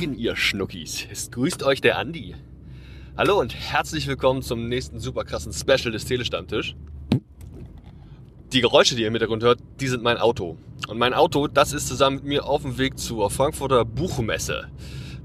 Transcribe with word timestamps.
Morgen, 0.00 0.18
ihr 0.18 0.34
Schnuckis. 0.34 1.06
Es 1.12 1.30
grüßt 1.30 1.62
euch 1.62 1.82
der 1.82 1.98
Andi. 1.98 2.34
Hallo 3.18 3.38
und 3.38 3.54
herzlich 3.54 4.06
willkommen 4.06 4.40
zum 4.40 4.66
nächsten 4.66 4.98
super 4.98 5.24
krassen 5.24 5.52
Special 5.52 5.92
des 5.92 6.06
Telestammtisch. 6.06 6.74
Die 8.50 8.62
Geräusche, 8.62 8.94
die 8.94 9.02
ihr 9.02 9.08
im 9.08 9.12
Hintergrund 9.12 9.42
hört, 9.42 9.58
die 9.78 9.88
sind 9.88 10.02
mein 10.02 10.16
Auto. 10.16 10.56
Und 10.88 10.96
mein 10.96 11.12
Auto, 11.12 11.48
das 11.48 11.74
ist 11.74 11.86
zusammen 11.86 12.16
mit 12.16 12.24
mir 12.24 12.46
auf 12.46 12.62
dem 12.62 12.78
Weg 12.78 12.98
zur 12.98 13.28
Frankfurter 13.28 13.84
Buchmesse. 13.84 14.68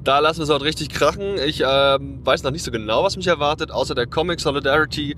Da 0.04 0.20
lassen 0.20 0.40
wir 0.40 0.44
es 0.44 0.50
heute 0.50 0.66
richtig 0.66 0.90
krachen. 0.90 1.38
Ich 1.46 1.62
äh, 1.62 1.66
weiß 1.66 2.44
noch 2.44 2.52
nicht 2.52 2.64
so 2.64 2.72
genau, 2.72 3.02
was 3.02 3.16
mich 3.16 3.28
erwartet, 3.28 3.72
außer 3.72 3.96
der 3.96 4.08
Comic 4.08 4.42
Solidarity, 4.42 5.16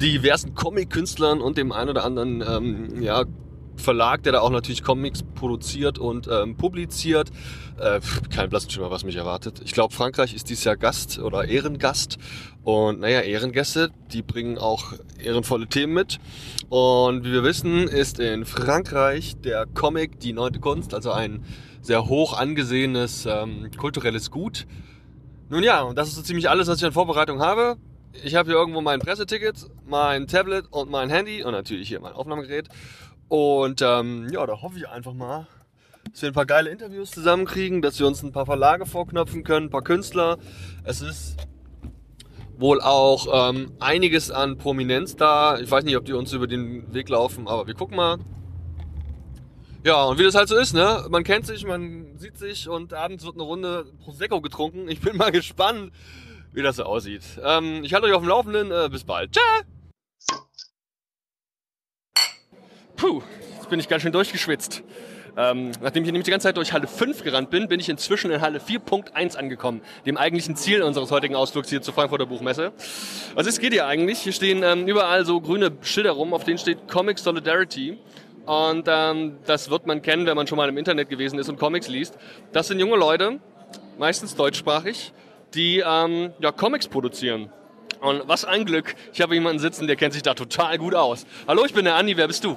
diversen 0.00 0.54
Comic-Künstlern 0.54 1.40
und 1.40 1.58
dem 1.58 1.72
einen 1.72 1.90
oder 1.90 2.04
anderen 2.04 2.40
ähm, 2.40 3.02
ja, 3.02 3.24
Verlag, 3.76 4.22
der 4.22 4.32
da 4.32 4.40
auch 4.40 4.50
natürlich 4.50 4.82
Comics 4.82 5.22
produziert 5.34 5.98
und 5.98 6.28
ähm, 6.28 6.56
publiziert. 6.56 7.30
Äh, 7.78 8.00
kein 8.30 8.50
blassen 8.50 8.70
Schimmer, 8.70 8.90
was 8.90 9.04
mich 9.04 9.16
erwartet. 9.16 9.60
Ich 9.64 9.72
glaube, 9.72 9.94
Frankreich 9.94 10.34
ist 10.34 10.48
dieses 10.48 10.64
Jahr 10.64 10.76
Gast 10.76 11.18
oder 11.18 11.46
Ehrengast. 11.48 12.18
Und 12.64 13.00
naja, 13.00 13.20
Ehrengäste, 13.20 13.90
die 14.12 14.22
bringen 14.22 14.58
auch 14.58 14.92
ehrenvolle 15.18 15.66
Themen 15.66 15.94
mit. 15.94 16.20
Und 16.68 17.24
wie 17.24 17.32
wir 17.32 17.42
wissen, 17.42 17.88
ist 17.88 18.20
in 18.20 18.44
Frankreich 18.44 19.36
der 19.36 19.66
Comic 19.66 20.20
die 20.20 20.32
neunte 20.32 20.60
Kunst, 20.60 20.94
also 20.94 21.10
ein 21.10 21.44
sehr 21.80 22.06
hoch 22.06 22.38
angesehenes 22.38 23.26
ähm, 23.26 23.70
kulturelles 23.76 24.30
Gut. 24.30 24.66
Nun 25.48 25.64
ja, 25.64 25.82
und 25.82 25.98
das 25.98 26.08
ist 26.08 26.14
so 26.14 26.22
ziemlich 26.22 26.48
alles, 26.48 26.68
was 26.68 26.78
ich 26.78 26.84
an 26.84 26.92
Vorbereitung 26.92 27.40
habe. 27.40 27.76
Ich 28.24 28.34
habe 28.34 28.50
hier 28.50 28.58
irgendwo 28.58 28.80
mein 28.80 29.00
Presseticket, 29.00 29.56
mein 29.86 30.26
Tablet 30.26 30.66
und 30.70 30.90
mein 30.90 31.10
Handy 31.10 31.42
und 31.42 31.52
natürlich 31.52 31.88
hier 31.88 32.00
mein 32.00 32.12
Aufnahmegerät. 32.12 32.68
Und 33.32 33.80
ähm, 33.80 34.28
ja, 34.30 34.44
da 34.44 34.60
hoffe 34.60 34.76
ich 34.76 34.86
einfach 34.86 35.14
mal, 35.14 35.46
dass 36.10 36.20
wir 36.20 36.28
ein 36.28 36.34
paar 36.34 36.44
geile 36.44 36.68
Interviews 36.68 37.12
zusammenkriegen, 37.12 37.80
dass 37.80 37.98
wir 37.98 38.06
uns 38.06 38.22
ein 38.22 38.30
paar 38.30 38.44
Verlage 38.44 38.84
vorknöpfen 38.84 39.42
können, 39.42 39.68
ein 39.68 39.70
paar 39.70 39.80
Künstler. 39.80 40.36
Es 40.84 41.00
ist 41.00 41.38
wohl 42.58 42.82
auch 42.82 43.48
ähm, 43.48 43.72
einiges 43.80 44.30
an 44.30 44.58
Prominenz 44.58 45.16
da. 45.16 45.58
Ich 45.58 45.70
weiß 45.70 45.82
nicht, 45.84 45.96
ob 45.96 46.04
die 46.04 46.12
uns 46.12 46.34
über 46.34 46.46
den 46.46 46.92
Weg 46.92 47.08
laufen, 47.08 47.48
aber 47.48 47.66
wir 47.66 47.72
gucken 47.72 47.96
mal. 47.96 48.18
Ja, 49.82 50.04
und 50.04 50.18
wie 50.18 50.24
das 50.24 50.34
halt 50.34 50.50
so 50.50 50.58
ist, 50.58 50.74
ne? 50.74 51.06
Man 51.08 51.24
kennt 51.24 51.46
sich, 51.46 51.64
man 51.64 52.18
sieht 52.18 52.36
sich 52.36 52.68
und 52.68 52.92
abends 52.92 53.24
wird 53.24 53.36
eine 53.36 53.44
Runde 53.44 53.86
Prosecco 54.04 54.42
getrunken. 54.42 54.90
Ich 54.90 55.00
bin 55.00 55.16
mal 55.16 55.30
gespannt, 55.32 55.90
wie 56.52 56.60
das 56.60 56.76
so 56.76 56.82
aussieht. 56.82 57.22
Ähm, 57.42 57.82
ich 57.82 57.94
halte 57.94 58.08
euch 58.08 58.12
auf 58.12 58.20
dem 58.20 58.28
Laufenden. 58.28 58.70
Äh, 58.70 58.90
bis 58.90 59.04
bald. 59.04 59.32
Ciao! 59.32 59.81
Puh, 63.02 63.20
jetzt 63.56 63.68
bin 63.68 63.80
ich 63.80 63.88
ganz 63.88 64.04
schön 64.04 64.12
durchgeschwitzt. 64.12 64.84
Ähm, 65.36 65.72
nachdem 65.80 66.04
ich 66.04 66.12
nämlich 66.12 66.22
die 66.22 66.30
ganze 66.30 66.46
Zeit 66.46 66.56
durch 66.56 66.72
Halle 66.72 66.86
5 66.86 67.24
gerannt 67.24 67.50
bin, 67.50 67.66
bin 67.66 67.80
ich 67.80 67.88
inzwischen 67.88 68.30
in 68.30 68.40
Halle 68.40 68.60
4.1 68.60 69.36
angekommen, 69.36 69.80
dem 70.06 70.16
eigentlichen 70.16 70.54
Ziel 70.54 70.84
unseres 70.84 71.10
heutigen 71.10 71.34
Ausflugs 71.34 71.68
hier 71.68 71.82
zur 71.82 71.94
Frankfurter 71.94 72.26
Buchmesse. 72.26 72.70
Was 73.34 73.48
ist 73.48 73.58
geht 73.58 73.72
hier 73.72 73.88
eigentlich? 73.88 74.20
Hier 74.20 74.32
stehen 74.32 74.62
ähm, 74.62 74.86
überall 74.86 75.24
so 75.24 75.40
grüne 75.40 75.72
Schilder 75.80 76.12
rum, 76.12 76.32
auf 76.32 76.44
denen 76.44 76.58
steht 76.58 76.86
Comic 76.86 77.18
Solidarity. 77.18 77.98
Und 78.46 78.86
ähm, 78.86 79.38
das 79.46 79.68
wird 79.68 79.84
man 79.88 80.00
kennen, 80.00 80.24
wenn 80.26 80.36
man 80.36 80.46
schon 80.46 80.56
mal 80.56 80.68
im 80.68 80.78
Internet 80.78 81.08
gewesen 81.08 81.40
ist 81.40 81.48
und 81.48 81.58
Comics 81.58 81.88
liest. 81.88 82.16
Das 82.52 82.68
sind 82.68 82.78
junge 82.78 82.94
Leute, 82.96 83.40
meistens 83.98 84.36
deutschsprachig, 84.36 85.12
die 85.54 85.82
ähm, 85.84 86.34
ja, 86.38 86.52
Comics 86.52 86.86
produzieren. 86.86 87.50
Und 88.00 88.22
was 88.28 88.44
ein 88.44 88.64
Glück, 88.64 88.94
ich 89.12 89.20
habe 89.22 89.34
jemanden 89.34 89.58
sitzen, 89.58 89.88
der 89.88 89.96
kennt 89.96 90.12
sich 90.12 90.22
da 90.22 90.34
total 90.34 90.78
gut 90.78 90.94
aus. 90.94 91.26
Hallo, 91.48 91.64
ich 91.64 91.74
bin 91.74 91.84
der 91.84 91.96
Andi, 91.96 92.16
wer 92.16 92.28
bist 92.28 92.44
du? 92.44 92.56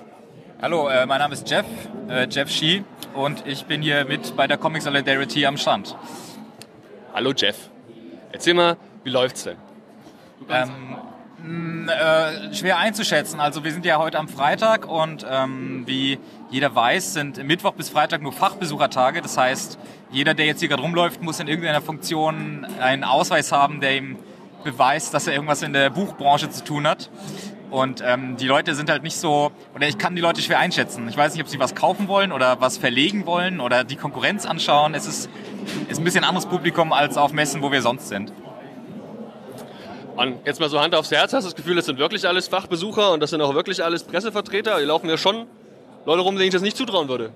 Hallo, 0.61 0.88
äh, 0.88 1.05
mein 1.05 1.20
Name 1.20 1.33
ist 1.33 1.49
Jeff, 1.49 1.66
äh, 2.08 2.27
Jeff 2.30 2.49
Shi 2.49 2.86
und 3.14 3.45
ich 3.45 3.66
bin 3.66 3.82
hier 3.82 4.05
mit 4.05 4.38
bei 4.38 4.48
der 4.48 4.58
Comic 4.58 4.83
Solidarity 4.83 5.45
am 5.45 5.58
Stand. 5.58 5.98
Hallo 7.14 7.33
Jeff, 7.36 7.70
erzähl 8.32 8.54
mal, 8.54 8.77
wie 9.04 9.10
läuft's 9.10 9.44
denn? 9.44 9.58
Ähm, 10.49 11.86
mh, 11.86 11.92
äh, 11.92 12.54
schwer 12.54 12.77
einzuschätzen. 12.77 13.42
Also 13.42 13.65
wir 13.65 13.73
sind 13.73 13.86
ja 13.86 13.98
heute 13.98 14.17
am 14.17 14.30
Freitag 14.30 14.88
und 14.88 15.26
ähm, 15.30 15.83
wie 15.88 16.20
jeder 16.49 16.73
weiß, 16.73 17.14
sind 17.14 17.44
Mittwoch 17.44 17.73
bis 17.73 17.89
Freitag 17.89 18.21
nur 18.21 18.32
Fachbesuchertage. 18.32 19.21
Das 19.21 19.38
heißt, 19.38 19.77
jeder, 20.10 20.33
der 20.36 20.45
jetzt 20.45 20.61
hier 20.61 20.70
gerade 20.70 20.83
rumläuft, 20.83 21.21
muss 21.21 21.42
in 21.42 21.49
irgendeiner 21.49 21.82
Funktion 21.82 22.65
einen 22.80 23.04
Ausweis 23.04 23.52
haben, 23.52 23.82
der 23.82 23.98
ihm 23.98 24.17
beweist, 24.64 25.14
dass 25.14 25.27
er 25.27 25.33
irgendwas 25.33 25.61
in 25.64 25.73
der 25.73 25.89
Buchbranche 25.89 26.49
zu 26.49 26.64
tun 26.64 26.88
hat. 26.88 27.10
Und 27.71 28.03
ähm, 28.05 28.37
die 28.37 28.48
Leute 28.48 28.76
sind 28.76 28.89
halt 28.89 29.03
nicht 29.03 29.17
so, 29.17 29.52
oder 29.76 29.87
ich 29.87 29.98
kann 29.98 30.15
die 30.15 30.21
Leute 30.21 30.42
schwer 30.42 30.59
einschätzen. 30.59 31.08
Ich 31.09 31.17
weiß 31.17 31.33
nicht, 31.33 31.42
ob 31.42 31.49
sie 31.49 31.59
was 31.59 31.76
kaufen 31.76 32.08
wollen 32.08 32.31
oder 32.31 32.61
was 32.61 32.77
verlegen 32.77 33.26
wollen 33.26 33.59
oder 33.59 33.83
die 33.83 33.95
Konkurrenz 33.95 34.45
anschauen. 34.45 34.93
Es 34.93 35.08
ist, 35.08 35.30
ist 35.89 35.98
ein 35.98 36.03
bisschen 36.03 36.23
anderes 36.23 36.45
Publikum 36.45 36.93
als 36.93 37.17
auf 37.17 37.33
Messen, 37.33 37.61
wo 37.61 37.71
wir 37.71 37.81
sonst 37.81 38.08
sind. 38.08 38.31
Und 40.15 40.45
jetzt 40.45 40.61
mal 40.61 40.70
so 40.70 40.80
Hand 40.80 40.95
aufs 40.95 41.11
Herz, 41.11 41.33
hast 41.33 41.43
du 41.43 41.49
das 41.49 41.55
Gefühl, 41.55 41.76
das 41.76 41.87
sind 41.87 41.99
wirklich 41.99 42.27
alles 42.27 42.48
Fachbesucher 42.48 43.11
und 43.11 43.20
das 43.20 43.31
sind 43.31 43.42
auch 43.42 43.53
wirklich 43.53 43.83
alles 43.83 44.03
Pressevertreter? 44.03 44.80
Die 44.80 44.86
laufen 44.86 45.09
ja 45.09 45.17
schon 45.17 45.45
Leute 46.05 46.21
rum, 46.21 46.36
denen 46.36 46.47
ich 46.47 46.53
das 46.53 46.61
nicht 46.61 46.77
zutrauen 46.77 47.09
würde. 47.09 47.32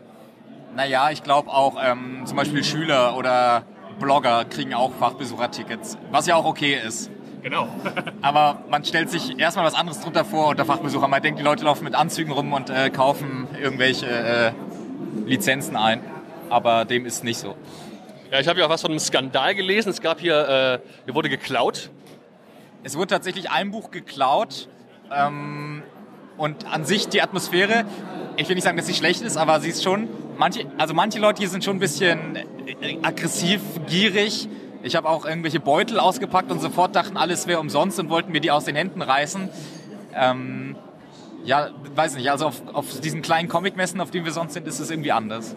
Naja, 0.75 1.09
ich 1.09 1.23
glaube 1.23 1.49
auch 1.49 1.75
ähm, 1.83 2.21
zum 2.25 2.37
Beispiel 2.37 2.63
Schüler 2.63 3.17
oder 3.17 3.63
Blogger 3.99 4.45
kriegen 4.45 4.73
auch 4.73 4.91
Fachbesuchertickets, 4.97 5.97
was 6.11 6.27
ja 6.27 6.35
auch 6.35 6.45
okay 6.45 6.79
ist. 6.85 7.11
Genau. 7.41 7.67
Aber 8.21 8.63
man 8.69 8.83
stellt 8.83 9.09
sich 9.09 9.39
erstmal 9.39 9.65
was 9.65 9.73
anderes 9.73 10.01
drunter 10.01 10.25
vor 10.25 10.49
unter 10.49 10.65
Fachbesucher. 10.65 11.07
Man 11.07 11.21
denkt, 11.21 11.39
die 11.39 11.43
Leute 11.43 11.63
laufen 11.63 11.83
mit 11.83 11.95
Anzügen 11.95 12.31
rum 12.31 12.53
und 12.53 12.69
äh, 12.69 12.89
kaufen 12.89 13.47
irgendwelche 13.61 14.07
äh, 14.07 14.51
Lizenzen 15.25 15.75
ein. 15.75 16.01
Aber 16.49 16.85
dem 16.85 17.05
ist 17.05 17.23
nicht 17.23 17.37
so. 17.37 17.55
Ja, 18.31 18.39
ich 18.39 18.47
habe 18.47 18.59
ja 18.59 18.65
auch 18.65 18.69
was 18.69 18.81
von 18.81 18.91
einem 18.91 18.99
Skandal 18.99 19.55
gelesen. 19.55 19.89
Es 19.89 20.01
gab 20.01 20.19
hier, 20.19 20.81
äh, 20.83 20.87
hier 21.05 21.15
wurde 21.15 21.29
geklaut. 21.29 21.89
Es 22.83 22.95
wurde 22.95 23.07
tatsächlich 23.07 23.49
ein 23.49 23.71
Buch 23.71 23.91
geklaut. 23.91 24.67
Ähm, 25.11 25.83
und 26.37 26.65
an 26.71 26.85
sich 26.85 27.09
die 27.09 27.21
Atmosphäre, 27.21 27.85
ich 28.37 28.47
will 28.47 28.55
nicht 28.55 28.63
sagen, 28.63 28.77
dass 28.77 28.87
sie 28.87 28.93
schlecht 28.93 29.21
ist, 29.21 29.35
aber 29.35 29.59
sie 29.59 29.69
ist 29.69 29.83
schon, 29.83 30.07
manche, 30.37 30.65
also 30.77 30.93
manche 30.93 31.19
Leute 31.19 31.39
hier 31.39 31.49
sind 31.49 31.63
schon 31.63 31.77
ein 31.77 31.79
bisschen 31.79 32.35
äh, 32.35 32.97
aggressiv, 33.01 33.61
gierig. 33.87 34.47
Ich 34.81 34.95
habe 34.95 35.09
auch 35.09 35.25
irgendwelche 35.25 35.59
Beutel 35.59 35.99
ausgepackt 35.99 36.51
und 36.51 36.61
sofort 36.61 36.95
dachten, 36.95 37.17
alles 37.17 37.47
wäre 37.47 37.59
umsonst 37.59 37.99
und 37.99 38.09
wollten 38.09 38.31
mir 38.31 38.39
die 38.39 38.51
aus 38.51 38.63
den 38.63 38.75
Händen 38.75 39.01
reißen. 39.01 39.49
Ähm, 40.15 40.75
ja, 41.43 41.69
weiß 41.95 42.15
nicht, 42.15 42.31
also 42.31 42.47
auf, 42.47 42.61
auf 42.73 42.99
diesen 43.01 43.21
kleinen 43.21 43.49
Comicmessen, 43.49 43.99
auf 43.99 44.11
denen 44.11 44.25
wir 44.25 44.31
sonst 44.31 44.53
sind, 44.53 44.67
ist 44.67 44.79
es 44.79 44.89
irgendwie 44.89 45.11
anders. 45.11 45.55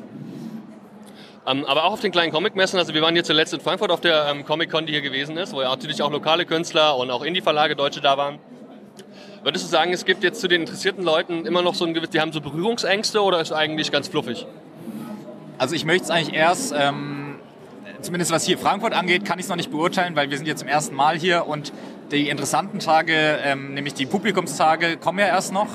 Ähm, 1.47 1.65
aber 1.67 1.85
auch 1.85 1.93
auf 1.93 2.01
den 2.01 2.13
kleinen 2.13 2.33
Comicmessen, 2.33 2.79
also 2.79 2.95
wir 2.95 3.03
waren 3.03 3.15
hier 3.15 3.25
zuletzt 3.25 3.53
in 3.53 3.61
Frankfurt 3.61 3.91
auf 3.91 4.01
der 4.01 4.27
ähm, 4.29 4.45
Comic-Con, 4.45 4.87
die 4.87 4.93
hier 4.93 5.03
gewesen 5.03 5.37
ist, 5.37 5.53
wo 5.53 5.63
ja 5.63 5.69
natürlich 5.69 6.03
auch 6.03 6.11
lokale 6.11 6.45
Künstler 6.45 6.97
und 6.97 7.11
auch 7.11 7.23
Indie-Verlage 7.23 7.77
Deutsche 7.77 8.01
da 8.01 8.17
waren. 8.17 8.39
Würdest 9.43 9.65
du 9.65 9.69
sagen, 9.69 9.93
es 9.93 10.05
gibt 10.05 10.23
jetzt 10.23 10.41
zu 10.41 10.47
den 10.47 10.61
interessierten 10.61 11.03
Leuten 11.03 11.47
immer 11.47 11.63
noch 11.63 11.75
so 11.75 11.85
ein 11.85 11.95
gewiss, 11.95 12.11
die 12.11 12.21
haben 12.21 12.33
so 12.33 12.41
Berührungsängste 12.41 13.21
oder 13.21 13.41
ist 13.41 13.53
eigentlich 13.53 13.91
ganz 13.91 14.07
fluffig? 14.07 14.47
Also 15.59 15.75
ich 15.75 15.85
möchte 15.85 16.05
es 16.05 16.11
eigentlich 16.11 16.35
erst, 16.35 16.73
ähm, 16.77 17.22
zumindest 18.03 18.31
was 18.33 18.45
hier 18.45 18.59
Frankfurt 18.59 18.93
angeht, 18.93 19.25
kann 19.25 19.39
ich 19.39 19.45
es 19.45 19.49
noch 19.49 19.57
nicht 19.57 19.71
beurteilen, 19.71 20.17
weil 20.17 20.31
wir 20.31 20.37
sind 20.37 20.47
jetzt 20.47 20.61
zum 20.61 20.69
ersten 20.69 20.95
Mal 20.95 21.19
hier 21.19 21.47
und 21.47 21.73
die 22.11 22.29
interessanten 22.29 22.79
Tage, 22.79 23.15
ähm, 23.45 23.75
nämlich 23.75 23.95
die 23.95 24.07
Publikumstage, 24.07 24.97
kommen 24.97 25.19
ja 25.19 25.27
erst 25.27 25.53
noch. 25.53 25.69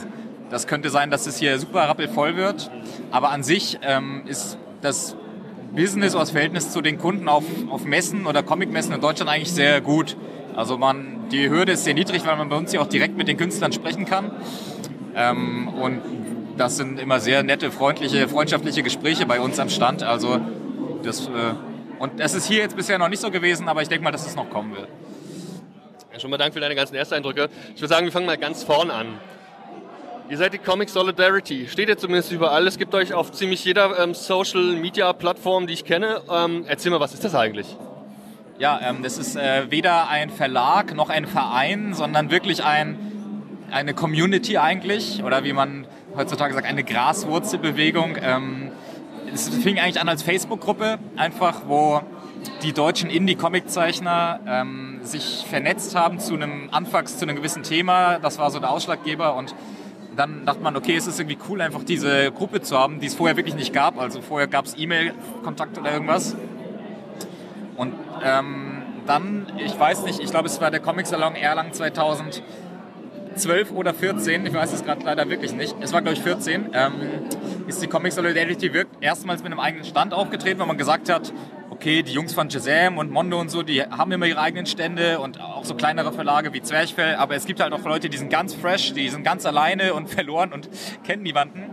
Das 0.50 0.68
könnte 0.68 0.90
sein, 0.90 1.10
dass 1.10 1.28
es 1.28 1.38
hier 1.38 1.58
super 1.60 1.82
rappelvoll 1.82 2.38
wird. 2.38 2.72
Aber 3.12 3.32
an 3.32 3.44
sich 3.44 3.80
ähm, 3.82 4.24
ist 4.28 4.58
das 4.82 5.16
Business 5.76 6.14
oder 6.14 6.22
das 6.22 6.32
Verhältnis 6.32 6.72
zu 6.72 6.82
den 6.82 6.98
Kunden 6.98 7.28
auf, 7.28 7.44
auf 7.70 7.84
Messen 7.84 8.26
oder 8.26 8.44
Comicmessen 8.44 8.94
in 8.94 9.02
Deutschland 9.02 9.30
eigentlich 9.30 9.52
sehr 9.52 9.82
gut. 9.82 10.16
Also 10.56 10.78
man, 10.78 11.30
die 11.32 11.50
Hürde 11.50 11.73
ist 11.73 11.84
sehr 11.84 11.94
niedrig, 11.94 12.26
weil 12.26 12.38
man 12.38 12.50
bei 12.50 12.56
uns 12.56 12.72
ja 12.72 12.80
auch 12.80 12.88
direkt 12.88 13.18
mit 13.18 13.28
den 13.28 13.38
Künstlern 13.38 13.73
sprechen 13.73 14.06
kann. 14.06 14.32
Ähm, 15.16 15.68
und 15.68 16.02
das 16.58 16.78
sind 16.78 17.00
immer 17.00 17.20
sehr 17.20 17.44
nette, 17.44 17.72
freundliche, 17.72 18.28
freundschaftliche 18.28 18.84
Gespräche 18.84 19.26
bei 19.26 19.40
uns 19.40 19.59
am 19.59 19.70
Stand. 19.70 20.03
Also 20.03 20.40
das, 21.03 21.28
äh, 21.28 21.32
und 21.99 22.20
das 22.20 22.34
ist 22.34 22.47
hier 22.47 22.59
jetzt 22.59 22.76
bisher 22.76 22.97
noch 22.97 23.09
nicht 23.09 23.22
so 23.22 23.32
gewesen, 23.32 23.67
aber 23.67 23.82
ich 23.82 23.90
denke 23.90 24.03
mal, 24.03 24.11
dass 24.11 24.26
es 24.26 24.35
noch 24.35 24.49
kommen 24.49 24.76
wird. 24.76 24.88
Ja, 26.14 26.20
schon 26.20 26.29
mal 26.29 26.38
Dank 26.38 26.53
für 26.53 26.59
deine 26.59 26.76
ganzen 26.76 26.96
Ersteindrücke. 26.96 27.49
Ich 27.76 27.82
würde 27.82 27.94
sagen, 27.94 28.05
wir 28.05 28.11
fangen 28.11 28.26
mal 28.26 28.38
ganz 28.38 28.64
vorn 28.64 28.91
an. 28.91 29.20
Ihr 30.29 30.38
seid 30.38 30.53
die 30.53 30.58
Comic 30.58 30.90
Solidarity. 30.90 31.67
Steht 31.70 31.88
ihr 31.88 31.97
zumindest 31.97 32.34
überall. 32.34 32.67
Es 32.67 32.78
gibt 32.78 32.94
euch 32.94 33.14
auf 33.14 33.32
ziemlich 33.32 33.64
jeder 33.64 33.97
ähm, 33.97 34.14
Social 34.14 34.76
Media 34.76 35.14
Plattform, 35.14 35.67
die 35.67 35.73
ich 35.73 35.85
kenne. 35.85 36.22
Ähm, 36.29 36.66
erzähl 36.67 36.91
mal, 36.91 36.99
was 36.99 37.14
ist 37.14 37.23
das 37.23 37.34
eigentlich? 37.34 37.78
Ja, 38.59 38.79
ähm, 38.84 39.03
das 39.03 39.17
ist 39.17 39.38
äh, 39.38 39.72
weder 39.72 40.09
ein 40.09 40.29
Verlag 40.29 40.94
noch 40.96 41.09
ein 41.09 41.28
Verein, 41.28 41.94
sondern 41.94 42.29
wirklich 42.29 42.64
ein, 42.64 42.97
eine 43.72 43.94
Community 43.94 44.58
eigentlich. 44.58 45.23
Oder 45.23 45.46
wie 45.46 45.53
man 45.53 45.88
heutzutage 46.16 46.53
sagt, 46.53 46.67
eine 46.67 46.84
Graswurzelbewegung. 46.84 48.17
Ähm, 48.22 48.66
es 49.37 49.49
fing 49.49 49.78
eigentlich 49.79 50.01
an 50.01 50.09
als 50.09 50.23
Facebook-Gruppe, 50.23 50.97
einfach 51.16 51.61
wo 51.67 52.01
die 52.63 52.73
deutschen 52.73 53.09
Indie-Comic-Zeichner 53.09 54.39
ähm, 54.47 54.99
sich 55.03 55.45
vernetzt 55.47 55.95
haben 55.95 56.19
zu 56.19 56.34
einem 56.34 56.69
anfangs 56.72 57.17
zu 57.17 57.25
einem 57.25 57.35
gewissen 57.35 57.61
Thema. 57.61 58.17
Das 58.19 58.39
war 58.39 58.49
so 58.49 58.59
der 58.59 58.72
Ausschlaggeber 58.72 59.35
und 59.35 59.53
dann 60.16 60.45
dachte 60.45 60.61
man, 60.61 60.75
okay, 60.75 60.95
es 60.95 61.05
ist 61.05 61.19
irgendwie 61.19 61.37
cool, 61.49 61.61
einfach 61.61 61.84
diese 61.84 62.31
Gruppe 62.31 62.61
zu 62.61 62.75
haben, 62.78 62.99
die 62.99 63.05
es 63.05 63.13
vorher 63.13 63.37
wirklich 63.37 63.55
nicht 63.55 63.73
gab. 63.73 63.99
Also 63.99 64.22
vorher 64.22 64.47
gab 64.47 64.66
es 64.66 64.75
E-Mail-Kontakt 64.75 65.78
oder 65.78 65.93
irgendwas. 65.93 66.35
Und 67.75 67.93
ähm, 68.23 68.81
dann, 69.05 69.45
ich 69.63 69.79
weiß 69.79 70.03
nicht, 70.05 70.19
ich 70.19 70.31
glaube, 70.31 70.47
es 70.47 70.59
war 70.59 70.72
der 70.72 70.79
Comic-Salon 70.79 71.35
Erlangen 71.35 71.73
2000. 71.73 72.41
12 73.37 73.72
oder 73.72 73.93
14, 73.93 74.45
ich 74.45 74.53
weiß 74.53 74.73
es 74.73 74.84
gerade 74.84 75.05
leider 75.05 75.29
wirklich 75.29 75.53
nicht, 75.53 75.75
es 75.79 75.93
war 75.93 76.01
glaube 76.01 76.17
ich 76.17 76.23
14, 76.23 76.69
ähm, 76.73 76.93
ist 77.67 77.81
die 77.81 77.87
Comic 77.87 78.13
Solidarity 78.13 78.73
wirkt 78.73 79.01
erstmals 79.01 79.43
mit 79.43 79.51
einem 79.51 79.59
eigenen 79.59 79.85
Stand 79.85 80.13
aufgetreten, 80.13 80.59
weil 80.59 80.67
man 80.67 80.78
gesagt 80.78 81.09
hat, 81.09 81.34
okay, 81.69 82.01
die 82.01 82.11
Jungs 82.11 82.34
von 82.34 82.49
Shazam 82.49 82.97
und 82.97 83.11
Mondo 83.11 83.39
und 83.39 83.49
so, 83.49 83.61
die 83.61 83.84
haben 83.84 84.11
immer 84.11 84.25
ihre 84.25 84.39
eigenen 84.39 84.66
Stände 84.66 85.19
und 85.19 85.39
auch 85.39 85.63
so 85.63 85.75
kleinere 85.75 86.11
Verlage 86.11 86.51
wie 86.53 86.61
Zwerchfell, 86.61 87.16
aber 87.16 87.35
es 87.35 87.45
gibt 87.45 87.59
halt 87.59 87.72
auch 87.72 87.84
Leute, 87.84 88.09
die 88.09 88.17
sind 88.17 88.29
ganz 88.29 88.55
fresh, 88.55 88.93
die 88.93 89.07
sind 89.09 89.23
ganz 89.23 89.45
alleine 89.45 89.93
und 89.93 90.09
verloren 90.17 90.53
und 90.53 90.69
kennen 91.03 91.23
niemanden. 91.23 91.66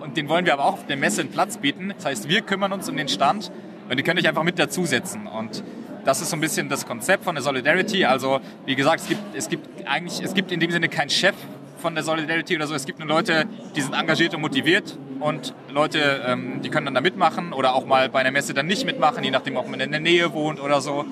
Und 0.00 0.16
den 0.16 0.28
wollen 0.28 0.46
wir 0.46 0.54
aber 0.54 0.64
auch 0.64 0.74
auf 0.74 0.86
der 0.86 0.96
Messe 0.96 1.20
einen 1.20 1.30
Platz 1.30 1.58
bieten. 1.58 1.92
Das 1.94 2.06
heißt, 2.06 2.28
wir 2.28 2.40
kümmern 2.40 2.72
uns 2.72 2.88
um 2.88 2.96
den 2.96 3.08
Stand 3.08 3.52
und 3.90 3.98
die 3.98 4.02
könnt 4.02 4.18
euch 4.18 4.28
einfach 4.28 4.44
mit 4.44 4.58
dazusetzen 4.58 5.26
und 5.26 5.62
das 6.04 6.20
ist 6.20 6.30
so 6.30 6.36
ein 6.36 6.40
bisschen 6.40 6.68
das 6.68 6.86
Konzept 6.86 7.24
von 7.24 7.34
der 7.34 7.42
Solidarity. 7.42 8.04
Also 8.04 8.40
wie 8.66 8.74
gesagt, 8.74 9.00
es 9.02 9.08
gibt, 9.08 9.20
es 9.34 9.48
gibt 9.48 9.86
eigentlich, 9.86 10.20
es 10.22 10.34
gibt 10.34 10.52
in 10.52 10.60
dem 10.60 10.70
Sinne 10.70 10.88
keinen 10.88 11.10
Chef 11.10 11.34
von 11.78 11.94
der 11.94 12.04
Solidarity 12.04 12.56
oder 12.56 12.66
so. 12.66 12.74
Es 12.74 12.86
gibt 12.86 12.98
nur 12.98 13.08
Leute, 13.08 13.46
die 13.74 13.80
sind 13.80 13.94
engagiert 13.94 14.34
und 14.34 14.42
motiviert 14.42 14.98
und 15.18 15.54
Leute, 15.70 16.22
ähm, 16.26 16.60
die 16.62 16.70
können 16.70 16.86
dann 16.86 16.94
da 16.94 17.00
mitmachen 17.00 17.52
oder 17.52 17.74
auch 17.74 17.86
mal 17.86 18.08
bei 18.08 18.20
einer 18.20 18.30
Messe 18.30 18.54
dann 18.54 18.66
nicht 18.66 18.84
mitmachen, 18.84 19.24
je 19.24 19.30
nachdem, 19.30 19.56
ob 19.56 19.68
man 19.68 19.80
in 19.80 19.90
der 19.90 20.00
Nähe 20.00 20.32
wohnt 20.32 20.60
oder 20.60 20.80
so. 20.80 21.04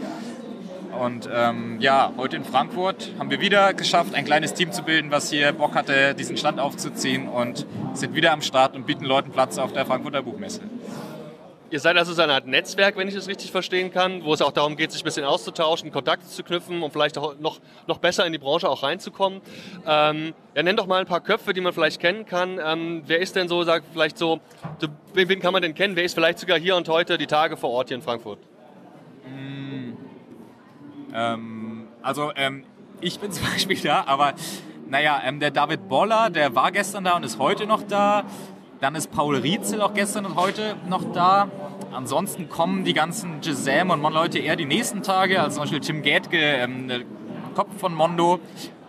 Und 0.98 1.28
ähm, 1.32 1.76
ja, 1.80 2.12
heute 2.16 2.36
in 2.36 2.44
Frankfurt 2.44 3.12
haben 3.18 3.30
wir 3.30 3.40
wieder 3.40 3.72
geschafft, 3.72 4.14
ein 4.14 4.24
kleines 4.24 4.54
Team 4.54 4.72
zu 4.72 4.82
bilden, 4.82 5.10
was 5.10 5.30
hier 5.30 5.52
Bock 5.52 5.74
hatte, 5.74 6.14
diesen 6.14 6.36
Stand 6.36 6.58
aufzuziehen 6.58 7.28
und 7.28 7.66
sind 7.94 8.14
wieder 8.14 8.32
am 8.32 8.42
Start 8.42 8.74
und 8.74 8.86
bieten 8.86 9.04
Leuten 9.04 9.30
Platz 9.30 9.58
auf 9.58 9.72
der 9.72 9.86
Frankfurter 9.86 10.22
Buchmesse. 10.22 10.62
Ihr 11.70 11.80
seid 11.80 11.98
also 11.98 12.14
so 12.14 12.22
eine 12.22 12.32
Art 12.32 12.46
Netzwerk, 12.46 12.96
wenn 12.96 13.08
ich 13.08 13.14
das 13.14 13.28
richtig 13.28 13.50
verstehen 13.50 13.92
kann, 13.92 14.24
wo 14.24 14.32
es 14.32 14.40
auch 14.40 14.52
darum 14.52 14.76
geht, 14.76 14.90
sich 14.90 15.02
ein 15.02 15.04
bisschen 15.04 15.24
auszutauschen, 15.24 15.92
Kontakte 15.92 16.26
zu 16.26 16.42
knüpfen, 16.42 16.82
um 16.82 16.90
vielleicht 16.90 17.18
auch 17.18 17.38
noch, 17.38 17.60
noch 17.86 17.98
besser 17.98 18.24
in 18.24 18.32
die 18.32 18.38
Branche 18.38 18.68
auch 18.70 18.82
reinzukommen. 18.82 19.42
Ähm, 19.86 20.32
ja, 20.54 20.62
nenn 20.62 20.76
doch 20.76 20.86
mal 20.86 21.00
ein 21.00 21.06
paar 21.06 21.20
Köpfe, 21.20 21.52
die 21.52 21.60
man 21.60 21.74
vielleicht 21.74 22.00
kennen 22.00 22.24
kann. 22.24 22.58
Ähm, 22.64 23.02
wer 23.06 23.18
ist 23.18 23.36
denn 23.36 23.48
so, 23.48 23.62
sagt 23.64 23.84
vielleicht 23.92 24.16
so, 24.16 24.40
so, 24.78 24.88
wen 25.12 25.40
kann 25.40 25.52
man 25.52 25.60
denn 25.60 25.74
kennen? 25.74 25.94
Wer 25.94 26.04
ist 26.04 26.14
vielleicht 26.14 26.38
sogar 26.38 26.58
hier 26.58 26.74
und 26.74 26.88
heute 26.88 27.18
die 27.18 27.26
Tage 27.26 27.58
vor 27.58 27.70
Ort 27.70 27.88
hier 27.88 27.98
in 27.98 28.02
Frankfurt? 28.02 28.38
Mm, 29.26 29.92
ähm, 31.14 31.88
also 32.00 32.32
ähm, 32.34 32.64
ich 33.02 33.20
bin 33.20 33.30
zum 33.32 33.44
Beispiel 33.44 33.78
da, 33.78 34.04
aber 34.06 34.32
naja, 34.88 35.20
ähm, 35.22 35.38
der 35.38 35.50
David 35.50 35.86
Boller, 35.86 36.30
der 36.30 36.54
war 36.54 36.72
gestern 36.72 37.04
da 37.04 37.14
und 37.16 37.24
ist 37.24 37.38
heute 37.38 37.66
noch 37.66 37.82
da. 37.82 38.24
Dann 38.80 38.94
ist 38.94 39.10
Paul 39.10 39.36
Rietzel 39.36 39.82
auch 39.82 39.92
gestern 39.92 40.24
und 40.24 40.36
heute 40.36 40.76
noch 40.88 41.12
da. 41.12 41.48
Ansonsten 41.92 42.48
kommen 42.48 42.84
die 42.84 42.92
ganzen 42.94 43.40
Gisem 43.40 43.90
und 43.90 44.00
Mon-Leute 44.00 44.38
eher 44.38 44.54
die 44.54 44.66
nächsten 44.66 45.02
Tage, 45.02 45.40
also 45.40 45.54
zum 45.54 45.62
Beispiel 45.62 45.80
Tim 45.80 46.02
Gätke, 46.02 46.38
ähm, 46.38 46.90
Kopf 47.56 47.76
von 47.78 47.92
Mondo, 47.92 48.38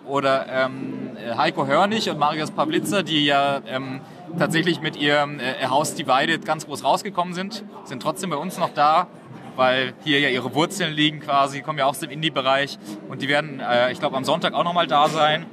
oder 0.05 0.47
ähm, 0.47 1.17
Heiko 1.37 1.65
Hörnig 1.65 2.09
und 2.09 2.17
Marius 2.17 2.51
Pavlitzer, 2.51 3.03
die 3.03 3.25
ja 3.25 3.61
ähm, 3.67 4.01
tatsächlich 4.37 4.81
mit 4.81 4.95
ihrem 4.95 5.39
äh, 5.39 5.67
House 5.67 5.95
Divided 5.95 6.45
ganz 6.45 6.65
groß 6.65 6.83
rausgekommen 6.83 7.33
sind, 7.33 7.63
sind 7.83 8.01
trotzdem 8.01 8.31
bei 8.31 8.35
uns 8.35 8.57
noch 8.57 8.73
da, 8.73 9.07
weil 9.55 9.93
hier 10.03 10.19
ja 10.19 10.29
ihre 10.29 10.53
Wurzeln 10.55 10.93
liegen 10.93 11.19
quasi, 11.19 11.61
kommen 11.61 11.79
ja 11.79 11.85
auch 11.85 11.91
aus 11.91 11.99
dem 11.99 12.09
Indie-Bereich 12.09 12.77
und 13.07 13.21
die 13.21 13.27
werden, 13.27 13.59
äh, 13.59 13.91
ich 13.91 13.99
glaube, 13.99 14.17
am 14.17 14.23
Sonntag 14.23 14.53
auch 14.53 14.63
nochmal 14.63 14.87
da 14.87 15.09
sein 15.09 15.45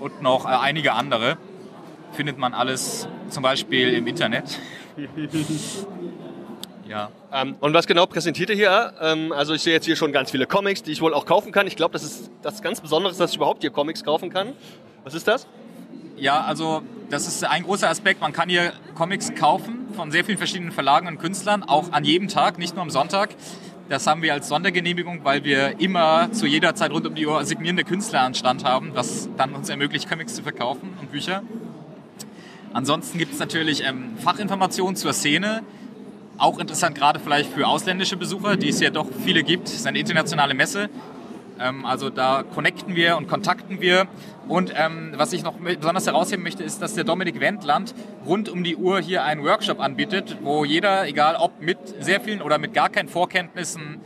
und 0.00 0.22
noch 0.22 0.46
äh, 0.46 0.48
einige 0.48 0.94
andere 0.94 1.36
findet 2.12 2.38
man 2.38 2.54
alles 2.54 3.08
zum 3.34 3.42
Beispiel 3.42 3.92
im 3.92 4.06
Internet. 4.06 4.58
ja. 6.88 7.10
Ähm, 7.32 7.56
und 7.60 7.74
was 7.74 7.86
genau 7.86 8.06
präsentiert 8.06 8.48
ihr 8.50 8.56
hier? 8.56 8.94
Ähm, 9.00 9.32
also 9.32 9.52
ich 9.54 9.62
sehe 9.62 9.74
jetzt 9.74 9.84
hier 9.84 9.96
schon 9.96 10.12
ganz 10.12 10.30
viele 10.30 10.46
Comics, 10.46 10.82
die 10.82 10.92
ich 10.92 11.02
wohl 11.02 11.12
auch 11.12 11.26
kaufen 11.26 11.52
kann. 11.52 11.66
Ich 11.66 11.76
glaube, 11.76 11.92
das 11.92 12.04
ist 12.04 12.30
das 12.42 12.62
ganz 12.62 12.80
Besondere, 12.80 13.12
dass 13.14 13.30
ich 13.30 13.36
überhaupt 13.36 13.62
hier 13.62 13.70
Comics 13.70 14.04
kaufen 14.04 14.30
kann. 14.30 14.52
Was 15.02 15.14
ist 15.14 15.26
das? 15.26 15.46
Ja, 16.16 16.42
also 16.42 16.82
das 17.10 17.26
ist 17.26 17.44
ein 17.44 17.64
großer 17.64 17.90
Aspekt. 17.90 18.20
Man 18.20 18.32
kann 18.32 18.48
hier 18.48 18.72
Comics 18.94 19.34
kaufen 19.34 19.88
von 19.94 20.12
sehr 20.12 20.24
vielen 20.24 20.38
verschiedenen 20.38 20.72
Verlagen 20.72 21.08
und 21.08 21.18
Künstlern, 21.18 21.64
auch 21.64 21.92
an 21.92 22.04
jedem 22.04 22.28
Tag, 22.28 22.58
nicht 22.58 22.74
nur 22.74 22.82
am 22.82 22.90
Sonntag. 22.90 23.30
Das 23.88 24.06
haben 24.06 24.22
wir 24.22 24.32
als 24.32 24.48
Sondergenehmigung, 24.48 25.24
weil 25.24 25.44
wir 25.44 25.78
immer 25.80 26.32
zu 26.32 26.46
jeder 26.46 26.74
Zeit 26.74 26.92
rund 26.92 27.06
um 27.06 27.14
die 27.14 27.26
Uhr 27.26 27.44
signierende 27.44 27.84
Künstler 27.84 28.22
an 28.22 28.34
Stand 28.34 28.64
haben, 28.64 28.92
was 28.94 29.28
dann 29.36 29.52
uns 29.54 29.68
ermöglicht, 29.68 30.08
Comics 30.08 30.34
zu 30.36 30.42
verkaufen 30.42 30.94
und 31.00 31.10
Bücher. 31.10 31.42
Ansonsten 32.74 33.18
gibt 33.18 33.32
es 33.32 33.38
natürlich 33.38 33.84
ähm, 33.86 34.18
Fachinformationen 34.18 34.96
zur 34.96 35.12
Szene. 35.12 35.62
Auch 36.38 36.58
interessant 36.58 36.96
gerade 36.96 37.20
vielleicht 37.20 37.52
für 37.52 37.68
ausländische 37.68 38.16
Besucher, 38.16 38.56
die 38.56 38.70
es 38.70 38.80
ja 38.80 38.90
doch 38.90 39.06
viele 39.24 39.44
gibt. 39.44 39.68
Es 39.68 39.76
ist 39.76 39.86
eine 39.86 40.00
internationale 40.00 40.54
Messe. 40.54 40.90
Ähm, 41.60 41.86
also 41.86 42.10
da 42.10 42.42
connecten 42.42 42.96
wir 42.96 43.16
und 43.16 43.28
kontakten 43.28 43.80
wir. 43.80 44.08
Und 44.48 44.72
ähm, 44.76 45.12
was 45.14 45.32
ich 45.32 45.44
noch 45.44 45.54
besonders 45.54 46.04
herausheben 46.04 46.42
möchte, 46.42 46.64
ist, 46.64 46.82
dass 46.82 46.94
der 46.94 47.04
Dominik 47.04 47.38
Wendland 47.38 47.94
rund 48.26 48.48
um 48.48 48.64
die 48.64 48.74
Uhr 48.74 48.98
hier 48.98 49.22
einen 49.22 49.44
Workshop 49.44 49.78
anbietet, 49.78 50.38
wo 50.42 50.64
jeder, 50.64 51.06
egal 51.06 51.36
ob 51.36 51.62
mit 51.62 51.78
sehr 52.00 52.20
vielen 52.20 52.42
oder 52.42 52.58
mit 52.58 52.74
gar 52.74 52.88
keinen 52.88 53.08
Vorkenntnissen, 53.08 54.00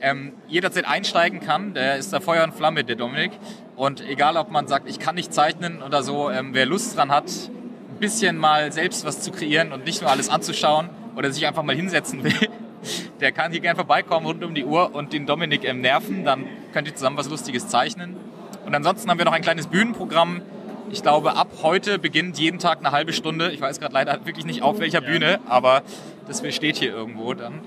ähm, 0.00 0.32
jederzeit 0.46 0.86
einsteigen 0.86 1.40
kann. 1.40 1.74
Der 1.74 1.96
ist 1.96 2.12
da 2.12 2.20
Feuer 2.20 2.44
und 2.44 2.54
Flamme, 2.54 2.84
der 2.84 2.94
Dominik. 2.94 3.32
Und 3.74 4.00
egal, 4.08 4.36
ob 4.36 4.52
man 4.52 4.68
sagt, 4.68 4.88
ich 4.88 5.00
kann 5.00 5.16
nicht 5.16 5.34
zeichnen 5.34 5.82
oder 5.82 6.04
so, 6.04 6.30
ähm, 6.30 6.50
wer 6.52 6.66
Lust 6.66 6.96
dran 6.96 7.10
hat, 7.10 7.24
bisschen 8.02 8.36
mal 8.36 8.72
selbst 8.72 9.04
was 9.04 9.20
zu 9.20 9.30
kreieren 9.30 9.72
und 9.72 9.86
nicht 9.86 10.02
nur 10.02 10.10
alles 10.10 10.28
anzuschauen 10.28 10.90
oder 11.16 11.30
sich 11.30 11.46
einfach 11.46 11.62
mal 11.62 11.76
hinsetzen 11.76 12.24
will, 12.24 12.34
der 13.20 13.30
kann 13.30 13.52
hier 13.52 13.60
gerne 13.60 13.76
vorbeikommen 13.76 14.26
rund 14.26 14.42
um 14.42 14.54
die 14.54 14.64
Uhr 14.64 14.92
und 14.92 15.12
den 15.12 15.24
Dominik 15.24 15.64
ähm, 15.64 15.80
nerven. 15.80 16.24
Dann 16.24 16.44
könnt 16.72 16.88
ihr 16.88 16.94
zusammen 16.96 17.16
was 17.16 17.30
Lustiges 17.30 17.68
zeichnen. 17.68 18.16
Und 18.66 18.74
ansonsten 18.74 19.08
haben 19.08 19.18
wir 19.18 19.24
noch 19.24 19.32
ein 19.32 19.42
kleines 19.42 19.68
Bühnenprogramm. 19.68 20.42
Ich 20.90 21.02
glaube, 21.02 21.36
ab 21.36 21.48
heute 21.62 22.00
beginnt 22.00 22.38
jeden 22.38 22.58
Tag 22.58 22.80
eine 22.80 22.90
halbe 22.90 23.12
Stunde. 23.12 23.52
Ich 23.52 23.60
weiß 23.60 23.78
gerade 23.78 23.94
leider 23.94 24.26
wirklich 24.26 24.46
nicht 24.46 24.62
auf 24.62 24.80
welcher 24.80 25.00
Bühne, 25.00 25.38
aber 25.46 25.82
das 26.26 26.42
steht 26.54 26.76
hier 26.76 26.92
irgendwo 26.92 27.34
dann. 27.34 27.60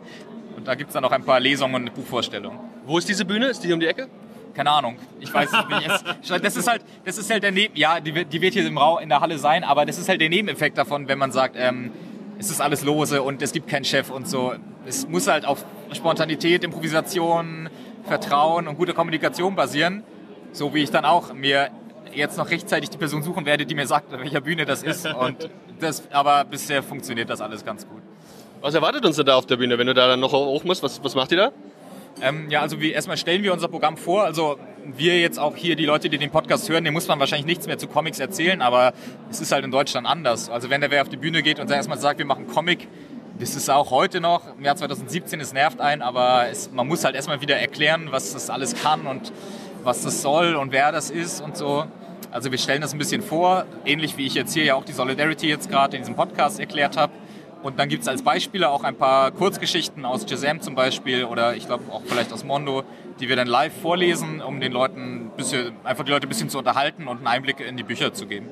Und 0.56 0.68
da 0.68 0.74
gibt 0.74 0.90
es 0.90 0.94
dann 0.94 1.02
noch 1.02 1.12
ein 1.12 1.24
paar 1.24 1.40
Lesungen 1.40 1.74
und 1.76 1.94
Buchvorstellungen. 1.94 2.58
Wo 2.84 2.98
ist 2.98 3.08
diese 3.08 3.24
Bühne? 3.24 3.46
Ist 3.46 3.62
die 3.62 3.72
um 3.72 3.80
die 3.80 3.86
Ecke? 3.86 4.08
Keine 4.58 4.72
Ahnung. 4.72 4.96
Ich 5.20 5.32
weiß 5.32 5.52
nicht. 5.52 6.42
Das 6.42 6.56
ist 6.56 6.68
halt, 6.68 6.82
das 7.04 7.16
ist 7.16 7.30
halt 7.30 7.44
der 7.44 7.52
Neben, 7.52 7.76
ja, 7.76 8.00
die, 8.00 8.24
die 8.24 8.40
wird 8.40 8.54
hier 8.54 8.66
im 8.66 8.76
Raum 8.76 8.98
in 8.98 9.08
der 9.08 9.20
Halle 9.20 9.38
sein, 9.38 9.62
aber 9.62 9.86
das 9.86 9.98
ist 9.98 10.08
halt 10.08 10.20
der 10.20 10.28
Nebeneffekt 10.28 10.76
davon, 10.76 11.06
wenn 11.06 11.18
man 11.18 11.30
sagt, 11.30 11.54
ähm, 11.56 11.92
es 12.38 12.50
ist 12.50 12.60
alles 12.60 12.82
lose 12.82 13.22
und 13.22 13.40
es 13.40 13.52
gibt 13.52 13.68
keinen 13.68 13.84
Chef 13.84 14.10
und 14.10 14.28
so. 14.28 14.54
Es 14.84 15.08
muss 15.08 15.28
halt 15.28 15.44
auf 15.44 15.64
Spontanität, 15.92 16.64
Improvisation, 16.64 17.70
Vertrauen 18.04 18.66
und 18.66 18.76
guter 18.76 18.94
Kommunikation 18.94 19.54
basieren. 19.54 20.02
So 20.52 20.74
wie 20.74 20.82
ich 20.82 20.90
dann 20.90 21.04
auch 21.04 21.32
mir 21.32 21.70
jetzt 22.12 22.36
noch 22.36 22.50
rechtzeitig 22.50 22.90
die 22.90 22.98
Person 22.98 23.22
suchen 23.22 23.46
werde, 23.46 23.64
die 23.64 23.76
mir 23.76 23.86
sagt, 23.86 24.12
auf 24.12 24.20
welcher 24.20 24.40
Bühne 24.40 24.64
das 24.64 24.82
ist. 24.82 25.06
Und 25.06 25.48
das, 25.78 26.02
aber 26.10 26.44
bisher 26.44 26.82
funktioniert 26.82 27.30
das 27.30 27.40
alles 27.40 27.64
ganz 27.64 27.86
gut. 27.86 28.02
Was 28.60 28.74
erwartet 28.74 29.04
uns 29.06 29.14
denn 29.16 29.26
da 29.26 29.36
auf 29.36 29.46
der 29.46 29.56
Bühne, 29.56 29.78
wenn 29.78 29.86
du 29.86 29.94
da 29.94 30.08
dann 30.08 30.20
noch 30.20 30.32
hoch 30.32 30.64
musst? 30.64 30.82
Was, 30.82 31.02
was 31.04 31.14
macht 31.14 31.30
ihr 31.30 31.38
da? 31.38 31.52
Ähm, 32.20 32.50
ja, 32.50 32.60
also 32.60 32.80
wie, 32.80 32.92
erstmal 32.92 33.16
stellen 33.16 33.42
wir 33.42 33.52
unser 33.52 33.68
Programm 33.68 33.96
vor. 33.96 34.24
Also 34.24 34.58
wir 34.84 35.20
jetzt 35.20 35.38
auch 35.38 35.56
hier, 35.56 35.76
die 35.76 35.84
Leute, 35.84 36.08
die 36.08 36.18
den 36.18 36.30
Podcast 36.30 36.68
hören, 36.68 36.84
denen 36.84 36.94
muss 36.94 37.08
man 37.08 37.20
wahrscheinlich 37.20 37.46
nichts 37.46 37.66
mehr 37.66 37.78
zu 37.78 37.86
Comics 37.86 38.18
erzählen, 38.18 38.62
aber 38.62 38.92
es 39.30 39.40
ist 39.40 39.52
halt 39.52 39.64
in 39.64 39.70
Deutschland 39.70 40.06
anders. 40.06 40.50
Also 40.50 40.70
wenn 40.70 40.80
der 40.80 40.90
wer 40.90 41.02
auf 41.02 41.08
die 41.08 41.16
Bühne 41.16 41.42
geht 41.42 41.60
und 41.60 41.70
erstmal 41.70 41.98
sagt, 41.98 42.18
wir 42.18 42.26
machen 42.26 42.46
Comic, 42.48 42.88
das 43.38 43.54
ist 43.54 43.70
auch 43.70 43.90
heute 43.90 44.20
noch, 44.20 44.42
im 44.56 44.64
Jahr 44.64 44.76
2017, 44.76 45.40
es 45.40 45.52
nervt 45.52 45.80
einen, 45.80 46.02
aber 46.02 46.48
es, 46.50 46.72
man 46.72 46.88
muss 46.88 47.04
halt 47.04 47.14
erstmal 47.14 47.40
wieder 47.40 47.56
erklären, 47.56 48.08
was 48.10 48.32
das 48.32 48.50
alles 48.50 48.74
kann 48.74 49.06
und 49.06 49.32
was 49.84 50.02
das 50.02 50.22
soll 50.22 50.56
und 50.56 50.72
wer 50.72 50.90
das 50.90 51.10
ist 51.10 51.40
und 51.40 51.56
so. 51.56 51.84
Also 52.30 52.50
wir 52.50 52.58
stellen 52.58 52.82
das 52.82 52.92
ein 52.92 52.98
bisschen 52.98 53.22
vor, 53.22 53.64
ähnlich 53.84 54.16
wie 54.16 54.26
ich 54.26 54.34
jetzt 54.34 54.52
hier 54.54 54.64
ja 54.64 54.74
auch 54.74 54.84
die 54.84 54.92
Solidarity 54.92 55.48
jetzt 55.48 55.70
gerade 55.70 55.96
in 55.96 56.02
diesem 56.02 56.16
Podcast 56.16 56.58
erklärt 56.58 56.96
habe. 56.96 57.12
Und 57.68 57.78
dann 57.78 57.90
gibt 57.90 58.00
es 58.00 58.08
als 58.08 58.22
Beispiele 58.22 58.70
auch 58.70 58.82
ein 58.82 58.96
paar 58.96 59.30
Kurzgeschichten 59.30 60.06
aus 60.06 60.24
Jazam 60.26 60.62
zum 60.62 60.74
Beispiel 60.74 61.24
oder 61.24 61.54
ich 61.54 61.66
glaube 61.66 61.84
auch 61.92 62.00
vielleicht 62.06 62.32
aus 62.32 62.42
Mondo, 62.42 62.82
die 63.20 63.28
wir 63.28 63.36
dann 63.36 63.46
live 63.46 63.74
vorlesen, 63.82 64.40
um 64.40 64.58
den 64.58 64.72
Leuten 64.72 65.30
bisschen, 65.36 65.72
einfach 65.84 66.02
die 66.04 66.10
Leute 66.10 66.26
ein 66.26 66.30
bisschen 66.30 66.48
zu 66.48 66.56
unterhalten 66.56 67.06
und 67.06 67.18
einen 67.18 67.26
Einblick 67.26 67.60
in 67.60 67.76
die 67.76 67.82
Bücher 67.82 68.14
zu 68.14 68.26
geben. 68.26 68.48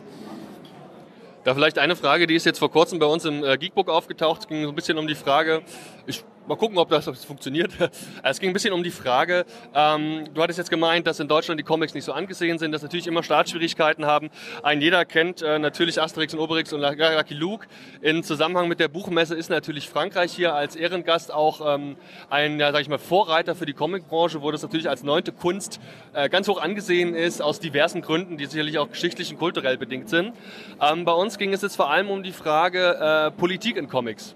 Da 1.45 1.55
vielleicht 1.55 1.79
eine 1.79 1.97
Frage, 1.97 2.27
die 2.27 2.35
ist 2.35 2.45
jetzt 2.45 2.59
vor 2.59 2.71
kurzem 2.71 2.99
bei 2.99 3.07
uns 3.07 3.25
im 3.25 3.43
äh, 3.43 3.57
Geekbook 3.57 3.89
aufgetaucht. 3.89 4.49
Ging 4.49 4.65
so 4.65 4.69
ein 4.69 4.75
bisschen 4.75 4.99
um 4.99 5.07
die 5.07 5.15
Frage, 5.15 5.63
ich 6.07 6.23
mal 6.47 6.57
gucken, 6.57 6.79
ob 6.79 6.89
das, 6.89 7.09
ob 7.09 7.15
das 7.15 7.25
funktioniert. 7.25 7.73
Es 8.23 8.41
ging 8.41 8.51
ein 8.51 8.53
bisschen 8.53 8.73
um 8.73 8.83
die 8.83 8.91
Frage, 8.91 9.45
ähm, 9.75 10.25
du 10.35 10.43
hattest 10.43 10.59
jetzt 10.59 10.71
gemeint, 10.71 11.07
dass 11.07 11.21
in 11.21 11.29
Deutschland 11.29 11.61
die 11.61 11.65
Comics 11.65 11.95
nicht 11.95 12.05
so 12.05 12.13
angesehen 12.13 12.59
sind, 12.59 12.73
dass 12.73 12.83
natürlich 12.83 13.07
immer 13.07 13.23
Startschwierigkeiten 13.23 14.05
haben. 14.05 14.31
Ein 14.63 14.81
jeder 14.81 15.05
kennt 15.05 15.43
äh, 15.43 15.59
natürlich 15.59 16.01
Asterix 16.01 16.35
und 16.35 16.41
Obelix 16.41 16.73
und 16.73 16.81
Lucky 16.81 17.35
Luke. 17.35 17.67
In 18.01 18.23
Zusammenhang 18.23 18.69
mit 18.69 18.81
der 18.81 18.89
Buchmesse 18.89 19.35
ist 19.35 19.49
natürlich 19.49 19.89
Frankreich 19.89 20.33
hier 20.33 20.55
als 20.55 20.77
Ehrengast 20.77 21.33
auch 21.33 21.75
ähm, 21.75 21.97
ein, 22.31 22.59
ja, 22.59 22.73
sag 22.73 22.81
ich 22.81 22.89
mal, 22.89 22.99
Vorreiter 22.99 23.55
für 23.55 23.67
die 23.67 23.75
Comicbranche, 23.75 24.43
wo 24.43 24.51
das 24.51 24.63
natürlich 24.63 24.89
als 24.89 25.03
neunte 25.03 25.33
Kunst 25.33 25.81
äh, 26.13 26.29
ganz 26.29 26.49
hoch 26.49 26.61
angesehen 26.61 27.15
ist, 27.15 27.43
aus 27.43 27.61
diversen 27.61 28.03
Gründen, 28.03 28.37
die 28.37 28.47
sicherlich 28.47 28.79
auch 28.79 28.91
geschichtlich 28.91 29.31
und 29.31 29.39
kulturell 29.39 29.77
bedingt 29.77 30.09
sind. 30.09 30.33
Ähm, 30.81 31.05
bei 31.05 31.13
uns 31.13 31.39
ging 31.39 31.53
es 31.53 31.63
jetzt 31.63 31.77
vor 31.77 31.91
allem 31.91 32.11
um 32.11 32.23
die 32.23 32.33
Frage 32.33 32.97
äh, 32.99 33.31
Politik 33.31 33.77
in 33.77 33.89
Comics. 33.89 34.35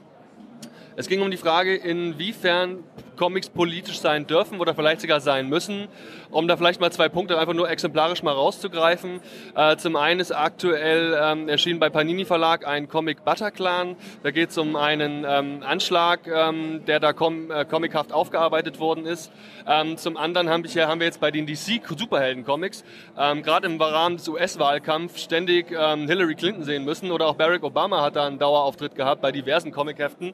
Es 1.00 1.08
ging 1.08 1.22
um 1.22 1.30
die 1.30 1.38
Frage, 1.38 1.76
inwiefern 1.76 2.84
Comics 3.20 3.50
politisch 3.50 4.00
sein 4.00 4.26
dürfen 4.26 4.60
oder 4.60 4.74
vielleicht 4.74 5.02
sogar 5.02 5.20
sein 5.20 5.46
müssen. 5.46 5.88
Um 6.30 6.48
da 6.48 6.56
vielleicht 6.56 6.80
mal 6.80 6.90
zwei 6.90 7.10
Punkte 7.10 7.38
einfach 7.38 7.52
nur 7.52 7.68
exemplarisch 7.68 8.22
mal 8.22 8.32
rauszugreifen. 8.32 9.20
Äh, 9.54 9.76
zum 9.76 9.96
einen 9.96 10.20
ist 10.20 10.32
aktuell 10.32 11.14
ähm, 11.20 11.46
erschienen 11.46 11.78
bei 11.80 11.90
Panini 11.90 12.24
Verlag 12.24 12.66
ein 12.66 12.88
Comic 12.88 13.22
Butterclan. 13.22 13.96
Da 14.22 14.30
geht 14.30 14.48
es 14.48 14.56
um 14.56 14.74
einen 14.74 15.26
ähm, 15.28 15.62
Anschlag, 15.62 16.26
ähm, 16.26 16.86
der 16.86 16.98
da 16.98 17.12
com 17.12 17.50
äh, 17.50 17.66
comichaft 17.66 18.10
aufgearbeitet 18.10 18.80
worden 18.80 19.04
ist. 19.04 19.30
Ähm, 19.68 19.98
zum 19.98 20.16
anderen 20.16 20.48
haben 20.48 20.64
wir, 20.64 20.88
haben 20.88 21.00
wir 21.00 21.06
jetzt 21.06 21.20
bei 21.20 21.30
den 21.30 21.44
DC 21.44 21.82
Superhelden 21.94 22.46
Comics 22.46 22.84
ähm, 23.18 23.42
gerade 23.42 23.66
im 23.66 23.78
Rahmen 23.78 24.16
des 24.16 24.28
US-Wahlkampfs 24.28 25.22
ständig 25.22 25.66
ähm, 25.78 26.08
Hillary 26.08 26.36
Clinton 26.36 26.64
sehen 26.64 26.86
müssen 26.86 27.10
oder 27.10 27.26
auch 27.26 27.34
Barack 27.34 27.64
Obama 27.64 28.00
hat 28.00 28.16
da 28.16 28.26
einen 28.26 28.38
Dauerauftritt 28.38 28.94
gehabt 28.94 29.20
bei 29.20 29.30
diversen 29.30 29.72
Comicheften. 29.72 30.32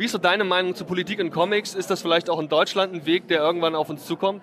Wie 0.00 0.06
ist 0.06 0.12
so 0.12 0.18
deine 0.18 0.44
Meinung 0.44 0.74
zu 0.74 0.86
Politik 0.86 1.18
in 1.18 1.30
Comics? 1.30 1.74
Ist 1.74 1.90
das 1.90 2.00
vielleicht 2.00 2.30
auch 2.30 2.38
in 2.40 2.48
Deutschland 2.48 2.94
ein 2.94 3.04
Weg, 3.04 3.28
der 3.28 3.40
irgendwann 3.40 3.74
auf 3.74 3.90
uns 3.90 4.06
zukommt? 4.06 4.40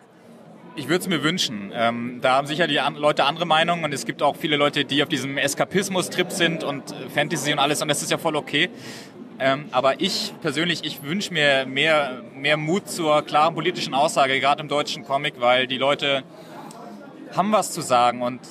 Ich 0.75 0.87
würde 0.87 0.99
es 0.99 1.07
mir 1.07 1.23
wünschen. 1.23 1.71
Ähm, 1.73 2.19
da 2.21 2.35
haben 2.35 2.45
sicher 2.45 2.67
die 2.67 2.79
an 2.79 2.93
Leute 2.93 3.23
andere 3.23 3.47
Meinungen 3.47 3.83
und 3.83 3.91
es 3.91 4.05
gibt 4.05 4.21
auch 4.21 4.35
viele 4.35 4.55
Leute, 4.55 4.85
die 4.85 5.01
auf 5.01 5.09
diesem 5.09 5.35
Eskapismus-Trip 5.35 6.29
sind 6.29 6.63
und 6.63 6.91
äh, 6.91 7.09
Fantasy 7.09 7.53
und 7.53 7.57
alles 7.57 7.81
und 7.81 7.87
das 7.87 8.03
ist 8.03 8.11
ja 8.11 8.19
voll 8.19 8.35
okay. 8.35 8.69
Ähm, 9.39 9.65
aber 9.71 9.99
ich 9.99 10.31
persönlich, 10.43 10.83
ich 10.83 11.01
wünsche 11.01 11.33
mir 11.33 11.65
mehr, 11.65 12.21
mehr 12.35 12.57
Mut 12.57 12.87
zur 12.87 13.23
klaren 13.23 13.55
politischen 13.55 13.95
Aussage, 13.95 14.39
gerade 14.39 14.61
im 14.61 14.67
deutschen 14.67 15.05
Comic, 15.05 15.41
weil 15.41 15.65
die 15.65 15.79
Leute 15.79 16.21
haben 17.35 17.51
was 17.51 17.71
zu 17.71 17.81
sagen 17.81 18.21
und 18.21 18.41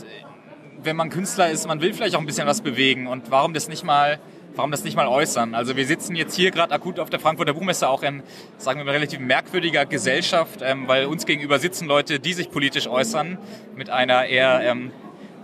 wenn 0.83 0.97
man 0.97 1.11
Künstler 1.11 1.51
ist, 1.51 1.69
man 1.69 1.81
will 1.81 1.95
vielleicht 1.95 2.17
auch 2.17 2.21
ein 2.21 2.27
bisschen 2.27 2.49
was 2.49 2.63
bewegen 2.63 3.07
und 3.07 3.31
warum 3.31 3.55
das 3.55 3.69
nicht 3.69 3.85
mal 3.85 4.19
warum 4.57 4.71
das 4.71 4.85
nicht 4.85 4.97
mal 4.97 5.07
äußern? 5.07 5.55
Also 5.55 5.77
wir 5.77 5.87
sitzen 5.87 6.17
jetzt 6.17 6.35
hier 6.35 6.51
gerade 6.51 6.75
akut 6.75 6.99
auf 6.99 7.11
der 7.11 7.21
Frankfurter 7.21 7.55
Buchmesse 7.55 7.89
auch 7.89 8.03
in, 8.03 8.23
sagen 8.59 8.81
wir 8.81 8.85
mal, 8.85 8.93
relativ 8.93 9.21
merkwürdiger 9.21 9.87
Gesellschaft, 9.87 10.61
ähm, 10.63 10.89
weil 10.89 11.07
uns 11.07 11.27
gegenüber 11.27 11.59
sitzen 11.59 11.87
Leute, 11.87 12.19
die 12.19 12.33
sich 12.33 12.51
politisch 12.51 12.89
äußern, 12.89 13.39
mit 13.77 13.91
einer 13.91 14.27
eher 14.27 14.61
ähm, 14.63 14.91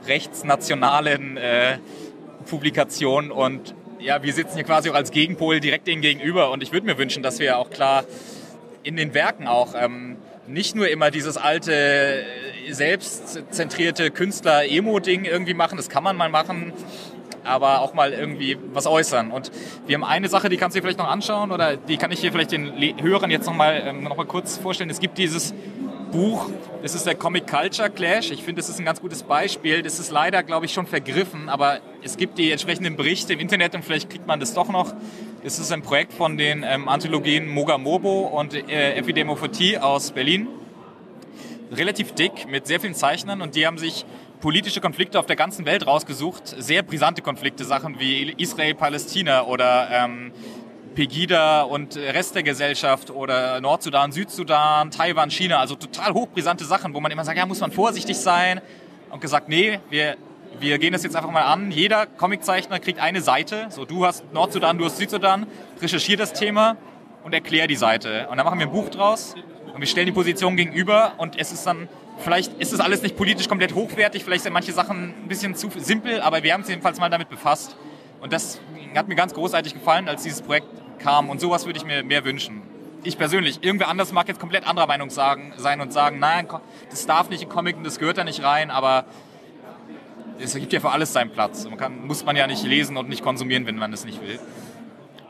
rechtsnationalen 0.07 1.37
äh, 1.37 1.79
Publikation. 2.49 3.31
Und 3.31 3.75
ja, 3.99 4.23
wir 4.23 4.33
sitzen 4.33 4.55
hier 4.55 4.65
quasi 4.65 4.91
auch 4.91 4.95
als 4.95 5.11
Gegenpol 5.11 5.61
direkt 5.61 5.87
denen 5.87 6.03
gegenüber. 6.03 6.51
Und 6.51 6.63
ich 6.63 6.73
würde 6.73 6.87
mir 6.87 6.99
wünschen, 6.99 7.23
dass 7.23 7.39
wir 7.39 7.59
auch 7.59 7.71
klar 7.71 8.05
in 8.83 8.97
den 8.97 9.15
Werken 9.15 9.47
auch 9.47 9.75
ähm, 9.79 10.17
nicht 10.49 10.75
nur 10.75 10.89
immer 10.89 11.11
dieses 11.11 11.37
alte, 11.37 12.25
selbstzentrierte 12.71 14.11
Künstler-Emo-Ding 14.11 15.25
irgendwie 15.25 15.55
machen, 15.55 15.77
das 15.77 15.89
kann 15.89 16.03
man 16.03 16.17
mal 16.17 16.29
machen, 16.29 16.73
aber 17.45 17.81
auch 17.81 17.95
mal 17.95 18.13
irgendwie 18.13 18.57
was 18.73 18.87
äußern. 18.87 19.31
Und 19.31 19.51
wir 19.87 19.95
haben 19.95 20.05
eine 20.05 20.29
Sache, 20.29 20.49
die 20.49 20.57
kannst 20.57 20.77
du 20.77 20.81
dir 20.81 20.83
vielleicht 20.83 20.99
noch 20.99 21.09
anschauen 21.09 21.51
oder 21.51 21.77
die 21.77 21.97
kann 21.97 22.13
ich 22.13 22.21
hier 22.21 22.33
vielleicht 22.33 22.53
den 22.53 22.73
Hörern 23.01 23.31
jetzt 23.31 23.47
nochmal 23.47 23.83
ähm, 23.87 24.05
noch 24.05 24.17
mal 24.17 24.27
kurz 24.27 24.59
vorstellen. 24.59 24.91
Es 24.91 25.01
gibt 25.01 25.19
dieses 25.19 25.55
Buch, 26.13 26.51
das 26.83 26.95
ist 26.95 27.07
der 27.07 27.15
Comic 27.15 27.47
Culture 27.47 27.89
Clash. 27.89 28.31
Ich 28.31 28.43
finde, 28.43 28.61
das 28.61 28.69
ist 28.69 28.79
ein 28.79 28.85
ganz 28.85 29.01
gutes 29.01 29.23
Beispiel. 29.23 29.83
Das 29.83 29.99
ist 29.99 30.11
leider, 30.11 30.43
glaube 30.43 30.67
ich, 30.67 30.73
schon 30.73 30.87
vergriffen, 30.87 31.49
aber 31.49 31.81
es 32.03 32.17
gibt 32.19 32.39
die 32.39 32.51
entsprechenden 32.51 32.97
Berichte 32.97 33.33
im 33.33 33.41
Internet 33.41 33.75
und 33.75 33.83
vielleicht 33.83 34.11
kriegt 34.11 34.27
man 34.27 34.39
das 34.39 34.53
doch 34.53 34.69
noch. 34.69 34.95
Es 35.43 35.59
ist 35.59 35.73
ein 35.73 35.83
Projekt 35.83 36.13
von 36.13 36.37
den 36.37 36.65
ähm, 36.69 36.89
Anthologien 36.89 37.49
Mogamobo 37.49 38.21
und 38.29 38.55
äh, 38.55 38.95
Epidemophotie 38.95 39.79
aus 39.79 40.13
Berlin. 40.13 40.49
Relativ 41.73 42.13
dick, 42.13 42.47
mit 42.47 42.67
sehr 42.67 42.79
vielen 42.79 42.95
Zeichnern 42.95 43.41
und 43.41 43.55
die 43.55 43.67
haben 43.67 43.79
sich 43.79 44.05
politische 44.43 44.81
Konflikte 44.81 45.19
auf 45.21 45.27
der 45.27 45.37
ganzen 45.37 45.65
Welt 45.65 45.87
rausgesucht. 45.87 46.43
Sehr 46.59 46.83
brisante 46.83 47.23
Konflikte, 47.23 47.65
Sachen 47.65 47.99
wie 48.01 48.35
Israel-Palästina 48.37 49.45
oder 49.45 49.89
ähm, 49.91 50.33
Pegida 50.97 51.63
und 51.63 51.97
Rest 51.97 52.35
der 52.35 52.43
Gesellschaft 52.43 53.11
oder 53.11 53.61
Nordsudan, 53.61 54.11
Südsudan, 54.11 54.91
Taiwan, 54.91 55.31
China. 55.31 55.61
Also 55.61 55.77
total 55.77 56.13
hochbrisante 56.13 56.65
Sachen, 56.65 56.93
wo 56.93 57.01
man 57.01 57.13
immer 57.13 57.25
sagt, 57.25 57.39
ja, 57.39 57.47
muss 57.47 57.61
man 57.61 57.71
vorsichtig 57.71 58.17
sein. 58.19 58.61
Und 59.11 59.21
gesagt, 59.21 59.49
nee, 59.49 59.79
wir, 59.91 60.17
wir 60.59 60.79
gehen 60.79 60.93
das 60.93 61.05
jetzt 61.05 61.15
einfach 61.15 61.31
mal 61.31 61.43
an. 61.43 61.71
Jeder 61.71 62.07
Comiczeichner 62.07 62.81
kriegt 62.81 62.99
eine 62.99 63.21
Seite. 63.21 63.67
So, 63.71 63.85
du 63.85 64.05
hast 64.05 64.33
Nordsudan, 64.33 64.77
du 64.77 64.87
hast 64.87 64.97
Südsudan. 64.97 65.47
Recherchier 65.81 66.17
das 66.17 66.33
Thema 66.33 66.77
und 67.23 67.33
erklär 67.33 67.69
die 67.69 67.77
Seite. 67.77 68.27
Und 68.29 68.39
dann 68.39 68.45
machen 68.45 68.59
wir 68.59 68.67
ein 68.67 68.73
Buch 68.73 68.89
draus 68.89 69.37
und 69.73 69.81
wir 69.81 69.87
stellen 69.87 70.07
die 70.07 70.13
Position 70.13 70.57
gegenüber 70.57 71.13
und 71.19 71.39
es 71.39 71.53
ist 71.53 71.65
dann 71.65 71.89
Vielleicht 72.19 72.53
ist 72.61 72.73
das 72.73 72.81
alles 72.81 73.03
nicht 73.03 73.17
politisch 73.17 73.49
komplett 73.49 73.75
hochwertig, 73.75 74.23
vielleicht 74.25 74.45
sind 74.45 74.53
manche 74.53 74.73
Sachen 74.73 75.15
ein 75.25 75.29
bisschen 75.29 75.55
zu 75.55 75.71
simpel, 75.77 76.21
aber 76.21 76.43
wir 76.43 76.53
haben 76.53 76.61
uns 76.61 76.69
jedenfalls 76.69 77.01
mal 77.01 77.09
damit 77.11 77.29
befasst. 77.29 77.77
Und 78.21 78.33
das 78.33 78.61
hat 78.95 79.09
mir 79.09 79.17
ganz 79.17 79.35
großartig 79.35 79.75
gefallen, 79.75 80.09
als 80.09 80.23
dieses 80.23 80.43
Projekt 80.43 80.69
kam. 81.01 81.29
Und 81.29 81.41
sowas 81.41 81.67
würde 81.67 81.79
ich 81.79 81.85
mir 81.85 82.05
mehr 82.05 82.25
wünschen. 82.25 82.63
Ich 83.03 83.19
persönlich. 83.19 83.65
Irgendwer 83.65 83.89
anders 83.89 84.13
mag 84.13 84.29
jetzt 84.29 84.39
komplett 84.39 84.67
anderer 84.67 84.87
Meinung 84.87 85.11
sagen, 85.11 85.53
sein 85.57 85.81
und 85.81 85.93
sagen, 85.93 86.21
nein, 86.21 86.47
das 86.91 87.07
darf 87.07 87.31
nicht 87.31 87.43
in 87.43 87.49
Comic 87.49 87.77
und 87.77 87.85
das 87.85 87.99
gehört 87.99 88.19
da 88.19 88.25
nicht 88.25 88.45
rein, 88.45 88.71
aber 88.71 89.07
es 90.39 90.55
gibt 90.55 90.73
ja 90.73 90.81
für 90.81 90.91
alles 90.91 91.13
seinen 91.13 91.31
Platz. 91.31 91.65
Man 91.65 91.77
kann, 91.77 92.07
muss 92.07 92.25
man 92.25 92.37
ja 92.37 92.47
nicht 92.47 92.63
lesen 92.63 92.97
und 92.97 93.09
nicht 93.09 93.23
konsumieren, 93.23 93.67
wenn 93.67 93.77
man 93.77 93.93
es 93.93 94.05
nicht 94.05 94.21
will. 94.23 94.39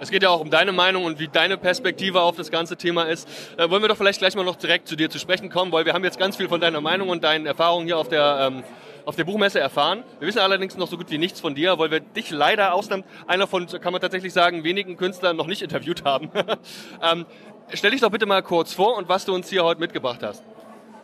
Es 0.02 0.10
geht 0.10 0.24
ja 0.24 0.30
auch 0.30 0.40
um 0.40 0.50
deine 0.50 0.72
Meinung 0.72 1.04
und 1.04 1.20
wie 1.20 1.28
deine 1.28 1.56
Perspektive 1.56 2.22
auf 2.22 2.34
das 2.34 2.50
ganze 2.50 2.76
Thema 2.76 3.04
ist. 3.04 3.28
Äh, 3.56 3.70
wollen 3.70 3.82
wir 3.82 3.88
doch 3.88 3.96
vielleicht 3.96 4.18
gleich 4.18 4.34
mal 4.34 4.44
noch 4.44 4.56
direkt 4.56 4.88
zu 4.88 4.96
dir 4.96 5.08
zu 5.08 5.20
sprechen 5.20 5.48
kommen, 5.48 5.70
weil 5.70 5.84
wir 5.84 5.92
haben 5.92 6.02
jetzt 6.02 6.18
ganz 6.18 6.36
viel 6.36 6.48
von 6.48 6.60
deiner 6.60 6.80
Meinung 6.80 7.08
und 7.08 7.22
deinen 7.22 7.46
Erfahrungen 7.46 7.86
hier 7.86 7.96
auf 7.96 8.08
der, 8.08 8.48
ähm, 8.50 8.64
auf 9.04 9.14
der 9.14 9.22
Buchmesse 9.22 9.60
erfahren. 9.60 10.02
Wir 10.18 10.26
wissen 10.26 10.40
allerdings 10.40 10.76
noch 10.76 10.88
so 10.88 10.96
gut 10.96 11.08
wie 11.12 11.18
nichts 11.18 11.38
von 11.38 11.54
dir, 11.54 11.78
weil 11.78 11.92
wir 11.92 12.00
dich 12.00 12.30
leider 12.30 12.74
ausnahmt, 12.74 13.04
einer 13.28 13.46
von, 13.46 13.68
kann 13.68 13.92
man 13.92 14.00
tatsächlich 14.00 14.32
sagen, 14.32 14.64
wenigen 14.64 14.96
Künstlern 14.96 15.36
noch 15.36 15.46
nicht 15.46 15.62
interviewt 15.62 16.02
haben. 16.02 16.32
ähm, 17.00 17.24
stell 17.72 17.92
dich 17.92 18.00
doch 18.00 18.10
bitte 18.10 18.26
mal 18.26 18.42
kurz 18.42 18.74
vor 18.74 18.96
und 18.96 19.08
was 19.08 19.24
du 19.24 19.32
uns 19.32 19.50
hier 19.50 19.62
heute 19.62 19.78
mitgebracht 19.78 20.24
hast. 20.24 20.42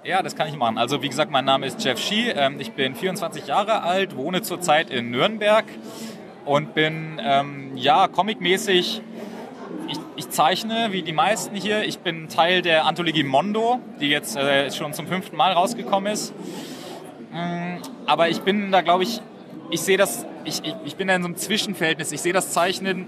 Ja, 0.02 0.24
das 0.24 0.34
kann 0.34 0.48
ich 0.48 0.56
machen. 0.56 0.76
Also 0.76 1.02
wie 1.02 1.08
gesagt, 1.08 1.30
mein 1.30 1.44
Name 1.44 1.66
ist 1.66 1.84
Jeff 1.84 2.00
Shee. 2.00 2.30
Ähm, 2.30 2.58
ich 2.58 2.72
bin 2.72 2.96
24 2.96 3.46
Jahre 3.46 3.82
alt, 3.82 4.16
wohne 4.16 4.42
zurzeit 4.42 4.90
in 4.90 5.12
Nürnberg 5.12 5.66
und 6.48 6.74
bin 6.74 7.20
ähm, 7.22 7.76
ja 7.76 8.08
comicmäßig. 8.08 9.02
Ich, 9.88 9.98
ich, 10.16 10.30
zeichne 10.30 10.88
wie 10.90 11.02
die 11.02 11.12
meisten 11.12 11.54
hier. 11.54 11.84
Ich 11.84 11.98
bin 11.98 12.28
Teil 12.28 12.62
der 12.62 12.86
Anthologie 12.86 13.22
Mondo, 13.22 13.80
die 14.00 14.08
jetzt 14.08 14.36
äh, 14.36 14.70
schon 14.70 14.92
zum 14.92 15.06
fünften 15.06 15.36
Mal 15.36 15.52
rausgekommen 15.52 16.12
ist. 16.12 16.34
Ähm, 17.34 17.78
aber 18.06 18.28
ich 18.28 18.40
bin 18.40 18.70
da, 18.70 18.80
glaube 18.80 19.02
ich, 19.02 19.20
ich 19.70 19.80
sehe 19.80 19.98
das, 19.98 20.26
ich, 20.44 20.64
ich, 20.64 20.74
ich 20.84 20.96
bin 20.96 21.08
da 21.08 21.14
in 21.14 21.22
so 21.22 21.28
einem 21.28 21.36
Zwischenverhältnis. 21.36 22.12
Ich 22.12 22.20
sehe 22.20 22.32
das 22.32 22.52
Zeichnen 22.52 23.06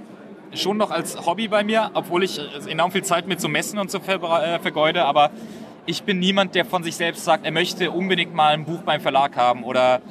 schon 0.54 0.76
noch 0.76 0.90
als 0.90 1.26
Hobby 1.26 1.49
bei 1.49 1.64
mir, 1.64 1.90
obwohl 1.94 2.25
ich 2.25 2.38
äh, 2.38 2.70
enorm 2.70 2.92
viel 2.92 3.04
Zeit 3.04 3.26
mit 3.26 3.40
so 3.40 3.49
Messen 3.49 3.78
und 3.78 3.90
so 3.90 4.00
ver, 4.00 4.23
äh, 4.42 4.59
vergeude. 4.59 5.04
Aber 5.04 5.30
ich 5.87 6.02
bin 6.02 6.18
niemand, 6.18 6.54
der 6.54 6.66
von 6.66 6.82
sich 6.82 6.97
selbst 6.97 7.25
sagt, 7.25 7.47
er 7.47 7.52
möchte 7.52 7.90
unbedingt 7.90 8.35
mal 8.35 8.52
ein 8.52 8.64
Buch 8.64 8.82
beim 8.82 9.00
Verlag 9.00 9.37
haben 9.37 9.64
oder, 9.64 10.02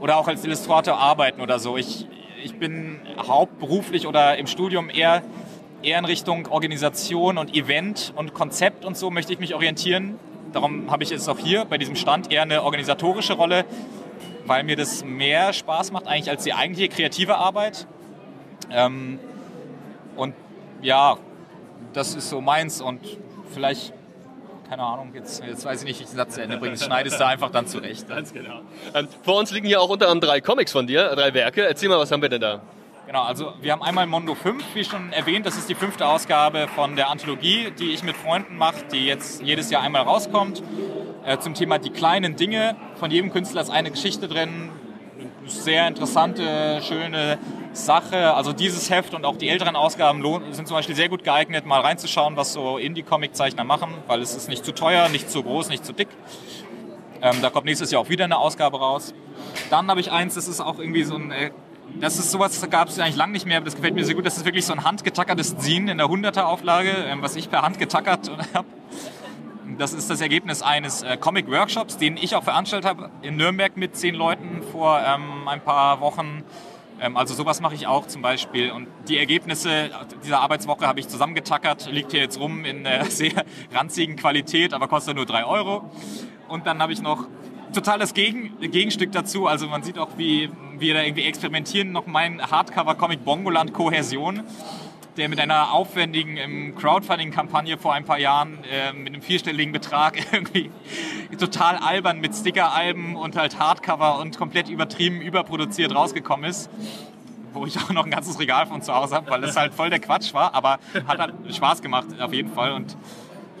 oder 0.00 0.16
auch 0.18 0.28
als 0.28 0.44
Illustrator 0.44 0.98
arbeiten 0.98 1.40
oder 1.40 1.58
so. 1.58 1.76
Ich, 1.76 2.06
ich 2.42 2.54
bin 2.54 3.00
hauptberuflich 3.18 4.06
oder 4.06 4.36
im 4.36 4.46
Studium 4.46 4.90
eher, 4.90 5.22
eher 5.82 5.98
in 5.98 6.04
Richtung 6.04 6.46
Organisation 6.46 7.38
und 7.38 7.54
Event 7.54 8.12
und 8.16 8.34
Konzept 8.34 8.84
und 8.84 8.96
so 8.96 9.10
möchte 9.10 9.32
ich 9.32 9.38
mich 9.38 9.54
orientieren. 9.54 10.18
Darum 10.52 10.90
habe 10.90 11.02
ich 11.02 11.10
jetzt 11.10 11.28
auch 11.28 11.38
hier 11.38 11.64
bei 11.64 11.78
diesem 11.78 11.96
Stand 11.96 12.32
eher 12.32 12.42
eine 12.42 12.62
organisatorische 12.62 13.34
Rolle, 13.34 13.64
weil 14.46 14.64
mir 14.64 14.76
das 14.76 15.04
mehr 15.04 15.52
Spaß 15.52 15.92
macht 15.92 16.06
eigentlich 16.06 16.30
als 16.30 16.44
die 16.44 16.54
eigentliche 16.54 16.88
kreative 16.88 17.36
Arbeit. 17.36 17.86
Ähm, 18.70 19.18
und 20.16 20.34
ja, 20.80 21.18
das 21.92 22.14
ist 22.14 22.30
so 22.30 22.40
meins 22.40 22.80
und 22.80 23.00
vielleicht 23.52 23.92
keine 24.68 24.82
Ahnung, 24.82 25.12
jetzt, 25.14 25.42
jetzt 25.44 25.64
weiß 25.64 25.80
ich 25.80 25.86
nicht, 25.86 25.98
wie 26.00 26.04
ich 26.04 26.10
den 26.10 26.16
Satz 26.16 26.34
zu 26.34 26.42
Ende 26.42 26.58
bringe. 26.58 26.76
Schneidest 26.76 27.18
du 27.18 27.26
einfach 27.26 27.50
dann 27.50 27.66
zurecht. 27.66 28.08
Ganz 28.08 28.32
genau. 28.32 28.60
Ähm, 28.94 29.08
vor 29.22 29.38
uns 29.38 29.50
liegen 29.50 29.66
hier 29.66 29.80
auch 29.80 29.88
unter 29.88 30.08
anderem 30.08 30.28
drei 30.28 30.40
Comics 30.40 30.72
von 30.72 30.86
dir, 30.86 31.14
drei 31.14 31.32
Werke. 31.32 31.66
Erzähl 31.66 31.88
mal, 31.88 31.98
was 31.98 32.10
haben 32.10 32.20
wir 32.20 32.28
denn 32.28 32.40
da? 32.40 32.60
Genau, 33.06 33.22
also 33.22 33.54
wir 33.62 33.72
haben 33.72 33.82
einmal 33.82 34.06
Mondo 34.06 34.34
5, 34.34 34.62
wie 34.74 34.84
schon 34.84 35.14
erwähnt, 35.14 35.46
das 35.46 35.56
ist 35.56 35.70
die 35.70 35.74
fünfte 35.74 36.06
Ausgabe 36.06 36.68
von 36.68 36.94
der 36.94 37.08
Anthologie, 37.08 37.70
die 37.70 37.92
ich 37.92 38.02
mit 38.02 38.14
Freunden 38.14 38.58
mache, 38.58 38.84
die 38.92 39.06
jetzt 39.06 39.40
jedes 39.40 39.70
Jahr 39.70 39.82
einmal 39.82 40.02
rauskommt. 40.02 40.62
Äh, 41.24 41.38
zum 41.38 41.54
Thema 41.54 41.78
die 41.78 41.88
kleinen 41.88 42.36
Dinge. 42.36 42.76
Von 42.96 43.10
jedem 43.10 43.32
Künstler 43.32 43.62
ist 43.62 43.70
eine 43.70 43.90
Geschichte 43.90 44.28
drin. 44.28 44.70
Sehr 45.48 45.88
interessante, 45.88 46.80
schöne 46.82 47.38
Sache. 47.72 48.34
Also 48.34 48.52
dieses 48.52 48.90
Heft 48.90 49.14
und 49.14 49.24
auch 49.24 49.36
die 49.36 49.48
älteren 49.48 49.76
Ausgaben 49.76 50.22
sind 50.52 50.68
zum 50.68 50.76
Beispiel 50.76 50.94
sehr 50.94 51.08
gut 51.08 51.24
geeignet, 51.24 51.64
mal 51.64 51.80
reinzuschauen, 51.80 52.36
was 52.36 52.52
so 52.52 52.76
Indie-Comic-Zeichner 52.76 53.64
machen, 53.64 53.94
weil 54.06 54.20
es 54.20 54.36
ist 54.36 54.48
nicht 54.48 54.64
zu 54.64 54.72
teuer, 54.72 55.08
nicht 55.08 55.30
zu 55.30 55.42
groß, 55.42 55.70
nicht 55.70 55.84
zu 55.84 55.92
dick. 55.92 56.08
Ähm, 57.22 57.36
da 57.40 57.50
kommt 57.50 57.64
nächstes 57.64 57.90
Jahr 57.90 58.02
auch 58.02 58.08
wieder 58.10 58.24
eine 58.24 58.38
Ausgabe 58.38 58.78
raus. 58.78 59.14
Dann 59.70 59.88
habe 59.88 60.00
ich 60.00 60.12
eins, 60.12 60.34
das 60.34 60.48
ist 60.48 60.60
auch 60.60 60.78
irgendwie 60.78 61.02
so 61.02 61.16
ein, 61.16 61.30
äh, 61.30 61.50
das 61.98 62.18
ist 62.18 62.30
sowas, 62.30 62.60
gab 62.70 62.88
es 62.88 62.98
eigentlich 62.98 63.16
lange 63.16 63.32
nicht 63.32 63.46
mehr, 63.46 63.56
aber 63.56 63.64
das 63.64 63.74
gefällt 63.74 63.94
mir 63.94 64.04
sehr 64.04 64.14
gut. 64.14 64.26
Das 64.26 64.36
ist 64.36 64.44
wirklich 64.44 64.66
so 64.66 64.74
ein 64.74 64.84
handgetackertes 64.84 65.56
Zine 65.56 65.92
in 65.92 65.98
der 65.98 66.08
100er 66.08 66.42
Auflage, 66.42 66.90
ähm, 66.90 67.22
was 67.22 67.36
ich 67.36 67.50
per 67.50 67.62
Hand 67.62 67.78
getackert 67.78 68.30
habe. 68.54 68.68
Das 69.76 69.92
ist 69.92 70.08
das 70.08 70.20
Ergebnis 70.20 70.62
eines 70.62 71.02
äh, 71.02 71.16
Comic-Workshops, 71.16 71.98
den 71.98 72.16
ich 72.16 72.34
auch 72.34 72.44
veranstaltet 72.44 72.88
habe 72.88 73.10
in 73.22 73.36
Nürnberg 73.36 73.76
mit 73.76 73.96
zehn 73.96 74.14
Leuten 74.14 74.62
vor 74.72 75.00
ähm, 75.04 75.46
ein 75.46 75.60
paar 75.60 76.00
Wochen 76.00 76.44
Ähm, 77.00 77.16
also 77.16 77.34
sowas 77.34 77.60
mache 77.60 77.74
ich 77.74 77.86
auch 77.86 78.06
zum 78.06 78.22
Beispiel. 78.22 78.70
Und 78.70 78.88
die 79.08 79.18
Ergebnisse 79.18 79.90
dieser 80.24 80.40
Arbeitswoche 80.40 80.86
habe 80.86 81.00
ich 81.00 81.08
zusammengetackert, 81.08 81.90
liegt 81.90 82.10
hier 82.12 82.20
jetzt 82.20 82.40
rum 82.40 82.64
in 82.64 82.86
einer 82.86 83.04
sehr 83.10 83.44
ranzigen 83.72 84.16
Qualität, 84.16 84.74
aber 84.74 84.88
kostet 84.88 85.16
nur 85.16 85.26
drei 85.26 85.44
Euro. 85.44 85.90
Und 86.48 86.66
dann 86.66 86.80
habe 86.80 86.92
ich 86.92 87.02
noch 87.02 87.26
total 87.72 87.98
das 87.98 88.14
Gegen 88.14 88.58
Gegenstück 88.60 89.12
dazu. 89.12 89.46
Also 89.46 89.68
man 89.68 89.82
sieht 89.82 89.98
auch, 89.98 90.10
wie 90.16 90.50
wir 90.78 90.94
da 90.94 91.02
irgendwie 91.02 91.24
experimentieren. 91.24 91.92
Noch 91.92 92.06
mein 92.06 92.40
Hardcover-Comic 92.42 93.24
Bongoland 93.24 93.72
Kohäsion 93.72 94.42
der 95.18 95.28
mit 95.28 95.40
einer 95.40 95.72
aufwendigen 95.72 96.36
ähm, 96.36 96.74
Crowdfunding-Kampagne 96.76 97.76
vor 97.76 97.92
ein 97.92 98.04
paar 98.04 98.18
Jahren 98.18 98.58
äh, 98.64 98.92
mit 98.92 99.12
einem 99.12 99.22
vierstelligen 99.22 99.72
Betrag 99.72 100.16
irgendwie 100.32 100.70
total 101.38 101.76
albern 101.76 102.20
mit 102.20 102.34
Sticker-Alben 102.34 103.16
und 103.16 103.36
halt 103.36 103.58
Hardcover 103.58 104.20
und 104.20 104.38
komplett 104.38 104.68
übertrieben, 104.68 105.20
überproduziert 105.20 105.94
rausgekommen 105.94 106.48
ist. 106.48 106.70
Wo 107.52 107.66
ich 107.66 107.76
auch 107.78 107.90
noch 107.90 108.04
ein 108.04 108.10
ganzes 108.10 108.38
Regal 108.38 108.66
von 108.66 108.82
zu 108.82 108.94
Hause 108.94 109.16
habe, 109.16 109.30
weil 109.30 109.42
es 109.42 109.56
halt 109.56 109.74
voll 109.74 109.90
der 109.90 109.98
Quatsch 109.98 110.32
war, 110.34 110.54
aber 110.54 110.78
hat 111.06 111.18
halt 111.18 111.34
Spaß 111.50 111.82
gemacht 111.82 112.06
auf 112.20 112.32
jeden 112.32 112.52
Fall. 112.52 112.72
Und 112.72 112.96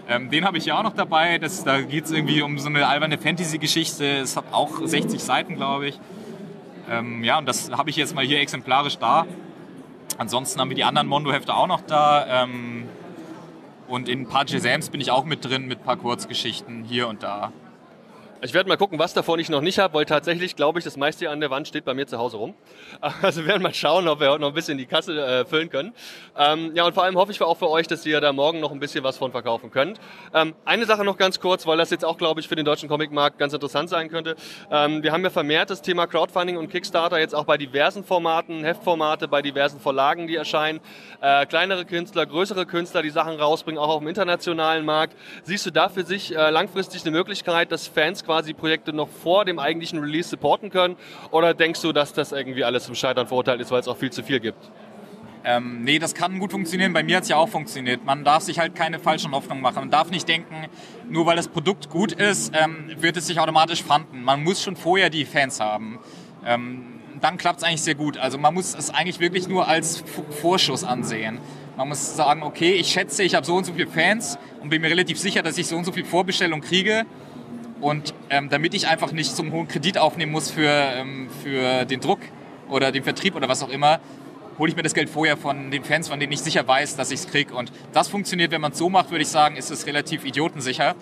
ähm, 0.08 0.30
den 0.30 0.44
habe 0.44 0.58
ich 0.58 0.66
ja 0.66 0.78
auch 0.78 0.82
noch 0.82 0.94
dabei. 0.94 1.38
Das, 1.38 1.64
da 1.64 1.80
geht 1.80 2.04
es 2.04 2.12
irgendwie 2.12 2.42
um 2.42 2.58
so 2.58 2.68
eine 2.68 2.86
alberne 2.86 3.18
Fantasy-Geschichte. 3.18 4.04
Es 4.18 4.36
hat 4.36 4.44
auch 4.52 4.80
60 4.84 5.20
Seiten, 5.20 5.56
glaube 5.56 5.88
ich. 5.88 6.00
Ähm, 6.88 7.24
ja, 7.24 7.38
und 7.38 7.46
das 7.46 7.70
habe 7.72 7.90
ich 7.90 7.96
jetzt 7.96 8.14
mal 8.14 8.24
hier 8.24 8.40
exemplarisch 8.40 8.98
da. 8.98 9.26
Ansonsten 10.18 10.60
haben 10.60 10.68
wir 10.68 10.74
die 10.74 10.84
anderen 10.84 11.06
Mondo-Hefte 11.06 11.54
auch 11.54 11.68
noch 11.68 11.80
da. 11.80 12.42
Ähm, 12.42 12.88
und 13.86 14.08
in 14.08 14.22
ein 14.22 14.28
paar 14.28 14.44
Jazams 14.46 14.90
bin 14.90 15.00
ich 15.00 15.10
auch 15.10 15.24
mit 15.24 15.44
drin, 15.44 15.66
mit 15.66 15.78
ein 15.78 15.84
paar 15.84 15.96
Kurzgeschichten 15.96 16.84
hier 16.84 17.08
und 17.08 17.22
da. 17.22 17.52
Ich 18.40 18.54
werde 18.54 18.68
mal 18.68 18.76
gucken, 18.76 19.00
was 19.00 19.14
davon 19.14 19.40
ich 19.40 19.48
noch 19.48 19.62
nicht 19.62 19.80
habe, 19.80 19.94
weil 19.94 20.04
tatsächlich 20.04 20.54
glaube 20.54 20.78
ich, 20.78 20.84
das 20.84 20.96
meiste 20.96 21.24
hier 21.24 21.32
an 21.32 21.40
der 21.40 21.50
Wand 21.50 21.66
steht 21.66 21.84
bei 21.84 21.92
mir 21.92 22.06
zu 22.06 22.18
Hause 22.18 22.36
rum. 22.36 22.54
Also 23.20 23.40
wir 23.40 23.48
werden 23.48 23.62
mal 23.62 23.74
schauen, 23.74 24.06
ob 24.06 24.20
wir 24.20 24.30
heute 24.30 24.42
noch 24.42 24.48
ein 24.48 24.54
bisschen 24.54 24.78
die 24.78 24.86
Kasse 24.86 25.20
äh, 25.20 25.44
füllen 25.44 25.70
können. 25.70 25.92
Ähm, 26.36 26.70
ja, 26.74 26.84
und 26.84 26.94
vor 26.94 27.02
allem 27.02 27.16
hoffe 27.16 27.32
ich 27.32 27.42
auch 27.42 27.56
für 27.56 27.68
euch, 27.68 27.88
dass 27.88 28.06
ihr 28.06 28.20
da 28.20 28.32
morgen 28.32 28.60
noch 28.60 28.70
ein 28.70 28.78
bisschen 28.78 29.02
was 29.02 29.18
von 29.18 29.32
verkaufen 29.32 29.72
könnt. 29.72 29.98
Ähm, 30.32 30.54
eine 30.64 30.84
Sache 30.84 31.04
noch 31.04 31.16
ganz 31.16 31.40
kurz, 31.40 31.66
weil 31.66 31.78
das 31.78 31.90
jetzt 31.90 32.04
auch, 32.04 32.16
glaube 32.16 32.40
ich, 32.40 32.46
für 32.46 32.54
den 32.54 32.64
deutschen 32.64 32.88
Comicmarkt 32.88 33.38
ganz 33.38 33.52
interessant 33.52 33.90
sein 33.90 34.08
könnte. 34.08 34.36
Ähm, 34.70 35.02
wir 35.02 35.12
haben 35.12 35.24
ja 35.24 35.30
vermehrt 35.30 35.70
das 35.70 35.82
Thema 35.82 36.06
Crowdfunding 36.06 36.56
und 36.56 36.70
Kickstarter 36.70 37.18
jetzt 37.18 37.34
auch 37.34 37.44
bei 37.44 37.56
diversen 37.58 38.04
Formaten, 38.04 38.62
Heftformate, 38.62 39.26
bei 39.26 39.42
diversen 39.42 39.80
Verlagen, 39.80 40.28
die 40.28 40.36
erscheinen. 40.36 40.78
Äh, 41.20 41.46
kleinere 41.46 41.84
Künstler, 41.84 42.24
größere 42.24 42.66
Künstler, 42.66 43.02
die 43.02 43.10
Sachen 43.10 43.34
rausbringen, 43.34 43.80
auch 43.80 43.88
auf 43.88 43.98
dem 43.98 44.08
internationalen 44.08 44.84
Markt. 44.84 45.16
Siehst 45.42 45.66
du 45.66 45.72
da 45.72 45.88
für 45.88 46.04
sich 46.04 46.36
äh, 46.36 46.50
langfristig 46.50 47.02
eine 47.02 47.10
Möglichkeit, 47.10 47.72
dass 47.72 47.88
Fans 47.88 48.27
quasi 48.28 48.52
Projekte 48.52 48.92
noch 48.92 49.08
vor 49.08 49.46
dem 49.46 49.58
eigentlichen 49.58 49.98
Release 50.00 50.28
supporten 50.28 50.68
können? 50.68 50.96
Oder 51.30 51.54
denkst 51.54 51.80
du, 51.80 51.92
dass 51.92 52.12
das 52.12 52.30
irgendwie 52.30 52.62
alles 52.62 52.84
zum 52.84 52.94
Scheitern 52.94 53.26
verurteilt 53.26 53.58
ist, 53.62 53.70
weil 53.70 53.80
es 53.80 53.88
auch 53.88 53.96
viel 53.96 54.10
zu 54.10 54.22
viel 54.22 54.38
gibt? 54.38 54.70
Ähm, 55.44 55.82
nee, 55.82 55.98
das 55.98 56.12
kann 56.12 56.38
gut 56.38 56.50
funktionieren. 56.50 56.92
Bei 56.92 57.02
mir 57.02 57.16
hat 57.16 57.22
es 57.22 57.30
ja 57.30 57.36
auch 57.36 57.48
funktioniert. 57.48 58.04
Man 58.04 58.24
darf 58.24 58.42
sich 58.42 58.58
halt 58.58 58.74
keine 58.74 58.98
falschen 58.98 59.32
Hoffnungen 59.32 59.62
machen. 59.62 59.76
Man 59.76 59.90
darf 59.90 60.10
nicht 60.10 60.28
denken, 60.28 60.66
nur 61.08 61.24
weil 61.24 61.36
das 61.36 61.48
Produkt 61.48 61.88
gut 61.88 62.12
ist, 62.12 62.52
ähm, 62.54 62.90
wird 62.98 63.16
es 63.16 63.28
sich 63.28 63.40
automatisch 63.40 63.82
fanden. 63.82 64.22
Man 64.22 64.44
muss 64.44 64.62
schon 64.62 64.76
vorher 64.76 65.08
die 65.08 65.24
Fans 65.24 65.58
haben. 65.58 66.00
Ähm, 66.44 67.00
dann 67.22 67.38
klappt 67.38 67.60
es 67.60 67.64
eigentlich 67.64 67.80
sehr 67.80 67.94
gut. 67.94 68.18
Also 68.18 68.36
man 68.36 68.52
muss 68.52 68.74
es 68.74 68.90
eigentlich 68.90 69.20
wirklich 69.20 69.48
nur 69.48 69.66
als 69.66 70.04
Vorschuss 70.42 70.84
ansehen. 70.84 71.38
Man 71.78 71.88
muss 71.88 72.14
sagen, 72.14 72.42
okay, 72.42 72.72
ich 72.72 72.88
schätze, 72.88 73.22
ich 73.22 73.34
habe 73.34 73.46
so 73.46 73.54
und 73.54 73.64
so 73.64 73.72
viele 73.72 73.86
Fans 73.86 74.38
und 74.60 74.68
bin 74.68 74.82
mir 74.82 74.90
relativ 74.90 75.18
sicher, 75.18 75.42
dass 75.42 75.56
ich 75.56 75.66
so 75.66 75.76
und 75.76 75.84
so 75.84 75.92
viel 75.92 76.04
Vorbestellung 76.04 76.60
kriege. 76.60 77.06
Und 77.80 78.14
ähm, 78.30 78.48
damit 78.48 78.74
ich 78.74 78.88
einfach 78.88 79.12
nicht 79.12 79.34
zum 79.34 79.52
hohen 79.52 79.68
Kredit 79.68 79.98
aufnehmen 79.98 80.32
muss 80.32 80.50
für, 80.50 80.68
ähm, 80.68 81.28
für 81.42 81.84
den 81.84 82.00
Druck 82.00 82.20
oder 82.68 82.92
den 82.92 83.04
Vertrieb 83.04 83.36
oder 83.36 83.48
was 83.48 83.62
auch 83.62 83.68
immer, 83.68 84.00
hole 84.58 84.70
ich 84.70 84.76
mir 84.76 84.82
das 84.82 84.94
Geld 84.94 85.08
vorher 85.08 85.36
von 85.36 85.70
den 85.70 85.84
Fans, 85.84 86.08
von 86.08 86.18
denen 86.18 86.32
ich 86.32 86.40
sicher 86.40 86.66
weiß, 86.66 86.96
dass 86.96 87.10
ich 87.10 87.20
es 87.20 87.28
kriege. 87.28 87.54
Und 87.54 87.72
das 87.92 88.08
funktioniert, 88.08 88.50
wenn 88.50 88.60
man 88.60 88.72
es 88.72 88.78
so 88.78 88.88
macht, 88.88 89.10
würde 89.10 89.22
ich 89.22 89.28
sagen, 89.28 89.56
ist 89.56 89.70
es 89.70 89.86
relativ 89.86 90.24
idiotensicher. 90.24 90.96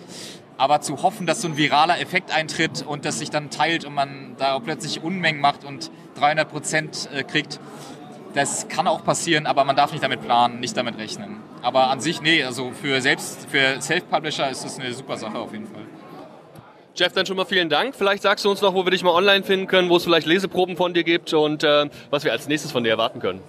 Aber 0.57 0.81
zu 0.81 1.01
hoffen, 1.03 1.27
dass 1.27 1.41
so 1.41 1.47
ein 1.47 1.57
viraler 1.57 1.99
Effekt 1.99 2.35
eintritt 2.35 2.83
und 2.85 3.05
das 3.05 3.19
sich 3.19 3.29
dann 3.29 3.49
teilt 3.49 3.85
und 3.85 3.93
man 3.93 4.35
da 4.37 4.57
plötzlich 4.59 5.03
Unmengen 5.03 5.41
macht 5.41 5.63
und 5.63 5.91
300 6.19 6.49
Prozent 6.49 7.09
äh, 7.13 7.23
kriegt, 7.23 7.59
das 8.33 8.67
kann 8.67 8.87
auch 8.87 9.03
passieren, 9.03 9.45
aber 9.45 9.63
man 9.63 9.75
darf 9.75 9.91
nicht 9.91 10.03
damit 10.03 10.21
planen, 10.21 10.59
nicht 10.59 10.77
damit 10.77 10.97
rechnen. 10.97 11.37
Aber 11.61 11.89
an 11.89 11.99
sich, 11.99 12.21
nee, 12.21 12.43
also 12.43 12.71
für 12.71 13.01
selbst, 13.01 13.47
für 13.49 13.81
Self-Publisher 13.81 14.49
ist 14.49 14.63
das 14.63 14.79
eine 14.79 14.93
super 14.93 15.17
Sache 15.17 15.37
auf 15.37 15.51
jeden 15.53 15.67
Fall. 15.67 15.85
Jeff, 16.97 17.13
dann 17.13 17.27
schon 17.27 17.37
mal 17.37 17.45
vielen 17.45 17.69
Dank. 17.69 17.95
Vielleicht 17.95 18.23
sagst 18.23 18.43
du 18.43 18.49
uns 18.49 18.59
noch, 18.61 18.73
wo 18.73 18.83
wir 18.83 18.89
dich 18.89 19.03
mal 19.03 19.11
online 19.11 19.43
finden 19.43 19.67
können, 19.67 19.87
wo 19.89 19.97
es 19.97 20.03
vielleicht 20.03 20.25
Leseproben 20.25 20.75
von 20.75 20.95
dir 20.95 21.03
gibt 21.03 21.31
und 21.31 21.63
äh, 21.63 21.87
was 22.09 22.23
wir 22.23 22.31
als 22.31 22.47
nächstes 22.47 22.71
von 22.71 22.83
dir 22.83 22.89
erwarten 22.89 23.19
können. 23.19 23.39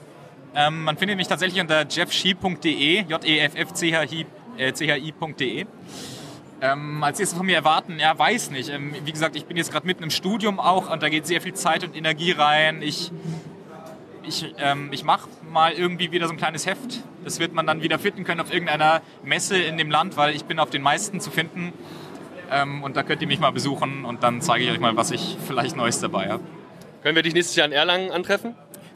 Ähm, 0.54 0.84
man 0.84 0.98
findet 0.98 1.16
mich 1.16 1.28
tatsächlich 1.28 1.58
unter 1.58 1.86
jeffschi.de, 1.88 3.04
j-e-f-f-c-h-i.de. 3.08 4.26
Äh, 5.60 5.66
ähm, 6.60 7.02
als 7.02 7.18
nächstes 7.18 7.38
von 7.38 7.46
mir 7.46 7.56
erwarten, 7.56 7.98
ja, 7.98 8.18
weiß 8.18 8.50
nicht. 8.50 8.68
Ähm, 8.68 8.94
wie 9.06 9.12
gesagt, 9.12 9.34
ich 9.34 9.46
bin 9.46 9.56
jetzt 9.56 9.72
gerade 9.72 9.86
mitten 9.86 10.02
im 10.02 10.10
Studium 10.10 10.60
auch 10.60 10.90
und 10.90 11.02
da 11.02 11.08
geht 11.08 11.26
sehr 11.26 11.40
viel 11.40 11.54
Zeit 11.54 11.84
und 11.84 11.96
Energie 11.96 12.32
rein. 12.32 12.82
Ich, 12.82 13.10
ich, 14.24 14.54
ähm, 14.58 14.90
ich 14.92 15.04
mache 15.04 15.26
mal 15.50 15.72
irgendwie 15.72 16.12
wieder 16.12 16.26
so 16.26 16.34
ein 16.34 16.38
kleines 16.38 16.66
Heft. 16.66 17.02
Das 17.24 17.38
wird 17.38 17.54
man 17.54 17.66
dann 17.66 17.82
wieder 17.82 17.98
finden 17.98 18.24
können 18.24 18.42
auf 18.42 18.52
irgendeiner 18.52 19.00
Messe 19.24 19.56
in 19.56 19.78
dem 19.78 19.90
Land, 19.90 20.18
weil 20.18 20.34
ich 20.34 20.44
bin 20.44 20.58
auf 20.58 20.68
den 20.68 20.82
meisten 20.82 21.20
zu 21.20 21.30
finden. 21.30 21.72
Ähm, 22.50 22.82
und 22.82 22.96
da 22.96 23.02
könnt 23.02 23.22
ihr 23.22 23.28
mich 23.28 23.40
mal 23.40 23.50
besuchen 23.50 24.04
und 24.04 24.22
dann 24.22 24.40
zeige 24.40 24.64
ich 24.64 24.70
euch 24.70 24.80
mal, 24.80 24.96
was 24.96 25.10
ich 25.10 25.36
vielleicht 25.46 25.76
Neues 25.76 26.00
dabei 26.00 26.28
habe. 26.28 26.42
Können 27.02 27.16
wir 27.16 27.22
dich 27.22 27.34
nächstes 27.34 27.56
Jahr 27.56 27.66
in 27.66 27.72
Erlangen 27.72 28.10
antreffen? 28.10 28.54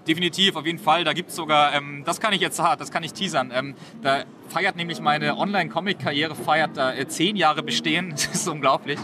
Definitiv, 0.09 0.57
auf 0.57 0.67
jeden 0.67 0.81
Fall. 0.81 1.05
Da 1.05 1.13
gibt 1.13 1.31
es 1.31 1.37
sogar, 1.37 1.75
ähm, 1.75 2.03
das 2.05 2.21
kann 2.21 2.33
ich 2.33 2.41
jetzt 2.41 2.61
hart, 2.61 2.81
das 2.81 2.91
kann 2.91 3.05
ich 3.05 3.13
teasern. 3.13 3.53
Ähm, 3.55 3.75
da 4.03 4.25
feiert 4.49 4.75
nämlich 4.75 5.01
meine 5.01 5.37
Online-Comic-Karriere, 5.39 6.35
feiert 6.35 6.77
da 6.77 6.93
äh, 6.93 7.07
zehn 7.07 7.37
Jahre 7.37 7.63
bestehen. 7.63 8.11
Das 8.17 8.27
ist 8.27 8.49
unglaublich. 8.49 8.99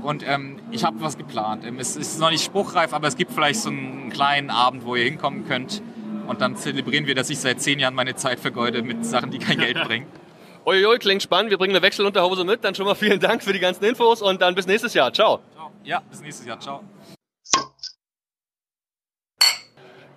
Und 0.00 0.24
ähm, 0.26 0.60
ich 0.70 0.84
habe 0.84 1.00
was 1.00 1.18
geplant. 1.18 1.64
Ähm, 1.66 1.80
es 1.80 1.96
ist 1.96 2.20
noch 2.20 2.30
nicht 2.30 2.44
spruchreif, 2.44 2.92
aber 2.92 3.08
es 3.08 3.16
gibt 3.16 3.32
vielleicht 3.32 3.60
so 3.60 3.70
einen 3.70 4.10
kleinen 4.10 4.50
Abend, 4.50 4.84
wo 4.84 4.94
ihr 4.94 5.04
hinkommen 5.04 5.48
könnt. 5.48 5.82
Und 6.28 6.40
dann 6.40 6.56
zelebrieren 6.56 7.06
wir, 7.06 7.16
dass 7.16 7.30
ich 7.30 7.38
seit 7.38 7.60
zehn 7.60 7.80
Jahren 7.80 7.94
meine 7.94 8.14
Zeit 8.14 8.38
vergeude 8.38 8.82
mit 8.82 9.04
Sachen, 9.04 9.30
die 9.30 9.38
kein 9.38 9.58
Geld 9.58 9.82
bringen. 9.86 10.06
Uiuiui, 10.66 10.98
klingt 10.98 11.22
spannend. 11.22 11.50
Wir 11.50 11.58
bringen 11.58 11.74
eine 11.74 11.82
Wechselunterhose 11.82 12.44
mit. 12.44 12.64
Dann 12.64 12.74
schon 12.74 12.86
mal 12.86 12.94
vielen 12.94 13.20
Dank 13.20 13.42
für 13.42 13.52
die 13.52 13.60
ganzen 13.60 13.84
Infos 13.84 14.22
und 14.22 14.42
dann 14.42 14.54
bis 14.54 14.66
nächstes 14.66 14.94
Jahr. 14.94 15.12
Ciao. 15.12 15.40
Ciao. 15.54 15.72
Ja, 15.84 16.02
bis 16.10 16.20
nächstes 16.20 16.46
Jahr. 16.46 16.60
Ciao. 16.60 16.82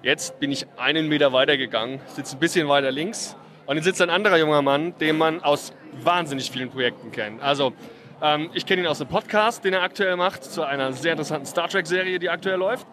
Jetzt 0.03 0.39
bin 0.39 0.51
ich 0.51 0.65
einen 0.77 1.07
Meter 1.07 1.31
weiter 1.31 1.57
gegangen, 1.57 2.01
sitze 2.07 2.35
ein 2.35 2.39
bisschen 2.39 2.67
weiter 2.67 2.89
links 2.89 3.35
und 3.67 3.75
hier 3.75 3.83
sitzt 3.83 4.01
ein 4.01 4.09
anderer 4.09 4.37
junger 4.37 4.63
Mann, 4.63 4.97
den 4.97 5.15
man 5.15 5.43
aus 5.43 5.73
wahnsinnig 5.91 6.49
vielen 6.49 6.71
Projekten 6.71 7.11
kennt. 7.11 7.39
Also 7.39 7.73
ähm, 8.19 8.49
ich 8.55 8.65
kenne 8.65 8.81
ihn 8.81 8.87
aus 8.87 8.99
einem 8.99 9.11
Podcast, 9.11 9.63
den 9.63 9.73
er 9.73 9.83
aktuell 9.83 10.15
macht, 10.15 10.43
zu 10.43 10.63
einer 10.63 10.91
sehr 10.93 11.11
interessanten 11.11 11.45
Star 11.45 11.69
Trek-Serie, 11.69 12.17
die 12.17 12.29
aktuell 12.29 12.57
läuft. 12.57 12.87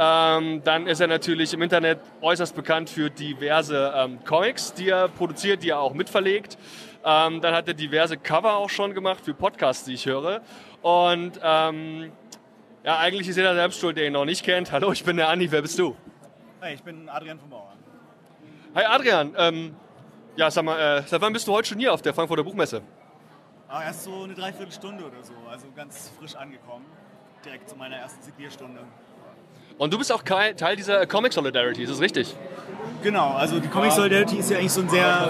Ähm, 0.00 0.62
dann 0.62 0.86
ist 0.86 1.00
er 1.00 1.08
natürlich 1.08 1.52
im 1.52 1.60
Internet 1.60 1.98
äußerst 2.20 2.54
bekannt 2.54 2.88
für 2.88 3.10
diverse 3.10 3.92
ähm, 3.96 4.24
Comics, 4.24 4.72
die 4.72 4.90
er 4.90 5.08
produziert, 5.08 5.64
die 5.64 5.70
er 5.70 5.80
auch 5.80 5.92
mitverlegt. 5.92 6.56
Ähm, 7.04 7.40
dann 7.40 7.52
hat 7.52 7.66
er 7.66 7.74
diverse 7.74 8.16
Cover 8.16 8.56
auch 8.56 8.70
schon 8.70 8.94
gemacht 8.94 9.24
für 9.24 9.34
Podcasts, 9.34 9.84
die 9.84 9.94
ich 9.94 10.06
höre. 10.06 10.40
Und 10.82 11.40
ähm, 11.42 12.12
ja, 12.84 12.98
eigentlich 12.98 13.26
ist 13.26 13.36
jeder 13.36 13.54
selbst 13.56 13.80
schuld, 13.80 13.96
der 13.96 14.06
ihn 14.06 14.12
noch 14.12 14.24
nicht 14.24 14.44
kennt. 14.44 14.70
Hallo, 14.70 14.92
ich 14.92 15.02
bin 15.02 15.16
der 15.16 15.30
Andi, 15.30 15.50
wer 15.50 15.62
bist 15.62 15.76
du? 15.80 15.96
Hi, 16.60 16.74
ich 16.74 16.82
bin 16.84 17.08
Adrian 17.08 17.40
vom 17.40 17.50
Bauer. 17.50 17.72
Hi 18.76 18.84
Adrian, 18.84 19.34
ähm, 19.36 19.74
ja, 20.36 20.48
sag 20.48 20.64
mal, 20.64 20.78
äh, 20.78 21.02
seit 21.06 21.20
wann 21.20 21.32
bist 21.32 21.48
du 21.48 21.52
heute 21.52 21.70
schon 21.70 21.78
hier 21.80 21.92
auf 21.92 22.02
der 22.02 22.14
Frankfurter 22.14 22.44
Buchmesse? 22.44 22.82
Ah, 23.66 23.82
erst 23.82 24.04
so 24.04 24.22
eine 24.22 24.34
Dreiviertelstunde 24.34 25.04
oder 25.04 25.24
so, 25.24 25.32
also 25.50 25.66
ganz 25.74 26.12
frisch 26.16 26.36
angekommen. 26.36 26.84
Direkt 27.44 27.68
zu 27.68 27.74
meiner 27.74 27.96
ersten 27.96 28.22
Signierstunde. 28.22 28.80
Und 29.78 29.92
du 29.94 29.98
bist 29.98 30.12
auch 30.12 30.22
Teil 30.22 30.76
dieser 30.76 31.06
Comic 31.06 31.32
Solidarity, 31.32 31.84
ist 31.84 31.92
das 31.92 32.00
richtig? 32.00 32.34
Genau, 33.02 33.34
also 33.34 33.60
die 33.60 33.68
Comic 33.68 33.92
Solidarity 33.92 34.38
ist 34.38 34.50
ja 34.50 34.58
eigentlich 34.58 34.72
so 34.72 34.80
ein 34.80 34.88
sehr 34.88 35.28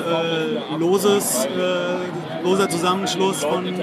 äh, 0.72 0.76
loses, 0.76 1.44
äh, 1.44 2.42
loser 2.42 2.70
Zusammenschluss 2.70 3.44
von 3.44 3.78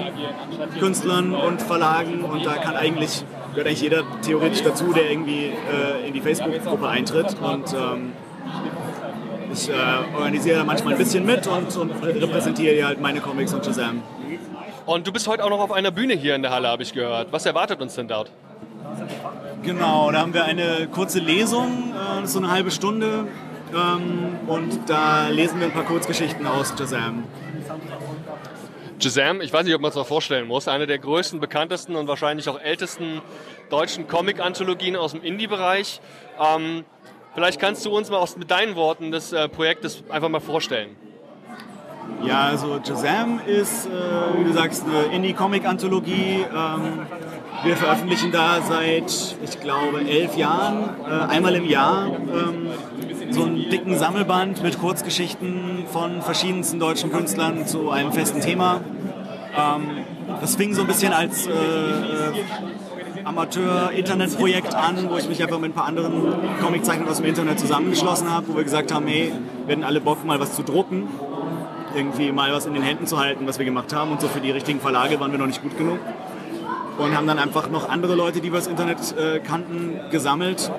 Künstlern 0.79 1.35
und 1.35 1.61
Verlagen 1.61 2.23
und 2.23 2.43
da 2.43 2.55
kann 2.55 2.75
eigentlich, 2.75 3.23
gehört 3.51 3.67
eigentlich 3.67 3.81
jeder 3.81 4.03
theoretisch 4.23 4.63
dazu, 4.63 4.91
der 4.91 5.11
irgendwie 5.11 5.51
äh, 5.51 6.07
in 6.07 6.13
die 6.13 6.21
Facebook-Gruppe 6.21 6.87
eintritt 6.87 7.35
und 7.39 7.73
ähm, 7.73 8.13
ich 9.53 9.69
äh, 9.69 9.73
organisiere 10.15 10.57
da 10.57 10.63
manchmal 10.63 10.93
ein 10.93 10.99
bisschen 10.99 11.25
mit 11.27 11.45
und, 11.45 11.77
und 11.77 11.91
repräsentiere 12.03 12.83
halt 12.83 12.99
meine 12.99 13.21
Comics 13.21 13.53
und 13.53 13.63
Shazam. 13.63 14.01
Und 14.87 15.05
du 15.05 15.13
bist 15.13 15.27
heute 15.27 15.43
auch 15.43 15.49
noch 15.49 15.59
auf 15.59 15.71
einer 15.71 15.91
Bühne 15.91 16.15
hier 16.15 16.33
in 16.33 16.41
der 16.41 16.51
Halle, 16.51 16.69
habe 16.69 16.81
ich 16.81 16.91
gehört. 16.91 17.31
Was 17.31 17.45
erwartet 17.45 17.81
uns 17.81 17.93
denn 17.93 18.07
dort? 18.07 18.31
Genau, 19.63 20.11
da 20.11 20.19
haben 20.19 20.33
wir 20.33 20.45
eine 20.45 20.87
kurze 20.91 21.19
Lesung, 21.19 21.93
äh, 21.93 22.27
so 22.27 22.39
eine 22.39 22.51
halbe 22.51 22.71
Stunde. 22.71 23.27
Ähm, 23.73 24.37
und 24.47 24.89
da 24.89 25.29
lesen 25.29 25.59
wir 25.59 25.67
ein 25.67 25.73
paar 25.73 25.85
Kurzgeschichten 25.85 26.45
aus 26.45 26.73
Shazam. 26.77 27.23
Shazam, 28.99 29.41
ich 29.41 29.51
weiß 29.51 29.65
nicht, 29.65 29.75
ob 29.75 29.81
man 29.81 29.89
es 29.89 29.95
noch 29.95 30.07
vorstellen 30.07 30.47
muss, 30.47 30.67
eine 30.67 30.87
der 30.87 30.99
größten, 30.99 31.39
bekanntesten 31.39 31.95
und 31.95 32.07
wahrscheinlich 32.07 32.47
auch 32.47 32.59
ältesten 32.59 33.21
deutschen 33.69 34.07
Comic-Anthologien 34.07 34.95
aus 34.95 35.11
dem 35.11 35.21
Indie-Bereich. 35.23 35.99
Ähm, 36.39 36.85
Vielleicht 37.35 37.59
kannst 37.59 37.85
du 37.85 37.95
uns 37.95 38.09
mal 38.09 38.25
mit 38.37 38.49
deinen 38.49 38.75
Worten 38.77 39.11
des 39.11 39.33
äh, 39.33 39.49
Projektes 39.49 40.05
einfach 40.09 40.29
mal 40.29 40.39
vorstellen. 40.39 40.95
Ja, 42.25 42.45
also 42.45 42.79
Shazam 42.85 43.39
ist, 43.45 43.85
äh, 43.85 43.89
wie 44.39 44.45
du 44.45 44.53
sagst, 44.53 44.83
eine 44.85 45.15
Indie-Comic-Anthologie. 45.15 46.45
Ähm, 46.53 46.99
wir 47.63 47.77
veröffentlichen 47.77 48.31
da 48.31 48.61
seit, 48.61 49.37
ich 49.43 49.59
glaube, 49.59 50.01
elf 50.07 50.35
Jahren, 50.35 50.89
äh, 51.07 51.31
einmal 51.31 51.55
im 51.55 51.65
Jahr, 51.65 52.07
ähm, 52.07 52.69
so 53.29 53.43
einen 53.43 53.69
dicken 53.69 53.97
Sammelband 53.97 54.63
mit 54.63 54.79
Kurzgeschichten 54.79 55.85
von 55.91 56.21
verschiedensten 56.21 56.79
deutschen 56.79 57.11
Künstlern 57.11 57.67
zu 57.67 57.91
einem 57.91 58.11
festen 58.11 58.41
Thema. 58.41 58.81
Ähm, 59.55 60.05
das 60.41 60.55
fing 60.55 60.73
so 60.73 60.81
ein 60.81 60.87
bisschen 60.87 61.13
als 61.13 61.47
äh, 61.47 61.51
äh, 61.51 63.23
Amateur-Internetprojekt 63.23 64.73
an, 64.73 65.09
wo 65.09 65.17
ich 65.17 65.27
mich 65.27 65.41
einfach 65.41 65.59
mit 65.59 65.71
ein 65.71 65.73
paar 65.73 65.85
anderen 65.85 66.33
Comiczeichnern 66.61 67.07
aus 67.07 67.17
dem 67.17 67.25
Internet 67.25 67.59
zusammengeschlossen 67.59 68.31
habe, 68.31 68.47
wo 68.49 68.55
wir 68.55 68.63
gesagt 68.63 68.93
haben, 68.93 69.07
hey, 69.07 69.31
wir 69.65 69.75
hätten 69.75 69.83
alle 69.83 70.01
Bock, 70.01 70.23
mal 70.25 70.39
was 70.39 70.55
zu 70.55 70.63
drucken 70.63 71.07
irgendwie 71.95 72.31
mal 72.31 72.51
was 72.53 72.65
in 72.65 72.73
den 72.73 72.83
Händen 72.83 73.07
zu 73.07 73.19
halten, 73.19 73.47
was 73.47 73.57
wir 73.57 73.65
gemacht 73.65 73.93
haben. 73.93 74.11
Und 74.11 74.21
so 74.21 74.27
für 74.27 74.41
die 74.41 74.51
richtigen 74.51 74.79
Verlage 74.79 75.19
waren 75.19 75.31
wir 75.31 75.39
noch 75.39 75.47
nicht 75.47 75.61
gut 75.61 75.77
genug. 75.77 75.99
Und 76.97 77.15
haben 77.15 77.27
dann 77.27 77.39
einfach 77.39 77.69
noch 77.69 77.89
andere 77.89 78.15
Leute, 78.15 78.39
die 78.39 78.51
wir 78.51 78.59
das 78.59 78.67
Internet 78.67 78.97
äh, 79.17 79.39
kannten, 79.39 79.99
gesammelt. 80.11 80.71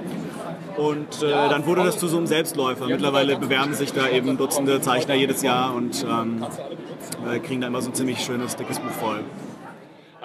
Und 0.76 1.22
äh, 1.22 1.30
dann 1.30 1.66
wurde 1.66 1.84
das 1.84 1.98
zu 1.98 2.06
so 2.06 2.16
einem 2.16 2.26
Selbstläufer. 2.26 2.86
Mittlerweile 2.86 3.36
bewerben 3.36 3.74
sich 3.74 3.92
da 3.92 4.08
eben 4.08 4.36
Dutzende 4.36 4.80
Zeichner 4.80 5.14
jedes 5.14 5.42
Jahr 5.42 5.74
und 5.74 6.04
ähm, 6.08 6.44
äh, 7.30 7.38
kriegen 7.38 7.60
da 7.60 7.66
immer 7.66 7.80
so 7.80 7.90
ein 7.90 7.94
ziemlich 7.94 8.20
schönes, 8.20 8.56
dickes 8.56 8.78
Buch 8.78 8.90
voll. 8.90 9.20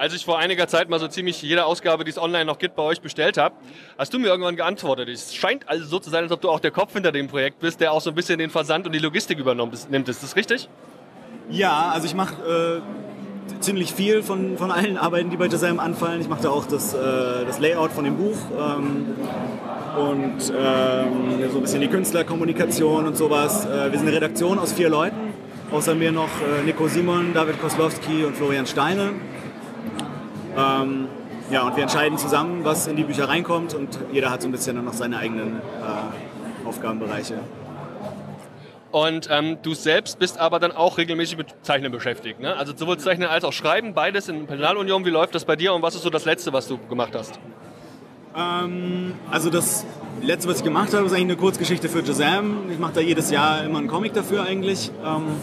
Als 0.01 0.15
ich 0.15 0.25
vor 0.25 0.39
einiger 0.39 0.67
Zeit 0.67 0.89
mal 0.89 0.99
so 0.99 1.07
ziemlich 1.07 1.43
jede 1.43 1.63
Ausgabe, 1.63 2.03
die 2.03 2.09
es 2.09 2.17
online 2.17 2.45
noch 2.45 2.57
gibt, 2.57 2.75
bei 2.75 2.81
euch 2.81 3.01
bestellt 3.01 3.37
habe, 3.37 3.53
hast 3.99 4.11
du 4.11 4.17
mir 4.17 4.29
irgendwann 4.29 4.55
geantwortet. 4.55 5.07
Es 5.07 5.35
scheint 5.35 5.69
also 5.69 5.85
so 5.85 5.99
zu 5.99 6.09
sein, 6.09 6.23
als 6.23 6.31
ob 6.31 6.41
du 6.41 6.49
auch 6.49 6.59
der 6.59 6.71
Kopf 6.71 6.93
hinter 6.93 7.11
dem 7.11 7.27
Projekt 7.27 7.59
bist, 7.59 7.79
der 7.79 7.91
auch 7.93 8.01
so 8.01 8.09
ein 8.09 8.15
bisschen 8.15 8.39
den 8.39 8.49
Versand 8.49 8.87
und 8.87 8.93
die 8.93 8.99
Logistik 8.99 9.37
übernommen 9.37 9.77
nimmt. 9.91 10.09
Ist 10.09 10.23
das 10.23 10.35
richtig? 10.35 10.69
Ja, 11.51 11.91
also 11.93 12.07
ich 12.07 12.15
mache 12.15 12.81
äh, 12.81 13.61
ziemlich 13.61 13.93
viel 13.93 14.23
von, 14.23 14.57
von 14.57 14.71
allen 14.71 14.97
Arbeiten, 14.97 15.29
die 15.29 15.37
bei 15.37 15.45
Jazam 15.45 15.79
anfallen. 15.79 16.19
Ich 16.19 16.27
mache 16.27 16.41
da 16.41 16.49
auch 16.49 16.65
das, 16.65 16.95
äh, 16.95 17.45
das 17.45 17.59
Layout 17.59 17.91
von 17.91 18.03
dem 18.03 18.17
Buch 18.17 18.39
ähm, 18.57 19.05
und 19.99 20.51
ähm, 20.51 21.47
so 21.51 21.57
ein 21.57 21.61
bisschen 21.61 21.81
die 21.81 21.89
Künstlerkommunikation 21.89 23.05
und 23.05 23.15
sowas. 23.15 23.67
Äh, 23.67 23.91
wir 23.91 23.99
sind 23.99 24.07
eine 24.07 24.17
Redaktion 24.17 24.57
aus 24.57 24.73
vier 24.73 24.89
Leuten. 24.89 25.31
Außer 25.71 25.93
mir 25.93 26.11
noch 26.11 26.27
äh, 26.41 26.65
Nico 26.65 26.87
Simon, 26.87 27.35
David 27.35 27.61
Koslowski 27.61 28.25
und 28.25 28.35
Florian 28.35 28.65
Steine. 28.65 29.11
Ähm, 30.57 31.07
ja, 31.49 31.63
und 31.63 31.75
wir 31.75 31.83
entscheiden 31.83 32.17
zusammen, 32.17 32.63
was 32.63 32.87
in 32.87 32.95
die 32.95 33.03
Bücher 33.03 33.27
reinkommt 33.27 33.73
und 33.73 33.99
jeder 34.11 34.31
hat 34.31 34.41
so 34.41 34.47
ein 34.47 34.51
bisschen 34.51 34.75
dann 34.75 34.85
noch 34.85 34.93
seine 34.93 35.17
eigenen 35.17 35.57
äh, 35.57 36.67
Aufgabenbereiche. 36.67 37.39
Und 38.91 39.29
ähm, 39.31 39.57
du 39.61 39.73
selbst 39.73 40.19
bist 40.19 40.37
aber 40.37 40.59
dann 40.59 40.71
auch 40.71 40.97
regelmäßig 40.97 41.37
mit 41.37 41.55
Zeichnen 41.61 41.91
beschäftigt. 41.91 42.39
Ne? 42.39 42.55
Also 42.55 42.73
sowohl 42.75 42.97
Zeichnen 42.97 43.29
als 43.29 43.45
auch 43.45 43.53
Schreiben, 43.53 43.93
beides 43.93 44.27
in 44.27 44.47
Personalunion. 44.47 45.05
Wie 45.05 45.09
läuft 45.09 45.33
das 45.33 45.45
bei 45.45 45.55
dir 45.55 45.73
und 45.73 45.81
was 45.81 45.95
ist 45.95 46.03
so 46.03 46.09
das 46.09 46.25
Letzte, 46.25 46.51
was 46.51 46.67
du 46.67 46.77
gemacht 46.77 47.13
hast? 47.15 47.39
Ähm, 48.35 49.13
also 49.29 49.49
das 49.49 49.85
Letzte, 50.21 50.49
was 50.49 50.57
ich 50.57 50.63
gemacht 50.63 50.93
habe, 50.93 51.05
ist 51.05 51.13
eigentlich 51.13 51.23
eine 51.23 51.37
Kurzgeschichte 51.37 51.87
für 51.87 52.01
Jazam. 52.01 52.69
Ich 52.69 52.79
mache 52.79 52.93
da 52.95 53.01
jedes 53.01 53.31
Jahr 53.31 53.63
immer 53.63 53.79
einen 53.79 53.87
Comic 53.87 54.13
dafür 54.13 54.43
eigentlich. 54.43 54.91
Ähm, 55.05 55.37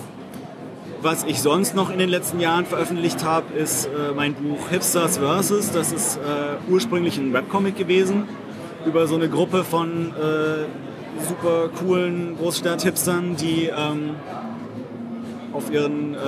was 1.03 1.25
ich 1.25 1.41
sonst 1.41 1.75
noch 1.75 1.91
in 1.91 1.99
den 1.99 2.09
letzten 2.09 2.41
Jahren 2.41 2.67
veröffentlicht 2.67 3.25
habe, 3.25 3.53
ist 3.55 3.87
äh, 3.87 4.13
mein 4.15 4.35
Buch 4.35 4.69
Hipsters 4.71 5.19
Versus. 5.19 5.71
Das 5.71 5.93
ist 5.93 6.17
äh, 6.17 6.71
ursprünglich 6.71 7.19
ein 7.19 7.33
Webcomic 7.33 7.77
gewesen 7.77 8.25
über 8.87 9.07
so 9.07 9.17
eine 9.17 9.29
Gruppe 9.29 9.65
von 9.65 10.13
äh, 10.13 11.25
super 11.27 11.69
coolen 11.79 12.37
Großstadt-Hipstern, 12.39 13.37
die 13.37 13.67
ähm, 13.67 14.17
auf 15.53 15.71
ihren 15.71 16.15
äh, 16.15 16.19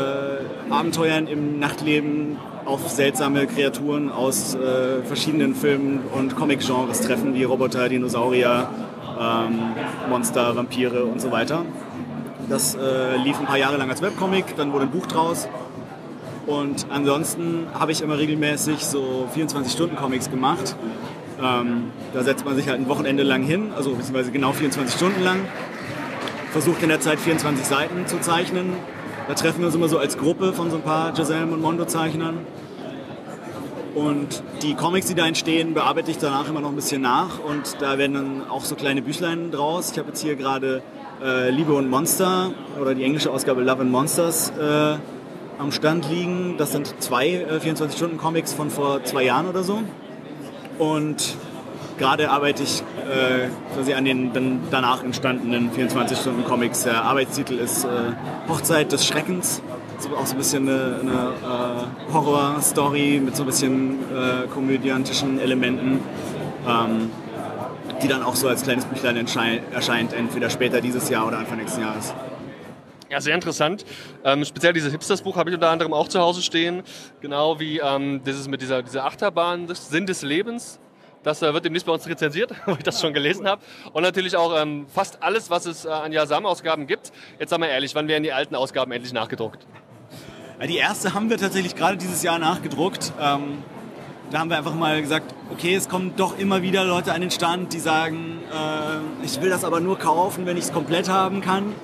Abenteuern 0.71 1.27
im 1.27 1.59
Nachtleben 1.59 2.37
auf 2.65 2.89
seltsame 2.89 3.47
Kreaturen 3.47 4.11
aus 4.11 4.55
äh, 4.55 5.03
verschiedenen 5.05 5.55
Filmen 5.55 6.01
und 6.15 6.37
Comic-Genres 6.37 7.01
treffen, 7.01 7.35
wie 7.35 7.45
Roboter, 7.45 7.89
Dinosaurier, 7.89 8.69
ähm, 9.21 9.61
Monster, 10.09 10.55
Vampire 10.57 11.05
und 11.05 11.21
so 11.21 11.31
weiter. 11.31 11.65
Das 12.51 12.75
äh, 12.75 13.17
lief 13.17 13.39
ein 13.39 13.47
paar 13.47 13.59
Jahre 13.59 13.77
lang 13.77 13.89
als 13.91 14.03
Webcomic, 14.03 14.57
dann 14.57 14.73
wurde 14.73 14.87
ein 14.87 14.91
Buch 14.91 15.07
draus. 15.07 15.47
Und 16.49 16.85
ansonsten 16.91 17.69
habe 17.73 17.93
ich 17.93 18.03
immer 18.03 18.19
regelmäßig 18.19 18.85
so 18.85 19.29
24-Stunden-Comics 19.37 20.33
gemacht. 20.33 20.75
Ähm, 21.41 21.93
da 22.13 22.25
setzt 22.25 22.45
man 22.45 22.57
sich 22.57 22.69
halt 22.69 22.81
ein 22.81 22.89
Wochenende 22.89 23.23
lang 23.23 23.45
hin, 23.45 23.71
also 23.77 23.91
beziehungsweise 23.91 24.33
genau 24.33 24.51
24 24.51 24.97
Stunden 24.97 25.23
lang. 25.23 25.39
Versucht 26.51 26.83
in 26.83 26.89
der 26.89 27.01
Zeit 27.01 27.21
24 27.21 27.65
Seiten 27.65 28.09
zu 28.09 28.19
zeichnen. 28.19 28.73
Da 29.29 29.35
treffen 29.35 29.61
wir 29.61 29.67
uns 29.67 29.77
immer 29.77 29.89
so 29.89 29.99
als 29.99 30.19
Gruppe 30.19 30.53
von 30.53 30.73
so 30.73 30.79
ein 30.79 30.83
paar 30.83 31.13
Giselle 31.13 31.47
und 31.47 31.63
Mondo-Zeichnern. 31.63 32.39
Und 33.95 34.43
die 34.63 34.75
Comics, 34.75 35.07
die 35.07 35.15
da 35.15 35.25
entstehen, 35.25 35.73
bearbeite 35.73 36.11
ich 36.11 36.19
danach 36.19 36.49
immer 36.49 36.61
noch 36.61 36.71
ein 36.71 36.77
bisschen 36.77 37.03
nach. 37.03 37.39
Und 37.39 37.81
da 37.81 37.97
werden 37.97 38.15
dann 38.15 38.51
auch 38.51 38.65
so 38.65 38.75
kleine 38.75 39.03
Büchlein 39.03 39.53
draus. 39.53 39.93
Ich 39.93 39.99
habe 40.01 40.09
jetzt 40.09 40.21
hier 40.21 40.35
gerade 40.35 40.83
äh, 41.23 41.51
Liebe 41.51 41.75
und 41.75 41.91
Monster 41.91 42.51
oder 42.81 42.95
die 42.95 43.05
englische 43.05 43.31
Ausgabe 43.31 43.63
Love 43.63 43.83
and 43.83 43.91
Monsters 43.91 44.53
äh, 44.59 44.97
am 45.59 45.73
Stand 45.73 46.09
liegen. 46.11 46.57
Das 46.57 46.73
sind 46.73 46.95
zwei 47.01 47.29
äh, 47.29 47.59
24-Stunden-Comics 47.63 48.53
von 48.53 48.71
vor 48.71 49.05
zwei 49.05 49.25
Jahren 49.25 49.49
oder 49.49 49.63
so. 49.63 49.83
Und 50.79 51.37
gerade 51.99 52.31
arbeite 52.31 52.63
ich 52.63 52.81
äh, 52.81 53.49
quasi 53.75 53.93
an 53.93 54.05
den 54.05 54.33
dann 54.33 54.61
danach 54.71 55.05
entstandenen 55.05 55.71
24-Stunden-Comics. 55.71 56.85
Der 56.85 57.05
Arbeitstitel 57.05 57.55
ist 57.55 57.85
äh, 57.85 57.89
Hochzeit 58.49 58.93
des 58.93 59.07
Schreckens. 59.07 59.63
So, 59.99 60.09
auch 60.17 60.25
so 60.25 60.33
ein 60.35 60.39
bisschen 60.39 60.67
eine, 60.67 61.01
eine 61.03 61.13
äh, 61.13 62.15
Horror-Story 62.15 63.21
mit 63.23 63.37
so 63.37 63.43
ein 63.43 63.47
bisschen 63.47 63.99
komödiantischen 64.55 65.39
Elementen. 65.39 66.01
Ähm, 66.67 67.11
die 68.03 68.09
dann 68.09 68.23
auch 68.23 68.35
so 68.35 68.49
als 68.49 68.63
kleines 68.63 68.85
Büchlein 68.85 69.17
erscheint, 69.73 70.13
entweder 70.13 70.51
später 70.51 70.81
dieses 70.81 71.09
Jahr 71.09 71.27
oder 71.27 71.39
Anfang 71.39 71.59
nächsten 71.59 71.83
Jahres. 71.83 72.15
Ja, 73.11 73.21
sehr 73.21 73.35
interessant. 73.35 73.85
Ähm, 74.25 74.45
speziell 74.45 74.73
dieses 74.73 74.93
Hipsters-Buch 74.93 75.37
habe 75.37 75.51
ich 75.51 75.55
unter 75.55 75.69
anderem 75.69 75.93
auch 75.93 76.07
zu 76.07 76.21
Hause 76.21 76.43
stehen. 76.43 76.85
Genau 77.21 77.59
wie 77.59 77.81
ähm, 77.81 78.23
dieses 78.25 78.47
mit 78.47 78.63
dieser, 78.63 78.85
dieser 78.85 79.05
Achterbahn, 79.05 79.67
das 79.67 79.89
Sinn 79.89 80.07
des 80.07 80.23
Lebens. 80.23 80.79
Das 81.25 81.43
äh, 81.43 81.53
wird 81.53 81.65
demnächst 81.65 81.87
bei 81.87 81.93
uns 81.93 82.07
rezensiert, 82.07 82.53
wo 82.67 82.73
ich 82.73 82.85
das 82.85 83.01
schon 83.01 83.13
gelesen 83.13 83.49
habe. 83.49 83.63
Und 83.93 84.05
natürlich 84.05 84.37
auch 84.37 84.57
ähm, 84.57 84.87
fast 84.89 85.25
alles, 85.25 85.51
was 85.51 85.67
es 85.67 85.85
äh, 85.85 85.89
an 85.89 86.13
Yasam-Ausgaben 86.13 86.87
gibt. 86.87 87.11
Jetzt 87.41 87.51
sagen 87.51 87.63
wir 87.63 87.69
ehrlich, 87.69 87.97
wann 87.97 88.07
werden 88.07 88.23
die 88.23 88.33
alten 88.33 88.55
Ausgaben 88.55 88.93
endlich 88.93 89.13
nachgedruckt? 89.13 89.67
Ja, 90.61 90.67
die 90.69 90.77
erste 90.77 91.13
haben 91.13 91.31
wir 91.31 91.39
tatsächlich 91.39 91.75
gerade 91.75 91.97
dieses 91.97 92.23
Jahr 92.23 92.39
nachgedruckt. 92.39 93.13
Ähm, 93.21 93.65
da 94.31 94.39
haben 94.39 94.51
wir 94.51 94.59
einfach 94.59 94.75
mal 94.75 95.01
gesagt, 95.01 95.35
okay, 95.53 95.75
es 95.75 95.89
kommen 95.89 96.13
doch 96.17 96.39
immer 96.39 96.63
wieder 96.63 96.85
Leute 96.85 97.13
an 97.13 97.21
den 97.21 97.31
Stand, 97.31 97.73
die 97.73 97.81
sagen, 97.81 98.39
äh, 98.53 99.25
ich 99.25 99.41
will 99.43 99.51
das 99.51 99.65
aber 99.65 99.81
nur 99.81 99.99
kaufen, 99.99 100.47
wenn 100.47 100.57
ich 100.57 100.65
es 100.65 100.73
komplett 100.73 101.09
haben 101.09 101.41
kann. 101.41 101.75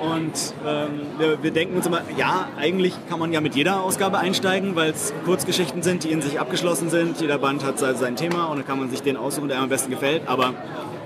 Und 0.00 0.54
ähm, 0.66 1.06
wir, 1.18 1.42
wir, 1.42 1.50
denken 1.50 1.76
uns 1.76 1.86
immer, 1.86 2.02
ja, 2.16 2.48
eigentlich 2.58 2.94
kann 3.08 3.18
man 3.18 3.32
ja 3.32 3.40
mit 3.40 3.54
jeder 3.54 3.82
Ausgabe 3.82 4.18
einsteigen, 4.18 4.76
weil 4.76 4.90
es 4.90 5.14
Kurzgeschichten 5.24 5.82
sind, 5.82 6.04
die 6.04 6.10
in 6.10 6.20
sich 6.20 6.38
abgeschlossen 6.38 6.90
sind. 6.90 7.20
Jeder 7.20 7.38
Band 7.38 7.64
hat 7.64 7.78
sein 7.78 8.16
Thema 8.16 8.46
und 8.46 8.58
dann 8.58 8.66
kann 8.66 8.78
man 8.78 8.90
sich 8.90 9.02
den 9.02 9.16
aussuchen, 9.16 9.48
der 9.48 9.56
einem 9.56 9.64
am 9.64 9.70
besten 9.70 9.90
gefällt. 9.90 10.28
Aber 10.28 10.52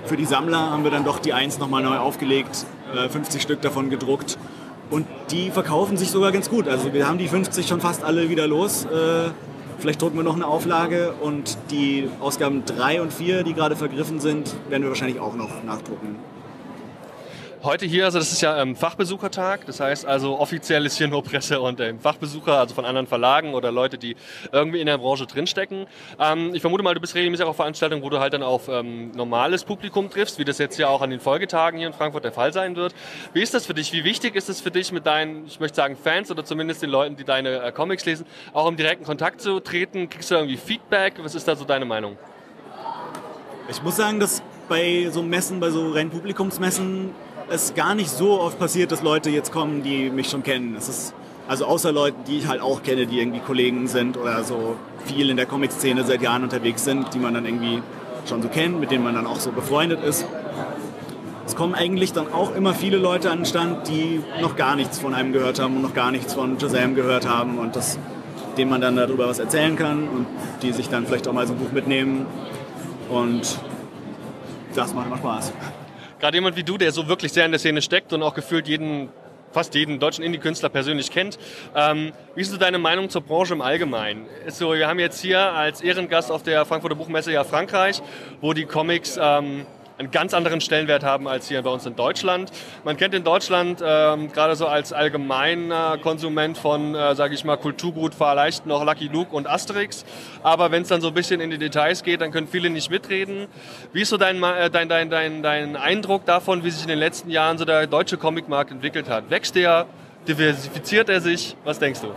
für 0.04 0.16
die 0.16 0.24
Sammler 0.24 0.70
haben 0.70 0.84
wir 0.84 0.90
dann 0.90 1.04
doch 1.04 1.18
die 1.18 1.32
Eins 1.32 1.58
nochmal 1.58 1.82
neu 1.82 1.98
aufgelegt, 1.98 2.66
äh, 2.94 3.08
50 3.08 3.40
Stück 3.40 3.60
davon 3.60 3.88
gedruckt. 3.90 4.38
Und 4.90 5.06
die 5.30 5.50
verkaufen 5.50 5.96
sich 5.96 6.10
sogar 6.10 6.32
ganz 6.32 6.48
gut. 6.48 6.66
Also 6.66 6.92
wir 6.92 7.06
haben 7.06 7.18
die 7.18 7.28
50 7.28 7.68
schon 7.68 7.80
fast 7.80 8.02
alle 8.02 8.30
wieder 8.30 8.46
los. 8.46 8.86
Äh, 8.86 9.30
Vielleicht 9.78 10.02
drucken 10.02 10.16
wir 10.16 10.24
noch 10.24 10.34
eine 10.34 10.46
Auflage 10.46 11.12
und 11.20 11.56
die 11.70 12.10
Ausgaben 12.18 12.64
3 12.64 13.00
und 13.00 13.12
4, 13.12 13.44
die 13.44 13.54
gerade 13.54 13.76
vergriffen 13.76 14.18
sind, 14.18 14.52
werden 14.68 14.82
wir 14.82 14.88
wahrscheinlich 14.88 15.20
auch 15.20 15.36
noch 15.36 15.62
nachdrucken. 15.62 16.16
Heute 17.64 17.86
hier, 17.86 18.04
also 18.04 18.20
das 18.20 18.30
ist 18.30 18.40
ja 18.40 18.62
ähm, 18.62 18.76
Fachbesuchertag, 18.76 19.66
das 19.66 19.80
heißt 19.80 20.06
also 20.06 20.38
offiziell 20.38 20.86
ist 20.86 20.96
hier 20.96 21.08
nur 21.08 21.24
Presse 21.24 21.60
und 21.60 21.80
ähm, 21.80 21.98
Fachbesucher, 21.98 22.56
also 22.56 22.72
von 22.72 22.84
anderen 22.84 23.08
Verlagen 23.08 23.52
oder 23.54 23.72
Leute, 23.72 23.98
die 23.98 24.14
irgendwie 24.52 24.80
in 24.80 24.86
der 24.86 24.98
Branche 24.98 25.26
drinstecken. 25.26 25.86
Ähm, 26.20 26.54
ich 26.54 26.60
vermute 26.60 26.84
mal, 26.84 26.94
du 26.94 27.00
bist 27.00 27.16
regelmäßig 27.16 27.44
auch 27.44 27.50
auf 27.50 27.56
Veranstaltungen, 27.56 28.04
wo 28.04 28.10
du 28.10 28.20
halt 28.20 28.32
dann 28.32 28.44
auf 28.44 28.68
ähm, 28.68 29.10
normales 29.10 29.64
Publikum 29.64 30.08
triffst, 30.08 30.38
wie 30.38 30.44
das 30.44 30.58
jetzt 30.58 30.78
ja 30.78 30.86
auch 30.86 31.02
an 31.02 31.10
den 31.10 31.18
Folgetagen 31.18 31.78
hier 31.78 31.88
in 31.88 31.92
Frankfurt 31.92 32.22
der 32.22 32.30
Fall 32.30 32.52
sein 32.52 32.76
wird. 32.76 32.94
Wie 33.32 33.42
ist 33.42 33.54
das 33.54 33.66
für 33.66 33.74
dich? 33.74 33.92
Wie 33.92 34.04
wichtig 34.04 34.36
ist 34.36 34.48
es 34.48 34.60
für 34.60 34.70
dich 34.70 34.92
mit 34.92 35.04
deinen, 35.04 35.44
ich 35.46 35.58
möchte 35.58 35.74
sagen 35.74 35.96
Fans 35.96 36.30
oder 36.30 36.44
zumindest 36.44 36.82
den 36.82 36.90
Leuten, 36.90 37.16
die 37.16 37.24
deine 37.24 37.60
äh, 37.60 37.72
Comics 37.72 38.04
lesen, 38.04 38.24
auch 38.52 38.68
im 38.68 38.76
direkten 38.76 39.04
Kontakt 39.04 39.40
zu 39.40 39.58
treten? 39.58 40.08
Kriegst 40.08 40.30
du 40.30 40.36
irgendwie 40.36 40.58
Feedback? 40.58 41.14
Was 41.24 41.34
ist 41.34 41.48
da 41.48 41.56
so 41.56 41.64
deine 41.64 41.86
Meinung? 41.86 42.16
Ich 43.68 43.82
muss 43.82 43.96
sagen, 43.96 44.20
dass 44.20 44.42
bei 44.68 45.08
so 45.10 45.22
Messen, 45.22 45.58
bei 45.58 45.70
so 45.70 45.90
Rennpublikumsmessen 45.90 47.10
es 47.50 47.74
gar 47.74 47.94
nicht 47.94 48.10
so 48.10 48.40
oft 48.40 48.58
passiert, 48.58 48.92
dass 48.92 49.02
Leute 49.02 49.30
jetzt 49.30 49.52
kommen, 49.52 49.82
die 49.82 50.10
mich 50.10 50.28
schon 50.28 50.42
kennen. 50.42 50.74
Es 50.76 50.88
ist 50.88 51.14
also 51.48 51.64
außer 51.64 51.92
Leuten, 51.92 52.24
die 52.24 52.38
ich 52.38 52.46
halt 52.46 52.60
auch 52.60 52.82
kenne, 52.82 53.06
die 53.06 53.20
irgendwie 53.20 53.40
Kollegen 53.40 53.88
sind 53.88 54.18
oder 54.18 54.44
so 54.44 54.76
viel 55.06 55.30
in 55.30 55.36
der 55.38 55.46
Comic-Szene 55.46 56.04
seit 56.04 56.20
Jahren 56.20 56.42
unterwegs 56.42 56.84
sind, 56.84 57.14
die 57.14 57.18
man 57.18 57.32
dann 57.32 57.46
irgendwie 57.46 57.82
schon 58.28 58.42
so 58.42 58.48
kennt, 58.48 58.78
mit 58.78 58.90
denen 58.90 59.02
man 59.02 59.14
dann 59.14 59.26
auch 59.26 59.40
so 59.40 59.50
befreundet 59.50 60.04
ist. 60.04 60.26
es 61.46 61.56
kommen 61.56 61.74
eigentlich 61.74 62.12
dann 62.12 62.30
auch 62.30 62.54
immer 62.54 62.74
viele 62.74 62.98
Leute 62.98 63.30
an 63.30 63.38
den 63.38 63.46
Stand, 63.46 63.88
die 63.88 64.22
noch 64.42 64.56
gar 64.56 64.76
nichts 64.76 64.98
von 64.98 65.14
einem 65.14 65.32
gehört 65.32 65.58
haben 65.58 65.76
und 65.76 65.82
noch 65.82 65.94
gar 65.94 66.10
nichts 66.10 66.34
von 66.34 66.60
Shazam 66.60 66.94
gehört 66.94 67.26
haben 67.26 67.58
und 67.58 67.74
das, 67.74 67.98
denen 68.58 68.70
man 68.70 68.82
dann 68.82 68.96
darüber 68.96 69.26
was 69.26 69.38
erzählen 69.38 69.74
kann 69.74 70.06
und 70.06 70.26
die 70.60 70.72
sich 70.72 70.90
dann 70.90 71.06
vielleicht 71.06 71.26
auch 71.26 71.32
mal 71.32 71.46
so 71.46 71.54
ein 71.54 71.58
Buch 71.58 71.72
mitnehmen 71.72 72.26
und 73.08 73.58
das 74.74 74.92
macht 74.92 75.06
immer 75.06 75.16
Spaß. 75.16 75.54
Gerade 76.20 76.36
jemand 76.36 76.56
wie 76.56 76.64
du, 76.64 76.78
der 76.78 76.92
so 76.92 77.08
wirklich 77.08 77.32
sehr 77.32 77.44
in 77.44 77.52
der 77.52 77.58
Szene 77.58 77.82
steckt 77.82 78.12
und 78.12 78.22
auch 78.22 78.34
gefühlt 78.34 78.68
jeden 78.68 79.08
fast 79.52 79.74
jeden 79.74 79.98
deutschen 79.98 80.24
Indie-Künstler 80.24 80.68
persönlich 80.68 81.10
kennt. 81.10 81.38
Ähm, 81.74 82.12
wie 82.34 82.42
ist 82.42 82.50
so 82.50 82.58
deine 82.58 82.78
Meinung 82.78 83.08
zur 83.08 83.22
Branche 83.22 83.54
im 83.54 83.62
Allgemeinen? 83.62 84.26
Ist 84.46 84.58
so, 84.58 84.74
wir 84.74 84.86
haben 84.86 84.98
jetzt 84.98 85.20
hier 85.20 85.40
als 85.40 85.80
Ehrengast 85.80 86.30
auf 86.30 86.42
der 86.42 86.64
Frankfurter 86.64 86.96
Buchmesse 86.96 87.32
ja 87.32 87.44
Frankreich, 87.44 88.02
wo 88.40 88.52
die 88.52 88.66
Comics 88.66 89.18
ähm, 89.20 89.66
einen 89.98 90.10
ganz 90.10 90.32
anderen 90.32 90.60
Stellenwert 90.60 91.02
haben 91.02 91.26
als 91.26 91.48
hier 91.48 91.60
bei 91.62 91.70
uns 91.70 91.84
in 91.84 91.96
Deutschland. 91.96 92.52
Man 92.84 92.96
kennt 92.96 93.14
in 93.14 93.24
Deutschland 93.24 93.82
ähm, 93.84 94.32
gerade 94.32 94.54
so 94.54 94.66
als 94.66 94.92
allgemeiner 94.92 95.98
Konsument 95.98 96.56
von, 96.56 96.94
äh, 96.94 97.14
sage 97.16 97.34
ich 97.34 97.44
mal, 97.44 97.56
Kulturgut 97.56 98.14
vielleicht 98.14 98.64
noch 98.64 98.84
Lucky 98.84 99.08
Luke 99.08 99.34
und 99.34 99.48
Asterix. 99.48 100.04
Aber 100.42 100.70
wenn 100.70 100.82
es 100.82 100.88
dann 100.88 101.00
so 101.00 101.08
ein 101.08 101.14
bisschen 101.14 101.40
in 101.40 101.50
die 101.50 101.58
Details 101.58 102.04
geht, 102.04 102.20
dann 102.20 102.30
können 102.30 102.46
viele 102.46 102.70
nicht 102.70 102.90
mitreden. 102.90 103.48
Wie 103.92 104.02
ist 104.02 104.10
so 104.10 104.16
dein, 104.16 104.42
äh, 104.42 104.70
dein, 104.70 104.88
dein, 104.88 105.10
dein, 105.10 105.42
dein 105.42 105.76
Eindruck 105.76 106.24
davon, 106.24 106.62
wie 106.62 106.70
sich 106.70 106.82
in 106.82 106.88
den 106.88 106.98
letzten 106.98 107.30
Jahren 107.30 107.58
so 107.58 107.64
der 107.64 107.86
deutsche 107.88 108.16
Comicmarkt 108.16 108.70
entwickelt 108.70 109.08
hat? 109.08 109.30
Wächst 109.30 109.56
der? 109.56 109.86
Diversifiziert 110.28 111.08
er 111.08 111.20
sich? 111.20 111.56
Was 111.64 111.78
denkst 111.78 112.02
du? 112.02 112.08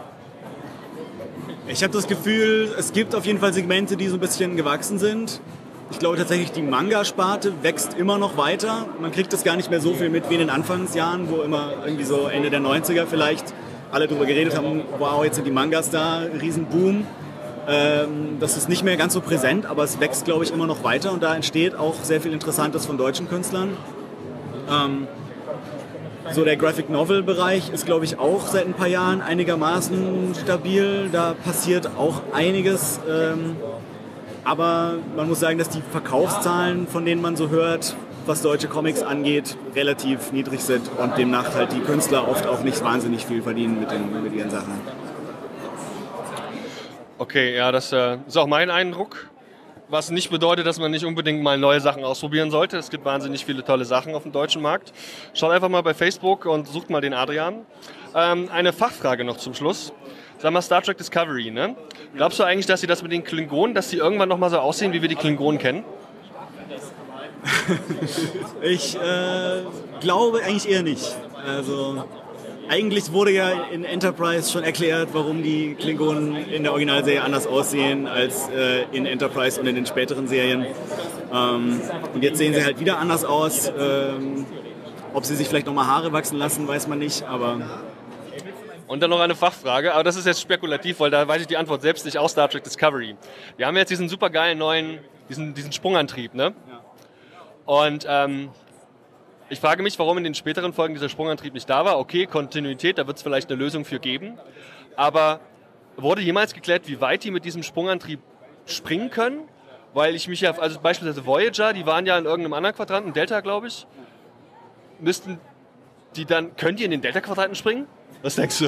Ich 1.67 1.81
habe 1.83 1.93
das 1.93 2.07
Gefühl, 2.07 2.73
es 2.77 2.91
gibt 2.91 3.15
auf 3.15 3.25
jeden 3.25 3.39
Fall 3.39 3.53
Segmente, 3.53 3.95
die 3.95 4.07
so 4.07 4.17
ein 4.17 4.19
bisschen 4.19 4.57
gewachsen 4.57 4.99
sind. 4.99 5.39
Ich 5.91 5.99
glaube 5.99 6.17
tatsächlich, 6.17 6.51
die 6.51 6.61
Manga-Sparte 6.61 7.63
wächst 7.63 7.95
immer 7.95 8.17
noch 8.17 8.37
weiter. 8.37 8.87
Man 8.99 9.11
kriegt 9.11 9.33
das 9.33 9.43
gar 9.43 9.57
nicht 9.57 9.69
mehr 9.69 9.81
so 9.81 9.93
viel 9.93 10.09
mit 10.09 10.29
wie 10.29 10.35
in 10.35 10.39
den 10.39 10.49
Anfangsjahren, 10.49 11.29
wo 11.29 11.41
immer 11.41 11.73
irgendwie 11.85 12.05
so 12.05 12.27
Ende 12.27 12.49
der 12.49 12.61
90er 12.61 13.05
vielleicht 13.05 13.53
alle 13.91 14.07
darüber 14.07 14.25
geredet 14.25 14.55
haben, 14.55 14.83
wow, 14.99 15.23
jetzt 15.23 15.35
sind 15.35 15.45
die 15.45 15.51
Mangas 15.51 15.89
da, 15.89 16.21
Riesenboom. 16.41 17.05
Ähm, 17.67 18.37
das 18.39 18.55
ist 18.55 18.69
nicht 18.69 18.83
mehr 18.83 18.95
ganz 18.95 19.13
so 19.13 19.21
präsent, 19.21 19.65
aber 19.65 19.83
es 19.83 19.99
wächst, 19.99 20.23
glaube 20.25 20.45
ich, 20.45 20.53
immer 20.53 20.65
noch 20.65 20.83
weiter 20.83 21.11
und 21.11 21.21
da 21.21 21.35
entsteht 21.35 21.75
auch 21.75 21.95
sehr 22.03 22.21
viel 22.21 22.31
Interessantes 22.31 22.85
von 22.85 22.97
deutschen 22.97 23.27
Künstlern. 23.27 23.75
Ähm, 24.71 25.07
so 26.31 26.45
der 26.45 26.55
Graphic 26.55 26.89
Novel 26.89 27.21
Bereich 27.21 27.69
ist, 27.69 27.85
glaube 27.85 28.05
ich, 28.05 28.17
auch 28.17 28.47
seit 28.47 28.65
ein 28.65 28.73
paar 28.73 28.87
Jahren 28.87 29.21
einigermaßen 29.21 30.35
stabil. 30.41 31.09
Da 31.11 31.35
passiert 31.43 31.89
auch 31.97 32.21
einiges. 32.33 32.99
Ähm, 33.09 33.57
aber 34.43 34.95
man 35.15 35.27
muss 35.27 35.39
sagen, 35.39 35.57
dass 35.57 35.69
die 35.69 35.81
Verkaufszahlen, 35.81 36.87
von 36.87 37.05
denen 37.05 37.21
man 37.21 37.35
so 37.35 37.49
hört, 37.49 37.95
was 38.25 38.41
deutsche 38.41 38.67
Comics 38.67 39.03
angeht, 39.03 39.57
relativ 39.75 40.31
niedrig 40.31 40.61
sind 40.61 40.89
und 40.97 41.17
demnach 41.17 41.55
halt 41.55 41.71
die 41.73 41.79
Künstler 41.79 42.27
oft 42.27 42.47
auch 42.47 42.61
nicht 42.63 42.83
wahnsinnig 42.83 43.25
viel 43.25 43.41
verdienen 43.41 43.79
mit, 43.79 43.91
den, 43.91 44.23
mit 44.23 44.33
ihren 44.33 44.49
Sachen. 44.49 44.73
Okay, 47.17 47.55
ja, 47.55 47.71
das 47.71 47.91
äh, 47.91 48.17
ist 48.27 48.37
auch 48.37 48.47
mein 48.47 48.69
Eindruck. 48.69 49.29
Was 49.89 50.09
nicht 50.09 50.29
bedeutet, 50.29 50.65
dass 50.65 50.79
man 50.79 50.89
nicht 50.89 51.03
unbedingt 51.03 51.43
mal 51.43 51.57
neue 51.57 51.81
Sachen 51.81 52.05
ausprobieren 52.05 52.49
sollte. 52.49 52.77
Es 52.77 52.89
gibt 52.89 53.03
wahnsinnig 53.03 53.43
viele 53.43 53.63
tolle 53.63 53.83
Sachen 53.83 54.15
auf 54.15 54.23
dem 54.23 54.31
deutschen 54.31 54.61
Markt. 54.61 54.93
Schaut 55.33 55.51
einfach 55.51 55.67
mal 55.67 55.83
bei 55.83 55.93
Facebook 55.93 56.45
und 56.45 56.67
sucht 56.67 56.89
mal 56.89 57.01
den 57.01 57.13
Adrian. 57.13 57.65
Ähm, 58.15 58.49
eine 58.51 58.71
Fachfrage 58.71 59.25
noch 59.25 59.37
zum 59.37 59.53
Schluss. 59.53 59.91
Sag 60.41 60.51
mal, 60.53 60.63
Star 60.63 60.81
Trek 60.81 60.97
Discovery, 60.97 61.51
ne? 61.51 61.75
Glaubst 62.15 62.39
du 62.39 62.43
eigentlich, 62.43 62.65
dass 62.65 62.81
sie 62.81 62.87
das 62.87 63.03
mit 63.03 63.11
den 63.11 63.23
Klingonen, 63.23 63.75
dass 63.75 63.91
sie 63.91 63.97
irgendwann 63.97 64.27
nochmal 64.27 64.49
so 64.49 64.57
aussehen, 64.57 64.91
wie 64.91 65.03
wir 65.03 65.07
die 65.07 65.15
Klingonen 65.15 65.59
kennen? 65.59 65.83
ich 68.63 68.95
äh, 68.95 69.61
glaube 69.99 70.41
eigentlich 70.43 70.67
eher 70.67 70.81
nicht. 70.81 71.15
Also 71.45 72.05
eigentlich 72.67 73.11
wurde 73.11 73.29
ja 73.31 73.51
in 73.71 73.83
Enterprise 73.83 74.51
schon 74.51 74.63
erklärt, 74.63 75.09
warum 75.13 75.43
die 75.43 75.75
Klingonen 75.75 76.35
in 76.35 76.63
der 76.63 76.71
Originalserie 76.71 77.21
anders 77.21 77.45
aussehen 77.45 78.07
als 78.07 78.49
äh, 78.49 78.85
in 78.93 79.05
Enterprise 79.05 79.61
und 79.61 79.67
in 79.67 79.75
den 79.75 79.85
späteren 79.85 80.27
Serien. 80.27 80.65
Ähm, 81.31 81.81
und 82.15 82.23
jetzt 82.23 82.39
sehen 82.39 82.55
sie 82.55 82.63
halt 82.63 82.79
wieder 82.79 82.97
anders 82.97 83.25
aus. 83.25 83.71
Ähm, 83.77 84.47
ob 85.13 85.23
sie 85.23 85.35
sich 85.35 85.47
vielleicht 85.47 85.67
nochmal 85.67 85.85
Haare 85.85 86.13
wachsen 86.13 86.39
lassen, 86.39 86.67
weiß 86.67 86.87
man 86.87 86.97
nicht, 86.97 87.23
aber 87.23 87.59
und 88.91 88.99
dann 88.99 89.09
noch 89.09 89.21
eine 89.21 89.35
Fachfrage, 89.35 89.93
aber 89.93 90.03
das 90.03 90.17
ist 90.17 90.25
jetzt 90.25 90.41
spekulativ, 90.41 90.99
weil 90.99 91.09
da 91.09 91.25
weiß 91.25 91.39
ich 91.39 91.47
die 91.47 91.55
Antwort 91.55 91.81
selbst 91.81 92.03
nicht 92.03 92.17
aus 92.17 92.33
Star 92.33 92.49
Trek 92.49 92.65
Discovery. 92.65 93.15
Wir 93.55 93.65
haben 93.65 93.77
jetzt 93.77 93.87
diesen 93.87 94.09
supergeilen 94.09 94.57
neuen, 94.57 94.99
diesen, 95.29 95.53
diesen 95.53 95.71
Sprungantrieb, 95.71 96.33
ne? 96.33 96.53
Und 97.63 98.05
ähm, 98.09 98.49
ich 99.47 99.61
frage 99.61 99.81
mich, 99.81 99.97
warum 99.97 100.17
in 100.17 100.25
den 100.25 100.35
späteren 100.35 100.73
Folgen 100.73 100.93
dieser 100.93 101.07
Sprungantrieb 101.07 101.53
nicht 101.53 101.69
da 101.69 101.85
war. 101.85 101.99
Okay, 101.99 102.25
Kontinuität, 102.25 102.97
da 102.97 103.07
wird 103.07 103.15
es 103.15 103.23
vielleicht 103.23 103.49
eine 103.49 103.57
Lösung 103.57 103.85
für 103.85 103.97
geben. 103.97 104.37
Aber 104.97 105.39
wurde 105.95 106.21
jemals 106.21 106.53
geklärt, 106.53 106.89
wie 106.89 106.99
weit 106.99 107.23
die 107.23 107.31
mit 107.31 107.45
diesem 107.45 107.63
Sprungantrieb 107.63 108.19
springen 108.65 109.09
können? 109.09 109.47
Weil 109.93 110.15
ich 110.15 110.27
mich 110.27 110.41
ja, 110.41 110.51
also 110.57 110.81
beispielsweise 110.81 111.25
Voyager, 111.25 111.71
die 111.71 111.85
waren 111.85 112.05
ja 112.05 112.17
in 112.17 112.25
irgendeinem 112.25 112.55
anderen 112.55 112.75
Quadranten, 112.75 113.13
Delta 113.13 113.39
glaube 113.39 113.67
ich, 113.67 113.87
müssten 114.99 115.39
die 116.17 116.25
dann, 116.25 116.57
können 116.57 116.75
die 116.75 116.83
in 116.83 116.91
den 116.91 117.01
Delta-Quadranten 117.01 117.55
springen? 117.55 117.87
Was 118.23 118.35
denkst 118.35 118.59
du? 118.59 118.65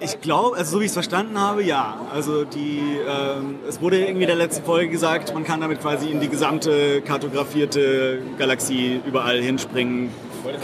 Ich 0.00 0.20
glaube, 0.20 0.56
also 0.56 0.72
so 0.72 0.80
wie 0.80 0.84
ich 0.84 0.90
es 0.90 0.94
verstanden 0.94 1.40
habe, 1.40 1.62
ja. 1.62 2.00
Also 2.12 2.44
die, 2.44 2.98
ähm, 3.08 3.56
es 3.68 3.80
wurde 3.80 3.98
irgendwie 4.00 4.22
in 4.22 4.28
der 4.28 4.36
letzten 4.36 4.64
Folge 4.64 4.90
gesagt, 4.90 5.34
man 5.34 5.44
kann 5.44 5.60
damit 5.60 5.80
quasi 5.80 6.08
in 6.08 6.20
die 6.20 6.28
gesamte 6.28 7.02
kartografierte 7.02 8.22
Galaxie 8.38 9.00
überall 9.04 9.40
hinspringen, 9.40 10.10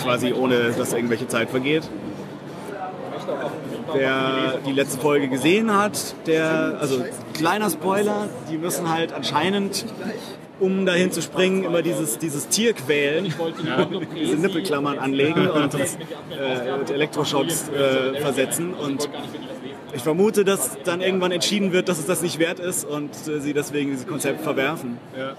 quasi 0.02 0.32
ohne 0.32 0.70
dass 0.72 0.92
irgendwelche 0.92 1.26
Zeit 1.26 1.50
vergeht. 1.50 1.82
Wer 3.92 4.58
die 4.66 4.72
letzte 4.72 4.98
Folge 4.98 5.28
gesehen 5.28 5.76
hat, 5.76 6.14
der, 6.26 6.78
also 6.80 7.04
kleiner 7.32 7.70
Spoiler, 7.70 8.28
die 8.50 8.56
müssen 8.56 8.88
halt 8.88 9.12
anscheinend 9.12 9.84
um 10.60 10.86
dahin 10.86 11.10
zu 11.10 11.20
springen, 11.20 11.64
immer 11.64 11.82
dieses, 11.82 12.18
dieses 12.18 12.48
Tier 12.48 12.74
quälen, 12.74 13.26
ja. 13.66 13.86
diese 14.14 14.36
Nippelklammern 14.36 14.98
anlegen 14.98 15.48
und 15.48 15.74
das, 15.74 15.96
äh, 15.96 16.78
mit 16.78 16.90
Elektroschocks 16.90 17.68
äh, 17.68 18.20
versetzen. 18.20 18.74
Und 18.74 19.08
ich 19.92 20.02
vermute, 20.02 20.44
dass 20.44 20.78
dann 20.84 21.00
irgendwann 21.00 21.32
entschieden 21.32 21.72
wird, 21.72 21.88
dass 21.88 21.98
es 21.98 22.06
das 22.06 22.22
nicht 22.22 22.38
wert 22.38 22.60
ist 22.60 22.84
und 22.84 23.10
äh, 23.28 23.40
sie 23.40 23.52
deswegen 23.52 23.90
dieses 23.90 24.06
Konzept 24.06 24.42
verwerfen. 24.42 24.98
Ja. 25.18 25.34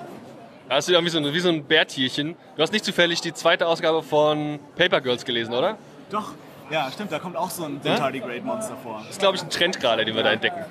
Das 0.70 0.88
ist 0.88 0.94
ja 0.94 1.04
wie 1.04 1.10
so, 1.10 1.20
ein, 1.20 1.34
wie 1.34 1.40
so 1.40 1.50
ein 1.50 1.64
Bärtierchen. 1.64 2.36
Du 2.56 2.62
hast 2.62 2.74
nicht 2.74 2.84
zufällig 2.84 3.22
die 3.22 3.34
zweite 3.34 3.68
Ausgabe 3.68 4.02
von 4.02 4.60
Paper 4.76 5.00
Girls 5.00 5.24
gelesen, 5.24 5.54
oder? 5.54 5.78
Doch, 6.10 6.34
ja, 6.70 6.90
stimmt, 6.92 7.12
da 7.12 7.20
kommt 7.20 7.36
auch 7.36 7.50
so 7.50 7.66
ein 7.66 7.80
ja? 7.84 7.96
Tardigrade 7.96 8.42
Monster 8.42 8.76
vor. 8.82 9.00
Das 9.00 9.12
ist, 9.12 9.20
glaube 9.20 9.38
ich, 9.38 9.44
ein 9.44 9.50
Trend 9.50 9.80
gerade, 9.80 10.06
den 10.06 10.16
wir 10.16 10.24
da 10.24 10.32
entdecken. 10.32 10.64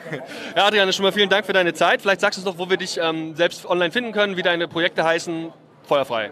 Ja, 0.57 0.67
Adrian, 0.67 0.93
schon 0.93 1.05
mal 1.05 1.13
vielen 1.13 1.29
Dank 1.29 1.47
für 1.47 1.53
deine 1.53 1.75
Zeit. 1.75 2.03
Vielleicht 2.03 2.21
sagst 2.21 2.39
du 2.39 2.43
uns 2.43 2.47
noch, 2.47 2.59
wo 2.59 2.71
wir 2.71 2.77
dich 2.77 2.99
ähm, 3.01 3.35
selbst 3.35 3.67
online 3.67 3.91
finden 3.91 4.13
können, 4.13 4.37
wie 4.37 4.43
deine 4.43 4.69
Projekte 4.69 5.05
heißen. 5.05 5.53
Feuerfrei. 5.87 6.31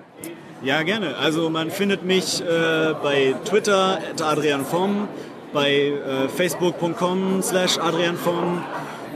Ja, 0.63 0.83
gerne. 0.83 1.17
Also 1.17 1.51
man 1.51 1.71
findet 1.71 2.05
mich 2.05 2.41
äh, 2.41 2.95
bei 3.03 3.35
Twitter, 3.45 3.99
Adrian 4.23 4.65
Vom, 4.65 5.09
bei 5.53 5.71
äh, 5.71 6.29
facebook.com 6.29 7.43
slash 7.43 7.77
Adrian 7.79 8.17
Vom. 8.17 8.65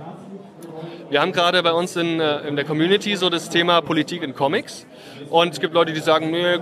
Wir 1.08 1.20
haben 1.20 1.32
gerade 1.32 1.62
bei 1.62 1.72
uns 1.72 1.94
in, 1.96 2.20
äh, 2.20 2.40
in 2.48 2.56
der 2.56 2.64
Community 2.64 3.16
so 3.16 3.30
das 3.30 3.48
Thema 3.48 3.80
Politik 3.80 4.22
in 4.22 4.34
Comics. 4.34 4.86
Und 5.30 5.52
es 5.52 5.60
gibt 5.60 5.72
Leute, 5.72 5.92
die 5.92 6.00
sagen, 6.00 6.30
nee, 6.30 6.58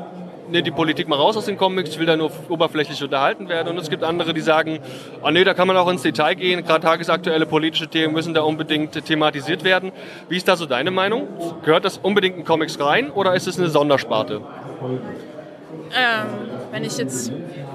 nee, 0.50 0.62
die 0.62 0.70
Politik 0.70 1.08
mal 1.08 1.16
raus 1.16 1.36
aus 1.36 1.46
den 1.46 1.56
Comics, 1.56 1.90
ich 1.90 1.98
will 1.98 2.06
da 2.06 2.16
nur 2.16 2.30
oberflächlich 2.48 3.02
unterhalten 3.02 3.48
werden. 3.48 3.68
Und 3.68 3.78
es 3.78 3.90
gibt 3.90 4.04
andere, 4.04 4.34
die 4.34 4.40
sagen, 4.40 4.80
oh 5.22 5.30
nee, 5.30 5.44
da 5.44 5.54
kann 5.54 5.66
man 5.66 5.76
auch 5.76 5.88
ins 5.88 6.02
Detail 6.02 6.34
gehen. 6.34 6.64
Gerade 6.64 6.84
tagesaktuelle 6.84 7.46
politische 7.46 7.88
Themen 7.88 8.12
müssen 8.12 8.34
da 8.34 8.42
unbedingt 8.42 9.04
thematisiert 9.04 9.64
werden. 9.64 9.92
Wie 10.28 10.36
ist 10.36 10.46
da 10.46 10.56
so 10.56 10.66
deine 10.66 10.90
Meinung? 10.90 11.28
Gehört 11.64 11.84
das 11.84 11.98
unbedingt 11.98 12.36
in 12.36 12.44
Comics 12.44 12.78
rein 12.78 13.10
oder 13.10 13.34
ist 13.34 13.46
es 13.46 13.58
eine 13.58 13.68
Sondersparte? 13.68 14.42
Ähm, 15.96 16.26
wenn 16.74 16.82
ich 16.82 16.98
jetzt 16.98 17.30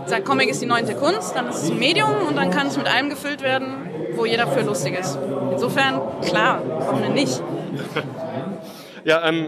sage, 0.07 0.23
Comic 0.23 0.49
ist 0.49 0.61
die 0.61 0.65
neunte 0.65 0.93
Kunst, 0.93 1.33
dann 1.33 1.47
ist 1.47 1.63
es 1.63 1.71
ein 1.71 1.79
Medium 1.79 2.27
und 2.27 2.35
dann 2.35 2.51
kann 2.51 2.67
es 2.67 2.75
mit 2.75 2.85
allem 2.85 3.09
gefüllt 3.09 3.41
werden, 3.41 3.67
wo 4.15 4.25
jeder 4.25 4.45
für 4.45 4.59
lustig 4.59 4.99
ist. 4.99 5.17
Insofern, 5.53 6.01
klar, 6.21 6.61
warum 6.65 7.01
denn 7.01 7.13
nicht? 7.13 7.41
Ja, 9.05 9.25
ähm, 9.25 9.47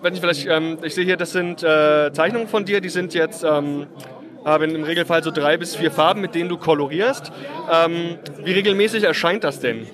wenn 0.00 0.14
ich 0.14 0.20
vielleicht, 0.20 0.46
ähm, 0.46 0.78
ich 0.80 0.94
sehe 0.94 1.04
hier, 1.04 1.16
das 1.16 1.32
sind 1.32 1.60
äh, 1.64 2.12
Zeichnungen 2.12 2.46
von 2.46 2.64
dir, 2.64 2.80
die 2.80 2.88
sind 2.88 3.14
jetzt, 3.14 3.42
ähm, 3.42 3.88
haben 4.44 4.74
im 4.76 4.84
Regelfall 4.84 5.24
so 5.24 5.32
drei 5.32 5.56
bis 5.56 5.74
vier 5.74 5.90
Farben, 5.90 6.20
mit 6.20 6.36
denen 6.36 6.48
du 6.48 6.56
kolorierst. 6.56 7.32
Ähm, 7.70 8.18
wie 8.44 8.52
regelmäßig 8.52 9.02
erscheint 9.02 9.42
das 9.42 9.58
denn? 9.58 9.88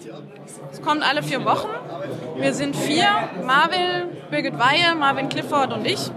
Es 0.71 0.83
kommt 0.83 1.03
alle 1.03 1.23
vier 1.23 1.43
Wochen. 1.47 1.69
Wir 2.37 2.53
sind 2.53 2.77
vier, 2.77 3.09
Marvel, 3.47 4.11
Birgit 4.31 4.59
Weihe, 4.59 4.95
Marvin 4.95 5.31
Clifford 5.31 5.73
und 5.73 5.87
ich. 5.87 6.11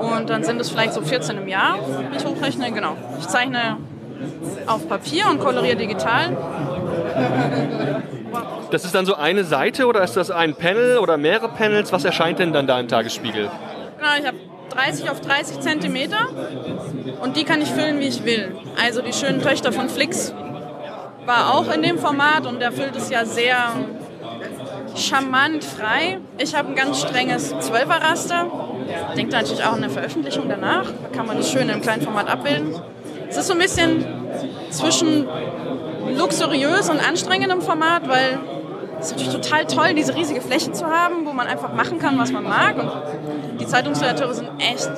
Und 0.00 0.30
dann 0.30 0.44
sind 0.44 0.60
es 0.60 0.70
vielleicht 0.70 0.94
so 0.94 1.02
14 1.02 1.38
im 1.38 1.48
Jahr, 1.48 1.78
wie 2.10 2.16
ich 2.16 2.24
hochrechne. 2.24 2.72
Genau. 2.72 2.96
Ich 3.18 3.28
zeichne 3.28 3.76
auf 4.66 4.88
Papier 4.88 5.26
und 5.28 5.40
koloriere 5.40 5.76
digital. 5.76 6.36
Das 8.70 8.84
ist 8.84 8.94
dann 8.94 9.06
so 9.06 9.14
eine 9.14 9.44
Seite 9.44 9.86
oder 9.86 10.02
ist 10.02 10.16
das 10.16 10.30
ein 10.30 10.54
Panel 10.54 10.98
oder 10.98 11.16
mehrere 11.16 11.48
Panels? 11.48 11.92
Was 11.92 12.04
erscheint 12.04 12.38
denn 12.38 12.52
dann 12.52 12.66
da 12.66 12.80
im 12.80 12.88
Tagesspiegel? 12.88 13.50
Genau, 13.98 14.10
ich 14.18 14.26
habe 14.26 14.36
30 14.70 15.10
auf 15.10 15.20
30 15.20 15.60
Zentimeter 15.60 16.28
und 17.22 17.36
die 17.36 17.44
kann 17.44 17.60
ich 17.60 17.68
füllen, 17.68 18.00
wie 18.00 18.08
ich 18.08 18.24
will. 18.24 18.56
Also 18.82 19.02
die 19.02 19.12
schönen 19.12 19.40
Töchter 19.40 19.72
von 19.72 19.88
Flix 19.88 20.34
war 21.26 21.54
auch 21.54 21.72
in 21.72 21.82
dem 21.82 21.98
Format 21.98 22.46
und 22.46 22.60
der 22.60 22.72
füllt 22.72 22.96
es 22.96 23.10
ja 23.10 23.24
sehr 23.24 23.56
charmant 24.94 25.64
frei. 25.64 26.18
Ich 26.38 26.54
habe 26.54 26.68
ein 26.68 26.74
ganz 26.74 27.00
strenges 27.00 27.54
12er 27.54 28.02
Raster. 28.02 28.46
Denkt 29.16 29.32
natürlich 29.32 29.62
auch 29.64 29.72
an 29.72 29.82
eine 29.82 29.90
Veröffentlichung 29.90 30.48
danach. 30.48 30.84
Da 30.84 31.16
kann 31.16 31.26
man 31.26 31.36
das 31.36 31.50
schön 31.50 31.68
im 31.68 31.80
kleinen 31.80 32.02
Format 32.02 32.28
abbilden. 32.28 32.74
Es 33.28 33.36
ist 33.36 33.46
so 33.46 33.54
ein 33.54 33.58
bisschen 33.58 34.04
zwischen 34.70 35.26
luxuriös 36.16 36.90
und 36.90 37.06
anstrengendem 37.06 37.62
Format, 37.62 38.08
weil 38.08 38.38
es 39.00 39.06
ist 39.06 39.18
natürlich 39.18 39.34
total 39.34 39.66
toll, 39.66 39.94
diese 39.94 40.14
riesige 40.14 40.40
Fläche 40.40 40.72
zu 40.72 40.86
haben, 40.86 41.26
wo 41.26 41.32
man 41.32 41.46
einfach 41.46 41.72
machen 41.72 41.98
kann, 41.98 42.18
was 42.18 42.30
man 42.32 42.44
mag. 42.44 42.76
Und 42.78 43.60
die 43.60 43.66
Zeitungsredakteure 43.66 44.34
sind 44.34 44.50
echt 44.58 44.90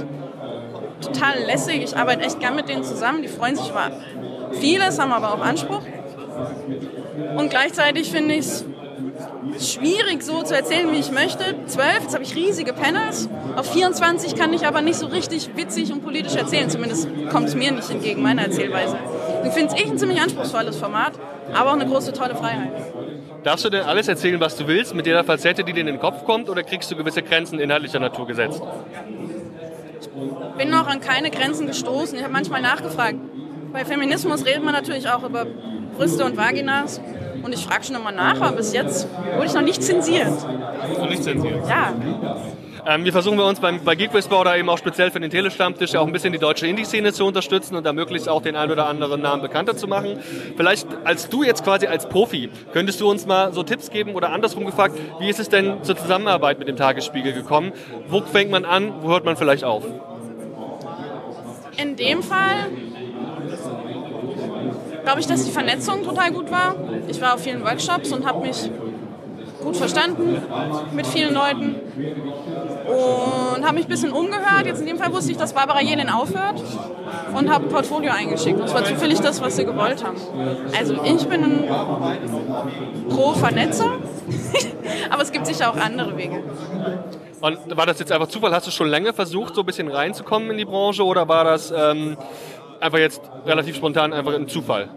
total 1.00 1.38
lässig. 1.46 1.82
Ich 1.82 1.96
arbeite 1.96 2.22
echt 2.22 2.40
gern 2.40 2.56
mit 2.56 2.68
denen 2.68 2.84
zusammen. 2.84 3.22
Die 3.22 3.28
freuen 3.28 3.56
sich 3.56 3.70
über 3.70 3.90
vieles, 4.52 4.98
haben 4.98 5.12
aber 5.12 5.32
auch 5.34 5.40
Anspruch. 5.40 5.82
Und 7.36 7.50
gleichzeitig 7.50 8.10
finde 8.10 8.34
ich 8.34 8.40
es 8.40 8.64
schwierig 9.58 10.22
so 10.22 10.42
zu 10.42 10.54
erzählen, 10.54 10.90
wie 10.92 10.98
ich 10.98 11.10
möchte. 11.10 11.44
Zwölf, 11.66 12.02
jetzt 12.02 12.14
habe 12.14 12.24
ich 12.24 12.34
riesige 12.34 12.72
Panels. 12.72 13.28
Auf 13.56 13.72
24 13.72 14.34
kann 14.34 14.52
ich 14.52 14.66
aber 14.66 14.82
nicht 14.82 14.96
so 14.96 15.06
richtig 15.06 15.50
witzig 15.56 15.92
und 15.92 16.02
politisch 16.02 16.34
erzählen. 16.34 16.68
Zumindest 16.70 17.08
kommt 17.30 17.48
es 17.48 17.54
mir 17.54 17.72
nicht 17.72 17.90
entgegen 17.90 18.22
meiner 18.22 18.42
Erzählweise. 18.42 18.96
Ich 19.44 19.52
finde 19.52 19.74
echt 19.74 19.90
ein 19.90 19.98
ziemlich 19.98 20.20
anspruchsvolles 20.20 20.76
Format, 20.76 21.12
aber 21.54 21.70
auch 21.70 21.74
eine 21.74 21.86
große, 21.86 22.12
tolle 22.12 22.34
Freiheit. 22.34 22.72
Darfst 23.44 23.64
du 23.64 23.70
denn 23.70 23.82
alles 23.82 24.08
erzählen, 24.08 24.40
was 24.40 24.56
du 24.56 24.66
willst, 24.66 24.94
mit 24.94 25.06
jeder 25.06 25.22
Facette, 25.22 25.62
die 25.62 25.72
dir 25.72 25.80
in 25.80 25.86
den 25.86 26.00
Kopf 26.00 26.24
kommt, 26.24 26.48
oder 26.48 26.64
kriegst 26.64 26.90
du 26.90 26.96
gewisse 26.96 27.22
Grenzen 27.22 27.60
inhaltlicher 27.60 28.00
Natur 28.00 28.26
gesetzt? 28.26 28.60
Ich 30.00 30.08
bin 30.58 30.70
noch 30.70 30.88
an 30.88 31.00
keine 31.00 31.30
Grenzen 31.30 31.66
gestoßen. 31.66 32.18
Ich 32.18 32.24
habe 32.24 32.32
manchmal 32.32 32.60
nachgefragt. 32.62 33.18
Bei 33.72 33.84
Feminismus 33.84 34.44
redet 34.44 34.64
man 34.64 34.74
natürlich 34.74 35.08
auch 35.08 35.22
über 35.22 35.46
Brüste 35.96 36.24
und 36.24 36.36
Vaginas. 36.36 37.00
Und 37.46 37.52
ich 37.52 37.64
frage 37.64 37.84
schon 37.84 37.94
immer 37.94 38.10
nach, 38.10 38.40
aber 38.40 38.56
bis 38.56 38.72
jetzt 38.72 39.06
wurde 39.36 39.46
ich 39.46 39.54
noch 39.54 39.62
nicht 39.62 39.80
zensiert. 39.80 40.32
Noch 40.98 41.08
nicht 41.08 41.22
zensiert? 41.22 41.64
Ja. 41.68 41.94
Ähm, 42.84 43.04
wir 43.04 43.12
versuchen 43.12 43.36
bei 43.36 43.44
uns 43.44 43.60
beim, 43.60 43.84
bei 43.84 43.94
Geek 43.94 44.12
Whisper 44.12 44.40
oder 44.40 44.56
eben 44.58 44.68
auch 44.68 44.78
speziell 44.78 45.12
für 45.12 45.20
den 45.20 45.30
Telestammtisch 45.30 45.94
auch 45.94 46.08
ein 46.08 46.12
bisschen 46.12 46.32
die 46.32 46.40
deutsche 46.40 46.66
Indie-Szene 46.66 47.12
zu 47.12 47.24
unterstützen 47.24 47.76
und 47.76 47.86
da 47.86 47.92
möglichst 47.92 48.28
auch 48.28 48.42
den 48.42 48.56
einen 48.56 48.72
oder 48.72 48.88
anderen 48.88 49.20
Namen 49.22 49.42
bekannter 49.42 49.76
zu 49.76 49.86
machen. 49.86 50.18
Vielleicht 50.56 50.88
als 51.04 51.28
du 51.28 51.44
jetzt 51.44 51.62
quasi 51.62 51.86
als 51.86 52.08
Profi, 52.08 52.50
könntest 52.72 53.00
du 53.00 53.08
uns 53.08 53.26
mal 53.26 53.52
so 53.52 53.62
Tipps 53.62 53.92
geben 53.92 54.16
oder 54.16 54.32
andersrum 54.32 54.66
gefragt, 54.66 54.98
wie 55.20 55.30
ist 55.30 55.38
es 55.38 55.48
denn 55.48 55.84
zur 55.84 55.96
Zusammenarbeit 55.96 56.58
mit 56.58 56.66
dem 56.66 56.76
Tagesspiegel 56.76 57.32
gekommen? 57.32 57.70
Wo 58.08 58.22
fängt 58.22 58.50
man 58.50 58.64
an, 58.64 58.92
wo 59.02 59.10
hört 59.10 59.24
man 59.24 59.36
vielleicht 59.36 59.62
auf? 59.62 59.84
In 61.76 61.94
dem 61.94 62.24
Fall 62.24 62.70
glaube 65.06 65.20
ich, 65.20 65.28
dass 65.28 65.44
die 65.44 65.52
Vernetzung 65.52 66.02
total 66.02 66.32
gut 66.32 66.50
war. 66.50 66.74
Ich 67.06 67.20
war 67.20 67.34
auf 67.34 67.40
vielen 67.40 67.62
Workshops 67.64 68.10
und 68.10 68.26
habe 68.26 68.40
mich 68.40 68.68
gut 69.62 69.76
verstanden 69.76 70.42
mit 70.92 71.06
vielen 71.06 71.32
Leuten 71.32 71.76
und 72.88 73.64
habe 73.64 73.74
mich 73.74 73.84
ein 73.84 73.88
bisschen 73.88 74.10
umgehört. 74.10 74.66
Jetzt 74.66 74.80
in 74.80 74.86
dem 74.86 74.98
Fall 74.98 75.12
wusste 75.12 75.30
ich, 75.30 75.38
dass 75.38 75.52
Barbara 75.52 75.80
Jelin 75.80 76.08
aufhört 76.08 76.60
und 77.32 77.48
habe 77.48 77.66
ein 77.66 77.70
Portfolio 77.70 78.10
eingeschickt. 78.10 78.58
Das 78.58 78.74
war 78.74 78.84
zufällig 78.84 79.20
das, 79.20 79.40
was 79.40 79.54
sie 79.54 79.64
gewollt 79.64 80.04
haben. 80.04 80.16
Also 80.76 80.94
ich 81.04 81.24
bin 81.28 81.44
ein 81.44 81.64
Pro-Vernetzer, 83.08 83.92
aber 85.10 85.22
es 85.22 85.30
gibt 85.30 85.46
sicher 85.46 85.70
auch 85.70 85.76
andere 85.76 86.16
Wege. 86.16 86.42
Und 87.40 87.76
war 87.76 87.86
das 87.86 88.00
jetzt 88.00 88.10
einfach 88.10 88.28
Zufall? 88.28 88.52
Hast 88.52 88.66
du 88.66 88.72
schon 88.72 88.88
lange 88.88 89.12
versucht, 89.12 89.54
so 89.54 89.60
ein 89.60 89.66
bisschen 89.66 89.88
reinzukommen 89.88 90.50
in 90.50 90.56
die 90.56 90.64
Branche 90.64 91.04
oder 91.04 91.28
war 91.28 91.44
das 91.44 91.70
ähm, 91.70 92.16
einfach 92.80 92.98
jetzt 92.98 93.22
relativ 93.46 93.76
spontan 93.76 94.12
einfach 94.12 94.34
ein 94.34 94.48
Zufall? 94.48 94.88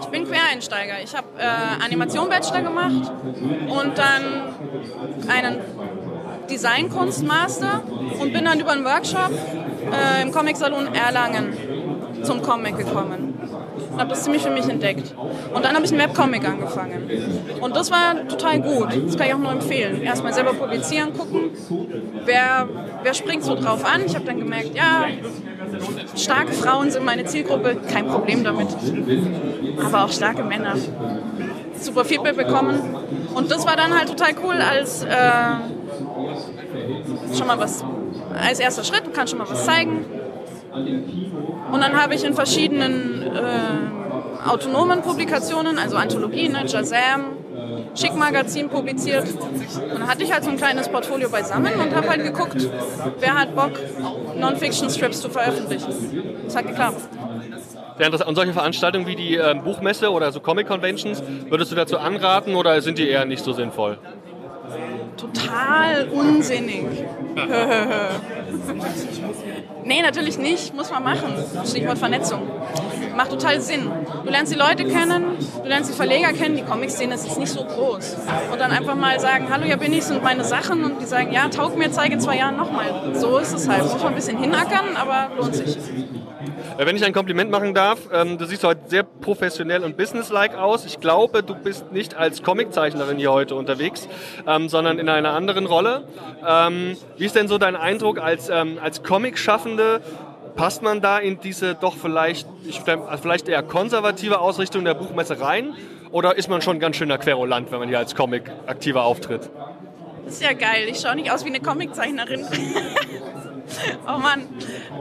Ich 0.00 0.06
bin 0.06 0.24
Quereinsteiger. 0.24 1.02
Ich 1.02 1.16
habe 1.16 1.26
äh, 1.38 1.84
Animation-Bachelor 1.84 2.62
gemacht 2.62 3.12
und 3.68 3.98
dann 3.98 5.28
einen 5.28 5.58
Designkunstmaster 6.48 7.82
und 8.20 8.32
bin 8.32 8.44
dann 8.44 8.60
über 8.60 8.72
einen 8.72 8.84
Workshop 8.84 9.30
äh, 9.30 10.22
im 10.22 10.32
Comic-Salon 10.32 10.94
Erlangen 10.94 11.56
zum 12.22 12.42
Comic 12.42 12.76
gekommen. 12.78 13.34
Und 13.92 14.00
habe 14.00 14.10
das 14.10 14.24
ziemlich 14.24 14.42
für 14.42 14.50
mich 14.50 14.68
entdeckt. 14.68 15.14
Und 15.52 15.64
dann 15.64 15.74
habe 15.74 15.84
ich 15.84 15.92
einen 15.92 16.00
Webcomic 16.00 16.46
angefangen. 16.46 17.10
Und 17.60 17.76
das 17.76 17.90
war 17.90 18.26
total 18.28 18.60
gut. 18.60 18.88
Das 19.06 19.16
kann 19.16 19.26
ich 19.26 19.34
auch 19.34 19.38
nur 19.38 19.52
empfehlen. 19.52 20.02
Erstmal 20.02 20.32
selber 20.32 20.52
publizieren, 20.52 21.12
gucken, 21.16 21.50
wer, 22.24 22.68
wer 23.02 23.14
springt 23.14 23.44
so 23.44 23.54
drauf 23.54 23.84
an. 23.84 24.02
Ich 24.04 24.14
habe 24.14 24.24
dann 24.24 24.38
gemerkt, 24.38 24.74
ja, 24.74 25.06
starke 26.18 26.52
Frauen 26.52 26.90
sind 26.90 27.04
meine 27.04 27.24
Zielgruppe, 27.24 27.76
kein 27.92 28.06
Problem 28.06 28.44
damit. 28.44 28.68
Aber 29.84 30.04
auch 30.04 30.12
starke 30.12 30.42
Männer. 30.42 30.74
Super 31.78 32.04
Feedback 32.04 32.36
bekommen. 32.36 32.80
Und 33.34 33.50
das 33.50 33.66
war 33.66 33.76
dann 33.76 33.96
halt 33.96 34.08
total 34.08 34.32
cool 34.42 34.56
als 34.60 35.04
äh, 35.04 35.08
schon 37.36 37.46
mal 37.46 37.58
was 37.58 37.84
als 38.38 38.60
erster 38.60 38.84
Schritt, 38.84 39.06
du 39.06 39.10
kannst 39.10 39.30
schon 39.30 39.38
mal 39.38 39.48
was 39.48 39.64
zeigen. 39.64 40.04
Und 41.72 41.80
dann 41.80 42.00
habe 42.00 42.14
ich 42.14 42.24
in 42.24 42.34
verschiedenen 42.34 43.22
äh, 43.22 44.48
autonomen 44.48 45.02
Publikationen, 45.02 45.78
also 45.78 45.96
Anthologien, 45.96 46.52
ne, 46.52 46.64
Jazam, 46.66 47.37
Schick 47.94 48.14
Magazin 48.14 48.68
publiziert. 48.68 49.26
Und 49.94 50.06
hatte 50.06 50.22
ich 50.22 50.32
halt 50.32 50.44
so 50.44 50.50
ein 50.50 50.56
kleines 50.56 50.88
Portfolio 50.88 51.28
beisammen 51.28 51.72
und 51.74 51.94
habe 51.94 52.08
halt 52.08 52.22
geguckt, 52.22 52.68
wer 53.18 53.34
hat 53.34 53.54
Bock, 53.54 53.72
Non-Fiction-Strips 54.36 55.20
zu 55.20 55.30
veröffentlichen. 55.30 55.92
Das 56.44 56.56
hat 56.56 56.66
geklappt. 56.66 57.00
Sehr 57.96 58.06
interessant. 58.06 58.28
Und 58.28 58.36
solche 58.36 58.52
Veranstaltungen 58.52 59.06
wie 59.06 59.16
die 59.16 59.34
ähm, 59.34 59.62
Buchmesse 59.62 60.10
oder 60.10 60.30
so 60.30 60.40
Comic-Conventions, 60.40 61.22
würdest 61.48 61.72
du 61.72 61.76
dazu 61.76 61.98
anraten 61.98 62.54
oder 62.54 62.80
sind 62.80 62.98
die 62.98 63.08
eher 63.08 63.24
nicht 63.24 63.42
so 63.44 63.52
sinnvoll? 63.52 63.98
Total 65.18 66.08
unsinnig. 66.08 66.86
nee, 69.84 70.02
natürlich 70.02 70.38
nicht. 70.38 70.74
Muss 70.74 70.90
man 70.90 71.02
machen. 71.02 71.34
Stichwort 71.66 71.98
Vernetzung. 71.98 72.42
Macht 73.16 73.30
total 73.30 73.60
Sinn. 73.60 73.90
Du 74.24 74.30
lernst 74.30 74.52
die 74.52 74.58
Leute 74.58 74.84
kennen, 74.84 75.36
du 75.62 75.68
lernst 75.68 75.90
die 75.90 75.94
Verleger 75.94 76.32
kennen, 76.32 76.56
die 76.56 76.62
Comic-Szene 76.62 77.14
ist 77.14 77.26
jetzt 77.26 77.38
nicht 77.38 77.52
so 77.52 77.64
groß. 77.64 78.16
Und 78.52 78.60
dann 78.60 78.70
einfach 78.70 78.94
mal 78.94 79.18
sagen, 79.18 79.48
hallo, 79.50 79.64
hier 79.64 79.76
bin 79.76 79.92
ich, 79.92 80.04
sind 80.04 80.22
meine 80.22 80.44
Sachen. 80.44 80.84
Und 80.84 81.00
die 81.00 81.06
sagen, 81.06 81.32
ja, 81.32 81.48
taug 81.48 81.76
mir, 81.76 81.90
zeige 81.90 82.14
in 82.14 82.20
zwei 82.20 82.36
Jahren 82.36 82.56
nochmal. 82.56 83.12
So 83.14 83.38
ist 83.38 83.52
es 83.52 83.68
halt. 83.68 83.82
Muss 83.82 83.98
man 83.98 84.08
ein 84.08 84.14
bisschen 84.14 84.38
hinackern, 84.38 84.96
aber 84.96 85.30
lohnt 85.36 85.54
sich. 85.54 85.76
Äh, 86.78 86.86
Wenn 86.86 86.96
ich 86.96 87.04
ein 87.04 87.12
Kompliment 87.12 87.50
machen 87.50 87.74
darf, 87.74 87.98
ähm, 88.12 88.38
du 88.38 88.44
siehst 88.46 88.64
heute 88.64 88.80
sehr 88.88 89.02
professionell 89.02 89.84
und 89.84 89.96
businesslike 89.96 90.60
aus. 90.60 90.84
Ich 90.84 91.00
glaube, 91.00 91.42
du 91.42 91.54
bist 91.54 91.92
nicht 91.92 92.16
als 92.16 92.42
Comiczeichnerin 92.42 93.18
hier 93.18 93.32
heute 93.32 93.54
unterwegs, 93.54 94.08
ähm, 94.46 94.68
sondern 94.68 94.98
in 94.98 95.08
einer 95.08 95.32
anderen 95.32 95.66
Rolle. 95.66 96.08
Ähm, 96.46 96.96
wie 97.16 97.24
ist 97.24 97.34
denn 97.34 97.48
so 97.48 97.58
dein 97.58 97.76
Eindruck 97.76 98.18
als, 98.18 98.50
als 98.50 99.02
Comic-Schaffende? 99.02 100.00
Passt 100.56 100.82
man 100.82 101.00
da 101.00 101.18
in 101.18 101.38
diese 101.40 101.74
doch 101.74 101.94
vielleicht, 101.96 102.48
also 102.86 103.22
vielleicht 103.22 103.48
eher 103.48 103.62
konservative 103.62 104.40
Ausrichtung 104.40 104.84
der 104.84 104.94
Buchmesse 104.94 105.40
rein? 105.40 105.74
Oder 106.10 106.36
ist 106.36 106.48
man 106.48 106.62
schon 106.62 106.80
ganz 106.80 106.96
schöner 106.96 107.18
Querulant, 107.18 107.70
wenn 107.70 107.78
man 107.78 107.88
hier 107.88 107.98
als 107.98 108.14
Comic 108.14 108.50
aktiver 108.66 109.04
auftritt? 109.04 109.50
Das 110.24 110.34
ist 110.34 110.42
ja 110.42 110.52
geil. 110.52 110.88
Ich 110.88 111.00
schaue 111.00 111.16
nicht 111.16 111.30
aus 111.30 111.44
wie 111.44 111.48
eine 111.48 111.60
Comiczeichnerin. 111.60 112.44
oh 114.06 114.18
Mann. 114.18 114.46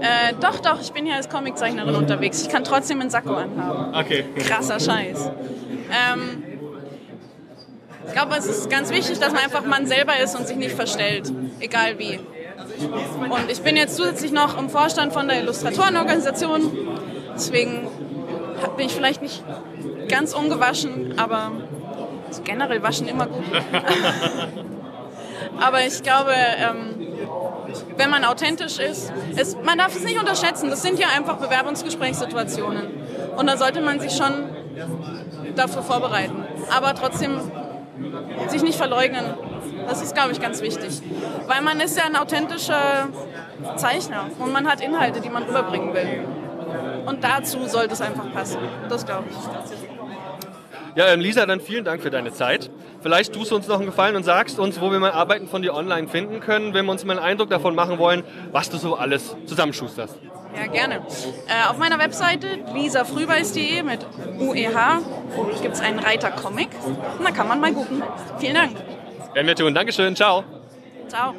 Äh, 0.01 0.33
doch, 0.39 0.59
doch, 0.59 0.81
ich 0.81 0.91
bin 0.91 1.05
hier 1.05 1.15
als 1.15 1.29
Comiczeichnerin 1.29 1.95
unterwegs. 1.95 2.41
Ich 2.41 2.49
kann 2.49 2.63
trotzdem 2.63 3.01
einen 3.01 3.09
Sakko 3.09 3.33
anhaben. 3.33 3.95
Okay. 3.95 4.25
Krasser 4.37 4.79
Scheiß. 4.79 5.29
Ähm, 5.89 6.43
ich 8.05 8.13
glaube, 8.13 8.35
es 8.37 8.45
ist 8.45 8.69
ganz 8.69 8.89
wichtig, 8.89 9.19
dass 9.19 9.33
man 9.33 9.43
einfach 9.43 9.65
man 9.65 9.85
selber 9.85 10.17
ist 10.17 10.35
und 10.35 10.47
sich 10.47 10.57
nicht 10.57 10.75
verstellt. 10.75 11.31
Egal 11.59 11.99
wie. 11.99 12.17
Und 12.17 13.51
ich 13.51 13.61
bin 13.61 13.75
jetzt 13.75 13.95
zusätzlich 13.95 14.31
noch 14.31 14.57
im 14.57 14.69
Vorstand 14.69 15.13
von 15.13 15.27
der 15.27 15.41
Illustratorenorganisation. 15.41 16.71
Deswegen 17.35 17.87
bin 18.75 18.85
ich 18.85 18.93
vielleicht 18.93 19.21
nicht 19.21 19.43
ganz 20.07 20.33
ungewaschen, 20.33 21.13
aber 21.17 21.51
generell 22.43 22.81
waschen 22.81 23.07
immer 23.07 23.27
gut. 23.27 23.43
Aber 25.59 25.85
ich 25.85 26.03
glaube, 26.03 26.33
ähm, 26.33 26.95
wenn 27.97 28.09
man 28.09 28.23
authentisch 28.25 28.79
ist, 28.79 29.11
es, 29.35 29.57
man 29.63 29.77
darf 29.77 29.95
es 29.95 30.03
nicht 30.03 30.19
unterschätzen. 30.19 30.69
Das 30.69 30.81
sind 30.81 30.99
ja 30.99 31.07
einfach 31.15 31.37
Bewerbungsgesprächssituationen. 31.37 32.87
Und 33.35 33.47
da 33.47 33.57
sollte 33.57 33.81
man 33.81 33.99
sich 33.99 34.15
schon 34.15 34.49
dafür 35.55 35.83
vorbereiten. 35.83 36.43
Aber 36.75 36.93
trotzdem 36.95 37.39
sich 38.47 38.63
nicht 38.63 38.77
verleugnen. 38.77 39.25
Das 39.87 40.01
ist, 40.01 40.13
glaube 40.13 40.31
ich, 40.31 40.41
ganz 40.41 40.61
wichtig. 40.61 41.01
Weil 41.47 41.61
man 41.61 41.79
ist 41.79 41.97
ja 41.97 42.05
ein 42.05 42.15
authentischer 42.15 43.09
Zeichner 43.77 44.29
und 44.39 44.51
man 44.51 44.67
hat 44.67 44.81
Inhalte, 44.81 45.21
die 45.21 45.29
man 45.29 45.43
rüberbringen 45.43 45.93
will. 45.93 46.25
Und 47.05 47.23
dazu 47.23 47.65
sollte 47.67 47.93
es 47.93 48.01
einfach 48.01 48.31
passen. 48.33 48.59
Das 48.89 49.05
glaube 49.05 49.25
ich. 49.29 49.76
Ja, 50.97 51.09
ähm, 51.09 51.19
Lisa, 51.19 51.45
dann 51.45 51.61
vielen 51.61 51.85
Dank 51.85 52.01
für 52.01 52.09
deine 52.09 52.33
Zeit. 52.33 52.71
Vielleicht 53.01 53.31
tust 53.31 53.51
du 53.51 53.55
uns 53.55 53.67
noch 53.67 53.77
einen 53.77 53.85
Gefallen 53.85 54.15
und 54.15 54.23
sagst 54.23 54.57
uns, 54.57 54.81
wo 54.81 54.91
wir 54.91 54.99
mal 54.99 55.11
Arbeiten 55.11 55.47
von 55.47 55.61
dir 55.61 55.75
online 55.75 56.07
finden 56.07 56.39
können, 56.39 56.73
wenn 56.73 56.85
wir 56.85 56.91
uns 56.91 57.05
mal 57.05 57.19
einen 57.19 57.23
Eindruck 57.23 57.51
davon 57.51 57.75
machen 57.75 57.99
wollen, 57.99 58.23
was 58.51 58.71
du 58.71 58.77
so 58.77 58.95
alles 58.95 59.35
zusammenschusterst. 59.45 60.17
Ja, 60.55 60.65
gerne. 60.65 60.95
Äh, 60.95 61.69
auf 61.69 61.77
meiner 61.77 61.99
Webseite 61.99 62.47
lisafrühbeiß.de 62.73 63.83
mit 63.83 64.07
UEH 64.39 65.01
gibt 65.61 65.75
es 65.75 65.81
einen 65.81 65.99
Reiter 65.99 66.31
Comic. 66.31 66.69
Und 66.83 67.23
da 67.23 67.29
kann 67.29 67.47
man 67.47 67.61
mal 67.61 67.71
gucken. 67.73 68.01
Vielen 68.39 68.55
Dank. 68.55 68.75
Werden 69.35 69.45
wir 69.45 69.55
tun. 69.55 69.75
Dankeschön. 69.75 70.15
Ciao. 70.15 70.45
Ciao. 71.09 71.35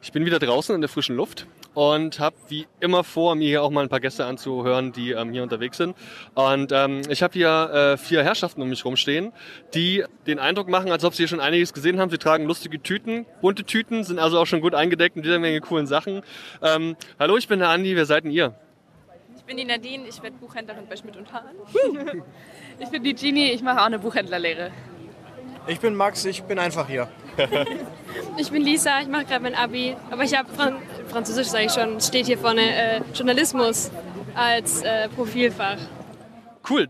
Ich 0.00 0.10
bin 0.10 0.24
wieder 0.24 0.38
draußen 0.38 0.74
in 0.74 0.80
der 0.80 0.88
frischen 0.88 1.16
Luft 1.16 1.46
und 1.74 2.18
habe 2.18 2.36
wie 2.48 2.66
immer 2.80 3.04
vor, 3.04 3.34
mir 3.34 3.48
hier 3.48 3.62
auch 3.62 3.70
mal 3.70 3.82
ein 3.82 3.88
paar 3.88 4.00
Gäste 4.00 4.24
anzuhören, 4.24 4.92
die 4.92 5.12
ähm, 5.12 5.32
hier 5.32 5.42
unterwegs 5.42 5.76
sind. 5.76 5.96
Und 6.34 6.72
ähm, 6.72 7.02
ich 7.08 7.22
habe 7.22 7.32
hier 7.32 7.48
äh, 7.48 7.96
vier 7.96 8.22
Herrschaften 8.22 8.62
um 8.62 8.68
mich 8.68 8.84
rumstehen, 8.84 9.32
die 9.74 10.04
den 10.26 10.38
Eindruck 10.38 10.68
machen, 10.68 10.90
als 10.90 11.04
ob 11.04 11.14
sie 11.14 11.22
hier 11.22 11.28
schon 11.28 11.40
einiges 11.40 11.72
gesehen 11.72 12.00
haben. 12.00 12.10
Sie 12.10 12.18
tragen 12.18 12.44
lustige 12.44 12.82
Tüten, 12.82 13.26
bunte 13.40 13.64
Tüten, 13.64 14.04
sind 14.04 14.18
also 14.18 14.38
auch 14.38 14.46
schon 14.46 14.60
gut 14.60 14.74
eingedeckt 14.74 15.16
mit 15.16 15.24
jeder 15.24 15.38
Menge 15.38 15.60
coolen 15.60 15.86
Sachen. 15.86 16.22
Ähm, 16.62 16.96
hallo, 17.18 17.36
ich 17.36 17.48
bin 17.48 17.60
der 17.60 17.68
Andi, 17.68 17.94
wer 17.96 18.06
seid 18.06 18.24
denn 18.24 18.30
ihr? 18.30 18.54
Ich 19.36 19.44
bin 19.44 19.56
die 19.56 19.64
Nadine, 19.64 20.06
ich 20.08 20.22
werde 20.22 20.36
Buchhändlerin 20.36 20.84
bei 20.88 20.96
Schmidt 20.96 21.16
und 21.16 21.32
Hahn. 21.32 21.54
ich 22.78 22.88
bin 22.88 23.02
die 23.02 23.14
Genie, 23.14 23.50
ich 23.50 23.62
mache 23.62 23.80
auch 23.80 23.86
eine 23.86 23.98
Buchhändlerlehre. 23.98 24.70
Ich 25.66 25.80
bin 25.80 25.94
Max, 25.94 26.24
ich 26.24 26.42
bin 26.42 26.58
einfach 26.58 26.88
hier. 26.88 27.08
Ich 28.36 28.50
bin 28.50 28.62
Lisa, 28.62 29.00
ich 29.00 29.08
mache 29.08 29.24
gerade 29.24 29.42
mein 29.42 29.54
Abi, 29.54 29.96
aber 30.10 30.24
ich 30.24 30.36
habe 30.36 30.50
Fran 30.52 30.76
Französisch, 31.08 31.48
sage 31.48 31.66
ich 31.66 31.72
schon, 31.72 32.00
steht 32.00 32.26
hier 32.26 32.38
vorne 32.38 32.62
äh, 32.62 33.00
Journalismus 33.14 33.90
als 34.34 34.82
äh, 34.82 35.08
Profilfach. 35.08 35.78
Cool. 36.68 36.88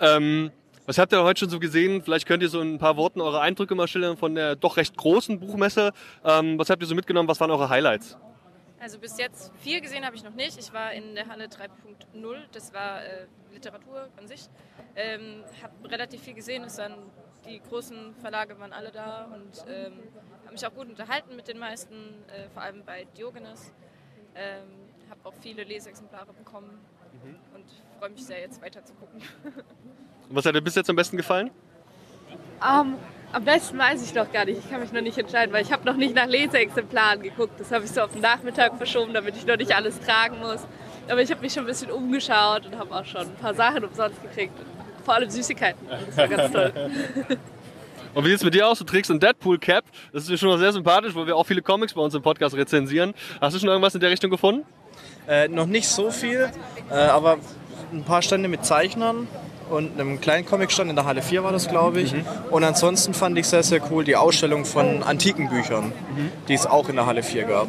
Ähm, 0.00 0.50
was 0.86 0.98
habt 0.98 1.12
ihr 1.12 1.22
heute 1.22 1.40
schon 1.40 1.50
so 1.50 1.60
gesehen? 1.60 2.02
Vielleicht 2.02 2.26
könnt 2.26 2.42
ihr 2.42 2.48
so 2.48 2.60
in 2.60 2.74
ein 2.74 2.78
paar 2.78 2.96
Worten 2.96 3.20
eure 3.20 3.40
Eindrücke 3.40 3.74
mal 3.74 3.86
schildern 3.86 4.16
von 4.16 4.34
der 4.34 4.56
doch 4.56 4.76
recht 4.76 4.96
großen 4.96 5.38
Buchmesse. 5.38 5.92
Ähm, 6.24 6.58
was 6.58 6.70
habt 6.70 6.82
ihr 6.82 6.88
so 6.88 6.94
mitgenommen? 6.94 7.28
Was 7.28 7.40
waren 7.40 7.50
eure 7.50 7.68
Highlights? 7.68 8.16
Also 8.80 8.98
bis 8.98 9.16
jetzt 9.16 9.52
viel 9.60 9.80
gesehen 9.80 10.04
habe 10.04 10.16
ich 10.16 10.24
noch 10.24 10.34
nicht. 10.34 10.58
Ich 10.58 10.72
war 10.72 10.92
in 10.92 11.14
der 11.14 11.28
Halle 11.28 11.44
3.0, 11.44 12.36
das 12.50 12.74
war 12.74 13.00
äh, 13.04 13.26
Literatur 13.52 14.08
an 14.18 14.26
sich. 14.26 14.48
Ähm, 14.96 15.44
habe 15.62 15.88
relativ 15.88 16.22
viel 16.22 16.34
gesehen, 16.34 16.64
es 16.64 16.78
waren 16.78 16.94
die 17.44 17.60
großen 17.60 18.14
Verlage 18.20 18.58
waren 18.58 18.72
alle 18.72 18.90
da 18.90 19.26
und 19.32 19.64
ähm, 19.68 19.94
habe 20.42 20.52
mich 20.52 20.66
auch 20.66 20.74
gut 20.74 20.88
unterhalten 20.88 21.36
mit 21.36 21.48
den 21.48 21.58
meisten, 21.58 21.94
äh, 22.28 22.48
vor 22.52 22.62
allem 22.62 22.84
bei 22.84 23.06
Diogenes. 23.16 23.72
Ähm, 24.34 24.68
habe 25.10 25.28
auch 25.28 25.34
viele 25.40 25.64
Leseexemplare 25.64 26.32
bekommen 26.32 26.78
und 27.54 27.64
freue 27.98 28.10
mich 28.10 28.24
sehr, 28.24 28.40
jetzt 28.40 28.62
weiter 28.62 28.84
zu 28.84 28.94
gucken. 28.94 29.20
Und 30.28 30.36
was 30.36 30.46
hat 30.46 30.54
dir 30.54 30.62
bis 30.62 30.74
jetzt 30.74 30.88
am 30.88 30.96
besten 30.96 31.16
gefallen? 31.16 31.50
Um, 32.60 32.96
am 33.32 33.44
besten 33.44 33.76
weiß 33.76 34.02
ich 34.02 34.14
noch 34.14 34.30
gar 34.32 34.44
nicht. 34.44 34.58
Ich 34.58 34.70
kann 34.70 34.80
mich 34.80 34.92
noch 34.92 35.02
nicht 35.02 35.18
entscheiden, 35.18 35.52
weil 35.52 35.62
ich 35.62 35.72
habe 35.72 35.84
noch 35.84 35.96
nicht 35.96 36.14
nach 36.14 36.26
Leseexemplaren 36.26 37.22
geguckt. 37.22 37.58
Das 37.58 37.70
habe 37.72 37.84
ich 37.84 37.90
so 37.90 38.02
auf 38.02 38.12
den 38.12 38.22
Nachmittag 38.22 38.76
verschoben, 38.76 39.12
damit 39.12 39.36
ich 39.36 39.44
noch 39.46 39.56
nicht 39.56 39.74
alles 39.74 40.00
tragen 40.00 40.38
muss. 40.38 40.66
Aber 41.08 41.20
ich 41.20 41.30
habe 41.30 41.40
mich 41.40 41.52
schon 41.52 41.64
ein 41.64 41.66
bisschen 41.66 41.90
umgeschaut 41.90 42.66
und 42.66 42.78
habe 42.78 42.94
auch 42.94 43.04
schon 43.04 43.22
ein 43.22 43.34
paar 43.34 43.54
Sachen 43.54 43.84
umsonst 43.84 44.22
gekriegt. 44.22 44.54
Vor 45.04 45.14
allem 45.14 45.30
Süßigkeiten. 45.30 45.86
Das 46.06 46.16
war 46.16 46.28
ganz 46.28 46.52
toll. 46.52 46.72
Und 48.14 48.24
wie 48.24 48.28
sieht 48.28 48.38
es 48.38 48.44
mit 48.44 48.54
dir 48.54 48.68
aus? 48.68 48.78
Du 48.78 48.84
trägst 48.84 49.10
ein 49.10 49.20
Deadpool-Cap. 49.20 49.84
Das 50.12 50.24
ist 50.24 50.28
mir 50.30 50.36
schon 50.36 50.50
mal 50.50 50.58
sehr 50.58 50.72
sympathisch, 50.72 51.14
weil 51.14 51.26
wir 51.26 51.36
auch 51.36 51.46
viele 51.46 51.62
Comics 51.62 51.94
bei 51.94 52.02
uns 52.02 52.14
im 52.14 52.20
Podcast 52.20 52.54
rezensieren. 52.54 53.14
Hast 53.40 53.54
du 53.54 53.58
schon 53.58 53.70
irgendwas 53.70 53.94
in 53.94 54.00
der 54.00 54.10
Richtung 54.10 54.30
gefunden? 54.30 54.66
Äh, 55.26 55.48
noch 55.48 55.66
nicht 55.66 55.88
so 55.88 56.10
viel, 56.10 56.50
äh, 56.90 56.94
aber 56.94 57.38
ein 57.92 58.04
paar 58.04 58.20
Stände 58.20 58.48
mit 58.48 58.66
Zeichnern 58.66 59.28
und 59.70 59.98
einem 59.98 60.20
kleinen 60.20 60.44
Comicstand 60.44 60.90
in 60.90 60.96
der 60.96 61.06
Halle 61.06 61.22
4 61.22 61.44
war 61.44 61.52
das, 61.52 61.68
glaube 61.68 62.00
ich. 62.00 62.14
Und 62.50 62.64
ansonsten 62.64 63.14
fand 63.14 63.38
ich 63.38 63.46
sehr, 63.46 63.62
sehr 63.62 63.80
cool 63.90 64.04
die 64.04 64.16
Ausstellung 64.16 64.64
von 64.66 65.02
antiken 65.02 65.48
Büchern, 65.48 65.92
die 66.48 66.54
es 66.54 66.66
auch 66.66 66.88
in 66.90 66.96
der 66.96 67.06
Halle 67.06 67.22
4 67.22 67.44
gab. 67.44 67.68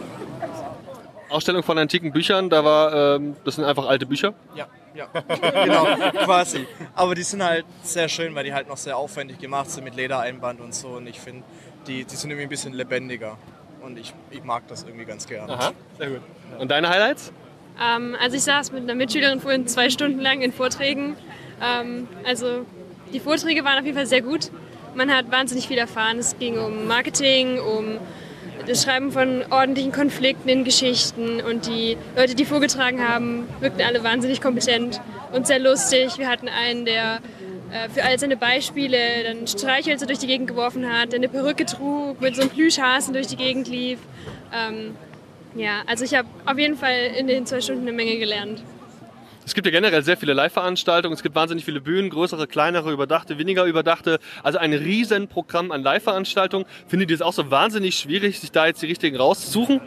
Ausstellung 1.33 1.63
von 1.63 1.77
antiken 1.77 2.11
Büchern, 2.11 2.49
da 2.49 2.63
war, 2.63 3.15
ähm, 3.15 3.35
das 3.43 3.55
sind 3.55 3.65
einfach 3.65 3.87
alte 3.87 4.05
Bücher. 4.05 4.33
Ja, 4.55 4.67
ja, 4.93 5.07
genau, 5.63 5.85
quasi. 6.23 6.67
Aber 6.95 7.15
die 7.15 7.23
sind 7.23 7.43
halt 7.43 7.65
sehr 7.81 8.07
schön, 8.07 8.35
weil 8.35 8.43
die 8.43 8.53
halt 8.53 8.67
noch 8.67 8.77
sehr 8.77 8.97
aufwendig 8.97 9.39
gemacht 9.39 9.69
sind 9.69 9.83
mit 9.83 9.95
Ledereinband 9.95 10.61
und 10.61 10.73
so. 10.73 10.89
Und 10.89 11.07
ich 11.07 11.19
finde, 11.19 11.43
die, 11.87 12.05
die 12.05 12.15
sind 12.15 12.29
irgendwie 12.29 12.45
ein 12.45 12.49
bisschen 12.49 12.73
lebendiger. 12.73 13.37
Und 13.81 13.99
ich, 13.99 14.13
ich 14.31 14.43
mag 14.43 14.67
das 14.67 14.83
irgendwie 14.83 15.05
ganz 15.05 15.27
gerne. 15.27 15.73
sehr 15.97 16.09
gut. 16.09 16.21
Und 16.57 16.71
deine 16.71 16.89
Highlights? 16.89 17.33
Ähm, 17.81 18.15
also 18.21 18.37
ich 18.37 18.43
saß 18.43 18.71
mit 18.71 18.83
einer 18.83 18.95
Mitschülerin 18.95 19.41
vorhin 19.41 19.67
zwei 19.67 19.89
Stunden 19.89 20.19
lang 20.19 20.41
in 20.41 20.53
Vorträgen. 20.53 21.15
Ähm, 21.61 22.07
also 22.25 22.65
die 23.11 23.19
Vorträge 23.19 23.63
waren 23.63 23.79
auf 23.79 23.85
jeden 23.85 23.97
Fall 23.97 24.05
sehr 24.05 24.21
gut. 24.21 24.51
Man 24.95 25.11
hat 25.11 25.31
wahnsinnig 25.31 25.67
viel 25.67 25.77
erfahren. 25.77 26.19
Es 26.19 26.37
ging 26.37 26.57
um 26.57 26.87
Marketing, 26.87 27.59
um 27.59 27.97
das 28.67 28.83
Schreiben 28.83 29.11
von 29.11 29.43
ordentlichen 29.49 29.91
Konflikten 29.91 30.49
in 30.49 30.63
Geschichten 30.63 31.41
und 31.41 31.67
die 31.67 31.97
Leute, 32.15 32.35
die 32.35 32.45
vorgetragen 32.45 33.07
haben, 33.07 33.47
wirkten 33.59 33.81
alle 33.81 34.03
wahnsinnig 34.03 34.41
kompetent 34.41 35.01
und 35.31 35.47
sehr 35.47 35.59
lustig. 35.59 36.17
Wir 36.17 36.29
hatten 36.29 36.47
einen, 36.47 36.85
der 36.85 37.19
äh, 37.71 37.89
für 37.89 38.03
all 38.03 38.17
seine 38.19 38.37
Beispiele 38.37 38.97
dann 39.23 39.47
Streichhölzer 39.47 40.05
durch 40.05 40.19
die 40.19 40.27
Gegend 40.27 40.47
geworfen 40.47 40.91
hat, 40.91 41.11
der 41.11 41.19
eine 41.19 41.29
Perücke 41.29 41.65
trug, 41.65 42.21
mit 42.21 42.35
so 42.35 42.41
einem 42.41 42.51
Plüschhasen 42.51 43.13
durch 43.13 43.27
die 43.27 43.35
Gegend 43.35 43.67
lief. 43.67 43.99
Ähm, 44.53 44.95
ja, 45.55 45.81
also 45.85 46.05
ich 46.05 46.15
habe 46.15 46.27
auf 46.45 46.57
jeden 46.57 46.77
Fall 46.77 47.11
in 47.17 47.27
den 47.27 47.45
zwei 47.45 47.61
Stunden 47.61 47.81
eine 47.81 47.91
Menge 47.91 48.17
gelernt. 48.17 48.63
Es 49.45 49.53
gibt 49.53 49.65
ja 49.65 49.71
generell 49.71 50.03
sehr 50.03 50.17
viele 50.17 50.33
Live-Veranstaltungen. 50.33 51.13
Es 51.13 51.23
gibt 51.23 51.35
wahnsinnig 51.35 51.65
viele 51.65 51.81
Bühnen, 51.81 52.09
größere, 52.09 52.47
kleinere, 52.47 52.91
überdachte, 52.91 53.37
weniger 53.37 53.65
überdachte. 53.65 54.19
Also 54.41 54.57
ein 54.57 54.73
riesen 54.73 55.27
Programm 55.27 55.71
an 55.71 55.83
Live-Veranstaltungen. 55.83 56.65
Findet 56.87 57.09
ihr 57.09 57.15
es 57.15 57.21
auch 57.21 57.33
so 57.33 57.51
wahnsinnig 57.51 57.95
schwierig, 57.95 58.39
sich 58.39 58.51
da 58.51 58.65
jetzt 58.65 58.81
die 58.81 58.87
richtigen 58.87 59.17
rauszusuchen? 59.17 59.81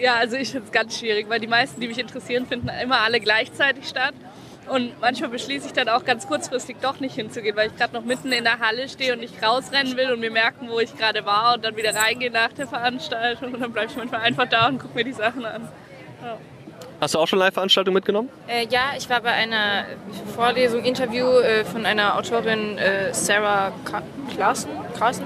Ja, 0.00 0.16
also 0.16 0.36
ich 0.36 0.50
finde 0.50 0.66
es 0.66 0.72
ganz 0.72 0.98
schwierig, 0.98 1.28
weil 1.28 1.40
die 1.40 1.46
meisten, 1.46 1.80
die 1.80 1.88
mich 1.88 1.98
interessieren, 1.98 2.46
finden 2.46 2.68
immer 2.82 3.00
alle 3.00 3.18
gleichzeitig 3.18 3.88
statt. 3.88 4.14
Und 4.68 5.00
manchmal 5.00 5.30
beschließe 5.30 5.66
ich 5.68 5.72
dann 5.72 5.88
auch 5.88 6.04
ganz 6.04 6.26
kurzfristig 6.26 6.76
doch 6.82 6.98
nicht 6.98 7.14
hinzugehen, 7.14 7.56
weil 7.56 7.68
ich 7.68 7.76
gerade 7.76 7.94
noch 7.94 8.04
mitten 8.04 8.32
in 8.32 8.44
der 8.44 8.58
Halle 8.58 8.88
stehe 8.88 9.12
und 9.12 9.20
nicht 9.20 9.40
rausrennen 9.42 9.96
will 9.96 10.10
und 10.12 10.20
mir 10.20 10.30
merken, 10.30 10.68
wo 10.68 10.80
ich 10.80 10.96
gerade 10.96 11.24
war 11.24 11.54
und 11.54 11.64
dann 11.64 11.76
wieder 11.76 11.94
reingehen 11.94 12.32
nach 12.32 12.52
der 12.52 12.66
Veranstaltung. 12.66 13.54
Und 13.54 13.60
dann 13.60 13.72
bleibe 13.72 13.90
ich 13.90 13.96
manchmal 13.96 14.22
einfach 14.22 14.48
da 14.48 14.68
und 14.68 14.78
gucke 14.78 14.94
mir 14.94 15.04
die 15.04 15.12
Sachen 15.12 15.44
an. 15.44 15.68
Ja. 16.22 16.38
Hast 17.00 17.14
du 17.14 17.18
auch 17.18 17.28
schon 17.28 17.38
Live-Veranstaltungen 17.38 17.94
mitgenommen? 17.94 18.30
Äh, 18.48 18.66
ja, 18.68 18.92
ich 18.96 19.08
war 19.10 19.20
bei 19.20 19.32
einer 19.32 19.84
Vorlesung, 20.34 20.82
Interview 20.82 21.26
äh, 21.26 21.64
von 21.64 21.84
einer 21.84 22.16
Autorin 22.16 22.78
äh, 22.78 23.12
Sarah 23.12 23.72
Clausen. 24.34 25.24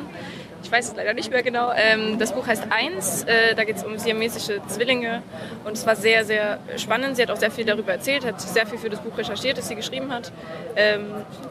Ich 0.62 0.70
weiß 0.70 0.88
es 0.88 0.96
leider 0.96 1.14
nicht 1.14 1.30
mehr 1.30 1.42
genau. 1.42 1.72
Ähm, 1.74 2.18
das 2.18 2.32
Buch 2.32 2.46
heißt 2.46 2.64
Eins. 2.70 3.22
Äh, 3.24 3.54
da 3.54 3.64
geht 3.64 3.76
es 3.76 3.84
um 3.84 3.98
siamesische 3.98 4.60
Zwillinge. 4.66 5.22
Und 5.64 5.72
es 5.72 5.86
war 5.86 5.96
sehr, 5.96 6.24
sehr 6.24 6.58
spannend. 6.76 7.16
Sie 7.16 7.22
hat 7.22 7.30
auch 7.30 7.36
sehr 7.36 7.50
viel 7.50 7.64
darüber 7.64 7.92
erzählt, 7.92 8.26
hat 8.26 8.40
sehr 8.40 8.66
viel 8.66 8.78
für 8.78 8.90
das 8.90 9.00
Buch 9.00 9.16
recherchiert, 9.16 9.56
das 9.56 9.68
sie 9.68 9.76
geschrieben 9.76 10.12
hat. 10.12 10.32
Ähm, 10.76 11.06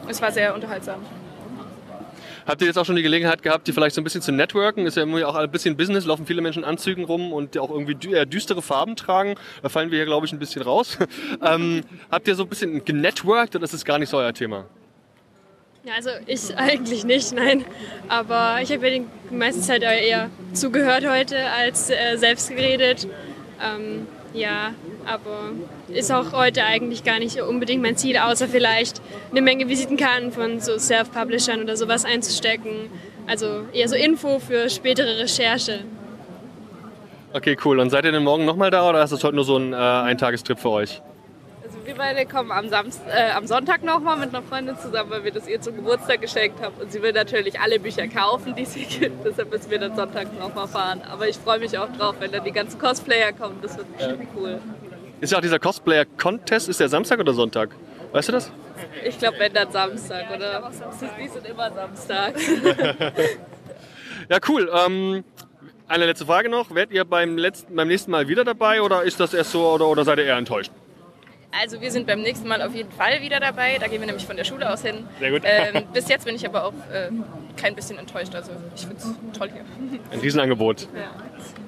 es 0.08 0.20
war 0.22 0.32
sehr 0.32 0.54
unterhaltsam. 0.54 1.04
Habt 2.50 2.62
ihr 2.62 2.66
jetzt 2.66 2.78
auch 2.78 2.84
schon 2.84 2.96
die 2.96 3.04
Gelegenheit 3.04 3.44
gehabt, 3.44 3.68
die 3.68 3.72
vielleicht 3.72 3.94
so 3.94 4.00
ein 4.00 4.04
bisschen 4.04 4.22
zu 4.22 4.32
networken? 4.32 4.84
Ist 4.84 4.96
ja 4.96 5.04
immer 5.04 5.24
auch 5.28 5.36
ein 5.36 5.48
bisschen 5.52 5.76
Business, 5.76 6.04
laufen 6.04 6.26
viele 6.26 6.42
Menschen 6.42 6.64
in 6.64 6.68
Anzügen 6.68 7.04
rum 7.04 7.32
und 7.32 7.56
auch 7.56 7.70
irgendwie 7.70 7.96
eher 8.10 8.26
düstere 8.26 8.60
Farben 8.60 8.96
tragen. 8.96 9.36
Da 9.62 9.68
fallen 9.68 9.92
wir 9.92 9.98
hier, 9.98 10.06
glaube 10.06 10.26
ich, 10.26 10.32
ein 10.32 10.40
bisschen 10.40 10.62
raus. 10.62 10.98
ähm, 11.44 11.82
habt 12.10 12.26
ihr 12.26 12.34
so 12.34 12.42
ein 12.42 12.48
bisschen 12.48 12.84
genetworked 12.84 13.54
oder 13.54 13.62
ist 13.62 13.72
das 13.72 13.84
gar 13.84 14.00
nicht 14.00 14.08
so 14.08 14.16
euer 14.16 14.34
Thema? 14.34 14.64
Ja, 15.84 15.92
also 15.94 16.10
ich 16.26 16.40
eigentlich 16.56 17.04
nicht, 17.04 17.32
nein. 17.32 17.64
Aber 18.08 18.58
ich 18.60 18.72
habe 18.72 18.88
ja 18.88 18.98
die 18.98 19.34
meiste 19.34 19.60
Zeit 19.60 19.84
eher 19.84 20.28
zugehört 20.52 21.08
heute 21.08 21.38
als 21.50 21.88
äh, 21.88 22.16
selbst 22.16 22.48
geredet. 22.48 23.06
Ähm, 23.62 24.08
ja, 24.34 24.74
aber 25.06 25.52
ist 25.92 26.12
auch 26.12 26.32
heute 26.32 26.64
eigentlich 26.64 27.04
gar 27.04 27.18
nicht 27.18 27.40
unbedingt 27.40 27.82
mein 27.82 27.96
Ziel, 27.96 28.16
außer 28.16 28.48
vielleicht 28.48 29.00
eine 29.30 29.42
Menge 29.42 29.68
Visitenkarten 29.68 30.32
von 30.32 30.60
so 30.60 30.78
Self-Publishern 30.78 31.62
oder 31.62 31.76
sowas 31.76 32.04
einzustecken. 32.04 32.90
Also 33.26 33.64
eher 33.72 33.88
so 33.88 33.96
Info 33.96 34.38
für 34.38 34.68
spätere 34.70 35.18
Recherche. 35.18 35.80
Okay, 37.32 37.56
cool. 37.64 37.78
Und 37.78 37.90
seid 37.90 38.04
ihr 38.04 38.12
denn 38.12 38.24
morgen 38.24 38.44
nochmal 38.44 38.70
da 38.70 38.88
oder 38.88 39.04
ist 39.04 39.12
das 39.12 39.22
heute 39.22 39.36
nur 39.36 39.44
so 39.44 39.56
ein 39.56 39.72
äh, 39.72 39.76
Eintagestrip 39.76 40.58
für 40.58 40.70
euch? 40.70 41.00
wir 41.90 41.96
beide 41.96 42.24
kommen 42.24 42.52
am, 42.52 42.68
Samst 42.68 43.00
äh, 43.08 43.32
am 43.32 43.46
Sonntag 43.46 43.82
nochmal 43.82 44.16
mit 44.16 44.28
einer 44.28 44.42
Freundin 44.42 44.78
zusammen, 44.78 45.10
weil 45.10 45.24
wir 45.24 45.32
das 45.32 45.48
ihr 45.48 45.60
zum 45.60 45.74
Geburtstag 45.74 46.20
geschenkt 46.20 46.62
haben. 46.62 46.74
Und 46.80 46.92
sie 46.92 47.02
will 47.02 47.12
natürlich 47.12 47.58
alle 47.58 47.80
Bücher 47.80 48.06
kaufen, 48.06 48.54
die 48.54 48.64
sie 48.64 48.84
gibt. 48.84 49.24
Deshalb 49.24 49.50
müssen 49.50 49.70
wir 49.70 49.78
dann 49.78 49.96
Sonntag 49.96 50.38
nochmal 50.38 50.68
fahren. 50.68 51.02
Aber 51.10 51.28
ich 51.28 51.36
freue 51.36 51.58
mich 51.58 51.76
auch 51.78 51.90
drauf, 51.92 52.14
wenn 52.20 52.30
dann 52.30 52.44
die 52.44 52.52
ganzen 52.52 52.78
Cosplayer 52.78 53.32
kommen. 53.32 53.58
Das 53.62 53.76
wird 53.76 53.96
bestimmt 53.96 54.28
cool. 54.36 54.60
Ist 55.20 55.32
ja 55.32 55.38
auch 55.38 55.42
dieser 55.42 55.58
Cosplayer-Contest, 55.58 56.68
ist 56.68 56.80
der 56.80 56.88
Samstag 56.88 57.20
oder 57.20 57.34
Sonntag? 57.34 57.70
Weißt 58.12 58.28
du 58.28 58.32
das? 58.32 58.50
Ich 59.04 59.18
glaube, 59.18 59.38
wenn 59.38 59.52
dann 59.52 59.70
Samstag, 59.70 60.30
oder? 60.34 60.70
Die 61.20 61.28
sind 61.28 61.46
immer 61.46 61.70
Samstag. 61.72 62.34
ja, 64.28 64.38
cool. 64.48 64.70
Ähm, 64.74 65.24
eine 65.86 66.06
letzte 66.06 66.24
Frage 66.24 66.48
noch. 66.48 66.74
Werdet 66.74 66.94
ihr 66.94 67.04
beim, 67.04 67.36
letzten, 67.36 67.74
beim 67.74 67.88
nächsten 67.88 68.10
Mal 68.10 68.28
wieder 68.28 68.44
dabei 68.44 68.80
oder 68.80 69.02
ist 69.02 69.20
das 69.20 69.34
erst 69.34 69.52
so 69.52 69.68
oder, 69.70 69.86
oder 69.88 70.04
seid 70.04 70.18
ihr 70.18 70.24
eher 70.24 70.36
enttäuscht? 70.36 70.72
Also 71.52 71.80
wir 71.80 71.90
sind 71.90 72.06
beim 72.06 72.22
nächsten 72.22 72.48
Mal 72.48 72.62
auf 72.62 72.74
jeden 72.74 72.92
Fall 72.92 73.20
wieder 73.22 73.40
dabei. 73.40 73.76
Da 73.78 73.88
gehen 73.88 74.00
wir 74.00 74.06
nämlich 74.06 74.24
von 74.24 74.36
der 74.36 74.44
Schule 74.44 74.72
aus 74.72 74.82
hin. 74.82 75.06
Sehr 75.18 75.30
gut. 75.32 75.42
Ähm, 75.44 75.84
bis 75.92 76.08
jetzt 76.08 76.24
bin 76.24 76.36
ich 76.36 76.46
aber 76.46 76.64
auch 76.64 76.72
äh, 76.92 77.10
kein 77.60 77.74
bisschen 77.74 77.98
enttäuscht. 77.98 78.34
Also 78.34 78.52
ich 78.74 78.82
finde 78.82 78.96
es 78.96 79.38
toll 79.38 79.50
hier. 79.52 79.64
Ein 80.10 80.20
Riesenangebot. 80.20 80.88
Ja. 80.94 81.00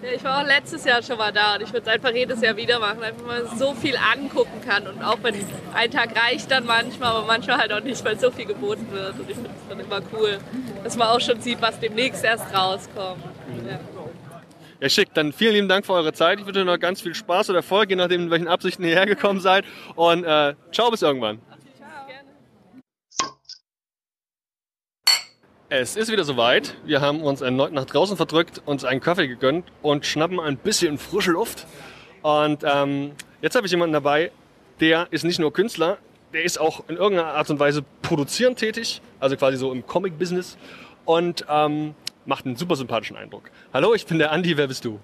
ja. 0.08 0.14
ich 0.14 0.24
war 0.24 0.40
auch 0.40 0.46
letztes 0.46 0.84
Jahr 0.84 1.02
schon 1.02 1.18
mal 1.18 1.32
da 1.32 1.56
und 1.56 1.62
ich 1.62 1.72
würde 1.72 1.82
es 1.82 1.88
einfach 1.88 2.12
jedes 2.12 2.40
Jahr 2.40 2.56
wieder 2.56 2.78
machen. 2.78 3.02
Einfach 3.02 3.26
mal 3.26 3.46
so 3.56 3.74
viel 3.74 3.96
angucken 3.96 4.60
kann. 4.66 4.86
Und 4.86 5.02
auch 5.02 5.18
wenn 5.22 5.34
ein 5.74 5.90
Tag 5.90 6.16
reicht 6.16 6.50
dann 6.50 6.66
manchmal, 6.66 7.10
aber 7.10 7.26
manchmal 7.26 7.58
halt 7.58 7.72
auch 7.72 7.82
nicht, 7.82 8.04
weil 8.04 8.18
so 8.18 8.30
viel 8.30 8.46
geboten 8.46 8.86
wird. 8.90 9.18
Und 9.18 9.28
ich 9.28 9.36
finde 9.36 9.50
es 9.50 9.68
dann 9.68 9.80
immer 9.80 10.00
cool, 10.12 10.38
dass 10.82 10.96
man 10.96 11.08
auch 11.08 11.20
schon 11.20 11.40
sieht, 11.40 11.60
was 11.60 11.78
demnächst 11.78 12.24
erst 12.24 12.54
rauskommt. 12.54 13.22
Ja. 13.68 13.78
Ja, 14.80 14.88
schick. 14.88 15.14
Dann 15.14 15.32
vielen 15.32 15.54
lieben 15.54 15.68
Dank 15.68 15.86
für 15.86 15.92
eure 15.92 16.12
Zeit. 16.12 16.40
Ich 16.40 16.46
wünsche 16.46 16.58
euch 16.58 16.66
noch 16.66 16.78
ganz 16.78 17.00
viel 17.00 17.14
Spaß 17.14 17.50
oder 17.50 17.60
Erfolg, 17.60 17.90
je 17.90 17.94
nachdem, 17.94 18.22
in 18.22 18.30
welchen 18.32 18.48
Absichten 18.48 18.82
ihr 18.82 18.96
hergekommen 18.96 19.40
seid. 19.40 19.64
Und 19.94 20.24
äh, 20.24 20.54
ciao, 20.72 20.90
bis 20.90 21.02
irgendwann. 21.02 21.38
Es 25.74 25.96
ist 25.96 26.12
wieder 26.12 26.24
soweit. 26.24 26.76
Wir 26.84 27.00
haben 27.00 27.22
uns 27.22 27.40
erneut 27.40 27.72
nach 27.72 27.86
draußen 27.86 28.18
verdrückt, 28.18 28.60
uns 28.66 28.84
einen 28.84 29.00
Kaffee 29.00 29.26
gegönnt 29.26 29.64
und 29.80 30.04
schnappen 30.04 30.38
ein 30.38 30.58
bisschen 30.58 30.98
frische 30.98 31.30
Luft. 31.30 31.66
Und 32.20 32.62
ähm, 32.62 33.12
jetzt 33.40 33.56
habe 33.56 33.64
ich 33.64 33.70
jemanden 33.70 33.94
dabei, 33.94 34.32
der 34.80 35.06
ist 35.12 35.24
nicht 35.24 35.38
nur 35.38 35.50
Künstler, 35.50 35.96
der 36.34 36.42
ist 36.42 36.60
auch 36.60 36.86
in 36.90 36.96
irgendeiner 36.96 37.32
Art 37.32 37.48
und 37.48 37.58
Weise 37.58 37.82
produzierend 38.02 38.58
tätig, 38.58 39.00
also 39.18 39.34
quasi 39.38 39.56
so 39.56 39.72
im 39.72 39.86
Comic-Business. 39.86 40.58
Und 41.06 41.46
ähm, 41.48 41.94
macht 42.26 42.44
einen 42.44 42.56
super 42.56 42.76
sympathischen 42.76 43.16
Eindruck. 43.16 43.50
Hallo, 43.72 43.94
ich 43.94 44.04
bin 44.04 44.18
der 44.18 44.30
Andi, 44.30 44.58
wer 44.58 44.66
bist 44.66 44.84
du? 44.84 45.00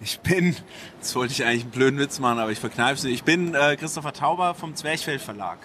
Ich 0.00 0.20
bin, 0.20 0.54
jetzt 1.00 1.16
wollte 1.16 1.32
ich 1.32 1.44
eigentlich 1.44 1.62
einen 1.62 1.72
blöden 1.72 1.98
Witz 1.98 2.20
machen, 2.20 2.38
aber 2.38 2.52
ich 2.52 2.60
verkneife 2.60 2.98
es 2.98 3.02
nicht. 3.02 3.14
Ich 3.14 3.24
bin 3.24 3.56
äh, 3.56 3.74
Christopher 3.74 4.12
Tauber 4.12 4.54
vom 4.54 4.76
Zwerchfell 4.76 5.18
Verlag. 5.18 5.58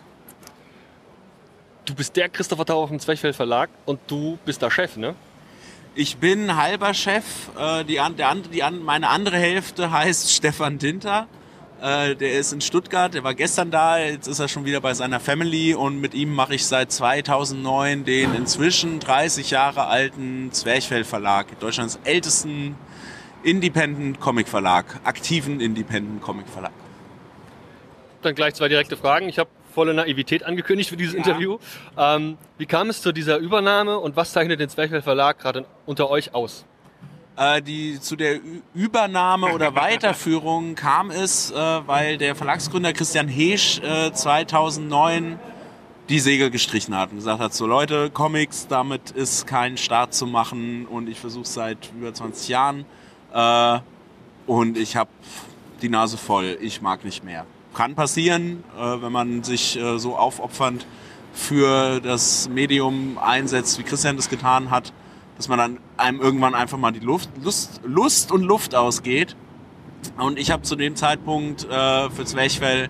Du 1.92 1.96
bist 1.96 2.16
der 2.16 2.30
Christopher 2.30 2.66
Tauber 2.66 2.88
vom 2.88 3.00
Zwerchfell 3.02 3.34
Verlag 3.34 3.70
und 3.86 4.00
du 4.08 4.40
bist 4.46 4.62
der 4.62 4.72
Chef, 4.72 4.96
ne? 4.96 5.14
Ich 5.94 6.16
bin 6.16 6.56
halber 6.56 6.94
Chef. 6.94 7.26
Äh, 7.60 7.84
die, 7.84 8.00
der, 8.18 8.36
die, 8.36 8.64
meine 8.80 9.10
andere 9.10 9.36
Hälfte 9.36 9.92
heißt 9.92 10.32
Stefan 10.38 10.78
Dinter. 10.78 11.28
Äh, 11.82 12.16
der 12.16 12.40
ist 12.40 12.54
in 12.54 12.62
Stuttgart, 12.62 13.14
der 13.14 13.26
war 13.26 13.34
gestern 13.36 13.72
da, 13.72 14.00
jetzt 14.00 14.28
ist 14.28 14.40
er 14.40 14.48
schon 14.48 14.64
wieder 14.64 14.80
bei 14.80 14.94
seiner 14.94 15.20
Family 15.20 15.74
und 15.74 16.00
mit 16.00 16.14
ihm 16.14 16.34
mache 16.34 16.56
ich 16.56 16.66
seit 16.66 16.94
2009 16.94 18.06
den 18.06 18.36
inzwischen 18.36 19.02
30 19.02 19.52
Jahre 19.52 19.88
alten 19.88 20.54
Zwerchfell 20.54 21.04
Verlag, 21.04 21.60
Deutschlands 21.60 22.00
ältesten 22.06 22.78
Independent 23.44 24.22
Comic 24.22 24.48
Verlag, 24.48 24.86
aktiven 25.04 25.60
Independent 25.60 26.22
Comic 26.22 26.48
Verlag. 26.48 26.72
Dann 28.22 28.34
gleich 28.34 28.54
zwei 28.54 28.70
direkte 28.70 28.96
Fragen. 28.96 29.28
Ich 29.28 29.40
habe 29.40 29.50
volle 29.72 29.94
Naivität 29.94 30.44
angekündigt 30.44 30.90
für 30.90 30.98
dieses 30.98 31.14
ja. 31.14 31.20
Interview. 31.20 31.58
Ähm, 31.98 32.38
wie 32.58 32.66
kam 32.66 32.90
es 32.90 33.02
zu 33.02 33.12
dieser 33.12 33.38
Übernahme 33.38 33.98
und 34.00 34.16
was 34.16 34.32
zeichnet 34.32 34.60
den 34.60 34.70
Zwerchfell 34.70 35.02
Verlag 35.02 35.40
gerade 35.40 35.66
unter 35.86 36.10
euch 36.10 36.34
aus? 36.34 36.66
Äh, 37.38 37.62
die, 37.62 38.00
zu 38.00 38.16
der 38.16 38.40
Übernahme 38.74 39.54
oder 39.54 39.74
Weiterführung 39.76 40.76
kam 40.76 41.12
es, 41.12 41.52
äh, 41.52 41.56
weil 41.56 42.18
der 42.18 42.36
Verlagsgründer 42.36 42.94
Christian 42.94 43.28
Heesch 43.28 43.80
äh, 43.80 44.12
2009 44.12 45.40
die 46.10 46.20
Segel 46.20 46.52
gestrichen 46.52 46.96
hat 46.96 47.12
und 47.12 47.18
gesagt 47.18 47.40
hat, 47.40 47.54
so 47.54 47.66
Leute, 47.66 48.10
Comics, 48.10 48.68
damit 48.68 49.12
ist 49.12 49.48
kein 49.48 49.78
Start 49.78 50.14
zu 50.14 50.28
machen 50.28 50.86
und 50.86 51.08
ich 51.08 51.20
versuche 51.20 51.48
seit 51.48 51.92
über 51.98 52.14
20 52.14 52.50
Jahren 52.50 52.86
äh, 53.34 53.80
und 54.46 54.78
ich 54.78 54.98
habe 54.98 55.10
die 55.82 55.90
Nase 55.90 56.18
voll, 56.18 56.58
ich 56.60 56.82
mag 56.82 57.06
nicht 57.06 57.24
mehr. 57.24 57.46
Kann 57.74 57.96
passieren, 57.96 58.64
äh, 58.78 59.02
wenn 59.02 59.12
man 59.12 59.44
sich 59.44 59.78
äh, 59.78 59.98
so 59.98 60.16
aufopfernd 60.18 60.86
für 61.34 62.02
das 62.02 62.50
Medium 62.50 63.18
einsetzt, 63.18 63.80
wie 63.80 63.84
Christian 63.84 64.18
das 64.18 64.30
getan 64.30 64.70
hat 64.70 64.92
dass 65.42 65.48
man 65.48 65.58
dann 65.58 65.80
einem 65.98 66.22
irgendwann 66.22 66.54
einfach 66.54 66.78
mal 66.78 66.92
die 66.92 67.00
Luft, 67.00 67.32
Lust, 67.42 67.82
Lust 67.84 68.32
und 68.32 68.44
Luft 68.44 68.76
ausgeht. 68.76 69.36
Und 70.20 70.38
ich 70.38 70.52
habe 70.52 70.62
zu 70.62 70.76
dem 70.76 70.96
Zeitpunkt 70.96 71.64
äh, 71.64 72.12
für 72.12 72.26
Zwerchfell 72.26 72.90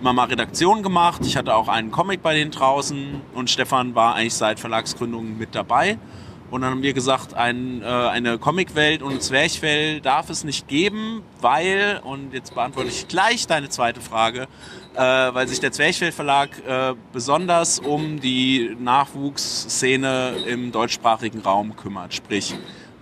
immer 0.00 0.12
mal 0.12 0.24
Redaktion 0.24 0.82
gemacht. 0.82 1.22
Ich 1.24 1.36
hatte 1.36 1.54
auch 1.54 1.68
einen 1.68 1.92
Comic 1.92 2.20
bei 2.20 2.34
denen 2.34 2.50
draußen 2.50 3.20
und 3.34 3.50
Stefan 3.50 3.94
war 3.94 4.16
eigentlich 4.16 4.34
seit 4.34 4.58
Verlagsgründung 4.58 5.38
mit 5.38 5.54
dabei. 5.54 5.96
Und 6.52 6.60
dann 6.60 6.72
haben 6.72 6.82
wir 6.82 6.92
gesagt, 6.92 7.32
ein, 7.32 7.80
äh, 7.80 7.86
eine 7.86 8.36
Comicwelt 8.36 9.00
und 9.00 9.22
Zwerchfell 9.22 10.02
darf 10.02 10.28
es 10.28 10.44
nicht 10.44 10.68
geben, 10.68 11.22
weil, 11.40 12.02
und 12.04 12.34
jetzt 12.34 12.54
beantworte 12.54 12.90
ich 12.90 13.08
gleich 13.08 13.46
deine 13.46 13.70
zweite 13.70 14.02
Frage, 14.02 14.48
äh, 14.94 14.98
weil 14.98 15.48
sich 15.48 15.60
der 15.60 15.72
Zwerchfell 15.72 16.12
Verlag 16.12 16.50
äh, 16.68 16.92
besonders 17.10 17.78
um 17.78 18.20
die 18.20 18.76
Nachwuchsszene 18.78 20.44
im 20.46 20.72
deutschsprachigen 20.72 21.40
Raum 21.40 21.74
kümmert. 21.74 22.12
Sprich, 22.12 22.54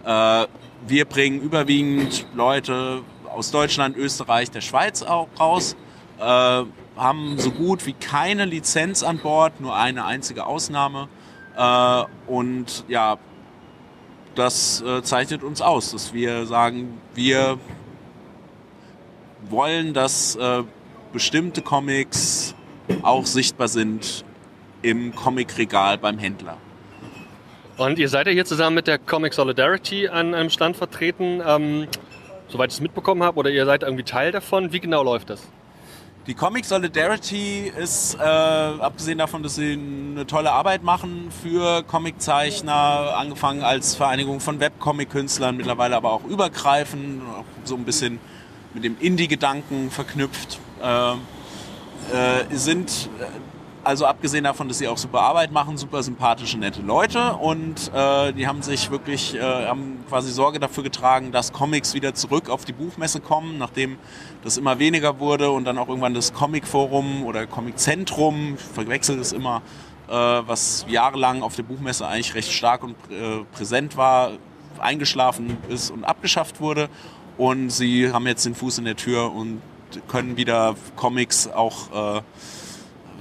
äh, 0.05 0.47
wir 0.87 1.05
bringen 1.07 1.41
überwiegend 1.41 2.27
Leute 2.33 3.03
aus 3.35 3.51
Deutschland, 3.51 3.97
Österreich, 3.97 4.53
der 4.53 4.61
Schweiz 4.61 5.03
auch 5.03 5.27
raus, 5.41 5.75
äh, 6.21 6.23
haben 6.23 7.35
so 7.39 7.51
gut 7.51 7.85
wie 7.85 7.95
keine 7.95 8.45
Lizenz 8.45 9.03
an 9.03 9.19
Bord, 9.19 9.61
nur 9.61 9.75
eine 9.75 10.05
einzige 10.05 10.47
Ausnahme. 10.47 11.09
Äh, 11.57 12.05
und 12.29 12.85
ja, 12.87 13.19
das 14.35 14.83
äh, 14.83 15.03
zeichnet 15.03 15.43
uns 15.43 15.61
aus, 15.61 15.93
dass 15.93 16.13
wir 16.13 16.47
sagen, 16.47 17.01
wir 17.15 17.59
wollen, 19.49 19.95
dass 19.95 20.37
äh, 20.37 20.63
bestimmte 21.13 21.63
Comics 21.63 22.55
auch 23.03 23.27
sichtbar 23.27 23.69
sind 23.69 24.25
im 24.83 25.15
Comicregal 25.15 25.99
beim 25.99 26.19
Händler. 26.19 26.57
Und 27.77 27.99
ihr 27.99 28.09
seid 28.09 28.27
ja 28.27 28.33
hier 28.33 28.45
zusammen 28.45 28.75
mit 28.75 28.87
der 28.87 28.99
Comic 28.99 29.33
Solidarity 29.33 30.09
an 30.09 30.35
einem 30.35 30.51
Stand 30.51 30.77
vertreten, 30.77 31.43
ähm, 31.47 31.89
soweit 32.49 32.71
ich 32.71 32.77
es 32.77 32.81
mitbekommen 32.81 33.23
habe, 33.23 33.39
oder 33.39 33.51
ihr 33.51 33.65
seid 33.65 33.83
irgendwie 33.83 34.05
Teil 34.05 34.33
davon. 34.33 34.73
Wie 34.73 34.81
genau 34.81 35.03
läuft 35.03 35.31
das? 35.31 35.49
Die 36.27 36.35
Comic 36.35 36.67
Solidarity 36.67 37.73
ist, 37.75 38.15
äh, 38.15 38.23
abgesehen 38.23 39.17
davon, 39.17 39.43
dass 39.43 39.55
sie 39.55 39.73
eine 39.73 40.27
tolle 40.27 40.53
Arbeit 40.53 40.83
machen 40.83 41.31
für 41.43 41.83
Comiczeichner, 41.83 43.17
angefangen 43.17 43.63
als 43.63 43.95
Vereinigung 43.95 44.41
von 44.41 44.61
Webcomic-Künstlern, 44.61 45.57
mittlerweile 45.57 45.97
aber 45.97 46.13
auch 46.13 46.25
übergreifend, 46.25 47.23
auch 47.23 47.45
so 47.65 47.75
ein 47.75 47.85
bisschen 47.85 48.21
mit 48.75 48.85
dem 48.85 48.99
Indie-Gedanken 49.01 49.91
verknüpft, 49.91 50.59
äh, 50.83 51.13
äh, 51.13 51.17
sind 52.51 53.09
äh, 53.19 53.25
also 53.85 54.07
abgesehen 54.07 54.45
davon, 54.45 54.69
dass 54.69 54.79
sie 54.79 54.89
auch 54.89 54.99
super 54.99 55.21
Arbeit 55.21 55.53
machen, 55.53 55.77
super 55.77 56.03
sympathische, 56.03 56.59
nette 56.59 56.83
Leute 56.83 57.35
und 57.35 57.91
äh, 57.95 58.33
die 58.33 58.47
haben 58.47 58.63
sich 58.63 58.91
wirklich, 58.91 59.35
äh, 59.35 59.41
haben 59.41 60.05
quasi 60.09 60.31
Sorge 60.31 60.59
dafür 60.59 60.83
getragen, 60.83 61.33
dass 61.33 61.53
Comics 61.53 61.95
wieder 61.95 62.15
zurück 62.15 62.51
auf 62.51 62.65
die 62.65 62.73
Buchmesse 62.73 63.21
kommen, 63.21 63.59
nachdem 63.59 63.99
das 64.45 64.57
immer 64.57 64.79
weniger 64.79 65.19
wurde 65.19 65.51
und 65.51 65.65
dann 65.65 65.79
auch 65.79 65.89
irgendwann 65.89 66.15
das 66.15 66.33
Comic-Forum 66.33 67.25
oder 67.25 67.47
Comic-Zentrum, 67.47 68.55
ich 68.55 68.61
verwechsel 68.61 69.17
das 69.17 69.33
immer, 69.33 69.63
äh, 70.09 70.13
was 70.13 70.85
jahrelang 70.89 71.43
auf 71.43 71.57
der 71.57 71.63
Buchmesse 71.63 72.07
eigentlich 72.07 72.35
recht 72.35 72.53
stark 72.53 72.83
und 72.83 72.97
äh, 73.11 73.45
präsent 73.53 73.97
war, 73.97 74.33
eingeschlafen 74.79 75.57
ist 75.69 75.91
und 75.91 76.05
abgeschafft 76.05 76.61
wurde 76.61 76.89
und 77.39 77.71
sie 77.71 78.13
haben 78.13 78.27
jetzt 78.27 78.45
den 78.45 78.55
Fuß 78.55 78.79
in 78.79 78.85
der 78.85 78.97
Tür 78.97 79.33
und 79.33 79.63
können 80.09 80.37
wieder 80.37 80.75
Comics 80.97 81.49
auch 81.49 82.19
äh, 82.19 82.23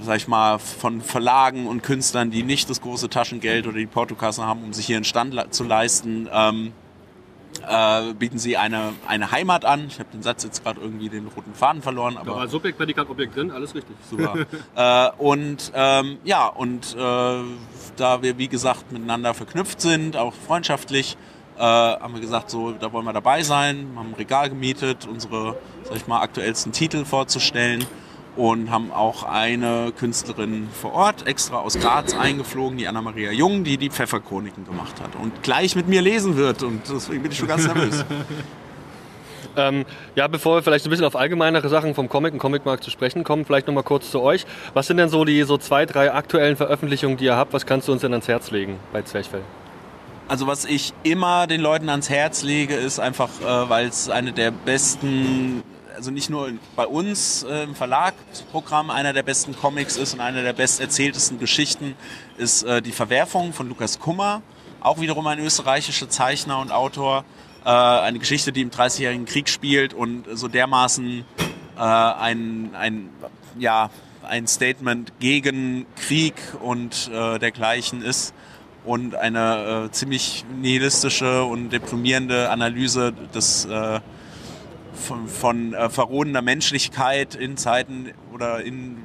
sag 0.02 0.16
ich 0.16 0.28
mal, 0.28 0.58
von 0.58 1.00
Verlagen 1.00 1.66
und 1.66 1.82
Künstlern, 1.82 2.30
die 2.30 2.42
nicht 2.42 2.70
das 2.70 2.80
große 2.80 3.08
Taschengeld 3.08 3.66
oder 3.66 3.78
die 3.78 3.86
Portokasse 3.86 4.44
haben, 4.44 4.64
um 4.64 4.72
sich 4.72 4.86
hier 4.86 4.96
einen 4.96 5.04
Stand 5.04 5.34
zu 5.54 5.64
leisten, 5.64 6.28
ähm, 6.32 6.72
äh, 7.68 8.14
bieten 8.14 8.38
sie 8.38 8.56
eine, 8.56 8.92
eine 9.06 9.30
Heimat 9.30 9.64
an. 9.64 9.86
Ich 9.88 9.98
habe 9.98 10.10
den 10.12 10.22
Satz 10.22 10.44
jetzt 10.44 10.62
gerade 10.62 10.80
irgendwie 10.80 11.08
den 11.08 11.26
roten 11.28 11.52
Faden 11.54 11.82
verloren. 11.82 12.16
Aber 12.16 12.30
Da 12.30 12.36
war 12.36 12.48
Subjekt, 12.48 12.78
Prädikat, 12.78 13.10
Objekt 13.10 13.36
drin, 13.36 13.50
alles 13.50 13.74
richtig. 13.74 13.96
Super. 14.08 14.46
äh, 14.76 15.22
und 15.22 15.72
ähm, 15.74 16.18
ja, 16.24 16.46
und 16.46 16.94
äh, 16.94 17.42
da 17.96 18.22
wir, 18.22 18.38
wie 18.38 18.48
gesagt, 18.48 18.92
miteinander 18.92 19.34
verknüpft 19.34 19.80
sind, 19.80 20.16
auch 20.16 20.32
freundschaftlich, 20.32 21.16
äh, 21.58 21.62
haben 21.62 22.14
wir 22.14 22.20
gesagt, 22.20 22.50
so, 22.50 22.72
da 22.72 22.92
wollen 22.92 23.04
wir 23.04 23.12
dabei 23.12 23.42
sein, 23.42 23.88
haben 23.96 24.10
ein 24.10 24.14
Regal 24.14 24.48
gemietet, 24.48 25.06
unsere, 25.06 25.58
sag 25.84 25.96
ich 25.96 26.06
mal, 26.06 26.20
aktuellsten 26.20 26.72
Titel 26.72 27.04
vorzustellen 27.04 27.84
und 28.36 28.70
haben 28.70 28.92
auch 28.92 29.24
eine 29.24 29.92
Künstlerin 29.98 30.68
vor 30.72 30.92
Ort 30.92 31.26
extra 31.26 31.58
aus 31.58 31.78
Graz 31.78 32.14
eingeflogen, 32.14 32.78
die 32.78 32.86
Anna-Maria 32.86 33.32
Jung, 33.32 33.64
die 33.64 33.76
die 33.76 33.90
Pfefferchroniken 33.90 34.64
gemacht 34.64 35.00
hat 35.00 35.16
und 35.16 35.42
gleich 35.42 35.76
mit 35.76 35.88
mir 35.88 36.02
lesen 36.02 36.36
wird 36.36 36.62
und 36.62 36.82
deswegen 36.88 37.22
bin 37.22 37.32
ich 37.32 37.38
schon 37.38 37.48
ganz 37.48 37.66
nervös. 37.66 38.04
Ähm, 39.56 39.84
ja, 40.14 40.28
bevor 40.28 40.56
wir 40.56 40.62
vielleicht 40.62 40.86
ein 40.86 40.90
bisschen 40.90 41.04
auf 41.04 41.16
allgemeinere 41.16 41.68
Sachen 41.68 41.94
vom 41.94 42.08
Comic 42.08 42.32
und 42.32 42.38
Comicmarkt 42.38 42.84
zu 42.84 42.90
sprechen 42.90 43.24
kommen, 43.24 43.44
vielleicht 43.44 43.66
noch 43.66 43.74
mal 43.74 43.82
kurz 43.82 44.10
zu 44.10 44.20
euch. 44.20 44.46
Was 44.74 44.86
sind 44.86 44.98
denn 44.98 45.08
so 45.08 45.24
die 45.24 45.42
so 45.42 45.58
zwei, 45.58 45.86
drei 45.86 46.12
aktuellen 46.12 46.56
Veröffentlichungen, 46.56 47.16
die 47.16 47.24
ihr 47.24 47.36
habt? 47.36 47.52
Was 47.52 47.66
kannst 47.66 47.88
du 47.88 47.92
uns 47.92 48.02
denn 48.02 48.12
ans 48.12 48.28
Herz 48.28 48.50
legen 48.50 48.78
bei 48.92 49.02
Zwerchfell? 49.02 49.42
Also 50.28 50.46
was 50.46 50.64
ich 50.64 50.94
immer 51.02 51.48
den 51.48 51.60
Leuten 51.60 51.88
ans 51.88 52.08
Herz 52.08 52.44
lege, 52.44 52.76
ist 52.76 53.00
einfach, 53.00 53.30
äh, 53.40 53.68
weil 53.68 53.88
es 53.88 54.08
eine 54.08 54.32
der 54.32 54.52
besten, 54.52 55.62
also 56.00 56.10
nicht 56.10 56.30
nur 56.30 56.50
bei 56.76 56.86
uns 56.86 57.42
äh, 57.42 57.64
im 57.64 57.74
Verlagsprogramm 57.74 58.88
einer 58.88 59.12
der 59.12 59.22
besten 59.22 59.54
Comics 59.54 59.98
ist 59.98 60.14
und 60.14 60.20
eine 60.20 60.42
der 60.42 60.54
besterzähltesten 60.54 61.38
Geschichten, 61.38 61.94
ist 62.38 62.62
äh, 62.62 62.80
die 62.80 62.92
Verwerfung 62.92 63.52
von 63.52 63.68
Lukas 63.68 63.98
Kummer, 63.98 64.40
auch 64.80 64.98
wiederum 64.98 65.26
ein 65.26 65.38
österreichischer 65.38 66.08
Zeichner 66.08 66.58
und 66.58 66.72
Autor. 66.72 67.26
Äh, 67.66 67.68
eine 67.68 68.18
Geschichte, 68.18 68.50
die 68.50 68.62
im 68.62 68.70
Dreißigjährigen 68.70 69.26
Krieg 69.26 69.50
spielt 69.50 69.92
und 69.92 70.24
so 70.32 70.48
dermaßen 70.48 71.26
äh, 71.76 71.80
ein, 71.82 72.70
ein, 72.72 73.10
ja, 73.58 73.90
ein 74.22 74.46
Statement 74.46 75.12
gegen 75.20 75.84
Krieg 75.96 76.36
und 76.62 77.10
äh, 77.12 77.38
dergleichen 77.38 78.00
ist 78.00 78.32
und 78.86 79.16
eine 79.16 79.84
äh, 79.88 79.90
ziemlich 79.90 80.46
nihilistische 80.62 81.44
und 81.44 81.68
deprimierende 81.68 82.48
Analyse 82.48 83.12
des 83.34 83.68
von, 85.00 85.28
von 85.28 85.74
äh, 85.74 85.90
verrodener 85.90 86.42
Menschlichkeit 86.42 87.34
in 87.34 87.56
Zeiten 87.56 88.12
oder 88.32 88.62
in 88.62 88.98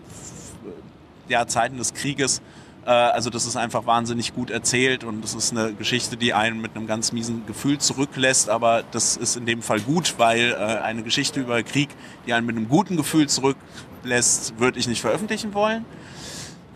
ja, 1.27 1.47
Zeiten 1.47 1.77
des 1.77 1.93
Krieges. 1.93 2.41
Äh, 2.85 2.91
also 2.91 3.29
das 3.29 3.45
ist 3.45 3.55
einfach 3.55 3.85
wahnsinnig 3.85 4.33
gut 4.33 4.49
erzählt 4.49 5.03
und 5.03 5.23
das 5.23 5.33
ist 5.33 5.51
eine 5.51 5.73
Geschichte, 5.73 6.17
die 6.17 6.33
einen 6.33 6.61
mit 6.61 6.75
einem 6.75 6.87
ganz 6.87 7.11
miesen 7.11 7.45
Gefühl 7.45 7.79
zurücklässt, 7.79 8.49
aber 8.49 8.83
das 8.91 9.17
ist 9.17 9.35
in 9.35 9.45
dem 9.45 9.61
Fall 9.61 9.79
gut, 9.79 10.15
weil 10.17 10.51
äh, 10.51 10.55
eine 10.55 11.03
Geschichte 11.03 11.39
über 11.39 11.61
Krieg, 11.63 11.89
die 12.27 12.33
einen 12.33 12.45
mit 12.45 12.55
einem 12.55 12.69
guten 12.69 12.97
Gefühl 12.97 13.27
zurücklässt, 13.27 14.59
würde 14.59 14.79
ich 14.79 14.87
nicht 14.87 15.01
veröffentlichen 15.01 15.53
wollen. 15.53 15.85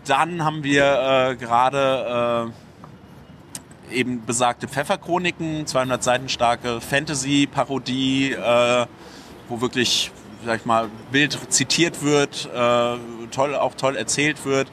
Dann 0.06 0.44
haben 0.44 0.64
wir 0.64 1.30
äh, 1.30 1.36
gerade 1.36 2.50
äh, 3.90 3.94
eben 3.94 4.24
besagte 4.24 4.66
Pfefferchroniken, 4.66 5.66
200 5.66 6.02
Seiten 6.02 6.28
starke 6.28 6.80
Fantasy-Parodie, 6.80 8.32
äh, 8.32 8.86
wo 9.50 9.60
wirklich, 9.60 10.10
sag 10.46 10.60
ich 10.60 10.66
mal, 10.66 10.88
wild 11.10 11.38
zitiert 11.52 12.02
wird, 12.02 12.48
äh, 12.54 12.96
toll, 13.30 13.54
auch 13.54 13.74
toll 13.74 13.96
erzählt 13.96 14.44
wird, 14.46 14.68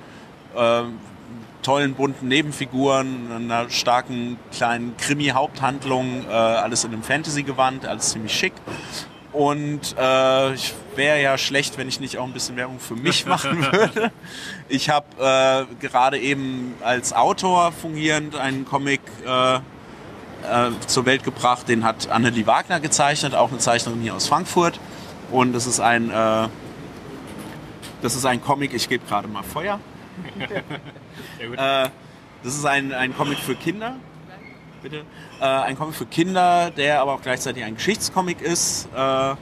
äh, 0.56 0.84
tollen 1.64 1.96
bunten 1.96 2.30
Nebenfiguren, 2.30 3.32
einer 3.32 3.70
starken 3.70 4.40
kleinen 4.54 4.96
Krimi-Haupthandlung, 4.96 6.26
äh, 6.26 6.32
alles 6.32 6.86
in 6.86 6.94
einem 6.94 7.04
Fantasy-Gewand, 7.04 7.86
alles 7.86 8.12
ziemlich 8.12 8.34
schick. 8.34 8.54
Und 9.34 9.96
äh, 10.00 10.54
ich 10.54 10.74
wäre 10.96 11.22
ja 11.22 11.38
schlecht, 11.38 11.78
wenn 11.78 11.88
ich 11.88 12.00
nicht 12.00 12.18
auch 12.18 12.26
ein 12.26 12.34
bisschen 12.34 12.56
Werbung 12.56 12.80
für 12.80 12.96
mich 12.96 13.26
machen 13.28 13.62
würde. 13.72 14.12
Ich 14.70 14.90
habe 14.90 15.06
äh, 15.20 15.86
gerade 15.86 16.20
eben 16.20 16.74
als 16.82 17.14
Autor 17.14 17.72
fungierend 17.72 18.36
einen 18.36 18.66
Comic 18.66 19.02
äh, 19.26 19.60
äh, 20.44 20.72
zur 20.86 21.06
Welt 21.06 21.24
gebracht. 21.24 21.68
Den 21.68 21.84
hat 21.84 22.10
Annelie 22.10 22.48
Wagner 22.48 22.80
gezeichnet, 22.80 23.36
auch 23.36 23.50
eine 23.50 23.60
Zeichnerin 23.60 24.02
hier 24.02 24.16
aus 24.16 24.28
Frankfurt. 24.28 24.80
Und 25.32 25.54
das 25.54 25.68
ist 25.68 25.80
ein, 25.80 26.10
äh, 26.10 26.48
das 28.02 28.16
ist 28.16 28.26
ein 28.26 28.42
Comic, 28.42 28.74
ich 28.74 28.88
gebe 28.88 29.06
gerade 29.06 29.28
mal 29.28 29.44
Feuer. 29.44 29.80
Äh, 31.40 31.90
das 32.44 32.56
ist 32.56 32.66
ein, 32.66 32.94
ein 32.94 33.16
Comic 33.16 33.40
für 33.40 33.56
Kinder. 33.56 33.96
Bitte. 34.82 35.04
Äh, 35.40 35.46
ein 35.46 35.78
Comic 35.78 35.96
für 35.96 36.06
Kinder, 36.06 36.72
der 36.72 37.02
aber 37.02 37.14
auch 37.14 37.22
gleichzeitig 37.22 37.64
ein 37.64 37.76
Geschichtscomic 37.76 38.42
ist, 38.42 38.88
äh, 38.96 39.36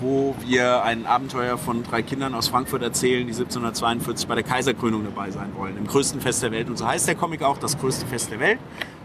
wo 0.00 0.34
wir 0.40 0.82
ein 0.82 1.06
Abenteuer 1.06 1.58
von 1.58 1.82
drei 1.82 2.02
Kindern 2.02 2.34
aus 2.34 2.48
Frankfurt 2.48 2.82
erzählen, 2.82 3.26
die 3.26 3.32
1742 3.32 4.26
bei 4.26 4.34
der 4.34 4.44
Kaiserkrönung 4.44 5.04
dabei 5.04 5.30
sein 5.30 5.52
wollen. 5.56 5.76
Im 5.76 5.86
größten 5.86 6.20
Fest 6.20 6.42
der 6.42 6.52
Welt. 6.52 6.68
Und 6.68 6.76
so 6.76 6.86
heißt 6.86 7.06
der 7.06 7.14
Comic 7.14 7.42
auch, 7.42 7.58
das 7.58 7.78
größte 7.78 8.06
Fest 8.06 8.30
der 8.30 8.40
Welt. 8.40 8.58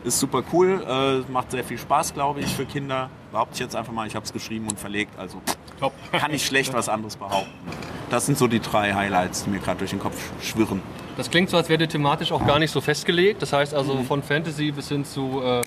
Ist 0.06 0.20
super 0.20 0.43
cool, 0.53 0.86
äh, 0.88 1.32
macht 1.32 1.49
sehr 1.49 1.64
viel 1.64 1.80
Spaß, 1.80 2.14
glaube 2.14 2.39
ich, 2.39 2.53
für 2.53 2.66
Kinder. 2.66 3.10
Behaupte 3.32 3.56
ich 3.56 3.60
jetzt 3.60 3.76
einfach 3.76 3.91
mal, 3.91 4.06
ich 4.06 4.16
habe 4.16 4.24
es 4.24 4.32
geschrieben 4.32 4.68
und 4.70 4.80
verlegt, 4.80 5.18
also 5.18 5.41
Top. 5.80 5.93
kann 6.12 6.32
ich 6.32 6.45
schlecht 6.45 6.72
was 6.74 6.89
anderes 6.89 7.16
behaupten. 7.16 7.49
Das 8.12 8.28
sind 8.28 8.38
so 8.38 8.45
die 8.45 8.60
drei 8.60 8.93
Highlights, 8.93 9.45
die 9.45 9.49
mir 9.49 9.58
gerade 9.58 9.80
durch 9.80 9.89
den 9.89 9.99
Kopf 9.99 10.16
schwirren. 10.43 10.84
Das 11.18 11.32
klingt 11.32 11.49
so, 11.49 11.58
als 11.58 11.70
wäre 11.70 11.88
thematisch 11.88 12.32
auch 12.32 12.45
gar 12.45 12.60
nicht 12.60 12.70
so 12.70 12.82
festgelegt. 12.82 13.41
Das 13.41 13.51
heißt 13.51 13.74
also 13.74 14.03
von 14.03 14.22
Fantasy 14.22 14.72
bis 14.72 14.89
hin 14.89 15.06
zu 15.06 15.41
äh, 15.43 15.64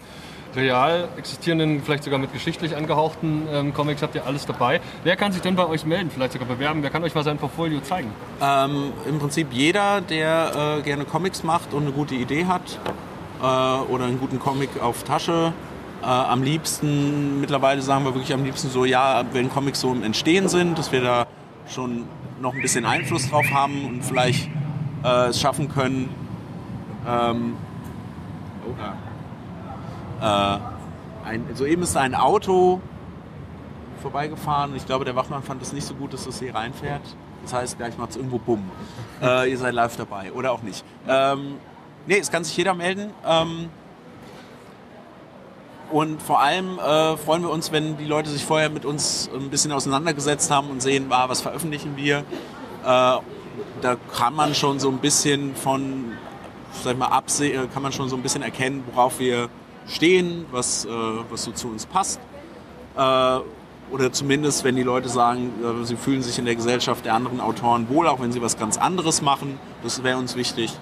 real 0.55 1.09
existierenden, 1.17 1.83
vielleicht 1.83 2.05
sogar 2.05 2.21
mit 2.21 2.33
geschichtlich 2.33 2.77
angehauchten 2.77 3.49
ähm, 3.53 3.75
Comics 3.75 4.03
habt 4.03 4.15
ihr 4.15 4.25
alles 4.25 4.47
dabei. 4.47 4.81
Wer 5.03 5.17
kann 5.17 5.33
sich 5.33 5.43
denn 5.43 5.57
bei 5.57 5.67
euch 5.67 5.85
melden, 5.85 6.13
vielleicht 6.13 6.35
sogar 6.35 6.47
bewerben? 6.47 6.85
Wer 6.85 6.91
kann 6.91 7.03
euch 7.03 7.15
mal 7.17 7.25
sein 7.25 7.39
Portfolio 7.39 7.81
zeigen? 7.81 8.13
Ähm, 8.41 8.93
Im 9.09 9.19
Prinzip 9.19 9.49
jeder, 9.51 10.01
der 10.01 10.79
äh, 10.79 10.83
gerne 10.83 11.05
Comics 11.07 11.43
macht 11.43 11.75
und 11.75 11.83
eine 11.83 11.93
gute 11.93 12.15
Idee 12.15 12.45
hat 12.45 12.79
äh, 13.41 13.45
oder 13.45 14.05
einen 14.05 14.19
guten 14.21 14.39
Comic 14.39 14.81
auf 14.81 15.05
Tasche. 15.05 15.53
Äh, 16.03 16.07
am 16.07 16.43
liebsten, 16.43 17.41
mittlerweile 17.41 17.83
sagen 17.83 18.05
wir 18.05 18.15
wirklich 18.15 18.33
am 18.33 18.45
liebsten 18.45 18.71
so, 18.71 18.85
ja, 18.85 19.25
wenn 19.33 19.51
Comics 19.51 19.81
so 19.81 19.93
im 19.93 20.03
Entstehen 20.03 20.49
sind, 20.49 20.79
dass 20.79 20.93
wir 20.93 21.03
da 21.03 21.27
schon 21.69 22.05
noch 22.41 22.55
ein 22.55 22.63
bisschen 22.63 22.85
Einfluss 22.85 23.29
drauf 23.29 23.47
haben 23.53 23.85
und 23.85 24.05
vielleicht 24.05 24.49
äh, 25.05 25.27
es 25.27 25.41
schaffen 25.41 25.69
können, 25.69 26.09
ähm, 27.07 27.57
äh, 30.21 30.59
ein, 31.25 31.45
soeben 31.55 31.83
ist 31.83 31.97
ein 31.97 32.15
Auto 32.15 32.81
vorbeigefahren. 34.03 34.75
Ich 34.77 34.87
glaube, 34.87 35.05
der 35.05 35.17
Wachmann 35.17 35.43
fand 35.43 35.63
es 35.63 35.73
nicht 35.73 35.87
so 35.87 35.95
gut, 35.95 36.13
dass 36.13 36.25
das 36.25 36.39
hier 36.39 36.55
reinfährt. 36.55 37.03
Das 37.43 37.53
heißt, 37.53 37.79
gleich 37.79 37.97
macht 37.99 38.11
es 38.11 38.17
irgendwo 38.17 38.39
Bumm. 38.39 38.71
Äh, 39.23 39.51
ihr 39.51 39.59
seid 39.59 39.75
live 39.75 39.97
dabei 39.97 40.33
oder 40.33 40.53
auch 40.53 40.63
nicht. 40.63 40.85
Ähm, 41.09 41.55
nee, 42.07 42.19
es 42.19 42.31
kann 42.31 42.45
sich 42.45 42.57
jeder 42.57 42.75
melden. 42.75 43.13
Ähm, 43.27 43.69
und 45.91 46.21
vor 46.21 46.41
allem 46.41 46.79
äh, 46.79 47.17
freuen 47.17 47.43
wir 47.43 47.51
uns, 47.51 47.73
wenn 47.73 47.97
die 47.97 48.05
Leute 48.05 48.29
sich 48.29 48.45
vorher 48.45 48.69
mit 48.69 48.85
uns 48.85 49.31
ein 49.35 49.49
bisschen 49.49 49.73
auseinandergesetzt 49.73 50.51
haben 50.51 50.69
und 50.69 50.83
sehen, 50.83 51.07
ah, 51.11 51.29
was 51.29 51.41
veröffentlichen 51.41 51.97
wir. 51.97 52.19
Äh, 52.19 52.23
da 53.81 53.97
kann 54.15 54.35
man 54.35 54.55
schon 54.55 54.79
so 54.79 54.91
ein 54.91 54.99
bisschen 54.99 55.55
von, 55.55 56.13
sag 56.83 56.93
ich 56.93 56.99
mal, 56.99 57.07
absehen, 57.07 57.71
kann 57.73 57.83
man 57.83 57.93
schon 57.93 58.09
so 58.09 58.17
ein 58.17 58.23
bisschen 58.23 58.43
erkennen, 58.43 58.85
worauf 58.93 59.19
wir 59.19 59.49
stehen, 59.87 60.45
was, 60.51 60.85
äh, 60.85 60.91
was 61.31 61.45
so 61.45 61.53
zu 61.53 61.69
uns 61.69 61.87
passt. 61.87 62.21
Äh, 62.97 63.39
oder 63.91 64.13
zumindest, 64.13 64.65
wenn 64.65 64.77
die 64.77 64.83
Leute 64.83 65.09
sagen, 65.09 65.53
äh, 65.63 65.85
sie 65.87 65.97
fühlen 65.97 66.23
sich 66.23 66.39
in 66.39 66.45
der 66.45 66.55
Gesellschaft 66.55 67.05
der 67.07 67.15
anderen 67.15 67.41
Autoren 67.41 67.89
wohl, 67.89 68.07
auch 68.07 68.21
wenn 68.21 68.33
sie 68.33 68.43
was 68.43 68.59
ganz 68.59 68.77
anderes 68.77 69.23
machen. 69.23 69.59
Das 69.83 70.03
wäre 70.03 70.19
uns 70.19 70.37
wichtig. 70.37 70.79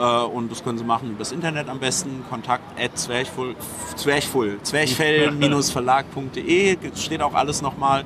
Äh, 0.00 0.02
und 0.02 0.50
das 0.50 0.64
können 0.64 0.78
sie 0.78 0.84
machen 0.84 1.10
übers 1.10 1.30
Internet 1.30 1.68
am 1.68 1.78
besten. 1.78 2.24
Kontakt 2.30 2.80
at 2.80 2.96
zwerchfull, 2.98 3.54
zwerchfull, 3.96 4.58
zwerchfell-verlag.de 4.62 6.78
steht 6.96 7.20
auch 7.20 7.34
alles 7.34 7.60
nochmal 7.60 8.04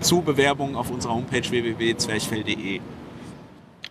zu 0.00 0.22
Bewerbungen 0.22 0.74
auf 0.74 0.90
unserer 0.90 1.14
Homepage 1.14 1.48
www.zwerchfell.de. 1.48 2.80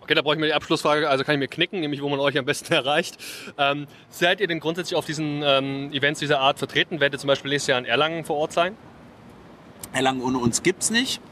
Okay, 0.02 0.14
da 0.14 0.20
brauche 0.22 0.34
ich 0.34 0.40
mir 0.40 0.46
die 0.46 0.52
Abschlussfrage, 0.52 1.08
also 1.08 1.24
kann 1.24 1.34
ich 1.34 1.40
mir 1.40 1.48
knicken, 1.48 1.80
nämlich 1.80 2.00
wo 2.02 2.08
man 2.08 2.20
euch 2.20 2.38
am 2.38 2.44
besten 2.44 2.72
erreicht. 2.74 3.16
Ähm, 3.58 3.88
seid 4.10 4.40
ihr 4.40 4.46
denn 4.46 4.60
grundsätzlich 4.60 4.96
auf 4.96 5.06
diesen 5.06 5.42
ähm, 5.42 5.90
Events 5.92 6.20
dieser 6.20 6.38
Art 6.40 6.58
vertreten? 6.58 7.00
Werdet 7.00 7.14
ihr 7.14 7.20
zum 7.20 7.28
Beispiel 7.28 7.50
nächstes 7.50 7.68
Jahr 7.68 7.78
in 7.78 7.86
Erlangen 7.86 8.24
vor 8.24 8.36
Ort 8.36 8.52
sein? 8.52 8.76
Erlangen 9.94 10.20
ohne 10.20 10.36
uns 10.38 10.62
gibt's 10.62 10.90
nicht. 10.90 11.22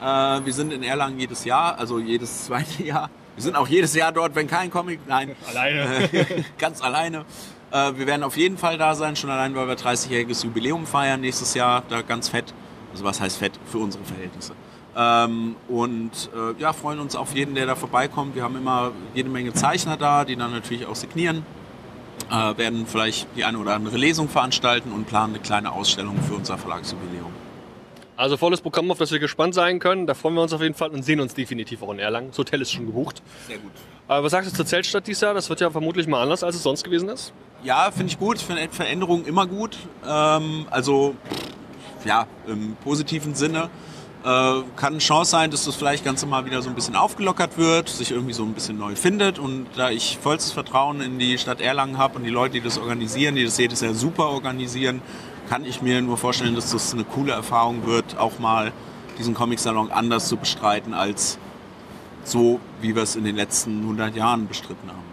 Äh, 0.00 0.04
wir 0.04 0.52
sind 0.52 0.72
in 0.72 0.82
Erlangen 0.82 1.20
jedes 1.20 1.44
Jahr, 1.44 1.78
also 1.78 2.00
jedes 2.00 2.44
zweite 2.46 2.82
Jahr. 2.82 3.10
Wir 3.36 3.42
sind 3.42 3.54
auch 3.54 3.68
jedes 3.68 3.94
Jahr 3.94 4.12
dort, 4.12 4.34
wenn 4.34 4.46
kein 4.46 4.70
Comic, 4.70 5.00
nein. 5.06 5.36
Alleine. 5.46 6.08
Ganz 6.58 6.80
alleine. 6.80 7.26
Äh, 7.70 7.92
wir 7.96 8.06
werden 8.06 8.22
auf 8.22 8.38
jeden 8.38 8.56
Fall 8.56 8.78
da 8.78 8.94
sein, 8.94 9.14
schon 9.14 9.28
allein, 9.28 9.54
weil 9.54 9.68
wir 9.68 9.76
30-jähriges 9.76 10.42
Jubiläum 10.44 10.86
feiern 10.86 11.20
nächstes 11.20 11.52
Jahr, 11.52 11.82
da 11.90 12.00
ganz 12.00 12.30
fett. 12.30 12.54
Also 12.92 13.04
was 13.04 13.20
heißt 13.20 13.36
fett 13.36 13.52
für 13.70 13.76
unsere 13.78 14.04
Verhältnisse. 14.04 14.54
Ähm, 14.96 15.56
und 15.68 16.30
äh, 16.34 16.58
ja, 16.58 16.72
freuen 16.72 16.98
uns 16.98 17.14
auf 17.14 17.34
jeden, 17.34 17.54
der 17.54 17.66
da 17.66 17.74
vorbeikommt. 17.74 18.34
Wir 18.34 18.42
haben 18.42 18.56
immer 18.56 18.92
jede 19.14 19.28
Menge 19.28 19.52
Zeichner 19.52 19.98
da, 19.98 20.24
die 20.24 20.36
dann 20.36 20.52
natürlich 20.52 20.86
auch 20.86 20.96
signieren. 20.96 21.44
Äh, 22.30 22.56
werden 22.56 22.86
vielleicht 22.86 23.28
die 23.36 23.44
eine 23.44 23.58
oder 23.58 23.74
andere 23.74 23.98
Lesung 23.98 24.30
veranstalten 24.30 24.92
und 24.92 25.06
planen 25.06 25.34
eine 25.34 25.42
kleine 25.42 25.72
Ausstellung 25.72 26.16
für 26.22 26.34
unser 26.34 26.56
Verlagsjubiläum. 26.56 27.45
Also 28.16 28.36
volles 28.38 28.62
Programm, 28.62 28.90
auf 28.90 28.98
das 28.98 29.12
wir 29.12 29.18
gespannt 29.18 29.54
sein 29.54 29.78
können. 29.78 30.06
Da 30.06 30.14
freuen 30.14 30.34
wir 30.34 30.42
uns 30.42 30.52
auf 30.52 30.62
jeden 30.62 30.74
Fall 30.74 30.90
und 30.90 31.04
sehen 31.04 31.20
uns 31.20 31.34
definitiv 31.34 31.82
auch 31.82 31.92
in 31.92 31.98
Erlangen. 31.98 32.28
Das 32.28 32.38
Hotel 32.38 32.62
ist 32.62 32.72
schon 32.72 32.86
gebucht. 32.86 33.22
Sehr 33.46 33.58
gut. 33.58 33.72
Aber 34.08 34.24
was 34.24 34.32
sagst 34.32 34.50
du 34.50 34.56
zur 34.56 34.64
Zeltstadt 34.64 35.06
dieses 35.06 35.20
Jahr? 35.20 35.34
Das 35.34 35.50
wird 35.50 35.60
ja 35.60 35.70
vermutlich 35.70 36.06
mal 36.06 36.22
anders, 36.22 36.42
als 36.42 36.56
es 36.56 36.62
sonst 36.62 36.82
gewesen 36.82 37.08
ist. 37.08 37.32
Ja, 37.62 37.90
finde 37.90 38.06
ich 38.06 38.18
gut. 38.18 38.36
Ich 38.36 38.44
finde 38.44 38.68
Veränderungen 38.70 39.26
immer 39.26 39.46
gut. 39.46 39.76
Ähm, 40.08 40.66
also 40.70 41.14
ja, 42.04 42.26
im 42.46 42.76
positiven 42.76 43.34
Sinne. 43.34 43.68
Äh, 44.24 44.62
kann 44.76 44.94
eine 44.94 44.98
Chance 44.98 45.30
sein, 45.30 45.50
dass 45.50 45.66
das 45.66 45.76
vielleicht 45.76 46.04
ganz 46.04 46.24
mal 46.24 46.46
wieder 46.46 46.62
so 46.62 46.68
ein 46.68 46.74
bisschen 46.74 46.96
aufgelockert 46.96 47.58
wird, 47.58 47.88
sich 47.88 48.12
irgendwie 48.12 48.32
so 48.32 48.44
ein 48.44 48.54
bisschen 48.54 48.78
neu 48.78 48.96
findet. 48.96 49.38
Und 49.38 49.66
da 49.76 49.90
ich 49.90 50.18
vollstes 50.22 50.52
Vertrauen 50.52 51.00
in 51.00 51.18
die 51.18 51.36
Stadt 51.36 51.60
Erlangen 51.60 51.98
habe 51.98 52.16
und 52.16 52.24
die 52.24 52.30
Leute, 52.30 52.54
die 52.54 52.60
das 52.62 52.78
organisieren, 52.78 53.34
die 53.34 53.44
das 53.44 53.58
jedes 53.58 53.82
Jahr 53.82 53.94
super 53.94 54.28
organisieren, 54.28 55.02
kann 55.48 55.64
ich 55.64 55.82
mir 55.82 56.02
nur 56.02 56.16
vorstellen, 56.16 56.54
dass 56.54 56.70
das 56.72 56.92
eine 56.92 57.04
coole 57.04 57.32
Erfahrung 57.32 57.86
wird, 57.86 58.18
auch 58.18 58.38
mal 58.38 58.72
diesen 59.18 59.34
Comic-Salon 59.34 59.90
anders 59.90 60.28
zu 60.28 60.36
bestreiten 60.36 60.94
als 60.94 61.38
so, 62.24 62.60
wie 62.80 62.94
wir 62.94 63.02
es 63.02 63.16
in 63.16 63.24
den 63.24 63.36
letzten 63.36 63.80
100 63.82 64.16
Jahren 64.16 64.48
bestritten 64.48 64.88
haben. 64.90 65.05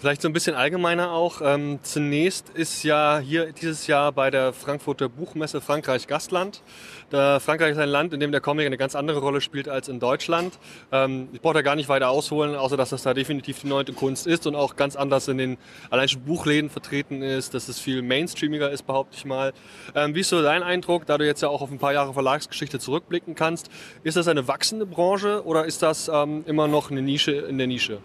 Vielleicht 0.00 0.22
so 0.22 0.30
ein 0.30 0.32
bisschen 0.32 0.54
allgemeiner 0.54 1.12
auch. 1.12 1.42
Ähm, 1.44 1.78
zunächst 1.82 2.48
ist 2.48 2.84
ja 2.84 3.18
hier 3.18 3.52
dieses 3.52 3.86
Jahr 3.86 4.12
bei 4.12 4.30
der 4.30 4.54
Frankfurter 4.54 5.10
Buchmesse 5.10 5.60
Frankreich 5.60 6.06
Gastland. 6.06 6.62
Da 7.10 7.38
Frankreich 7.38 7.72
ist 7.72 7.78
ein 7.78 7.90
Land, 7.90 8.14
in 8.14 8.20
dem 8.20 8.32
der 8.32 8.40
Comic 8.40 8.64
eine 8.64 8.78
ganz 8.78 8.94
andere 8.96 9.20
Rolle 9.20 9.42
spielt 9.42 9.68
als 9.68 9.88
in 9.88 10.00
Deutschland. 10.00 10.58
Ähm, 10.90 11.28
ich 11.34 11.42
brauche 11.42 11.52
da 11.52 11.60
gar 11.60 11.76
nicht 11.76 11.90
weiter 11.90 12.08
ausholen, 12.08 12.54
außer 12.54 12.78
dass 12.78 12.88
das 12.88 13.02
da 13.02 13.12
definitiv 13.12 13.60
die 13.60 13.66
neunte 13.66 13.92
Kunst 13.92 14.26
ist 14.26 14.46
und 14.46 14.54
auch 14.54 14.76
ganz 14.76 14.96
anders 14.96 15.28
in 15.28 15.36
den 15.36 15.58
allein 15.90 16.08
schon 16.08 16.22
Buchläden 16.22 16.70
vertreten 16.70 17.20
ist, 17.20 17.52
dass 17.52 17.68
es 17.68 17.78
viel 17.78 18.00
mainstreamiger 18.00 18.70
ist, 18.70 18.86
behaupte 18.86 19.18
ich 19.18 19.26
mal. 19.26 19.52
Ähm, 19.94 20.14
wie 20.14 20.20
ist 20.20 20.30
so 20.30 20.40
dein 20.40 20.62
Eindruck, 20.62 21.04
da 21.04 21.18
du 21.18 21.26
jetzt 21.26 21.42
ja 21.42 21.50
auch 21.50 21.60
auf 21.60 21.70
ein 21.70 21.78
paar 21.78 21.92
Jahre 21.92 22.14
Verlagsgeschichte 22.14 22.78
zurückblicken 22.78 23.34
kannst? 23.34 23.68
Ist 24.02 24.16
das 24.16 24.28
eine 24.28 24.48
wachsende 24.48 24.86
Branche 24.86 25.44
oder 25.44 25.66
ist 25.66 25.82
das 25.82 26.08
ähm, 26.08 26.42
immer 26.46 26.68
noch 26.68 26.90
eine 26.90 27.02
Nische 27.02 27.32
in 27.32 27.58
der 27.58 27.66
Nische? 27.66 27.98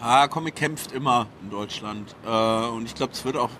Ah, 0.00 0.28
Comic 0.28 0.56
kämpft 0.56 0.92
immer 0.92 1.26
in 1.42 1.50
Deutschland. 1.50 2.14
Äh, 2.26 2.68
und 2.68 2.84
ich 2.84 2.94
glaube, 2.94 3.14
es 3.14 3.24
wird 3.24 3.36
auch 3.36 3.50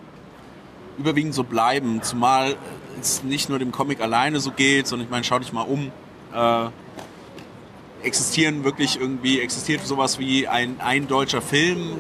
überwiegend 0.99 1.35
so 1.35 1.45
bleiben. 1.45 2.03
Zumal 2.03 2.57
es 3.01 3.23
nicht 3.23 3.49
nur 3.49 3.59
dem 3.59 3.73
Comic 3.73 4.01
alleine 4.01 4.41
so 4.41 4.51
geht, 4.51 4.87
sondern 4.87 5.07
ich 5.07 5.11
meine, 5.11 5.25
schau 5.25 5.39
dich 5.39 5.53
mal 5.53 5.63
um. 5.63 5.91
Äh, 6.35 6.69
existieren 8.03 8.65
wirklich 8.65 9.01
irgendwie, 9.01 9.41
existiert 9.41 9.85
sowas 9.85 10.19
wie 10.19 10.47
ein, 10.47 10.79
ein 10.81 11.09
deutscher 11.09 11.41
Film, 11.41 11.97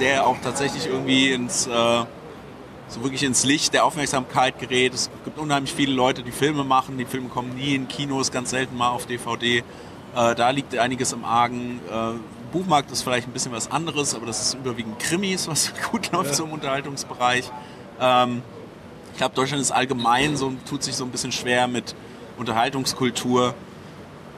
der 0.00 0.26
auch 0.26 0.36
tatsächlich 0.42 0.86
irgendwie 0.86 1.32
ins, 1.32 1.66
äh, 1.66 2.04
so 2.88 3.02
wirklich 3.02 3.22
ins 3.22 3.44
Licht 3.44 3.72
der 3.72 3.86
Aufmerksamkeit 3.86 4.58
gerät. 4.58 4.92
Es 4.92 5.10
gibt 5.24 5.38
unheimlich 5.38 5.72
viele 5.72 5.94
Leute, 5.94 6.22
die 6.22 6.30
Filme 6.30 6.62
machen. 6.62 6.98
Die 6.98 7.06
Filme 7.06 7.28
kommen 7.28 7.54
nie 7.54 7.74
in 7.74 7.88
Kinos, 7.88 8.30
ganz 8.30 8.50
selten 8.50 8.76
mal 8.76 8.90
auf 8.90 9.06
DVD. 9.06 9.58
Äh, 9.58 10.34
da 10.34 10.50
liegt 10.50 10.76
einiges 10.76 11.14
im 11.14 11.24
Argen. 11.24 11.80
Buchmarkt 12.56 12.90
ist 12.90 13.02
vielleicht 13.02 13.28
ein 13.28 13.32
bisschen 13.32 13.52
was 13.52 13.70
anderes, 13.70 14.14
aber 14.14 14.24
das 14.24 14.40
ist 14.40 14.54
überwiegend 14.54 14.98
Krimis, 14.98 15.46
was 15.46 15.74
gut 15.90 16.10
läuft 16.12 16.30
ja. 16.30 16.36
so 16.36 16.44
im 16.44 16.52
Unterhaltungsbereich. 16.52 17.50
Ähm, 18.00 18.40
ich 19.12 19.18
glaube, 19.18 19.34
Deutschland 19.34 19.60
ist 19.60 19.72
allgemein 19.72 20.38
so, 20.38 20.54
tut 20.66 20.82
sich 20.82 20.96
so 20.96 21.04
ein 21.04 21.10
bisschen 21.10 21.32
schwer 21.32 21.68
mit 21.68 21.94
Unterhaltungskultur. 22.38 23.54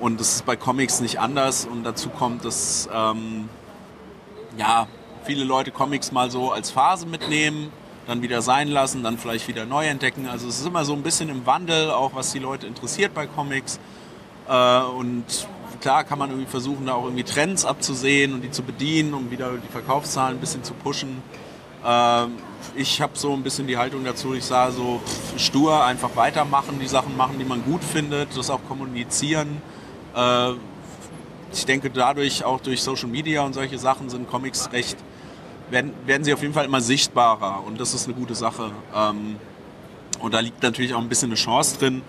Und 0.01 0.19
das 0.19 0.37
ist 0.37 0.47
bei 0.47 0.57
Comics 0.57 1.01
nicht 1.01 1.21
anders. 1.21 1.65
Und 1.65 1.85
dazu 1.85 2.09
kommt, 2.09 2.45
dass 2.45 2.89
ähm, 2.93 3.49
ja, 4.57 4.89
viele 5.23 5.45
Leute 5.45 5.71
Comics 5.71 6.11
mal 6.11 6.29
so 6.29 6.51
als 6.51 6.73
Phase 6.73 7.07
mitnehmen, 7.07 7.73
dann 8.09 8.21
wieder 8.21 8.43
sein 8.43 8.67
lassen, 8.67 9.05
dann 9.05 9.17
vielleicht 9.17 9.47
wieder 9.47 9.65
neu 9.65 9.87
entdecken. 9.87 10.27
Also 10.29 10.49
es 10.49 10.59
ist 10.59 10.67
immer 10.67 10.85
so 10.85 10.93
ein 10.93 11.05
bisschen 11.05 11.29
im 11.29 11.47
Wandel, 11.47 11.93
auch 11.93 12.17
was 12.17 12.33
die 12.33 12.41
Leute 12.41 12.67
interessiert 12.67 13.15
bei 13.15 13.29
Comics. 13.29 13.79
Äh, 14.49 14.81
und 14.81 15.25
klar 15.81 16.05
kann 16.05 16.19
man 16.19 16.31
irgendwie 16.31 16.51
versuchen, 16.51 16.87
da 16.87 16.95
auch 16.95 17.05
irgendwie 17.05 17.25
Trends 17.25 17.65
abzusehen 17.65 18.35
und 18.35 18.43
die 18.43 18.51
zu 18.51 18.63
bedienen, 18.63 19.15
um 19.15 19.31
wieder 19.31 19.53
die 19.53 19.73
Verkaufszahlen 19.73 20.37
ein 20.37 20.41
bisschen 20.41 20.65
zu 20.65 20.75
pushen. 20.75 21.23
Ähm, 21.85 22.33
ich 22.77 23.01
habe 23.01 23.13
so 23.17 23.33
ein 23.33 23.43
bisschen 23.43 23.67
die 23.67 23.77
Haltung 23.77 24.05
dazu, 24.05 24.35
ich 24.35 24.45
sage 24.45 24.73
so 24.73 25.01
pff, 25.05 25.39
stur 25.41 25.85
einfach 25.85 26.17
weitermachen, 26.17 26.79
die 26.81 26.89
Sachen 26.89 27.17
machen, 27.17 27.39
die 27.39 27.45
man 27.45 27.65
gut 27.65 27.83
findet, 27.83 28.37
das 28.37 28.51
auch 28.51 28.61
kommunizieren. 28.69 29.63
Äh, 30.15 30.53
ich 31.53 31.65
denke 31.65 31.91
dadurch, 31.91 32.45
auch 32.45 32.61
durch 32.61 32.83
Social 32.83 33.09
Media 33.09 33.43
und 33.43 33.55
solche 33.55 33.79
Sachen 33.79 34.11
sind 34.11 34.29
Comics 34.29 34.71
recht, 34.73 34.99
werden, 35.71 35.93
werden 36.07 36.25
sie 36.25 36.35
auf 36.35 36.43
jeden 36.43 36.55
Fall 36.55 36.67
immer 36.67 36.81
sichtbarer 36.81 37.65
und 37.67 37.81
das 37.81 37.95
ist 37.95 38.07
eine 38.07 38.15
gute 38.15 38.35
Sache. 38.35 38.71
Ähm, 38.95 39.37
und 40.21 40.35
da 40.35 40.41
liegt 40.41 40.63
natürlich 40.63 40.95
auch 40.95 41.01
ein 41.01 41.09
bisschen 41.09 41.31
eine 41.31 41.37
Chance 41.37 41.79
drin, 41.79 42.03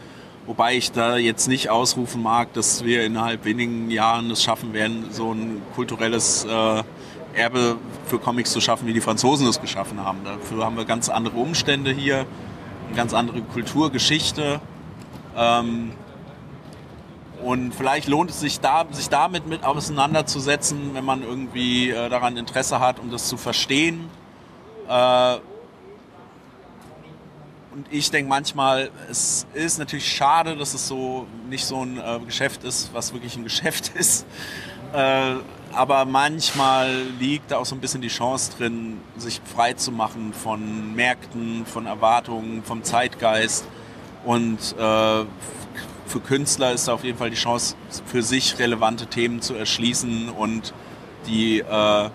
Wobei 0.50 0.76
ich 0.76 0.92
da 0.92 1.16
jetzt 1.16 1.48
nicht 1.48 1.70
ausrufen 1.70 2.24
mag, 2.24 2.54
dass 2.54 2.84
wir 2.84 3.06
innerhalb 3.06 3.46
wenigen 3.46 3.92
Jahren 3.92 4.32
es 4.32 4.42
schaffen 4.42 4.74
werden, 4.74 5.06
so 5.12 5.32
ein 5.32 5.62
kulturelles 5.76 6.44
äh, 6.44 6.84
Erbe 7.36 7.78
für 8.08 8.18
Comics 8.18 8.52
zu 8.52 8.60
schaffen, 8.60 8.88
wie 8.88 8.94
die 8.94 9.00
Franzosen 9.00 9.46
es 9.46 9.62
geschaffen 9.62 10.04
haben. 10.04 10.24
Dafür 10.24 10.66
haben 10.66 10.76
wir 10.76 10.86
ganz 10.86 11.08
andere 11.08 11.38
Umstände 11.38 11.92
hier, 11.92 12.26
eine 12.88 12.96
ganz 12.96 13.14
andere 13.14 13.44
Kulturgeschichte. 13.44 14.60
Ähm, 15.38 15.92
und 17.44 17.76
vielleicht 17.76 18.08
lohnt 18.08 18.32
es 18.32 18.40
sich, 18.40 18.60
da, 18.60 18.88
sich 18.90 19.10
damit 19.10 19.46
mit 19.46 19.64
auseinanderzusetzen, 19.64 20.96
wenn 20.96 21.06
man 21.06 21.22
irgendwie 21.22 21.92
äh, 21.92 22.10
daran 22.10 22.38
Interesse 22.38 22.80
hat, 22.80 22.98
um 22.98 23.12
das 23.12 23.28
zu 23.28 23.38
verstehen. 23.38 24.10
Äh, 24.90 25.38
und 27.74 27.86
ich 27.92 28.10
denke 28.10 28.30
manchmal, 28.30 28.90
es 29.10 29.46
ist 29.54 29.78
natürlich 29.78 30.12
schade, 30.12 30.56
dass 30.56 30.74
es 30.74 30.88
so 30.88 31.28
nicht 31.50 31.66
so 31.66 31.84
ein 31.84 31.98
äh, 31.98 32.20
Geschäft 32.26 32.64
ist, 32.64 32.94
was 32.94 33.14
wirklich 33.14 33.36
ein 33.36 33.44
Geschäft 33.46 33.92
ist. 33.96 34.26
Äh, 34.94 35.36
aber 35.72 36.06
manchmal 36.06 37.04
liegt 37.20 37.52
da 37.52 37.58
auch 37.58 37.66
so 37.66 37.76
ein 37.76 37.82
bisschen 37.82 38.02
die 38.02 38.08
Chance 38.08 38.54
drin, 38.58 39.00
sich 39.18 39.40
frei 39.46 39.74
zu 39.74 39.92
machen 39.92 40.34
von 40.34 40.96
Märkten, 40.96 41.66
von 41.68 41.86
Erwartungen, 41.86 42.64
vom 42.64 42.84
Zeitgeist. 42.84 43.66
Und 44.26 44.58
äh, 44.78 45.26
für 46.08 46.20
Künstler 46.26 46.72
ist 46.74 46.88
da 46.88 46.94
auf 46.94 47.04
jeden 47.04 47.20
Fall 47.20 47.30
die 47.30 47.36
Chance, 47.36 47.76
für 48.08 48.24
sich 48.24 48.58
relevante 48.58 49.06
Themen 49.06 49.42
zu 49.42 49.54
erschließen 49.54 50.30
und 50.30 50.74
die 51.28 51.60
äh, 51.60 52.10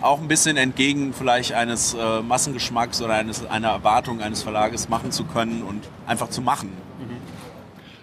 auch 0.00 0.20
ein 0.20 0.28
bisschen 0.28 0.56
entgegen 0.56 1.12
vielleicht 1.12 1.52
eines 1.52 1.94
äh, 1.94 2.22
Massengeschmacks 2.22 3.00
oder 3.02 3.14
eines, 3.14 3.46
einer 3.46 3.68
Erwartung 3.68 4.20
eines 4.20 4.42
Verlages 4.42 4.88
machen 4.88 5.10
zu 5.10 5.24
können 5.24 5.62
und 5.62 5.82
einfach 6.06 6.28
zu 6.28 6.42
machen. 6.42 6.70
Mhm. 6.98 7.16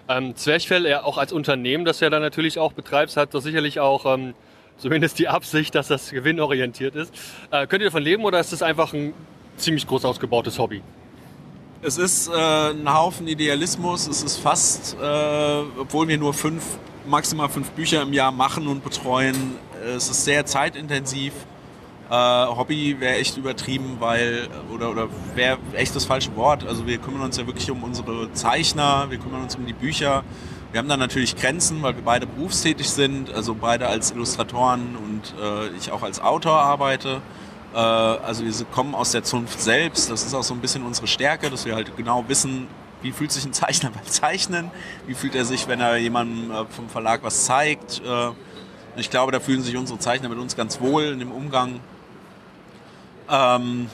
Ähm, 0.08 0.36
Zwerchfell, 0.36 0.86
ja, 0.86 1.04
auch 1.04 1.18
als 1.18 1.32
Unternehmen, 1.32 1.84
das 1.84 2.00
ja 2.00 2.10
dann 2.10 2.22
natürlich 2.22 2.58
auch 2.58 2.72
betreibst, 2.72 3.16
hat 3.16 3.32
doch 3.32 3.40
sicherlich 3.40 3.80
auch 3.80 4.04
ähm, 4.12 4.34
zumindest 4.76 5.18
die 5.18 5.28
Absicht, 5.28 5.74
dass 5.74 5.88
das 5.88 6.10
gewinnorientiert 6.10 6.94
ist. 6.94 7.14
Äh, 7.50 7.66
könnt 7.66 7.82
ihr 7.82 7.88
davon 7.88 8.02
leben 8.02 8.24
oder 8.24 8.40
ist 8.40 8.52
das 8.52 8.62
einfach 8.62 8.92
ein 8.92 9.14
ziemlich 9.56 9.86
groß 9.86 10.04
ausgebautes 10.04 10.58
Hobby? 10.58 10.82
Es 11.80 11.98
ist 11.98 12.28
äh, 12.28 12.32
ein 12.32 12.92
Haufen 12.92 13.28
Idealismus. 13.28 14.06
Es 14.06 14.22
ist 14.22 14.38
fast, 14.38 14.96
äh, 15.00 15.62
obwohl 15.78 16.08
wir 16.08 16.18
nur 16.18 16.34
fünf, 16.34 16.64
maximal 17.06 17.48
fünf 17.48 17.70
Bücher 17.70 18.02
im 18.02 18.12
Jahr 18.12 18.32
machen 18.32 18.66
und 18.66 18.82
betreuen, 18.82 19.36
äh, 19.84 19.90
es 19.90 20.08
ist 20.08 20.24
sehr 20.24 20.46
zeitintensiv 20.46 21.32
Äh, 22.10 22.14
Hobby 22.14 23.00
wäre 23.00 23.16
echt 23.16 23.36
übertrieben, 23.36 23.96
weil, 23.98 24.48
oder, 24.72 24.90
oder 24.90 25.08
wäre 25.34 25.58
echt 25.72 25.96
das 25.96 26.04
falsche 26.04 26.34
Wort. 26.36 26.66
Also 26.66 26.86
wir 26.86 26.98
kümmern 26.98 27.22
uns 27.22 27.36
ja 27.36 27.46
wirklich 27.46 27.70
um 27.70 27.82
unsere 27.82 28.32
Zeichner, 28.32 29.06
wir 29.08 29.18
kümmern 29.18 29.42
uns 29.42 29.56
um 29.56 29.66
die 29.66 29.72
Bücher. 29.72 30.22
Wir 30.72 30.80
haben 30.80 30.88
dann 30.88 30.98
natürlich 30.98 31.36
Grenzen, 31.36 31.82
weil 31.82 31.94
wir 31.94 32.02
beide 32.02 32.26
berufstätig 32.26 32.90
sind, 32.90 33.32
also 33.32 33.54
beide 33.54 33.86
als 33.86 34.10
Illustratoren 34.10 34.96
und 34.96 35.34
äh, 35.40 35.68
ich 35.78 35.92
auch 35.92 36.02
als 36.02 36.20
Autor 36.20 36.58
arbeite. 36.58 37.22
Äh, 37.72 37.78
also 37.78 38.44
wir 38.44 38.52
kommen 38.72 38.94
aus 38.94 39.12
der 39.12 39.22
Zunft 39.22 39.60
selbst. 39.60 40.10
Das 40.10 40.24
ist 40.24 40.34
auch 40.34 40.42
so 40.42 40.52
ein 40.52 40.60
bisschen 40.60 40.84
unsere 40.84 41.06
Stärke, 41.06 41.48
dass 41.48 41.64
wir 41.64 41.74
halt 41.74 41.96
genau 41.96 42.24
wissen, 42.28 42.66
wie 43.02 43.12
fühlt 43.12 43.32
sich 43.32 43.44
ein 43.44 43.52
Zeichner 43.52 43.90
beim 43.94 44.06
Zeichnen, 44.06 44.70
wie 45.06 45.14
fühlt 45.14 45.34
er 45.34 45.44
sich, 45.44 45.68
wenn 45.68 45.80
er 45.80 45.96
jemandem 45.96 46.50
äh, 46.50 46.64
vom 46.66 46.88
Verlag 46.88 47.22
was 47.22 47.44
zeigt. 47.44 48.02
Äh, 48.04 48.30
ich 48.96 49.10
glaube, 49.10 49.32
da 49.32 49.40
fühlen 49.40 49.62
sich 49.62 49.76
unsere 49.76 49.98
Zeichner 49.98 50.28
mit 50.28 50.38
uns 50.38 50.56
ganz 50.56 50.80
wohl 50.80 51.04
in 51.04 51.18
dem 51.18 51.32
Umgang. 51.32 51.80
Ähm, 53.30 53.88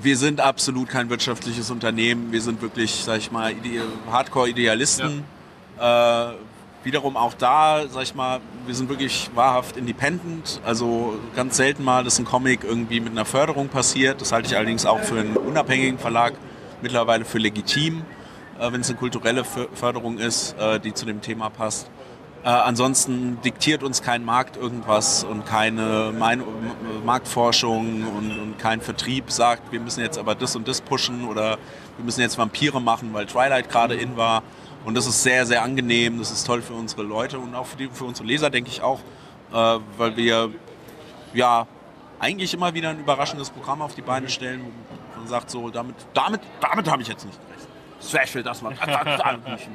wir 0.00 0.16
sind 0.16 0.40
absolut 0.40 0.88
kein 0.88 1.08
wirtschaftliches 1.10 1.70
Unternehmen. 1.70 2.32
Wir 2.32 2.42
sind 2.42 2.62
wirklich, 2.62 2.92
sag 3.04 3.18
ich 3.18 3.32
mal, 3.32 3.54
Hardcore-Idealisten. 4.10 5.24
Ja. 5.78 6.30
Äh, 6.30 6.34
wiederum 6.84 7.16
auch 7.16 7.34
da, 7.34 7.88
sag 7.88 8.04
ich 8.04 8.14
mal, 8.14 8.40
wir 8.64 8.74
sind 8.74 8.88
wirklich 8.88 9.30
wahrhaft 9.34 9.76
independent. 9.76 10.60
Also 10.64 11.18
ganz 11.34 11.56
selten 11.56 11.82
mal, 11.82 12.04
dass 12.04 12.18
ein 12.18 12.24
Comic 12.24 12.62
irgendwie 12.62 13.00
mit 13.00 13.10
einer 13.10 13.24
Förderung 13.24 13.68
passiert. 13.68 14.20
Das 14.20 14.32
halte 14.32 14.48
ich 14.48 14.56
allerdings 14.56 14.86
auch 14.86 15.00
für 15.00 15.18
einen 15.18 15.36
unabhängigen 15.36 15.98
Verlag 15.98 16.34
mittlerweile 16.82 17.24
für 17.24 17.38
legitim, 17.38 18.04
äh, 18.60 18.70
wenn 18.70 18.82
es 18.82 18.88
eine 18.88 18.98
kulturelle 18.98 19.44
Förderung 19.44 20.18
ist, 20.18 20.56
äh, 20.58 20.78
die 20.78 20.94
zu 20.94 21.06
dem 21.06 21.20
Thema 21.20 21.50
passt. 21.50 21.90
Äh, 22.46 22.50
ansonsten 22.50 23.40
diktiert 23.42 23.82
uns 23.82 24.02
kein 24.02 24.24
Markt 24.24 24.56
irgendwas 24.56 25.24
und 25.24 25.46
keine 25.46 26.14
Mein 26.16 26.44
Marktforschung 27.04 28.04
und, 28.06 28.38
und, 28.38 28.58
kein 28.60 28.80
Vertrieb 28.80 29.32
sagt, 29.32 29.72
wir 29.72 29.80
müssen 29.80 30.00
jetzt 30.00 30.16
aber 30.16 30.36
das 30.36 30.54
und 30.54 30.68
das 30.68 30.80
pushen 30.80 31.26
oder 31.26 31.58
wir 31.96 32.04
müssen 32.04 32.20
jetzt 32.20 32.38
Vampire 32.38 32.80
machen, 32.80 33.12
weil 33.12 33.26
Twilight 33.26 33.68
gerade 33.68 33.96
in 33.96 34.16
war. 34.16 34.44
Und 34.84 34.96
das 34.96 35.08
ist 35.08 35.24
sehr, 35.24 35.44
sehr 35.44 35.64
angenehm, 35.64 36.18
das 36.20 36.30
ist 36.30 36.46
toll 36.46 36.62
für 36.62 36.74
unsere 36.74 37.02
Leute 37.02 37.40
und 37.40 37.52
auch 37.56 37.66
für, 37.66 37.78
die, 37.78 37.88
für 37.88 38.04
unsere 38.04 38.28
Leser, 38.28 38.48
denke 38.48 38.70
ich 38.70 38.80
auch, 38.80 39.00
äh, 39.52 39.80
weil 39.96 40.16
wir 40.16 40.50
ja 41.34 41.66
eigentlich 42.20 42.54
immer 42.54 42.74
wieder 42.74 42.90
ein 42.90 43.00
überraschendes 43.00 43.50
Programm 43.50 43.82
auf 43.82 43.96
die 43.96 44.02
Beine 44.02 44.28
stellen. 44.28 44.60
Und 44.60 45.26
sagt 45.26 45.50
so, 45.50 45.70
damit, 45.70 45.96
damit, 46.14 46.42
damit 46.60 46.88
habe 46.88 47.02
ich 47.02 47.08
jetzt 47.08 47.26
nicht 47.26 47.40
gerechnet. 47.44 47.68
Special, 48.00 48.44
das 48.44 48.62
war, 48.62 48.70
nicht 49.50 49.68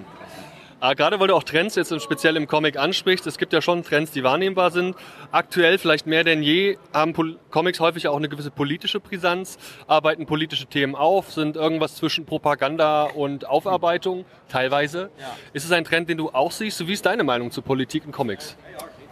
Ah, 0.83 0.95
gerade 0.95 1.19
weil 1.19 1.27
du 1.27 1.35
auch 1.35 1.43
Trends 1.43 1.75
jetzt 1.75 1.93
speziell 2.01 2.35
im 2.35 2.47
Comic 2.47 2.75
ansprichst, 2.75 3.27
es 3.27 3.37
gibt 3.37 3.53
ja 3.53 3.61
schon 3.61 3.83
Trends, 3.83 4.13
die 4.13 4.23
wahrnehmbar 4.23 4.71
sind. 4.71 4.95
Aktuell 5.31 5.77
vielleicht 5.77 6.07
mehr 6.07 6.23
denn 6.23 6.41
je 6.41 6.79
haben 6.91 7.13
Pol 7.13 7.37
Comics 7.51 7.79
häufig 7.79 8.07
auch 8.07 8.17
eine 8.17 8.29
gewisse 8.29 8.49
politische 8.49 8.99
Brisanz, 8.99 9.59
arbeiten 9.85 10.25
politische 10.25 10.65
Themen 10.65 10.95
auf, 10.95 11.31
sind 11.31 11.55
irgendwas 11.55 11.97
zwischen 11.97 12.25
Propaganda 12.25 13.03
und 13.03 13.47
Aufarbeitung 13.47 14.25
teilweise. 14.49 15.11
Ja. 15.19 15.27
Ist 15.53 15.65
es 15.65 15.71
ein 15.71 15.83
Trend, 15.83 16.09
den 16.09 16.17
du 16.17 16.31
auch 16.31 16.51
siehst? 16.51 16.87
Wie 16.87 16.93
ist 16.93 17.05
deine 17.05 17.23
Meinung 17.23 17.51
zu 17.51 17.61
Politik 17.61 18.05
in 18.05 18.11
Comics? 18.11 18.57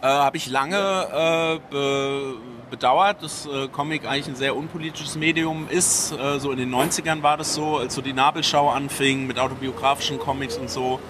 Äh, 0.02 0.06
Habe 0.06 0.38
ich 0.38 0.50
lange 0.50 0.76
äh, 0.76 1.60
be 1.70 2.34
bedauert, 2.70 3.22
dass 3.22 3.46
äh, 3.46 3.66
Comic 3.68 4.06
eigentlich 4.06 4.28
ein 4.28 4.36
sehr 4.36 4.54
unpolitisches 4.56 5.16
Medium 5.16 5.66
ist. 5.68 6.12
Äh, 6.12 6.38
so 6.38 6.52
in 6.52 6.58
den 6.58 6.72
90ern 6.72 7.22
war 7.22 7.36
das 7.36 7.54
so, 7.54 7.78
als 7.78 7.94
so 7.94 8.00
die 8.00 8.12
Nabelschau 8.12 8.70
anfing 8.70 9.26
mit 9.26 9.40
autobiografischen 9.40 10.20
Comics 10.20 10.56
und 10.56 10.70
so 10.70 11.00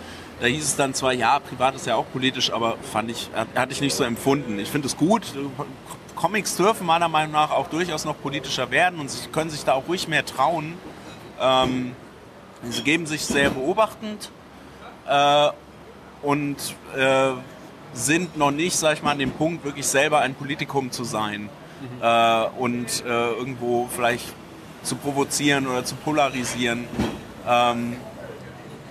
da 0.40 0.46
hieß 0.46 0.64
es 0.64 0.76
dann 0.76 0.94
zwar, 0.94 1.12
ja, 1.12 1.38
privat 1.38 1.74
ist 1.74 1.86
ja 1.86 1.96
auch 1.96 2.06
politisch, 2.12 2.52
aber 2.52 2.76
fand 2.78 3.10
ich, 3.10 3.30
hatte 3.54 3.72
ich 3.72 3.80
nicht 3.80 3.94
so 3.94 4.04
empfunden. 4.04 4.58
Ich 4.58 4.70
finde 4.70 4.86
es 4.86 4.96
gut. 4.96 5.22
Comics 6.16 6.56
dürfen 6.56 6.86
meiner 6.86 7.08
Meinung 7.08 7.32
nach 7.32 7.50
auch 7.50 7.68
durchaus 7.68 8.04
noch 8.04 8.20
politischer 8.20 8.70
werden 8.70 9.00
und 9.00 9.10
sie 9.10 9.28
können 9.28 9.50
sich 9.50 9.64
da 9.64 9.74
auch 9.74 9.86
ruhig 9.88 10.08
mehr 10.08 10.24
trauen. 10.24 10.74
Ähm, 11.40 11.94
sie 12.68 12.82
geben 12.82 13.06
sich 13.06 13.24
sehr 13.24 13.50
beobachtend 13.50 14.30
äh, 15.06 15.48
und 16.22 16.56
äh, 16.96 17.32
sind 17.92 18.36
noch 18.36 18.50
nicht, 18.50 18.76
sag 18.76 18.94
ich 18.94 19.02
mal, 19.02 19.12
an 19.12 19.18
dem 19.18 19.32
Punkt, 19.32 19.64
wirklich 19.64 19.86
selber 19.86 20.20
ein 20.20 20.34
Politikum 20.34 20.90
zu 20.90 21.04
sein 21.04 21.42
mhm. 21.42 22.02
äh, 22.02 22.44
und 22.58 23.04
äh, 23.04 23.32
irgendwo 23.32 23.88
vielleicht 23.94 24.26
zu 24.82 24.96
provozieren 24.96 25.66
oder 25.66 25.84
zu 25.84 25.94
polarisieren. 25.96 26.86
Ähm, 27.46 27.96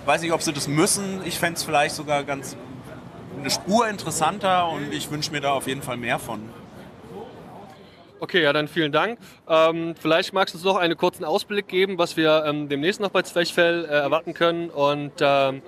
weiß 0.06 0.22
nicht, 0.22 0.32
ob 0.32 0.42
sie 0.42 0.52
das 0.52 0.68
müssen. 0.68 1.20
Ich 1.24 1.38
fände 1.38 1.56
es 1.56 1.64
vielleicht 1.64 1.94
sogar 1.94 2.24
ganz 2.24 2.56
eine 3.38 3.50
Spur 3.50 3.88
interessanter 3.88 4.68
und 4.68 4.92
ich 4.92 5.10
wünsche 5.10 5.32
mir 5.32 5.40
da 5.40 5.52
auf 5.52 5.66
jeden 5.66 5.82
Fall 5.82 5.96
mehr 5.96 6.18
von. 6.18 6.40
Okay, 8.20 8.42
ja, 8.42 8.52
dann 8.52 8.68
vielen 8.68 8.92
Dank. 8.92 9.18
Ähm, 9.48 9.94
vielleicht 9.98 10.34
magst 10.34 10.54
du 10.54 10.58
uns 10.58 10.64
noch 10.64 10.76
einen 10.76 10.96
kurzen 10.96 11.24
Ausblick 11.24 11.68
geben, 11.68 11.96
was 11.96 12.18
wir 12.18 12.44
ähm, 12.46 12.68
demnächst 12.68 13.00
noch 13.00 13.08
bei 13.08 13.22
Zwerchfell 13.22 13.86
äh, 13.86 13.88
erwarten 13.88 14.34
können. 14.34 14.68
Und 14.68 15.12
ähm, 15.20 15.62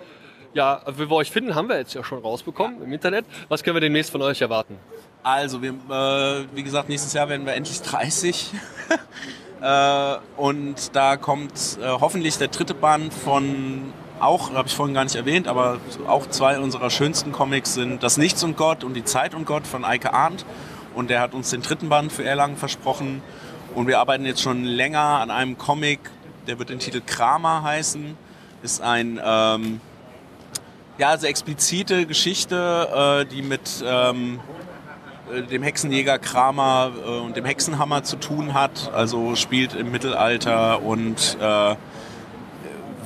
ja, 0.52 0.82
wie 0.86 1.08
wir 1.08 1.12
euch 1.12 1.30
finden, 1.30 1.54
haben 1.54 1.70
wir 1.70 1.78
jetzt 1.78 1.94
ja 1.94 2.04
schon 2.04 2.18
rausbekommen 2.18 2.82
im 2.82 2.92
Internet. 2.92 3.24
Was 3.48 3.62
können 3.62 3.76
wir 3.76 3.80
demnächst 3.80 4.10
von 4.10 4.20
euch 4.20 4.42
erwarten? 4.42 4.76
Also, 5.22 5.62
wir, 5.62 5.70
äh, 5.70 6.44
wie 6.54 6.62
gesagt, 6.62 6.90
nächstes 6.90 7.14
Jahr 7.14 7.30
werden 7.30 7.46
wir 7.46 7.54
endlich 7.54 7.80
30. 7.80 8.50
äh, 9.62 10.16
und 10.36 10.94
da 10.94 11.16
kommt 11.16 11.78
äh, 11.80 11.86
hoffentlich 11.86 12.36
der 12.36 12.48
dritte 12.48 12.74
Band 12.74 13.14
von 13.14 13.94
auch, 14.22 14.52
habe 14.54 14.68
ich 14.68 14.74
vorhin 14.74 14.94
gar 14.94 15.04
nicht 15.04 15.16
erwähnt, 15.16 15.48
aber 15.48 15.78
auch 16.06 16.28
zwei 16.28 16.58
unserer 16.58 16.90
schönsten 16.90 17.32
Comics 17.32 17.74
sind 17.74 18.02
Das 18.02 18.16
Nichts 18.16 18.42
und 18.44 18.56
Gott 18.56 18.84
und 18.84 18.94
Die 18.94 19.04
Zeit 19.04 19.34
und 19.34 19.46
Gott 19.46 19.66
von 19.66 19.84
Eike 19.84 20.14
Arndt. 20.14 20.44
Und 20.94 21.10
der 21.10 21.20
hat 21.20 21.34
uns 21.34 21.50
den 21.50 21.62
dritten 21.62 21.88
Band 21.88 22.12
für 22.12 22.24
Erlangen 22.24 22.56
versprochen. 22.56 23.22
Und 23.74 23.86
wir 23.86 23.98
arbeiten 23.98 24.26
jetzt 24.26 24.42
schon 24.42 24.64
länger 24.64 25.00
an 25.00 25.30
einem 25.30 25.56
Comic, 25.56 26.00
der 26.46 26.58
wird 26.58 26.68
den 26.68 26.78
Titel 26.78 27.00
Kramer 27.04 27.62
heißen. 27.62 28.16
Ist 28.62 28.82
ein, 28.82 29.20
ähm, 29.24 29.80
ja, 30.98 31.16
sehr 31.16 31.30
explizite 31.30 32.06
Geschichte, 32.06 33.24
äh, 33.24 33.24
die 33.24 33.42
mit 33.42 33.82
ähm, 33.84 34.40
äh, 35.32 35.42
dem 35.42 35.62
Hexenjäger 35.62 36.18
Kramer 36.18 36.92
äh, 37.04 37.08
und 37.20 37.36
dem 37.36 37.44
Hexenhammer 37.44 38.02
zu 38.04 38.16
tun 38.16 38.54
hat. 38.54 38.90
Also 38.94 39.34
spielt 39.34 39.74
im 39.74 39.90
Mittelalter 39.90 40.82
und 40.82 41.38
äh, 41.40 41.76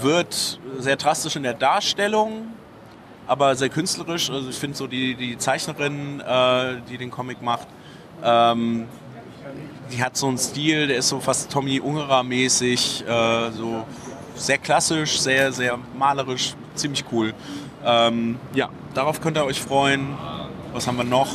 wird 0.00 0.58
sehr 0.78 0.96
drastisch 0.96 1.36
in 1.36 1.42
der 1.42 1.54
Darstellung, 1.54 2.48
aber 3.26 3.54
sehr 3.56 3.68
künstlerisch. 3.68 4.30
Also 4.30 4.48
ich 4.48 4.56
finde 4.56 4.76
so 4.76 4.86
die, 4.86 5.14
die 5.14 5.38
Zeichnerin, 5.38 6.20
äh, 6.20 6.76
die 6.88 6.98
den 6.98 7.10
Comic 7.10 7.42
macht, 7.42 7.68
ähm, 8.22 8.86
die 9.92 10.02
hat 10.02 10.16
so 10.16 10.28
einen 10.28 10.38
Stil, 10.38 10.88
der 10.88 10.98
ist 10.98 11.08
so 11.08 11.20
fast 11.20 11.50
Tommy 11.50 11.80
Ungerer 11.80 12.22
mäßig, 12.22 13.04
äh, 13.06 13.50
so 13.52 13.84
sehr 14.34 14.58
klassisch, 14.58 15.18
sehr, 15.20 15.52
sehr 15.52 15.78
malerisch, 15.96 16.54
ziemlich 16.74 17.04
cool. 17.12 17.34
Ähm, 17.84 18.38
ja, 18.54 18.68
darauf 18.94 19.20
könnt 19.20 19.36
ihr 19.36 19.44
euch 19.44 19.60
freuen. 19.60 20.16
Was 20.72 20.86
haben 20.86 20.98
wir 20.98 21.04
noch? 21.04 21.28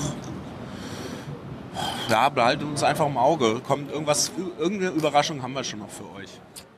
Ja, 2.10 2.30
behaltet 2.30 2.68
uns 2.68 2.84
einfach 2.84 3.08
im 3.08 3.18
Auge. 3.18 3.62
Kommt 3.66 3.92
irgendwas, 3.92 4.32
irgendeine 4.60 4.92
Überraschung 4.92 5.42
haben 5.42 5.54
wir 5.54 5.64
schon 5.64 5.80
noch 5.80 5.90
für 5.90 6.04
euch. 6.16 6.30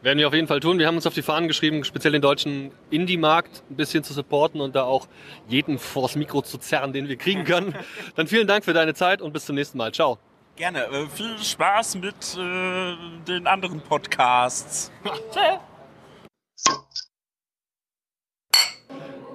Werden 0.04 0.20
wir 0.20 0.28
auf 0.28 0.34
jeden 0.34 0.48
Fall 0.48 0.60
tun. 0.60 0.80
Wir 0.80 0.88
haben 0.88 0.98
uns 0.98 1.08
auf 1.08 1.14
die 1.14 1.22
Fahnen 1.22 1.48
geschrieben, 1.48 1.86
speziell 1.86 2.12
den 2.12 2.22
deutschen 2.22 2.74
Indie-Markt 2.90 3.64
ein 3.70 3.78
bisschen 3.78 4.04
zu 4.04 4.12
supporten 4.12 4.60
und 4.60 4.76
da 4.76 4.84
auch 4.84 5.08
jeden 5.48 5.80
vors 5.80 6.18
Mikro 6.18 6.42
zu 6.42 6.58
zerren, 6.58 6.92
den 6.92 7.08
wir 7.08 7.16
kriegen 7.16 7.46
können. 7.46 7.74
Dann 8.18 8.28
vielen 8.28 8.46
Dank 8.46 8.66
für 8.66 8.74
deine 8.74 8.94
Zeit 8.96 9.22
und 9.22 9.32
bis 9.32 9.46
zum 9.46 9.56
nächsten 9.56 9.78
Mal. 9.78 9.94
Ciao. 9.94 10.18
Gerne. 10.58 10.88
Äh, 10.88 11.08
viel 11.08 11.38
Spaß 11.38 11.96
mit 11.96 12.16
äh, 12.38 12.98
den 13.30 13.48
anderen 13.48 13.80
Podcasts. 13.80 14.92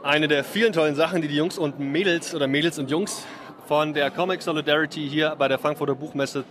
Eine 0.02 0.28
der 0.28 0.44
vielen 0.44 0.74
tollen 0.74 0.96
Sachen, 0.96 1.22
die 1.22 1.28
die 1.28 1.36
Jungs 1.36 1.56
und 1.56 1.80
Mädels 1.80 2.34
oder 2.34 2.46
Mädels 2.46 2.78
und 2.78 2.90
Jungs 2.90 3.24
von 3.66 3.94
der 3.94 4.10
Comic 4.10 4.42
Solidarity 4.42 5.08
hier 5.08 5.34
bei 5.34 5.48
der 5.48 5.58
Frankfurter 5.58 5.94
Buchmesse 5.94 6.44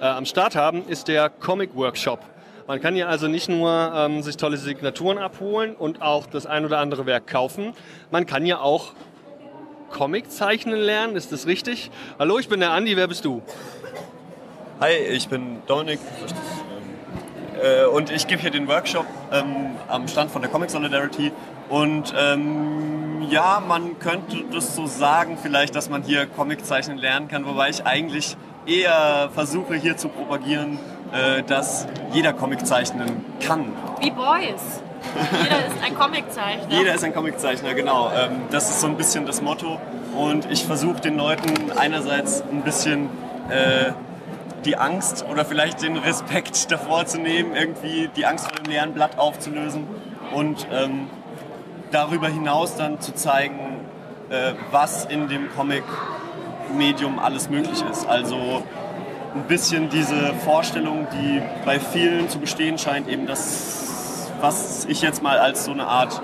äh, 0.00 0.04
am 0.04 0.26
Start 0.26 0.54
haben, 0.54 0.86
ist 0.86 1.08
der 1.08 1.28
Comic 1.28 1.74
Workshop. 1.74 2.20
Man 2.68 2.82
kann 2.82 2.94
hier 2.94 3.08
also 3.08 3.28
nicht 3.28 3.48
nur 3.48 3.92
ähm, 3.96 4.20
sich 4.20 4.36
tolle 4.36 4.58
Signaturen 4.58 5.16
abholen 5.16 5.74
und 5.74 6.02
auch 6.02 6.26
das 6.26 6.44
ein 6.44 6.66
oder 6.66 6.80
andere 6.80 7.06
Werk 7.06 7.26
kaufen. 7.26 7.72
Man 8.10 8.26
kann 8.26 8.44
ja 8.44 8.60
auch 8.60 8.92
Comic 9.88 10.30
zeichnen 10.30 10.78
lernen, 10.78 11.16
ist 11.16 11.32
das 11.32 11.46
richtig? 11.46 11.90
Hallo, 12.18 12.38
ich 12.38 12.50
bin 12.50 12.60
der 12.60 12.72
Andi, 12.72 12.94
wer 12.94 13.08
bist 13.08 13.24
du? 13.24 13.40
Hi, 14.80 14.92
ich 14.92 15.30
bin 15.30 15.62
Dominik. 15.66 15.98
Äh, 17.62 17.86
und 17.86 18.10
ich 18.10 18.26
gebe 18.26 18.42
hier 18.42 18.50
den 18.50 18.68
Workshop 18.68 19.06
ähm, 19.32 19.70
am 19.88 20.06
Stand 20.06 20.30
von 20.30 20.42
der 20.42 20.50
Comic 20.50 20.68
Solidarity. 20.68 21.32
Und 21.70 22.12
ähm, 22.18 23.26
ja, 23.30 23.62
man 23.66 23.98
könnte 23.98 24.44
das 24.52 24.76
so 24.76 24.86
sagen, 24.86 25.38
vielleicht, 25.40 25.74
dass 25.74 25.88
man 25.88 26.02
hier 26.02 26.26
Comic 26.26 26.66
zeichnen 26.66 26.98
lernen 26.98 27.28
kann, 27.28 27.46
wobei 27.46 27.70
ich 27.70 27.86
eigentlich 27.86 28.36
eher 28.66 29.30
versuche 29.32 29.74
hier 29.74 29.96
zu 29.96 30.10
propagieren, 30.10 30.78
äh, 31.12 31.42
dass 31.42 31.86
jeder 32.12 32.32
Comic 32.32 32.66
zeichnen 32.66 33.24
kann. 33.40 33.72
Wie 34.00 34.10
Boys. 34.10 34.82
Jeder 35.42 35.66
ist 35.66 35.84
ein 35.84 35.94
Comiczeichner. 35.94 36.70
Jeder 36.70 36.94
ist 36.94 37.04
ein 37.04 37.14
Comiczeichner, 37.14 37.74
genau. 37.74 38.10
Ähm, 38.14 38.42
das 38.50 38.68
ist 38.70 38.80
so 38.80 38.86
ein 38.86 38.96
bisschen 38.96 39.26
das 39.26 39.42
Motto. 39.42 39.80
Und 40.16 40.50
ich 40.50 40.64
versuche 40.64 41.00
den 41.00 41.16
Leuten 41.16 41.72
einerseits 41.76 42.42
ein 42.42 42.62
bisschen 42.62 43.08
äh, 43.48 43.92
die 44.64 44.76
Angst 44.76 45.24
oder 45.30 45.44
vielleicht 45.44 45.82
den 45.82 45.96
Respekt 45.96 46.70
davor 46.70 47.06
zu 47.06 47.20
nehmen, 47.20 47.54
irgendwie 47.54 48.10
die 48.16 48.26
Angst 48.26 48.46
vor 48.46 48.56
dem 48.56 48.70
leeren 48.70 48.92
Blatt 48.92 49.18
aufzulösen 49.18 49.86
und 50.34 50.66
ähm, 50.72 51.08
darüber 51.90 52.28
hinaus 52.28 52.76
dann 52.76 53.00
zu 53.00 53.14
zeigen, 53.14 53.80
äh, 54.30 54.52
was 54.70 55.04
in 55.06 55.28
dem 55.28 55.48
Comic-Medium 55.54 57.18
alles 57.18 57.48
möglich 57.48 57.82
ist. 57.90 58.06
Also 58.06 58.62
ein 59.38 59.46
bisschen 59.46 59.88
diese 59.88 60.34
Vorstellung, 60.44 61.06
die 61.12 61.40
bei 61.64 61.78
vielen 61.78 62.28
zu 62.28 62.38
bestehen 62.38 62.78
scheint, 62.78 63.08
eben 63.08 63.26
das, 63.26 64.30
was 64.40 64.84
ich 64.86 65.00
jetzt 65.02 65.22
mal 65.22 65.38
als 65.38 65.64
so 65.64 65.72
eine 65.72 65.86
Art 65.86 66.20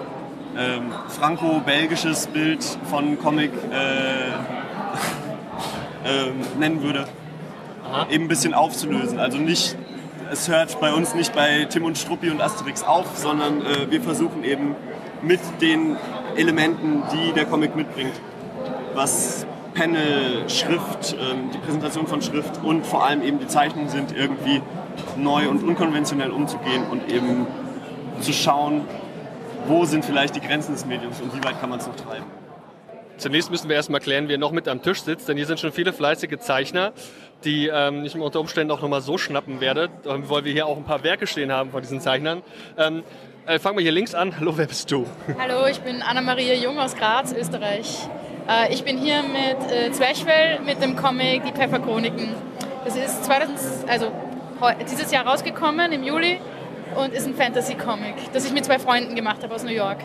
ähm, 0.56 0.92
franco-belgisches 1.08 2.26
Bild 2.28 2.64
von 2.90 3.18
Comic 3.18 3.52
äh, 3.72 4.28
äh, 6.08 6.32
nennen 6.58 6.82
würde, 6.82 7.06
Aha. 7.84 8.06
eben 8.10 8.24
ein 8.24 8.28
bisschen 8.28 8.54
aufzulösen. 8.54 9.18
Also 9.18 9.38
nicht, 9.38 9.76
es 10.30 10.48
hört 10.48 10.80
bei 10.80 10.92
uns 10.92 11.14
nicht 11.14 11.34
bei 11.34 11.66
Tim 11.66 11.84
und 11.84 11.96
Struppi 11.96 12.30
und 12.30 12.40
Asterix 12.40 12.82
auf, 12.82 13.16
sondern 13.16 13.62
äh, 13.62 13.90
wir 13.90 14.00
versuchen 14.02 14.44
eben 14.44 14.74
mit 15.22 15.40
den 15.60 15.96
Elementen, 16.36 17.02
die 17.12 17.32
der 17.32 17.46
Comic 17.46 17.76
mitbringt, 17.76 18.14
was 18.94 19.46
Panel, 19.74 20.48
Schrift, 20.48 21.16
ähm, 21.18 21.50
die 21.52 21.58
Präsentation 21.58 22.06
von 22.06 22.22
Schrift 22.22 22.62
und 22.62 22.86
vor 22.86 23.04
allem 23.04 23.22
eben 23.22 23.38
die 23.38 23.48
Zeichnungen 23.48 23.88
sind, 23.88 24.16
irgendwie 24.16 24.62
neu 25.16 25.48
und 25.48 25.62
unkonventionell 25.62 26.30
umzugehen 26.30 26.86
und 26.90 27.10
eben 27.12 27.46
zu 28.20 28.32
schauen, 28.32 28.82
wo 29.66 29.84
sind 29.84 30.04
vielleicht 30.04 30.36
die 30.36 30.40
Grenzen 30.40 30.72
des 30.72 30.86
Mediums 30.86 31.20
und 31.20 31.34
wie 31.34 31.44
weit 31.44 31.60
kann 31.60 31.70
man 31.70 31.80
es 31.80 31.86
noch 31.86 31.96
treiben. 31.96 32.24
Zunächst 33.16 33.50
müssen 33.50 33.68
wir 33.68 33.76
erstmal 33.76 34.00
klären, 34.00 34.28
wer 34.28 34.38
noch 34.38 34.50
mit 34.50 34.66
am 34.66 34.82
Tisch 34.82 35.02
sitzt, 35.02 35.28
denn 35.28 35.36
hier 35.36 35.46
sind 35.46 35.60
schon 35.60 35.72
viele 35.72 35.92
fleißige 35.92 36.38
Zeichner, 36.38 36.92
die 37.44 37.68
ähm, 37.68 38.04
ich 38.04 38.16
unter 38.16 38.40
Umständen 38.40 38.72
auch 38.72 38.80
nochmal 38.80 39.02
so 39.02 39.18
schnappen 39.18 39.60
werde, 39.60 39.88
weil 40.04 40.44
wir 40.44 40.52
hier 40.52 40.66
auch 40.66 40.76
ein 40.76 40.84
paar 40.84 41.04
Werke 41.04 41.26
stehen 41.26 41.52
haben 41.52 41.70
von 41.70 41.80
diesen 41.80 42.00
Zeichnern. 42.00 42.42
Ähm, 42.76 43.04
äh, 43.46 43.58
fangen 43.58 43.76
wir 43.76 43.82
hier 43.82 43.92
links 43.92 44.14
an. 44.14 44.38
Hallo, 44.38 44.56
wer 44.56 44.66
bist 44.66 44.90
du? 44.90 45.06
Hallo, 45.38 45.66
ich 45.66 45.80
bin 45.80 46.02
Anna-Maria 46.02 46.54
Jung 46.54 46.78
aus 46.78 46.96
Graz, 46.96 47.32
Österreich. 47.32 48.08
Äh, 48.48 48.72
ich 48.72 48.84
bin 48.84 48.98
hier 48.98 49.22
mit 49.22 49.70
äh, 49.70 49.90
Zwerchfell 49.92 50.60
mit 50.60 50.82
dem 50.82 50.96
Comic 50.96 51.44
Die 51.44 51.52
Pfefferchroniken. 51.52 52.28
Das 52.84 52.96
ist 52.96 53.24
2000, 53.24 53.58
also 53.88 54.12
dieses 54.90 55.10
Jahr 55.10 55.26
rausgekommen 55.26 55.92
im 55.92 56.04
Juli 56.04 56.38
und 56.96 57.12
ist 57.12 57.26
ein 57.26 57.34
Fantasy-Comic, 57.34 58.32
das 58.32 58.44
ich 58.46 58.52
mit 58.52 58.64
zwei 58.64 58.78
Freunden 58.78 59.14
gemacht 59.14 59.42
habe 59.42 59.54
aus 59.54 59.64
New 59.64 59.72
York. 59.72 59.98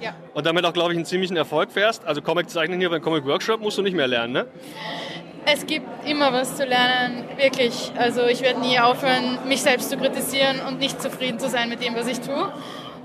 Ja. 0.00 0.14
Und 0.34 0.46
damit 0.46 0.64
auch, 0.64 0.72
glaube 0.72 0.92
ich, 0.92 0.96
einen 0.96 1.04
ziemlichen 1.04 1.36
Erfolg 1.36 1.70
fährst. 1.70 2.04
Also 2.04 2.22
Comic 2.22 2.48
zeichnen 2.48 2.78
hier 2.80 2.90
beim 2.90 3.02
Comic 3.02 3.24
Workshop 3.24 3.60
musst 3.60 3.78
du 3.78 3.82
nicht 3.82 3.94
mehr 3.94 4.08
lernen, 4.08 4.32
ne? 4.32 4.46
Es 5.44 5.66
gibt 5.66 5.86
immer 6.06 6.32
was 6.32 6.56
zu 6.56 6.64
lernen, 6.64 7.24
wirklich. 7.36 7.92
Also 7.98 8.26
ich 8.26 8.42
werde 8.42 8.60
nie 8.60 8.78
aufhören, 8.78 9.38
mich 9.48 9.60
selbst 9.60 9.90
zu 9.90 9.96
kritisieren 9.96 10.60
und 10.68 10.78
nicht 10.78 11.02
zufrieden 11.02 11.40
zu 11.40 11.48
sein 11.48 11.68
mit 11.68 11.84
dem, 11.84 11.96
was 11.96 12.06
ich 12.06 12.20
tue. 12.20 12.52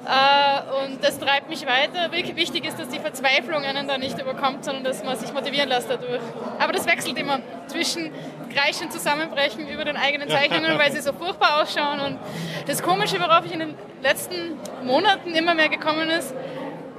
Äh, 0.07 0.85
und 0.85 1.03
das 1.03 1.19
treibt 1.19 1.49
mich 1.49 1.65
weiter. 1.65 2.09
Wichtig 2.11 2.65
ist, 2.65 2.79
dass 2.79 2.87
die 2.87 2.99
Verzweiflung 2.99 3.63
einen 3.63 3.87
da 3.87 3.97
nicht 3.97 4.17
überkommt, 4.17 4.63
sondern 4.63 4.85
dass 4.85 5.03
man 5.03 5.17
sich 5.17 5.33
motivieren 5.33 5.67
lässt 5.67 5.89
dadurch. 5.89 6.21
Aber 6.59 6.71
das 6.71 6.85
wechselt 6.85 7.17
immer 7.17 7.39
zwischen 7.67 8.11
Kreischen 8.53 8.89
zusammenbrechen 8.89 9.67
über 9.67 9.83
den 9.83 9.97
eigenen 9.97 10.29
Zeichnungen, 10.29 10.79
weil 10.79 10.93
sie 10.93 11.01
so 11.01 11.11
furchtbar 11.11 11.61
ausschauen. 11.61 11.99
Und 11.99 12.19
das 12.67 12.81
Komische, 12.81 13.19
worauf 13.19 13.45
ich 13.45 13.51
in 13.51 13.59
den 13.59 13.75
letzten 14.01 14.57
Monaten 14.83 15.35
immer 15.35 15.53
mehr 15.53 15.69
gekommen 15.69 16.09
ist, 16.09 16.33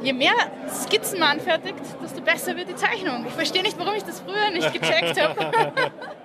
je 0.03 0.13
mehr 0.13 0.35
Skizzen 0.69 1.19
man 1.19 1.39
anfertigt, 1.39 1.79
desto 2.03 2.21
besser 2.21 2.57
wird 2.57 2.69
die 2.69 2.77
Zeichnung. 2.77 3.25
Ich 3.27 3.33
verstehe 3.33 3.63
nicht, 3.63 3.79
warum 3.79 3.95
ich 3.95 4.05
das 4.05 4.21
früher 4.21 4.51
nicht 4.51 4.71
gecheckt 4.73 5.19
habe. 5.21 5.51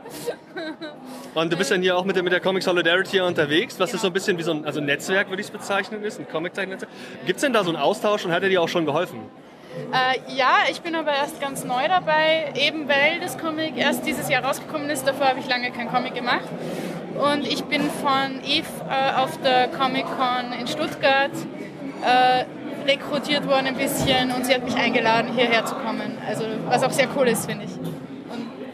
Und 1.34 1.52
du 1.52 1.58
bist 1.58 1.72
dann 1.72 1.82
hier 1.82 1.98
auch 1.98 2.06
mit 2.06 2.16
der, 2.16 2.24
mit 2.24 2.32
der 2.32 2.40
Comic 2.40 2.64
Solidarity 2.64 3.22
unterwegs, 3.22 3.80
was 3.80 3.90
genau. 3.90 3.96
ist 3.96 4.02
so 4.02 4.08
ein 4.08 4.14
bisschen 4.14 4.38
wie 4.38 4.44
so 4.44 4.52
ein 4.52 4.66
also 4.66 4.82
Netzwerk, 4.82 5.30
würde 5.30 5.42
ich 5.42 5.48
es 5.48 5.52
bezeichnen, 5.52 6.04
ist, 6.04 6.20
ein 6.20 6.28
Comic-Netzwerk. 6.30 6.92
Gibt 7.26 7.38
es 7.38 7.42
denn 7.42 7.54
da 7.54 7.64
so 7.64 7.70
einen 7.70 7.80
Austausch 7.80 8.26
und 8.26 8.32
hat 8.32 8.44
er 8.44 8.50
dir 8.50 8.62
auch 8.62 8.70
schon 8.70 8.86
geholfen? 8.86 9.20
Äh, 9.92 10.36
ja, 10.36 10.58
ich 10.70 10.82
bin 10.82 10.96
aber 10.96 11.12
erst 11.12 11.42
ganz 11.42 11.64
neu 11.64 11.88
dabei, 11.88 12.54
eben 12.56 12.88
weil 12.88 13.20
das 13.20 13.38
Comic 13.38 13.76
erst 13.76 14.06
dieses 14.06 14.30
Jahr 14.30 14.44
rausgekommen 14.44 14.90
ist. 14.90 15.08
Davor 15.08 15.28
habe 15.28 15.40
ich 15.40 15.48
lange 15.48 15.72
kein 15.72 15.90
Comic 15.90 16.14
gemacht. 16.14 16.48
Und 17.16 17.48
ich 17.48 17.64
bin 17.64 17.82
von 17.82 18.44
Eve 18.44 18.68
äh, 18.90 19.14
auf 19.16 19.40
der 19.42 19.68
Comic 19.70 20.06
Con 20.06 20.54
in 20.60 20.68
Stuttgart 20.68 21.32
äh, 22.04 22.46
rekrutiert 22.88 23.48
worden 23.48 23.68
ein 23.68 23.78
bisschen 23.78 24.32
und 24.32 24.46
sie 24.46 24.54
hat 24.54 24.64
mich 24.64 24.76
eingeladen, 24.76 25.32
hierher 25.34 25.66
zu 25.66 25.76
kommen. 25.76 26.18
Also 26.28 26.44
was 26.68 26.84
auch 26.84 26.92
sehr 26.92 27.08
cool 27.16 27.28
ist, 27.28 27.46
finde 27.50 27.66
ich. 27.66 27.72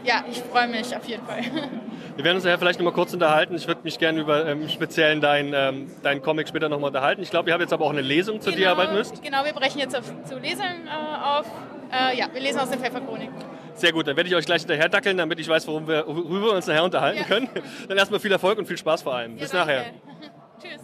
Ja, 0.04 0.24
ich 0.30 0.38
freue 0.38 0.68
mich 0.68 0.96
auf 0.96 1.06
jeden 1.06 1.24
Fall. 1.26 1.42
Wir 2.16 2.24
werden 2.24 2.36
uns 2.36 2.44
ja 2.44 2.58
vielleicht 2.58 2.78
noch 2.78 2.84
mal 2.84 2.92
kurz 2.92 3.14
unterhalten. 3.14 3.54
Ich 3.54 3.66
würde 3.66 3.80
mich 3.82 3.98
gerne 3.98 4.20
über 4.20 4.46
ähm, 4.46 4.68
speziell 4.68 5.18
deinen 5.20 5.52
ähm, 5.54 5.90
dein 6.02 6.20
Comic 6.20 6.48
später 6.48 6.68
noch 6.68 6.78
mal 6.78 6.88
unterhalten. 6.88 7.22
Ich 7.22 7.30
glaube, 7.30 7.48
ihr 7.48 7.54
habt 7.54 7.62
jetzt 7.62 7.72
aber 7.72 7.86
auch 7.86 7.90
eine 7.90 8.02
Lesung, 8.02 8.40
zu 8.40 8.50
genau, 8.50 8.60
der 8.60 8.72
ihr 8.72 8.76
bald 8.76 8.92
müsst. 8.92 9.22
Genau, 9.22 9.44
wir 9.44 9.52
brechen 9.52 9.78
jetzt 9.78 9.96
auf, 9.96 10.04
zu 10.24 10.38
Lesung 10.38 10.64
äh, 10.64 11.24
auf. 11.24 11.46
Äh, 11.92 12.18
ja, 12.18 12.26
wir 12.32 12.40
lesen 12.40 12.60
aus 12.60 12.70
den 12.70 12.80
Pfefferchroniken. 12.80 13.34
Sehr 13.74 13.92
gut, 13.92 14.06
dann 14.06 14.16
werde 14.16 14.28
ich 14.28 14.34
euch 14.34 14.44
gleich 14.44 14.60
hinterher 14.60 14.88
dackeln, 14.88 15.16
damit 15.16 15.40
ich 15.40 15.48
weiß, 15.48 15.66
worum 15.66 15.88
wir, 15.88 16.06
worüber 16.06 16.48
wir 16.48 16.52
uns 16.52 16.66
nachher 16.66 16.84
unterhalten 16.84 17.20
ja. 17.20 17.24
können. 17.24 17.48
Dann 17.88 17.96
erstmal 17.96 18.20
viel 18.20 18.32
Erfolg 18.32 18.58
und 18.58 18.66
viel 18.66 18.76
Spaß 18.76 19.02
vor 19.02 19.14
allem. 19.14 19.36
Bis 19.36 19.52
ja, 19.52 19.60
nachher. 19.60 19.86
Tschüss. 20.62 20.82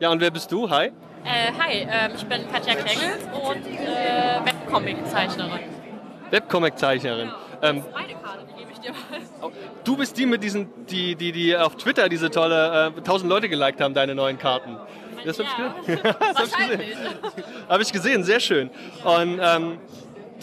Ja, 0.00 0.10
und 0.10 0.20
wer 0.20 0.32
bist 0.32 0.50
du? 0.50 0.68
Hi. 0.68 0.86
Äh, 0.86 0.90
hi, 1.56 1.82
äh, 1.82 2.12
ich 2.12 2.26
bin 2.26 2.50
Katja 2.50 2.74
Klengel 2.74 3.18
und 3.48 3.66
äh, 3.66 4.44
Webcomic-Zeichnerin. 4.44 5.60
Webcomic-Zeichnerin. 6.30 7.28
Genau. 7.28 7.51
Ähm, 7.62 7.82
meine 7.92 8.14
Karte, 8.14 8.44
die 8.50 8.58
gebe 8.58 8.72
ich 8.72 8.78
dir 8.80 8.90
mal. 8.90 9.52
Du 9.84 9.96
bist 9.96 10.18
die 10.18 10.26
mit 10.26 10.42
diesen, 10.42 10.68
die, 10.86 11.14
die, 11.14 11.32
die 11.32 11.56
auf 11.56 11.76
Twitter 11.76 12.08
diese 12.08 12.30
tolle, 12.30 12.92
äh, 12.96 12.98
1000 12.98 13.30
Leute 13.30 13.48
geliked 13.48 13.80
haben, 13.80 13.94
deine 13.94 14.14
neuen 14.14 14.38
Karten. 14.38 14.76
Das 15.24 15.38
ja, 15.38 15.44
habe 15.56 15.74
ich, 16.44 16.56
gesehen. 16.56 16.80
Hab 17.68 17.80
ich 17.80 17.92
gesehen, 17.92 18.24
sehr 18.24 18.40
schön. 18.40 18.70
Und 19.04 19.40
ähm, 19.40 19.78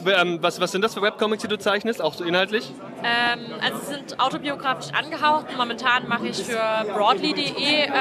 ähm, 0.05 0.37
was, 0.41 0.61
was 0.61 0.71
sind 0.71 0.81
das 0.81 0.93
für 0.93 1.01
Webcomics, 1.01 1.41
die 1.41 1.47
du 1.49 1.57
zeichnest, 1.57 2.01
auch 2.01 2.13
so 2.13 2.23
inhaltlich? 2.23 2.71
Ähm, 3.03 3.39
also 3.61 3.79
sie 3.79 3.93
sind 3.95 4.19
autobiografisch 4.19 4.93
angehaucht. 4.93 5.47
Momentan 5.57 6.07
mache 6.07 6.27
ich 6.27 6.37
für 6.37 6.85
Broadly.de 6.93 7.83
ähm, 7.83 7.91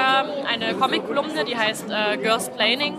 eine 0.47 0.75
Comic-Kolumne, 0.75 1.45
die 1.45 1.57
heißt 1.57 1.87
äh, 1.89 2.17
Girls 2.17 2.49
Planning. 2.49 2.97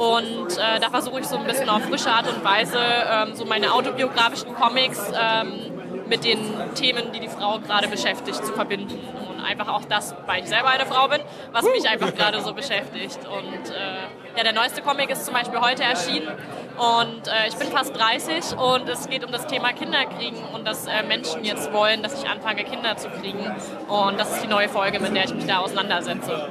Und 0.00 0.56
äh, 0.56 0.80
da 0.80 0.88
versuche 0.88 1.20
ich 1.20 1.26
so 1.26 1.36
ein 1.36 1.44
bisschen 1.44 1.68
auf 1.68 1.82
frische 1.82 2.10
Art 2.10 2.26
und 2.26 2.42
Weise 2.42 2.78
ähm, 2.78 3.34
so 3.34 3.44
meine 3.44 3.70
autobiografischen 3.74 4.54
Comics 4.54 4.98
ähm, 5.12 5.52
mit 6.08 6.24
den 6.24 6.38
Themen, 6.74 7.12
die 7.12 7.20
die 7.20 7.28
Frau 7.28 7.58
gerade 7.58 7.86
beschäftigt, 7.86 8.42
zu 8.42 8.50
verbinden. 8.54 8.98
Und 9.28 9.44
einfach 9.44 9.68
auch 9.68 9.84
das, 9.84 10.14
weil 10.24 10.42
ich 10.42 10.48
selber 10.48 10.68
eine 10.68 10.86
Frau 10.86 11.06
bin, 11.08 11.20
was 11.52 11.64
mich 11.64 11.86
einfach 11.86 12.14
gerade 12.14 12.40
so 12.40 12.54
beschäftigt. 12.54 13.18
Und 13.28 13.74
äh, 13.74 14.38
ja, 14.38 14.42
der 14.42 14.54
neueste 14.54 14.80
Comic 14.80 15.10
ist 15.10 15.26
zum 15.26 15.34
Beispiel 15.34 15.60
heute 15.60 15.82
erschienen 15.82 16.28
und 16.78 17.28
äh, 17.28 17.48
ich 17.48 17.56
bin 17.56 17.68
fast 17.68 17.94
30 17.94 18.56
und 18.56 18.88
es 18.88 19.06
geht 19.06 19.22
um 19.22 19.32
das 19.32 19.46
Thema 19.48 19.74
Kinderkriegen 19.74 20.42
und 20.54 20.66
dass 20.66 20.86
äh, 20.86 21.02
Menschen 21.02 21.44
jetzt 21.44 21.74
wollen, 21.74 22.02
dass 22.02 22.22
ich 22.22 22.26
anfange, 22.26 22.64
Kinder 22.64 22.96
zu 22.96 23.10
kriegen. 23.10 23.54
Und 23.86 24.18
das 24.18 24.32
ist 24.32 24.44
die 24.44 24.48
neue 24.48 24.70
Folge, 24.70 24.98
mit 24.98 25.14
der 25.14 25.24
ich 25.26 25.34
mich 25.34 25.46
da 25.46 25.58
auseinandersetze. 25.58 26.48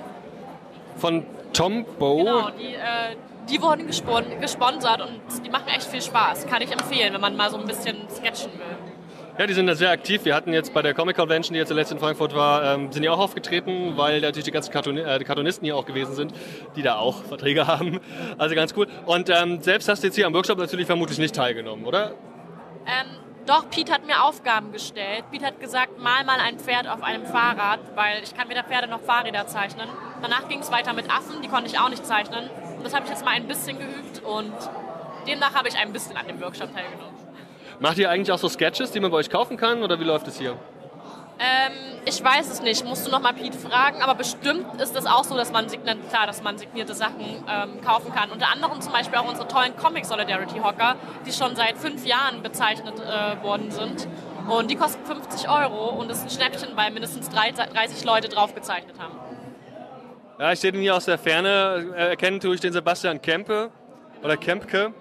Von 0.97 1.25
Tombow. 1.55 2.17
Genau, 2.17 2.49
die, 2.51 2.73
äh, 2.75 3.15
die 3.49 3.61
wurden 3.61 3.87
gespon 3.87 4.23
gesponsert 4.41 5.01
und 5.01 5.45
die 5.45 5.49
machen 5.49 5.67
echt 5.67 5.83
viel 5.83 6.01
Spaß. 6.01 6.47
Kann 6.47 6.61
ich 6.61 6.71
empfehlen, 6.71 7.13
wenn 7.13 7.21
man 7.21 7.35
mal 7.35 7.49
so 7.49 7.57
ein 7.57 7.65
bisschen 7.65 7.97
sketchen 8.09 8.51
will. 8.53 8.95
Ja, 9.37 9.45
die 9.45 9.53
sind 9.53 9.67
da 9.67 9.75
sehr 9.75 9.89
aktiv. 9.91 10.23
Wir 10.23 10.33
hatten 10.33 10.53
jetzt 10.53 10.73
bei 10.73 10.81
der 10.81 10.93
Comic 10.93 11.17
Convention, 11.17 11.53
die 11.53 11.59
jetzt 11.59 11.67
zuletzt 11.67 11.91
in 11.91 11.99
Frankfurt 11.99 12.33
war, 12.33 12.75
ähm, 12.75 12.91
sind 12.93 13.03
die 13.03 13.09
auch 13.09 13.19
aufgetreten, 13.19 13.97
weil 13.97 14.21
natürlich 14.21 14.45
die 14.45 14.51
ganzen 14.51 14.71
Cartoon 14.71 14.97
äh, 14.97 15.19
die 15.19 15.25
Cartoonisten 15.25 15.65
hier 15.65 15.75
auch 15.75 15.85
gewesen 15.85 16.15
sind, 16.15 16.33
die 16.77 16.81
da 16.81 16.95
auch 16.95 17.23
Verträge 17.29 17.67
haben. 17.67 17.99
Also 18.37 18.55
ganz 18.55 18.73
cool. 18.77 18.87
Und 19.05 19.29
ähm, 19.29 19.61
selbst 19.61 19.89
hast 19.89 20.03
du 20.03 20.07
jetzt 20.07 20.15
hier 20.15 20.25
am 20.27 20.33
Workshop 20.33 20.57
natürlich 20.57 20.85
vermutlich 20.85 21.19
nicht 21.19 21.35
teilgenommen, 21.35 21.85
oder? 21.85 22.11
Ähm, 22.85 23.07
doch, 23.45 23.69
Pete 23.69 23.91
hat 23.91 24.07
mir 24.07 24.23
Aufgaben 24.23 24.71
gestellt. 24.71 25.25
Pete 25.31 25.45
hat 25.45 25.59
gesagt, 25.59 25.99
mal 25.99 26.23
mal 26.23 26.39
ein 26.39 26.57
Pferd 26.57 26.87
auf 26.87 27.03
einem 27.03 27.25
Fahrrad, 27.25 27.79
weil 27.95 28.23
ich 28.23 28.35
kann 28.35 28.49
weder 28.49 28.63
Pferde 28.63 28.87
noch 28.87 29.01
Fahrräder 29.01 29.47
zeichnen. 29.47 29.87
Danach 30.28 30.47
ging 30.49 30.59
es 30.59 30.71
weiter 30.71 30.93
mit 30.93 31.07
Affen, 31.11 31.43
die 31.43 31.47
konnte 31.47 31.67
ich 31.67 31.78
auch 31.78 31.89
nicht 31.89 32.03
zeichnen. 32.03 32.49
Und 32.78 32.84
das 32.84 32.95
habe 32.95 33.05
ich 33.05 33.11
jetzt 33.11 33.23
mal 33.23 33.36
ein 33.36 33.47
bisschen 33.47 33.78
geübt 33.78 34.23
und 34.23 34.55
demnach 35.28 35.53
habe 35.53 35.67
ich 35.67 35.78
ein 35.78 35.93
bisschen 35.93 36.17
an 36.17 36.28
dem 36.28 36.41
Workshop 36.41 36.73
teilgenommen. 36.73 37.13
Macht 37.80 37.99
ihr 37.99 38.09
eigentlich 38.09 38.32
auch 38.32 38.39
so 38.39 38.49
Sketches, 38.49 38.89
die 38.89 38.99
man 38.99 39.11
bei 39.11 39.17
euch 39.17 39.30
kaufen 39.30 39.55
kann, 39.55 39.84
oder 39.84 39.99
wie 39.99 40.03
läuft 40.03 40.28
es 40.28 40.39
hier? 40.39 40.57
Ähm, 41.38 41.73
ich 42.05 42.23
weiß 42.23 42.49
es 42.49 42.63
nicht, 42.63 42.84
musst 42.86 43.05
du 43.05 43.11
noch 43.11 43.21
mal 43.21 43.34
Pete 43.34 43.55
fragen, 43.55 44.01
aber 44.01 44.15
bestimmt 44.15 44.82
ist 44.82 44.95
es 44.95 45.05
auch 45.05 45.26
so, 45.26 45.36
dass 45.36 45.51
man, 45.51 45.69
signiert, 45.69 46.09
klar, 46.09 46.26
dass 46.26 46.41
man 46.41 46.57
signierte 46.57 46.95
Sachen 46.95 47.19
ähm, 47.47 47.82
kaufen 47.82 48.11
kann. 48.11 48.32
Unter 48.32 48.51
anderem 48.51 48.82
zum 48.82 48.93
Beispiel 48.93 49.19
auch 49.19 49.30
unsere 49.30 49.47
tollen 49.47 49.76
Comic 49.76 50.05
Solidarity 50.05 50.57
Hocker, 50.57 50.95
die 51.28 51.34
schon 51.34 51.55
seit 51.55 51.78
fünf 51.78 52.03
Jahren 52.03 52.41
bezeichnet 52.41 52.95
äh, 52.99 53.43
worden 53.43 53.69
sind. 53.69 54.07
Und 54.47 54.71
die 54.71 54.76
kosten 54.76 55.05
50 55.05 55.47
Euro 55.49 55.89
und 55.89 56.09
ist 56.09 56.23
ein 56.23 56.32
Schnäppchen, 56.32 56.69
weil 56.76 56.89
mindestens 56.89 57.30
30 57.30 58.05
Leute 58.05 58.30
drauf 58.30 58.55
gezeichnet 58.55 58.95
haben. 58.97 59.24
Ja, 60.38 60.51
ich 60.51 60.59
sehe 60.59 60.71
den 60.71 60.81
hier 60.81 60.95
aus 60.95 61.05
der 61.05 61.17
Ferne. 61.17 61.93
Erkennen 61.95 62.39
tue 62.41 62.55
ich 62.55 62.61
den 62.61 62.73
Sebastian 62.73 63.21
Kempe 63.21 63.71
oder 64.21 64.36
Kempke. 64.36 64.93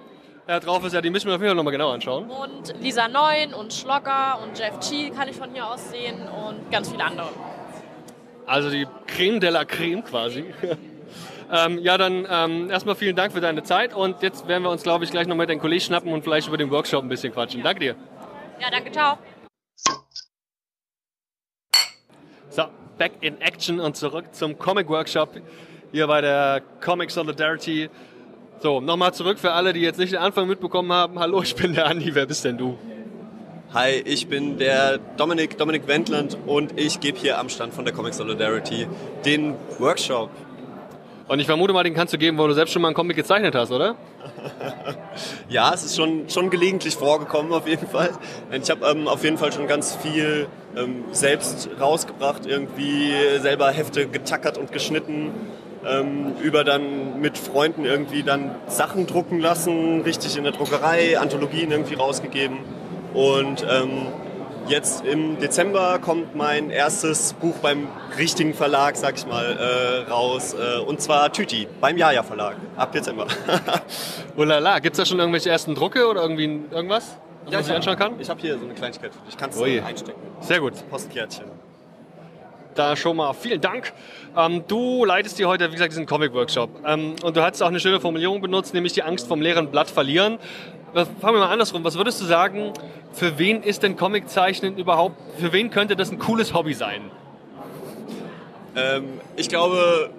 Ja, 0.47 0.61
drauf 0.61 0.85
ist 0.85 0.93
ja, 0.93 1.01
die 1.01 1.11
müssen 1.11 1.26
wir 1.26 1.35
auf 1.35 1.41
jeden 1.41 1.51
Fall 1.51 1.57
nochmal 1.57 1.72
genau 1.72 1.91
anschauen. 1.91 2.30
Und 2.30 2.74
Lisa 2.80 3.09
Neun 3.09 3.55
und 3.55 3.72
Schlogger 3.72 4.39
und 4.43 4.57
Jeff 4.59 4.78
Chi 4.78 5.11
kann 5.11 5.26
ich 5.28 5.37
von 5.37 5.51
hier 5.53 5.66
aus 5.66 5.91
sehen 5.91 6.20
und 6.28 6.70
ganz 6.70 6.91
viele 6.91 7.03
andere. 7.03 7.28
Also 8.47 8.70
die 8.70 8.87
Creme 9.07 9.41
de 9.41 9.51
la 9.51 9.64
Creme 9.64 10.05
quasi. 10.05 10.45
ähm, 11.53 11.78
ja, 11.78 11.99
dann 11.99 12.26
ähm, 12.30 12.70
erstmal 12.70 12.95
vielen 12.95 13.16
Dank 13.16 13.32
für 13.32 13.41
deine 13.41 13.62
Zeit 13.62 13.95
und 13.95 14.22
jetzt 14.22 14.47
werden 14.47 14.62
wir 14.62 14.70
uns, 14.70 14.82
glaube 14.82 15.05
ich, 15.05 15.11
gleich 15.11 15.26
noch 15.26 15.37
mit 15.37 15.49
den 15.49 15.59
Kollegen 15.59 15.80
schnappen 15.80 16.12
und 16.12 16.22
vielleicht 16.22 16.47
über 16.47 16.59
den 16.59 16.70
Workshop 16.70 17.03
ein 17.03 17.09
bisschen 17.09 17.32
quatschen. 17.32 17.61
Ja. 17.61 17.64
Danke 17.64 17.80
dir. 17.80 17.97
Ja, 18.61 18.70
danke, 18.70 18.93
ciao. 18.93 19.18
So, 22.51 22.68
back 22.99 23.12
in 23.20 23.40
action 23.40 23.80
und 23.80 23.97
zurück 23.97 24.26
zum 24.32 24.59
Comic 24.59 24.88
Workshop 24.88 25.30
hier 25.92 26.07
bei 26.07 26.20
der 26.20 26.62
Comic 26.80 27.11
Solidarity. 27.11 27.88
So, 28.61 28.80
nochmal 28.80 29.14
zurück 29.14 29.38
für 29.38 29.53
alle, 29.53 29.72
die 29.72 29.80
jetzt 29.80 29.99
nicht 29.99 30.12
den 30.12 30.20
Anfang 30.20 30.49
mitbekommen 30.49 30.92
haben. 30.92 31.18
Hallo, 31.18 31.42
ich 31.42 31.55
bin 31.55 31.74
der 31.74 31.86
Andi. 31.86 32.14
Wer 32.14 32.26
bist 32.26 32.45
denn 32.45 32.59
du? 32.59 32.78
Hi, 33.72 34.03
ich 34.05 34.28
bin 34.28 34.59
der 34.59 34.99
Dominik, 35.16 35.59
Dominik 35.59 35.88
Wendland 35.88 36.38
und 36.47 36.78
ich 36.78 37.01
gebe 37.01 37.18
hier 37.18 37.38
am 37.38 37.49
Stand 37.49 37.74
von 37.74 37.84
der 37.84 37.92
Comic 37.92 38.14
Solidarity 38.14 38.86
den 39.24 39.55
Workshop. 39.78 40.30
Und 41.27 41.41
ich 41.41 41.47
vermute 41.47 41.72
mal, 41.72 41.85
den 41.85 41.95
kannst 41.95 42.12
du 42.12 42.18
geben, 42.18 42.37
wo 42.37 42.47
du 42.47 42.53
selbst 42.53 42.72
schon 42.72 42.83
mal 42.83 42.89
einen 42.89 42.95
Comic 42.95 43.16
gezeichnet 43.16 43.55
hast, 43.55 43.70
oder? 43.70 43.97
Ja, 45.49 45.72
es 45.72 45.85
ist 45.85 45.97
schon, 45.97 46.29
schon 46.29 46.51
gelegentlich 46.51 46.97
vorgekommen 46.97 47.53
auf 47.53 47.68
jeden 47.68 47.87
Fall. 47.87 48.11
Ich 48.51 48.68
habe 48.70 48.85
ähm, 48.87 49.07
auf 49.07 49.22
jeden 49.22 49.39
Fall 49.39 49.53
schon 49.53 49.68
ganz 49.68 49.95
viel 49.95 50.49
ähm, 50.77 51.05
selbst 51.12 51.68
rausgebracht, 51.81 52.47
irgendwie 52.47 53.12
selber 53.41 53.70
Hefte 53.70 54.09
getackert 54.09 54.59
und 54.59 54.72
geschnitten, 54.72 55.31
ähm, 55.87 56.33
über 56.43 56.64
dann 56.64 57.20
mit 57.20 57.39
Freunden 57.39 57.85
irgendwie 57.85 58.22
dann 58.22 58.57
Sachen 58.66 59.07
drucken 59.07 59.39
lassen, 59.39 60.01
richtig 60.01 60.37
in 60.37 60.45
der 60.45 60.53
Druckerei, 60.53 61.18
Anthologien 61.18 61.70
irgendwie 61.70 61.95
rausgegeben. 61.95 62.59
Und 63.12 63.64
ähm, 63.70 64.07
jetzt 64.69 65.05
im 65.05 65.39
Dezember 65.39 65.99
kommt 65.99 66.35
mein 66.35 66.71
erstes 66.71 67.33
Buch 67.35 67.57
beim 67.57 67.89
richtigen 68.19 68.55
Verlag, 68.55 68.97
sag 68.97 69.17
ich 69.17 69.27
mal, 69.27 69.45
äh, 70.07 70.11
raus. 70.11 70.55
Äh, 70.55 70.81
und 70.81 71.01
zwar 71.01 71.33
Tüti 71.33 71.67
beim 71.81 71.97
Jaja 71.97 72.23
Verlag 72.23 72.57
ab 72.77 72.93
Dezember. 72.93 73.27
Ulala, 74.37 74.79
gibt 74.79 74.95
es 74.95 74.99
da 74.99 75.07
schon 75.07 75.19
irgendwelche 75.19 75.51
ersten 75.51 75.75
Drucke 75.75 76.07
oder 76.07 76.23
irgendwie 76.23 76.61
irgendwas, 76.71 77.17
was 77.45 77.53
Ja, 77.53 77.59
man 77.59 77.65
sich 77.65 77.75
anschauen 77.75 77.97
kann? 77.97 78.21
Ich 78.21 78.31
habe 78.31 78.41
hier 78.41 78.59
so 78.59 78.65
eine 78.65 78.75
Kleinigkeit 78.75 79.12
für 79.12 79.21
dich. 79.27 79.37
Kannst 79.37 79.59
du 79.61 79.65
einstecken. 79.65 80.21
Sehr 80.41 80.61
gut. 80.61 80.73
Postkärtchen. 80.91 81.47
Da 82.75 82.97
schon 82.97 83.17
mal 83.17 83.33
vielen 83.35 83.61
Dank. 83.61 83.93
Ähm, 84.37 84.65
du 84.67 85.05
leitest 85.05 85.39
dir 85.39 85.47
heute, 85.47 85.69
wie 85.69 85.75
gesagt, 85.75 85.93
diesen 85.93 86.07
Comic-Workshop. 86.07 86.71
Ähm, 86.85 87.15
und 87.23 87.37
du 87.37 87.43
hast 87.43 87.62
auch 87.62 87.69
eine 87.69 87.79
schöne 87.79 88.01
Formulierung 88.01 88.41
benutzt, 88.41 88.75
nämlich 88.75 88.93
die 88.93 89.05
Angst 89.05 89.29
vom 89.29 89.41
leeren 89.41 89.71
Blatt 89.71 89.89
verlieren. 89.89 90.39
Fangen 90.95 91.09
wir 91.22 91.32
mal 91.40 91.49
andersrum. 91.51 91.82
Was 91.82 91.97
würdest 91.97 92.20
du 92.20 92.24
sagen, 92.24 92.72
für 93.12 93.38
wen 93.38 93.62
ist 93.62 93.82
denn 93.82 93.97
Comiczeichnen 93.97 94.76
überhaupt, 94.78 95.16
für 95.38 95.53
wen 95.53 95.70
könnte 95.70 95.97
das 95.97 96.11
ein 96.12 96.18
cooles 96.18 96.55
Hobby 96.55 96.74
sein? 96.74 97.11
Ähm, 98.76 99.05
ich 99.36 99.49
glaube. 99.49 100.11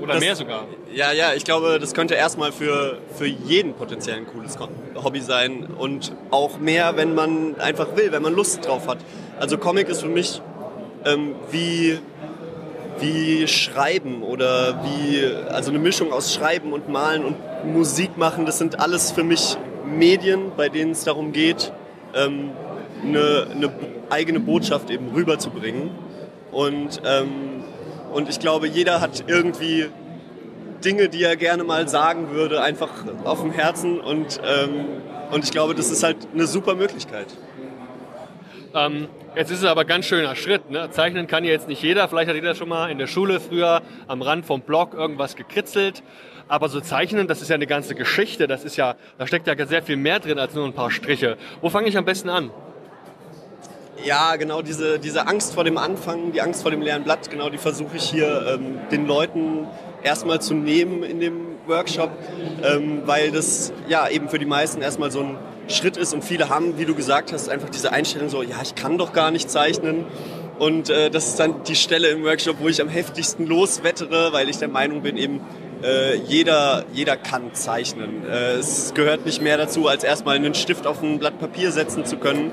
Oder 0.00 0.14
das- 0.14 0.20
mehr 0.20 0.36
sogar. 0.36 0.64
Ja, 0.92 1.12
ja, 1.12 1.32
ich 1.34 1.44
glaube, 1.44 1.78
das 1.78 1.94
könnte 1.94 2.14
erstmal 2.14 2.52
für, 2.52 2.98
für 3.16 3.26
jeden 3.26 3.74
potenziell 3.74 4.16
ein 4.16 4.26
cooles 4.26 4.58
Hobby 4.94 5.20
sein 5.20 5.66
und 5.78 6.12
auch 6.30 6.58
mehr, 6.58 6.96
wenn 6.96 7.14
man 7.14 7.58
einfach 7.58 7.96
will, 7.96 8.12
wenn 8.12 8.22
man 8.22 8.34
Lust 8.34 8.66
drauf 8.66 8.88
hat. 8.88 8.98
Also 9.38 9.58
Comic 9.58 9.88
ist 9.88 10.02
für 10.02 10.08
mich 10.08 10.40
ähm, 11.04 11.34
wie, 11.50 11.98
wie 13.00 13.46
Schreiben 13.48 14.22
oder 14.22 14.82
wie, 14.84 15.24
also 15.50 15.70
eine 15.70 15.78
Mischung 15.78 16.12
aus 16.12 16.34
Schreiben 16.34 16.72
und 16.72 16.88
Malen 16.88 17.24
und 17.24 17.36
Musik 17.64 18.18
machen. 18.18 18.44
Das 18.44 18.58
sind 18.58 18.80
alles 18.80 19.12
für 19.12 19.24
mich 19.24 19.56
Medien, 19.86 20.52
bei 20.56 20.68
denen 20.68 20.92
es 20.92 21.04
darum 21.04 21.32
geht, 21.32 21.72
ähm, 22.14 22.50
eine, 23.02 23.46
eine 23.50 23.72
eigene 24.10 24.40
Botschaft 24.40 24.90
eben 24.90 25.08
rüberzubringen. 25.14 25.90
Und, 26.52 27.00
ähm, 27.04 27.64
und 28.12 28.28
ich 28.28 28.38
glaube, 28.38 28.66
jeder 28.66 29.00
hat 29.00 29.24
irgendwie 29.26 29.86
Dinge, 30.84 31.08
die 31.08 31.22
er 31.22 31.36
gerne 31.36 31.64
mal 31.64 31.88
sagen 31.88 32.30
würde, 32.30 32.62
einfach 32.62 32.90
auf 33.24 33.40
dem 33.40 33.50
Herzen. 33.50 34.00
Und, 34.00 34.40
ähm, 34.44 34.86
und 35.30 35.44
ich 35.44 35.50
glaube, 35.50 35.74
das 35.74 35.90
ist 35.90 36.02
halt 36.02 36.16
eine 36.32 36.46
super 36.46 36.74
Möglichkeit. 36.74 37.26
Ähm, 38.74 39.08
jetzt 39.36 39.50
ist 39.50 39.58
es 39.58 39.64
aber 39.64 39.84
ganz 39.84 40.06
schöner 40.06 40.34
Schritt. 40.34 40.70
Ne? 40.70 40.90
Zeichnen 40.90 41.26
kann 41.26 41.44
ja 41.44 41.50
jetzt 41.50 41.68
nicht 41.68 41.82
jeder. 41.82 42.08
Vielleicht 42.08 42.28
hat 42.28 42.34
jeder 42.34 42.54
schon 42.54 42.68
mal 42.68 42.90
in 42.90 42.98
der 42.98 43.06
Schule 43.06 43.38
früher 43.38 43.82
am 44.08 44.22
Rand 44.22 44.46
vom 44.46 44.62
Block 44.62 44.94
irgendwas 44.94 45.36
gekritzelt. 45.36 46.02
Aber 46.48 46.68
so 46.68 46.80
Zeichnen, 46.80 47.26
das 47.28 47.42
ist 47.42 47.48
ja 47.48 47.54
eine 47.54 47.66
ganze 47.66 47.94
Geschichte. 47.94 48.46
Das 48.46 48.64
ist 48.64 48.76
ja, 48.76 48.96
da 49.18 49.26
steckt 49.26 49.46
ja 49.46 49.66
sehr 49.66 49.82
viel 49.82 49.96
mehr 49.96 50.20
drin 50.20 50.38
als 50.38 50.54
nur 50.54 50.64
ein 50.64 50.72
paar 50.72 50.90
Striche. 50.90 51.36
Wo 51.60 51.70
fange 51.70 51.88
ich 51.88 51.96
am 51.96 52.04
besten 52.04 52.28
an? 52.28 52.50
Ja, 54.04 54.36
genau 54.36 54.62
diese, 54.62 54.98
diese 54.98 55.26
Angst 55.26 55.54
vor 55.54 55.64
dem 55.64 55.78
Anfang, 55.78 56.32
die 56.32 56.40
Angst 56.40 56.62
vor 56.62 56.70
dem 56.70 56.82
leeren 56.82 57.02
Blatt, 57.02 57.30
genau 57.30 57.48
die 57.48 57.58
versuche 57.58 57.96
ich 57.96 58.04
hier 58.04 58.54
ähm, 58.54 58.78
den 58.90 59.06
Leuten 59.06 59.66
erstmal 60.02 60.40
zu 60.40 60.54
nehmen 60.54 61.02
in 61.02 61.18
dem 61.18 61.56
Workshop, 61.66 62.10
ähm, 62.62 63.02
weil 63.06 63.32
das 63.32 63.72
ja 63.88 64.08
eben 64.08 64.28
für 64.28 64.38
die 64.38 64.46
meisten 64.46 64.82
erstmal 64.82 65.10
so 65.10 65.20
ein 65.20 65.38
Schritt 65.68 65.96
ist 65.96 66.14
und 66.14 66.24
viele 66.24 66.48
haben, 66.48 66.78
wie 66.78 66.84
du 66.84 66.94
gesagt 66.94 67.32
hast, 67.32 67.48
einfach 67.48 67.70
diese 67.70 67.92
Einstellung 67.92 68.28
so, 68.28 68.42
ja, 68.42 68.56
ich 68.62 68.74
kann 68.74 68.98
doch 68.98 69.12
gar 69.12 69.30
nicht 69.30 69.50
zeichnen. 69.50 70.04
Und 70.58 70.88
äh, 70.88 71.10
das 71.10 71.28
ist 71.28 71.38
dann 71.38 71.62
die 71.64 71.76
Stelle 71.76 72.08
im 72.08 72.24
Workshop, 72.24 72.56
wo 72.60 72.68
ich 72.68 72.80
am 72.80 72.88
heftigsten 72.88 73.46
loswettere, 73.46 74.32
weil 74.32 74.48
ich 74.48 74.56
der 74.56 74.68
Meinung 74.68 75.02
bin, 75.02 75.18
eben 75.18 75.40
äh, 75.82 76.16
jeder, 76.16 76.84
jeder 76.92 77.16
kann 77.16 77.52
zeichnen. 77.52 78.24
Äh, 78.26 78.54
es 78.54 78.94
gehört 78.94 79.26
nicht 79.26 79.42
mehr 79.42 79.58
dazu, 79.58 79.88
als 79.88 80.02
erstmal 80.02 80.36
einen 80.36 80.54
Stift 80.54 80.86
auf 80.86 81.02
ein 81.02 81.18
Blatt 81.18 81.38
Papier 81.38 81.72
setzen 81.72 82.06
zu 82.06 82.16
können. 82.16 82.52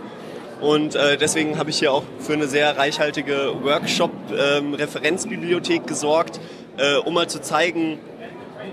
Und 0.60 0.96
äh, 0.96 1.16
deswegen 1.18 1.58
habe 1.58 1.70
ich 1.70 1.80
hier 1.80 1.94
auch 1.94 2.04
für 2.20 2.34
eine 2.34 2.48
sehr 2.48 2.78
reichhaltige 2.78 3.64
Workshop-Referenzbibliothek 3.64 5.88
gesorgt, 5.88 6.42
äh, 6.78 6.98
um 6.98 7.14
mal 7.14 7.28
zu 7.28 7.40
zeigen, 7.42 8.00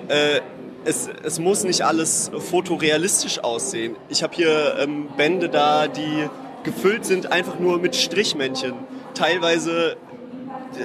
äh, 0.08 0.40
es, 0.84 1.08
es 1.22 1.38
muss 1.38 1.64
nicht 1.64 1.82
alles 1.82 2.30
fotorealistisch 2.50 3.42
aussehen. 3.42 3.96
Ich 4.08 4.22
habe 4.22 4.34
hier 4.34 4.76
ähm, 4.78 5.08
Bände 5.16 5.48
da, 5.48 5.88
die 5.88 6.28
gefüllt 6.62 7.04
sind 7.04 7.32
einfach 7.32 7.58
nur 7.58 7.78
mit 7.78 7.96
Strichmännchen. 7.96 8.74
Teilweise 9.14 9.96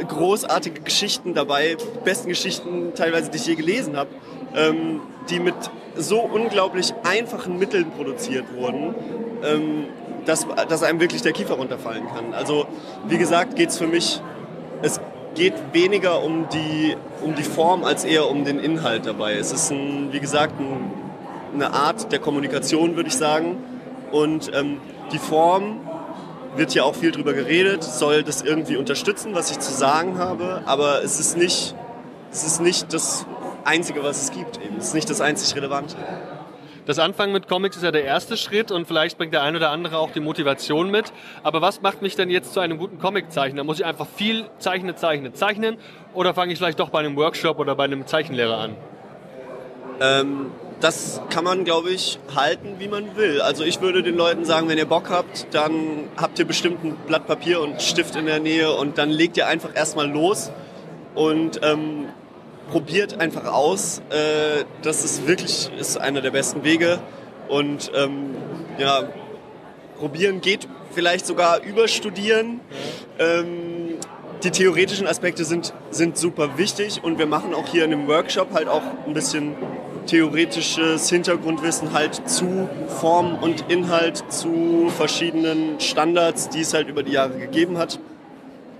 großartige 0.07 0.81
Geschichten 0.81 1.33
dabei, 1.33 1.77
besten 2.03 2.29
Geschichten 2.29 2.93
teilweise, 2.95 3.29
die 3.29 3.37
ich 3.37 3.45
je 3.45 3.55
gelesen 3.55 3.95
habe, 3.95 4.09
ähm, 4.55 5.01
die 5.29 5.39
mit 5.39 5.55
so 5.95 6.19
unglaublich 6.19 6.93
einfachen 7.03 7.57
Mitteln 7.57 7.91
produziert 7.91 8.45
wurden, 8.55 8.95
ähm, 9.43 9.85
dass, 10.25 10.47
dass 10.69 10.83
einem 10.83 10.99
wirklich 10.99 11.21
der 11.21 11.33
Kiefer 11.33 11.55
runterfallen 11.55 12.07
kann. 12.07 12.33
Also 12.33 12.65
wie 13.07 13.17
gesagt, 13.17 13.55
geht 13.55 13.69
es 13.69 13.77
für 13.77 13.87
mich, 13.87 14.21
es 14.81 14.99
geht 15.35 15.53
weniger 15.73 16.23
um 16.23 16.47
die, 16.49 16.95
um 17.21 17.35
die 17.35 17.43
Form 17.43 17.83
als 17.83 18.03
eher 18.03 18.29
um 18.29 18.45
den 18.45 18.59
Inhalt 18.59 19.05
dabei. 19.05 19.33
Es 19.33 19.51
ist, 19.51 19.71
ein, 19.71 20.11
wie 20.11 20.19
gesagt, 20.19 20.59
ein, 20.59 20.91
eine 21.53 21.73
Art 21.73 22.11
der 22.11 22.19
Kommunikation, 22.19 22.95
würde 22.95 23.09
ich 23.09 23.15
sagen. 23.15 23.57
Und 24.11 24.51
ähm, 24.55 24.77
die 25.11 25.19
Form 25.19 25.79
wird 26.55 26.71
hier 26.71 26.85
auch 26.85 26.95
viel 26.95 27.11
drüber 27.11 27.33
geredet, 27.33 27.83
soll 27.83 28.23
das 28.23 28.41
irgendwie 28.41 28.77
unterstützen, 28.77 29.35
was 29.35 29.51
ich 29.51 29.59
zu 29.59 29.73
sagen 29.73 30.17
habe, 30.17 30.63
aber 30.65 31.03
es 31.03 31.19
ist 31.19 31.37
nicht, 31.37 31.75
es 32.31 32.45
ist 32.45 32.61
nicht 32.61 32.93
das 32.93 33.25
Einzige, 33.65 34.03
was 34.03 34.23
es 34.23 34.31
gibt. 34.31 34.57
Eben. 34.63 34.77
Es 34.77 34.87
ist 34.87 34.93
nicht 34.93 35.09
das 35.09 35.21
einzig 35.21 35.55
Relevante. 35.55 35.97
Das 36.85 36.99
Anfangen 36.99 37.33
mit 37.33 37.47
Comics 37.47 37.77
ist 37.77 37.83
ja 37.83 37.91
der 37.91 38.03
erste 38.03 38.37
Schritt 38.37 38.71
und 38.71 38.87
vielleicht 38.87 39.17
bringt 39.17 39.33
der 39.33 39.41
ein 39.41 39.55
oder 39.55 39.71
andere 39.71 39.97
auch 39.97 40.11
die 40.11 40.19
Motivation 40.19 40.91
mit. 40.91 41.11
Aber 41.41 41.61
was 41.61 41.81
macht 41.81 42.03
mich 42.03 42.15
denn 42.15 42.29
jetzt 42.29 42.53
zu 42.53 42.59
einem 42.59 42.77
guten 42.77 42.99
Comiczeichner? 42.99 43.63
Muss 43.63 43.79
ich 43.79 43.85
einfach 43.85 44.07
viel 44.07 44.45
zeichnen, 44.59 44.95
zeichnen, 44.95 45.33
zeichnen? 45.33 45.77
Oder 46.13 46.35
fange 46.35 46.53
ich 46.53 46.59
vielleicht 46.59 46.79
doch 46.79 46.89
bei 46.89 46.99
einem 46.99 47.15
Workshop 47.15 47.57
oder 47.57 47.75
bei 47.75 47.85
einem 47.85 48.05
Zeichenlehrer 48.05 48.57
an? 48.59 48.75
Ähm, 49.99 50.51
das 50.79 51.21
kann 51.29 51.43
man, 51.43 51.63
glaube 51.63 51.89
ich, 51.89 52.19
halten, 52.35 52.75
wie 52.77 52.87
man 52.87 53.15
will. 53.15 53.41
Also 53.41 53.63
ich 53.63 53.81
würde 53.81 54.03
den 54.03 54.15
Leuten 54.15 54.45
sagen, 54.45 54.67
wenn 54.69 54.77
ihr 54.77 54.85
Bock 54.85 55.09
habt, 55.09 55.47
dann 55.55 56.09
habt 56.17 56.37
ihr 56.37 56.45
bestimmt 56.45 56.83
ein 56.83 56.95
Blatt 57.07 57.25
Papier 57.25 57.61
und 57.61 57.81
Stift 57.81 58.15
in 58.15 58.27
der 58.27 58.39
Nähe 58.39 58.71
und 58.71 58.99
dann 58.99 59.09
legt 59.09 59.37
ihr 59.37 59.47
einfach 59.47 59.69
erstmal 59.73 60.07
los 60.07 60.51
und 61.15 61.61
ähm, 61.63 62.09
probiert 62.69 63.19
einfach 63.19 63.45
aus. 63.45 64.01
Äh, 64.09 64.65
das 64.81 65.03
ist 65.03 65.27
wirklich 65.27 65.69
ist 65.77 65.97
einer 65.97 66.21
der 66.21 66.31
besten 66.31 66.63
Wege. 66.63 66.99
Und 67.47 67.91
ähm, 67.95 68.35
ja, 68.77 69.03
probieren 69.97 70.41
geht 70.41 70.67
vielleicht 70.91 71.25
sogar 71.25 71.61
überstudieren. 71.61 72.59
Ähm, 73.19 73.99
die 74.43 74.51
theoretischen 74.51 75.07
Aspekte 75.07 75.45
sind, 75.45 75.73
sind 75.91 76.17
super 76.17 76.57
wichtig 76.57 77.03
und 77.03 77.17
wir 77.17 77.25
machen 77.25 77.53
auch 77.53 77.67
hier 77.67 77.85
in 77.85 77.91
dem 77.91 78.07
Workshop 78.07 78.53
halt 78.53 78.67
auch 78.67 78.83
ein 79.07 79.13
bisschen 79.13 79.55
theoretisches 80.05 81.09
Hintergrundwissen 81.09 81.93
halt 81.93 82.29
zu 82.29 82.69
Form 82.87 83.35
und 83.41 83.71
Inhalt, 83.71 84.23
zu 84.31 84.91
verschiedenen 84.95 85.79
Standards, 85.79 86.49
die 86.49 86.61
es 86.61 86.73
halt 86.73 86.87
über 86.87 87.01
die 87.01 87.13
Jahre 87.13 87.39
gegeben 87.39 87.77
hat. 87.77 87.99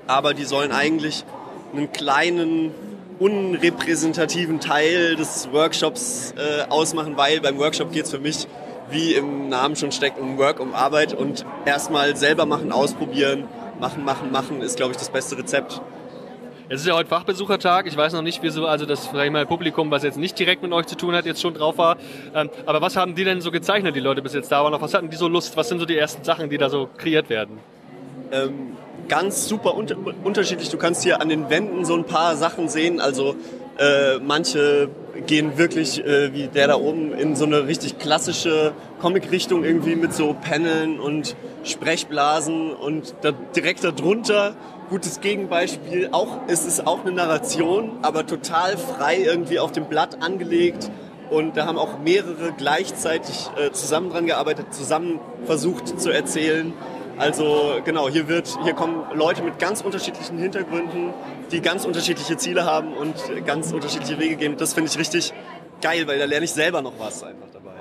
Aber 0.07 0.33
die 0.33 0.43
sollen 0.43 0.71
eigentlich 0.71 1.25
einen 1.73 1.91
kleinen, 1.91 2.71
unrepräsentativen 3.19 4.59
Teil 4.59 5.15
des 5.15 5.49
Workshops 5.51 6.33
äh, 6.37 6.63
ausmachen, 6.69 7.17
weil 7.17 7.39
beim 7.41 7.57
Workshop 7.57 7.91
geht 7.91 8.05
es 8.05 8.11
für 8.11 8.19
mich, 8.19 8.47
wie 8.89 9.13
im 9.13 9.49
Namen 9.49 9.75
schon 9.75 9.91
steckt, 9.91 10.19
um 10.19 10.37
Work, 10.37 10.59
um 10.59 10.73
Arbeit 10.73 11.13
und 11.13 11.45
erstmal 11.65 12.15
selber 12.15 12.45
machen, 12.45 12.71
ausprobieren, 12.71 13.45
machen, 13.79 14.03
machen, 14.03 14.31
machen 14.31 14.61
ist, 14.61 14.77
glaube 14.77 14.91
ich, 14.91 14.97
das 14.97 15.09
beste 15.09 15.37
Rezept. 15.37 15.81
Es 16.67 16.81
ist 16.81 16.87
ja 16.87 16.95
heute 16.95 17.09
Fachbesuchertag. 17.09 17.85
Ich 17.85 17.95
weiß 17.95 18.13
noch 18.13 18.23
nicht, 18.23 18.41
wieso 18.41 18.65
also 18.65 18.87
das 18.87 19.05
vielleicht 19.05 19.31
mal 19.31 19.45
Publikum, 19.45 19.91
was 19.91 20.01
jetzt 20.01 20.17
nicht 20.17 20.37
direkt 20.39 20.63
mit 20.63 20.71
euch 20.71 20.87
zu 20.87 20.95
tun 20.95 21.13
hat, 21.13 21.25
jetzt 21.25 21.39
schon 21.39 21.53
drauf 21.53 21.77
war. 21.77 21.97
Ähm, 22.33 22.49
aber 22.65 22.81
was 22.81 22.95
haben 22.95 23.13
die 23.13 23.23
denn 23.23 23.39
so 23.39 23.51
gezeichnet, 23.51 23.95
die 23.95 23.99
Leute 23.99 24.23
bis 24.23 24.33
jetzt 24.33 24.51
da 24.51 24.63
waren? 24.63 24.73
Auf 24.73 24.81
was 24.81 24.95
hatten 24.95 25.11
die 25.11 25.15
so 25.15 25.27
Lust? 25.27 25.55
Was 25.57 25.69
sind 25.69 25.77
so 25.77 25.85
die 25.85 25.95
ersten 25.95 26.23
Sachen, 26.23 26.49
die 26.49 26.57
da 26.57 26.69
so 26.69 26.89
kreiert 26.97 27.29
werden? 27.29 27.59
Ähm, 28.31 28.75
ganz 29.07 29.47
super 29.47 29.75
unter 29.75 29.95
unterschiedlich. 30.23 30.69
Du 30.69 30.77
kannst 30.77 31.03
hier 31.03 31.21
an 31.21 31.29
den 31.29 31.49
Wänden 31.49 31.85
so 31.85 31.95
ein 31.95 32.05
paar 32.05 32.35
Sachen 32.35 32.69
sehen. 32.69 32.99
Also 32.99 33.35
äh, 33.77 34.19
manche 34.19 34.89
gehen 35.27 35.57
wirklich, 35.57 36.03
äh, 36.03 36.33
wie 36.33 36.47
der 36.47 36.67
da 36.67 36.75
oben, 36.75 37.13
in 37.13 37.35
so 37.35 37.45
eine 37.45 37.67
richtig 37.67 37.97
klassische 37.97 38.73
Comic-Richtung 39.01 39.63
irgendwie 39.63 39.95
mit 39.95 40.13
so 40.13 40.35
Paneln 40.39 40.99
und 40.99 41.35
Sprechblasen 41.63 42.73
und 42.73 43.15
da, 43.21 43.31
direkt 43.31 43.83
darunter 43.83 44.55
gutes 44.89 45.19
Gegenbeispiel. 45.19 46.09
Auch, 46.11 46.39
es 46.47 46.65
ist 46.65 46.85
auch 46.85 47.01
eine 47.01 47.11
Narration, 47.11 47.91
aber 48.01 48.25
total 48.25 48.77
frei 48.77 49.17
irgendwie 49.17 49.59
auf 49.59 49.71
dem 49.71 49.85
Blatt 49.85 50.21
angelegt. 50.21 50.91
Und 51.29 51.57
da 51.57 51.65
haben 51.65 51.79
auch 51.79 51.97
mehrere 51.99 52.53
gleichzeitig 52.55 53.49
äh, 53.57 53.71
zusammen 53.71 54.11
dran 54.11 54.27
gearbeitet, 54.27 54.73
zusammen 54.73 55.19
versucht 55.45 55.99
zu 55.99 56.11
erzählen. 56.11 56.71
Also 57.17 57.79
genau, 57.85 58.09
hier, 58.09 58.27
wird, 58.27 58.57
hier 58.63 58.73
kommen 58.73 59.05
Leute 59.13 59.41
mit 59.41 59.57
ganz 59.57 59.81
unterschiedlichen 59.81 60.37
Hintergründen, 60.37 61.13
die 61.51 61.61
ganz 61.61 61.85
unterschiedliche 61.85 62.35
Ziele 62.35 62.65
haben 62.65 62.93
und 62.93 63.15
ganz 63.45 63.71
unterschiedliche 63.71 64.19
Wege 64.19 64.35
gehen. 64.35 64.57
Das 64.57 64.73
finde 64.73 64.89
ich 64.91 64.99
richtig 64.99 65.33
geil, 65.81 66.07
weil 66.07 66.19
da 66.19 66.25
lerne 66.25 66.43
ich 66.43 66.51
selber 66.51 66.81
noch 66.81 66.99
was 66.99 67.23
einfach 67.23 67.47
dabei. 67.53 67.71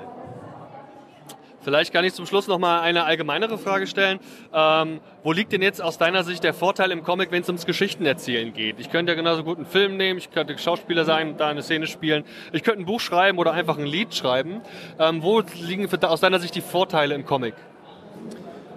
Vielleicht 1.65 1.91
kann 1.91 2.05
ich 2.05 2.13
zum 2.13 2.27
Schluss 2.27 2.47
noch 2.47 2.59
mal 2.59 2.81
eine 2.81 3.05
allgemeinere 3.05 3.57
Frage 3.57 3.87
stellen. 3.87 4.19
Ähm, 4.53 5.01
wo 5.23 5.31
liegt 5.31 5.51
denn 5.51 5.63
jetzt 5.63 5.81
aus 5.81 5.97
deiner 5.97 6.23
Sicht 6.23 6.43
der 6.43 6.53
Vorteil 6.53 6.91
im 6.91 7.03
Comic, 7.03 7.31
wenn 7.31 7.41
es 7.41 7.49
ums 7.49 7.65
Geschichtenerzählen 7.65 8.53
geht? 8.53 8.79
Ich 8.79 8.91
könnte 8.91 9.11
ja 9.11 9.15
genauso 9.15 9.43
gut 9.43 9.57
einen 9.57 9.65
Film 9.65 9.97
nehmen, 9.97 10.19
ich 10.19 10.29
könnte 10.29 10.55
Schauspieler 10.59 11.05
sein, 11.05 11.37
da 11.37 11.47
eine 11.47 11.63
Szene 11.63 11.87
spielen, 11.87 12.23
ich 12.53 12.61
könnte 12.61 12.81
ein 12.81 12.85
Buch 12.85 12.99
schreiben 13.01 13.39
oder 13.39 13.51
einfach 13.51 13.79
ein 13.79 13.87
Lied 13.87 14.13
schreiben. 14.13 14.61
Ähm, 14.99 15.23
wo 15.23 15.41
liegen 15.55 15.89
aus 16.05 16.21
deiner 16.21 16.39
Sicht 16.39 16.53
die 16.53 16.61
Vorteile 16.61 17.15
im 17.15 17.25
Comic? 17.25 17.55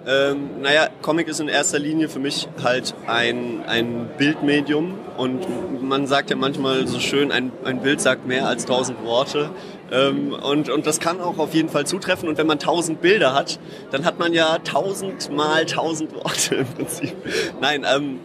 Ähm, 0.09 0.62
naja, 0.62 0.89
Comic 1.02 1.28
ist 1.28 1.39
in 1.39 1.48
erster 1.48 1.78
Linie 1.78 2.09
für 2.09 2.18
mich 2.18 2.48
halt 2.64 2.94
ein, 3.06 3.62
ein 3.66 4.09
Bildmedium 4.16 4.94
und 5.18 5.82
man 5.82 6.06
sagt 6.06 6.30
ja 6.30 6.36
manchmal 6.36 6.86
so 6.86 6.98
schön, 6.98 7.30
ein, 7.30 7.52
ein 7.64 7.82
Bild 7.82 8.01
sagt 8.01 8.26
mehr 8.26 8.47
als 8.47 8.64
tausend 8.64 9.05
Worte. 9.05 9.51
Ähm, 9.93 10.32
und, 10.32 10.70
und 10.70 10.86
das 10.86 11.01
kann 11.01 11.20
auch 11.20 11.36
auf 11.36 11.52
jeden 11.52 11.68
Fall 11.68 11.86
zutreffen. 11.86 12.26
Und 12.26 12.39
wenn 12.39 12.47
man 12.47 12.59
tausend 12.59 13.02
Bilder 13.02 13.35
hat, 13.35 13.59
dann 13.90 14.06
hat 14.06 14.18
man 14.18 14.32
ja 14.32 14.59
tausend 14.64 15.30
mal 15.30 15.66
tausend 15.66 16.14
Worte 16.14 16.55
im 16.55 16.66
Prinzip. 16.66 17.14
Nein, 17.60 17.85
ähm, 17.86 18.20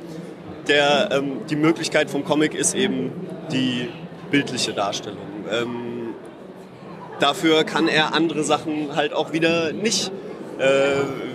der, 0.69 1.09
ähm, 1.11 1.41
die 1.49 1.57
Möglichkeit 1.57 2.09
vom 2.09 2.23
Comic 2.23 2.53
ist 2.55 2.75
eben 2.75 3.11
die 3.51 3.89
bildliche 4.31 4.71
Darstellung. 4.71 5.19
Ähm, 5.51 6.15
dafür 7.19 7.65
kann 7.65 7.89
er 7.89 8.13
andere 8.13 8.43
Sachen 8.43 8.95
halt 8.95 9.11
auch 9.11 9.33
wieder 9.33 9.73
nicht 9.73 10.11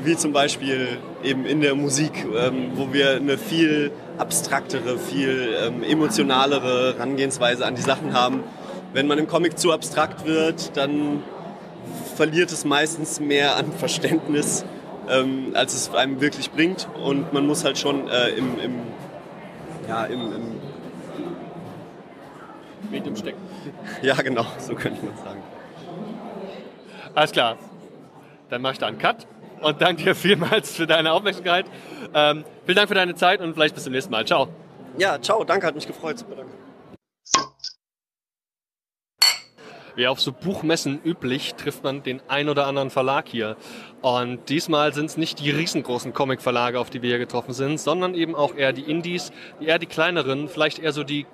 wie 0.04 0.16
zum 0.16 0.32
Beispiel 0.32 0.98
eben 1.22 1.44
in 1.44 1.60
der 1.60 1.74
Musik, 1.74 2.26
ähm, 2.36 2.70
wo 2.74 2.92
wir 2.92 3.16
eine 3.16 3.36
viel 3.36 3.90
abstraktere, 4.16 4.98
viel 4.98 5.54
ähm, 5.60 5.82
emotionalere 5.82 6.94
Herangehensweise 6.94 7.66
an 7.66 7.74
die 7.74 7.82
Sachen 7.82 8.12
haben. 8.14 8.42
Wenn 8.92 9.06
man 9.06 9.18
im 9.18 9.26
Comic 9.26 9.58
zu 9.58 9.72
abstrakt 9.72 10.24
wird, 10.24 10.76
dann 10.76 11.22
verliert 12.16 12.50
es 12.52 12.64
meistens 12.64 13.20
mehr 13.20 13.56
an 13.56 13.72
Verständnis, 13.72 14.64
ähm, 15.08 15.52
als 15.54 15.74
es 15.74 15.94
einem 15.94 16.20
wirklich 16.20 16.50
bringt. 16.50 16.88
Und 17.02 17.32
man 17.32 17.46
muss 17.46 17.64
halt 17.64 17.78
schon 17.78 18.08
äh, 18.08 18.30
im, 18.30 18.58
im, 18.60 18.80
ja, 19.88 20.04
im, 20.04 20.20
im 20.20 20.60
Medium 22.90 23.16
stecken. 23.16 23.40
Ja, 24.02 24.14
genau, 24.14 24.46
so 24.58 24.74
könnte 24.74 25.04
man 25.04 25.16
sagen. 25.16 25.42
Alles 27.14 27.32
klar. 27.32 27.58
Dann 28.50 28.62
mache 28.62 28.74
ich 28.74 28.78
da 28.78 28.86
einen 28.86 28.98
Cut 28.98 29.26
und 29.60 29.80
danke 29.80 30.04
dir 30.04 30.14
vielmals 30.14 30.74
für 30.74 30.86
deine 30.86 31.12
Aufmerksamkeit. 31.12 31.66
Ähm, 32.14 32.44
vielen 32.64 32.76
Dank 32.76 32.88
für 32.88 32.94
deine 32.94 33.14
Zeit 33.14 33.40
und 33.40 33.54
vielleicht 33.54 33.74
bis 33.74 33.84
zum 33.84 33.92
nächsten 33.92 34.10
Mal. 34.10 34.26
Ciao. 34.26 34.48
Ja, 34.96 35.20
ciao, 35.20 35.44
danke, 35.44 35.66
hat 35.66 35.74
mich 35.74 35.86
gefreut. 35.86 36.18
Super, 36.18 36.36
danke. 36.36 36.52
Wie 39.94 40.06
auf 40.06 40.20
so 40.20 40.30
Buchmessen 40.30 41.00
üblich, 41.04 41.56
trifft 41.56 41.82
man 41.82 42.04
den 42.04 42.22
ein 42.28 42.48
oder 42.48 42.68
anderen 42.68 42.88
Verlag 42.88 43.26
hier. 43.28 43.56
Und 44.00 44.48
diesmal 44.48 44.94
sind 44.94 45.06
es 45.06 45.16
nicht 45.16 45.40
die 45.40 45.50
riesengroßen 45.50 46.12
Comic-Verlage, 46.12 46.78
auf 46.78 46.88
die 46.88 47.02
wir 47.02 47.10
hier 47.10 47.18
getroffen 47.18 47.52
sind, 47.52 47.80
sondern 47.80 48.14
eben 48.14 48.36
auch 48.36 48.54
eher 48.54 48.72
die 48.72 48.88
Indies, 48.88 49.32
eher 49.60 49.80
die 49.80 49.86
kleineren, 49.86 50.48
vielleicht 50.48 50.78
eher 50.78 50.92
so 50.92 51.02
die 51.02 51.26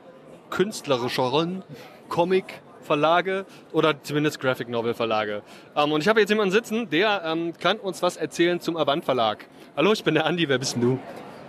künstlerischeren 0.48 1.62
Comic- 2.08 2.62
Verlage 2.85 3.44
oder 3.73 4.01
zumindest 4.02 4.40
Graphic 4.40 4.69
Novel 4.69 4.94
Verlage. 4.94 5.43
Ähm, 5.77 5.93
und 5.93 6.01
ich 6.01 6.09
habe 6.09 6.20
jetzt 6.20 6.31
jemanden 6.31 6.52
sitzen, 6.52 6.89
der 6.90 7.23
ähm, 7.24 7.52
kann 7.59 7.78
uns 7.78 8.02
was 8.02 8.16
erzählen 8.16 8.61
zum 8.61 8.77
Avant 8.77 9.05
Verlag. 9.05 9.47
Hallo, 9.77 9.93
ich 9.93 10.05
bin 10.05 10.15
der 10.15 10.27
Andi, 10.27 10.48
wer 10.48 10.59
bist 10.59 10.77
du? 10.81 10.98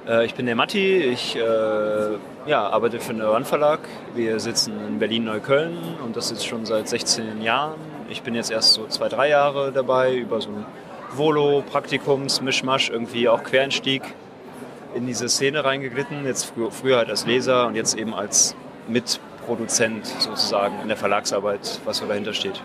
Äh, 0.07 0.25
ich 0.25 0.35
bin 0.35 0.45
der 0.45 0.55
Matti, 0.55 0.97
ich 0.97 1.35
äh, 1.35 1.39
ja, 2.47 2.69
arbeite 2.69 2.99
für 2.99 3.13
den 3.13 3.21
Avant 3.21 3.47
Verlag. 3.47 3.79
Wir 4.13 4.39
sitzen 4.39 4.73
in 4.87 4.99
Berlin-Neukölln 4.99 5.77
und 6.03 6.15
das 6.15 6.31
ist 6.31 6.45
schon 6.45 6.65
seit 6.65 6.87
16 6.87 7.41
Jahren. 7.41 7.79
Ich 8.09 8.21
bin 8.21 8.35
jetzt 8.35 8.51
erst 8.51 8.73
so 8.73 8.85
zwei, 8.87 9.09
drei 9.09 9.29
Jahre 9.29 9.71
dabei, 9.71 10.15
über 10.15 10.41
so 10.41 10.49
ein 10.49 10.65
Volo-Praktikums, 11.11 12.41
Mischmasch, 12.41 12.89
irgendwie 12.89 13.29
auch 13.29 13.43
Quereinstieg 13.43 14.03
in 14.95 15.07
diese 15.07 15.27
Szene 15.29 15.63
reingeglitten. 15.63 16.25
Jetzt 16.25 16.45
frü 16.45 16.69
früher 16.69 16.97
halt 16.97 17.09
als 17.09 17.25
Leser 17.25 17.67
und 17.67 17.75
jetzt 17.75 17.97
eben 17.97 18.13
als 18.13 18.55
mit 18.87 19.19
Produzent 19.45 20.05
sozusagen 20.05 20.81
in 20.81 20.87
der 20.87 20.97
Verlagsarbeit, 20.97 21.79
was 21.85 21.97
so 21.97 22.05
dahinter 22.05 22.33
steht. 22.33 22.61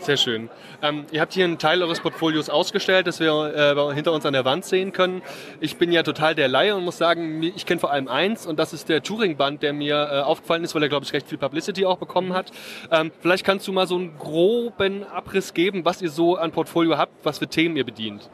Sehr 0.00 0.16
schön. 0.16 0.48
Ähm, 0.80 1.06
ihr 1.10 1.20
habt 1.20 1.34
hier 1.34 1.44
einen 1.44 1.58
Teil 1.58 1.82
eures 1.82 2.00
Portfolios 2.00 2.48
ausgestellt, 2.48 3.06
das 3.06 3.20
wir 3.20 3.32
äh, 3.54 3.94
hinter 3.94 4.12
uns 4.12 4.24
an 4.24 4.32
der 4.32 4.44
Wand 4.44 4.64
sehen 4.64 4.92
können. 4.92 5.22
Ich 5.60 5.76
bin 5.76 5.92
ja 5.92 6.02
total 6.02 6.34
der 6.34 6.48
Laie 6.48 6.74
und 6.74 6.84
muss 6.84 6.98
sagen, 6.98 7.42
ich 7.42 7.66
kenne 7.66 7.80
vor 7.80 7.90
allem 7.90 8.08
eins 8.08 8.46
und 8.46 8.58
das 8.58 8.72
ist 8.72 8.88
der 8.88 9.02
Touring-Band, 9.02 9.62
der 9.62 9.72
mir 9.72 9.96
äh, 9.96 10.20
aufgefallen 10.20 10.64
ist, 10.64 10.74
weil 10.74 10.82
er, 10.82 10.88
glaube 10.88 11.04
ich, 11.04 11.12
recht 11.12 11.28
viel 11.28 11.36
Publicity 11.36 11.84
auch 11.84 11.98
bekommen 11.98 12.32
hat. 12.32 12.52
Ähm, 12.90 13.10
vielleicht 13.20 13.44
kannst 13.44 13.66
du 13.66 13.72
mal 13.72 13.86
so 13.86 13.96
einen 13.96 14.16
groben 14.18 15.04
Abriss 15.04 15.52
geben, 15.52 15.84
was 15.84 16.00
ihr 16.00 16.10
so 16.10 16.36
an 16.36 16.52
Portfolio 16.52 16.96
habt, 16.96 17.12
was 17.24 17.38
für 17.38 17.48
Themen 17.48 17.76
ihr 17.76 17.84
bedient. 17.84 18.30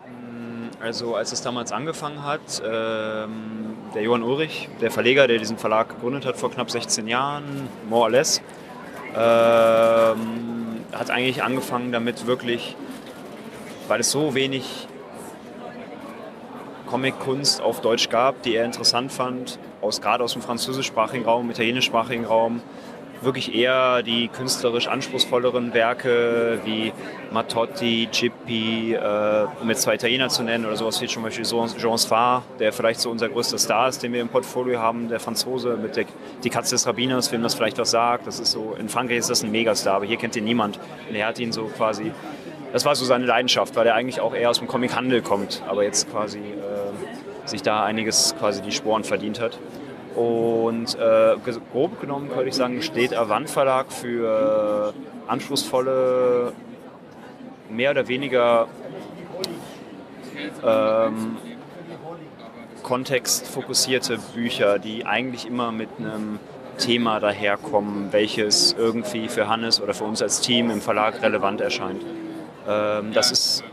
Also 0.84 1.14
als 1.16 1.32
es 1.32 1.40
damals 1.40 1.72
angefangen 1.72 2.24
hat, 2.24 2.62
ähm, 2.62 3.74
der 3.94 4.02
Johann 4.02 4.22
Ulrich, 4.22 4.68
der 4.82 4.90
Verleger, 4.90 5.26
der 5.26 5.38
diesen 5.38 5.56
Verlag 5.56 5.88
gegründet 5.88 6.26
hat 6.26 6.36
vor 6.36 6.50
knapp 6.50 6.70
16 6.70 7.08
Jahren, 7.08 7.70
more 7.88 8.02
or 8.02 8.10
less, 8.10 8.42
ähm, 9.16 10.84
hat 10.92 11.08
eigentlich 11.08 11.42
angefangen 11.42 11.90
damit 11.90 12.26
wirklich, 12.26 12.76
weil 13.88 14.00
es 14.00 14.10
so 14.10 14.34
wenig 14.34 14.86
Comic-Kunst 16.86 17.62
auf 17.62 17.80
Deutsch 17.80 18.10
gab, 18.10 18.42
die 18.42 18.54
er 18.54 18.66
interessant 18.66 19.10
fand, 19.10 19.58
aus, 19.80 20.02
gerade 20.02 20.22
aus 20.22 20.34
dem 20.34 20.42
französischsprachigen 20.42 21.24
Raum, 21.24 21.50
italienischsprachigen 21.50 22.26
Raum, 22.26 22.60
wirklich 23.24 23.54
eher 23.54 24.02
die 24.02 24.28
künstlerisch 24.28 24.88
anspruchsvolleren 24.88 25.74
Werke 25.74 26.60
wie 26.64 26.92
Mattotti, 27.32 28.08
Cippi, 28.12 28.94
äh, 28.94 29.46
um 29.60 29.74
zwei 29.74 29.94
Italiener 29.94 30.28
zu 30.28 30.42
nennen 30.42 30.64
oder 30.66 30.76
sowas 30.76 31.00
wie 31.00 31.06
zum 31.06 31.22
Beispiel 31.22 31.44
Jean 31.44 31.98
Sfar, 31.98 32.42
der 32.58 32.72
vielleicht 32.72 33.00
so 33.00 33.10
unser 33.10 33.28
größter 33.28 33.58
Star 33.58 33.88
ist, 33.88 34.02
den 34.02 34.12
wir 34.12 34.20
im 34.20 34.28
Portfolio 34.28 34.78
haben, 34.78 35.08
der 35.08 35.20
Franzose 35.20 35.76
mit 35.76 35.96
der, 35.96 36.04
Die 36.42 36.50
Katze 36.50 36.74
des 36.74 36.86
Rabbiners, 36.86 37.32
wem 37.32 37.42
das 37.42 37.54
vielleicht 37.54 37.78
was 37.78 37.90
sagt. 37.90 38.26
Das 38.26 38.40
ist 38.40 38.52
so, 38.52 38.76
in 38.78 38.88
Frankreich 38.88 39.18
ist 39.18 39.30
das 39.30 39.42
ein 39.42 39.50
Megastar, 39.50 39.96
aber 39.96 40.06
hier 40.06 40.16
kennt 40.16 40.36
ihn 40.36 40.44
niemand. 40.44 40.78
Und 41.08 41.14
er 41.14 41.26
hat 41.26 41.38
ihn 41.38 41.52
so 41.52 41.64
quasi, 41.64 42.12
das 42.72 42.84
war 42.84 42.94
so 42.94 43.04
seine 43.04 43.26
Leidenschaft, 43.26 43.76
weil 43.76 43.86
er 43.86 43.94
eigentlich 43.94 44.20
auch 44.20 44.34
eher 44.34 44.50
aus 44.50 44.58
dem 44.58 44.68
Comichandel 44.68 45.22
kommt, 45.22 45.62
aber 45.68 45.82
jetzt 45.82 46.10
quasi 46.10 46.38
äh, 46.38 47.48
sich 47.48 47.62
da 47.62 47.84
einiges 47.84 48.34
quasi 48.38 48.62
die 48.62 48.72
Sporen 48.72 49.04
verdient 49.04 49.40
hat. 49.40 49.58
Und 50.14 50.96
äh, 50.96 51.34
grob 51.72 52.00
genommen 52.00 52.28
könnte 52.28 52.48
ich 52.48 52.54
sagen, 52.54 52.82
steht 52.82 53.14
Avant 53.14 53.50
Verlag 53.50 53.90
für 53.90 54.94
anspruchsvolle, 55.26 56.52
mehr 57.68 57.90
oder 57.90 58.06
weniger 58.06 58.68
ähm, 60.64 61.36
kontextfokussierte 62.82 64.18
Bücher, 64.34 64.78
die 64.78 65.06
eigentlich 65.06 65.46
immer 65.46 65.72
mit 65.72 65.88
einem 65.98 66.38
Thema 66.78 67.20
daherkommen, 67.20 68.12
welches 68.12 68.74
irgendwie 68.78 69.28
für 69.28 69.48
Hannes 69.48 69.80
oder 69.80 69.94
für 69.94 70.04
uns 70.04 70.22
als 70.22 70.40
Team 70.40 70.70
im 70.70 70.80
Verlag 70.80 71.22
relevant 71.22 71.60
erscheint. 71.60 72.02
Ähm, 72.68 73.12
das 73.12 73.30
ist 73.30 73.64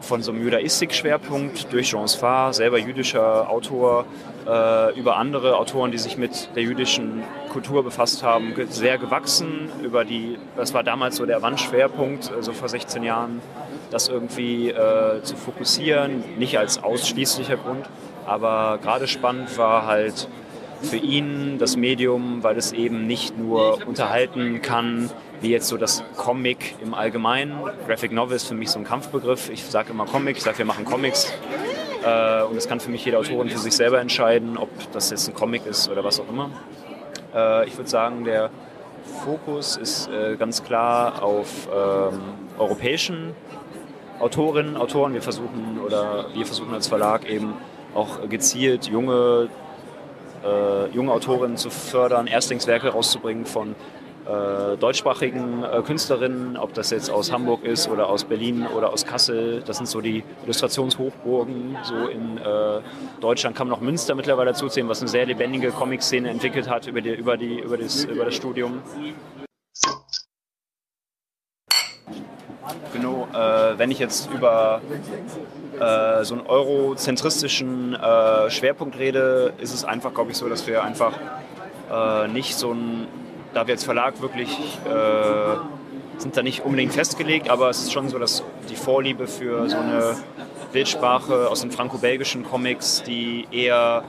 von 0.00 0.22
so 0.22 0.32
einem 0.32 0.44
Judaistik-Schwerpunkt 0.44 1.72
durch 1.72 1.90
Jean 1.90 2.08
Sfar, 2.08 2.52
selber 2.52 2.78
jüdischer 2.78 3.48
Autor, 3.48 4.04
äh, 4.46 4.98
über 4.98 5.16
andere 5.16 5.56
Autoren, 5.56 5.90
die 5.90 5.98
sich 5.98 6.16
mit 6.16 6.50
der 6.54 6.62
jüdischen 6.62 7.22
Kultur 7.50 7.82
befasst 7.84 8.22
haben, 8.22 8.54
sehr 8.68 8.98
gewachsen. 8.98 9.70
Über 9.82 10.04
die, 10.04 10.38
das 10.56 10.74
war 10.74 10.82
damals 10.82 11.16
so 11.16 11.26
der 11.26 11.42
Wandschwerpunkt, 11.42 12.32
also 12.32 12.52
vor 12.52 12.68
16 12.68 13.02
Jahren, 13.02 13.40
das 13.90 14.08
irgendwie 14.08 14.70
äh, 14.70 15.22
zu 15.22 15.36
fokussieren, 15.36 16.24
nicht 16.38 16.58
als 16.58 16.82
ausschließlicher 16.82 17.56
Grund, 17.56 17.88
aber 18.26 18.78
gerade 18.82 19.06
spannend 19.06 19.56
war 19.58 19.86
halt 19.86 20.28
für 20.82 20.96
ihn 20.96 21.58
das 21.58 21.76
Medium, 21.76 22.42
weil 22.42 22.56
es 22.56 22.72
eben 22.72 23.06
nicht 23.06 23.38
nur 23.38 23.86
unterhalten 23.86 24.60
kann, 24.62 25.10
wie 25.40 25.50
jetzt 25.50 25.68
so 25.68 25.76
das 25.76 26.04
Comic 26.16 26.74
im 26.82 26.94
Allgemeinen. 26.94 27.58
Graphic 27.86 28.12
Novel 28.12 28.36
ist 28.36 28.46
für 28.46 28.54
mich 28.54 28.70
so 28.70 28.78
ein 28.78 28.84
Kampfbegriff. 28.84 29.50
Ich 29.50 29.64
sage 29.64 29.90
immer 29.90 30.06
Comic, 30.06 30.36
ich 30.36 30.42
sage, 30.42 30.58
wir 30.58 30.64
machen 30.64 30.84
Comics. 30.84 31.32
Äh, 32.04 32.42
und 32.42 32.56
das 32.56 32.68
kann 32.68 32.80
für 32.80 32.90
mich 32.90 33.04
jede 33.04 33.18
Autorin 33.18 33.48
für 33.48 33.58
sich 33.58 33.74
selber 33.74 34.00
entscheiden, 34.00 34.56
ob 34.56 34.68
das 34.92 35.10
jetzt 35.10 35.28
ein 35.28 35.34
Comic 35.34 35.66
ist 35.66 35.88
oder 35.88 36.04
was 36.04 36.20
auch 36.20 36.28
immer. 36.28 36.50
Äh, 37.34 37.66
ich 37.66 37.76
würde 37.76 37.88
sagen, 37.88 38.24
der 38.24 38.50
Fokus 39.24 39.76
ist 39.76 40.08
äh, 40.08 40.36
ganz 40.36 40.62
klar 40.64 41.22
auf 41.22 41.68
ähm, 41.68 42.20
europäischen 42.58 43.32
Autorinnen, 44.18 44.76
Autoren. 44.76 45.14
Wir 45.14 45.22
versuchen 45.22 45.78
oder 45.84 46.26
wir 46.34 46.46
versuchen 46.46 46.72
als 46.74 46.88
Verlag 46.88 47.28
eben 47.28 47.54
auch 47.94 48.28
gezielt 48.28 48.86
junge, 48.86 49.48
äh, 50.44 50.88
junge 50.94 51.12
Autorinnen 51.12 51.56
zu 51.56 51.70
fördern, 51.70 52.26
Erstlingswerke 52.26 52.88
rauszubringen 52.88 53.46
von 53.46 53.74
äh, 54.26 54.76
deutschsprachigen 54.76 55.62
äh, 55.64 55.82
Künstlerinnen, 55.82 56.56
ob 56.56 56.72
das 56.74 56.90
jetzt 56.90 57.10
aus 57.10 57.30
Hamburg 57.30 57.62
ist 57.64 57.88
oder 57.88 58.08
aus 58.08 58.24
Berlin 58.24 58.66
oder 58.66 58.92
aus 58.92 59.04
Kassel. 59.04 59.62
Das 59.66 59.76
sind 59.76 59.86
so 59.86 60.00
die 60.00 60.24
Illustrationshochburgen. 60.44 61.76
So 61.82 62.06
in 62.06 62.38
äh, 62.38 62.80
Deutschland 63.20 63.56
kann 63.56 63.68
man 63.68 63.78
noch 63.78 63.84
Münster 63.84 64.14
mittlerweile 64.14 64.52
dazuzählen, 64.52 64.88
was 64.88 65.00
eine 65.00 65.08
sehr 65.08 65.26
lebendige 65.26 65.70
Comic-Szene 65.70 66.30
entwickelt 66.30 66.70
hat 66.70 66.86
über, 66.86 67.00
die, 67.00 67.14
über, 67.14 67.36
die, 67.36 67.60
über, 67.60 67.76
das, 67.76 68.04
über 68.04 68.24
das 68.24 68.34
Studium. 68.34 68.82
Genau, 72.94 73.28
äh, 73.34 73.78
wenn 73.78 73.90
ich 73.90 73.98
jetzt 73.98 74.30
über 74.32 74.80
äh, 75.78 76.24
so 76.24 76.34
einen 76.36 76.46
eurozentristischen 76.46 77.94
äh, 77.94 78.50
Schwerpunkt 78.50 78.98
rede, 78.98 79.52
ist 79.58 79.74
es 79.74 79.84
einfach, 79.84 80.14
glaube 80.14 80.30
ich, 80.30 80.36
so, 80.36 80.48
dass 80.48 80.66
wir 80.66 80.82
einfach 80.82 81.12
äh, 81.92 82.28
nicht 82.28 82.56
so 82.56 82.72
ein 82.72 83.06
da 83.54 83.66
wir 83.66 83.74
als 83.74 83.84
Verlag 83.84 84.20
wirklich 84.20 84.50
äh, 84.84 86.20
sind 86.20 86.36
da 86.36 86.42
nicht 86.42 86.64
unbedingt 86.64 86.92
festgelegt, 86.92 87.50
aber 87.50 87.70
es 87.70 87.80
ist 87.80 87.92
schon 87.92 88.08
so, 88.08 88.18
dass 88.18 88.42
die 88.68 88.76
Vorliebe 88.76 89.26
für 89.26 89.68
so 89.68 89.76
eine 89.76 90.16
Bildsprache 90.72 91.48
aus 91.48 91.60
den 91.60 91.70
franco-belgischen 91.70 92.44
Comics, 92.44 93.02
die 93.02 93.46
eher 93.50 94.04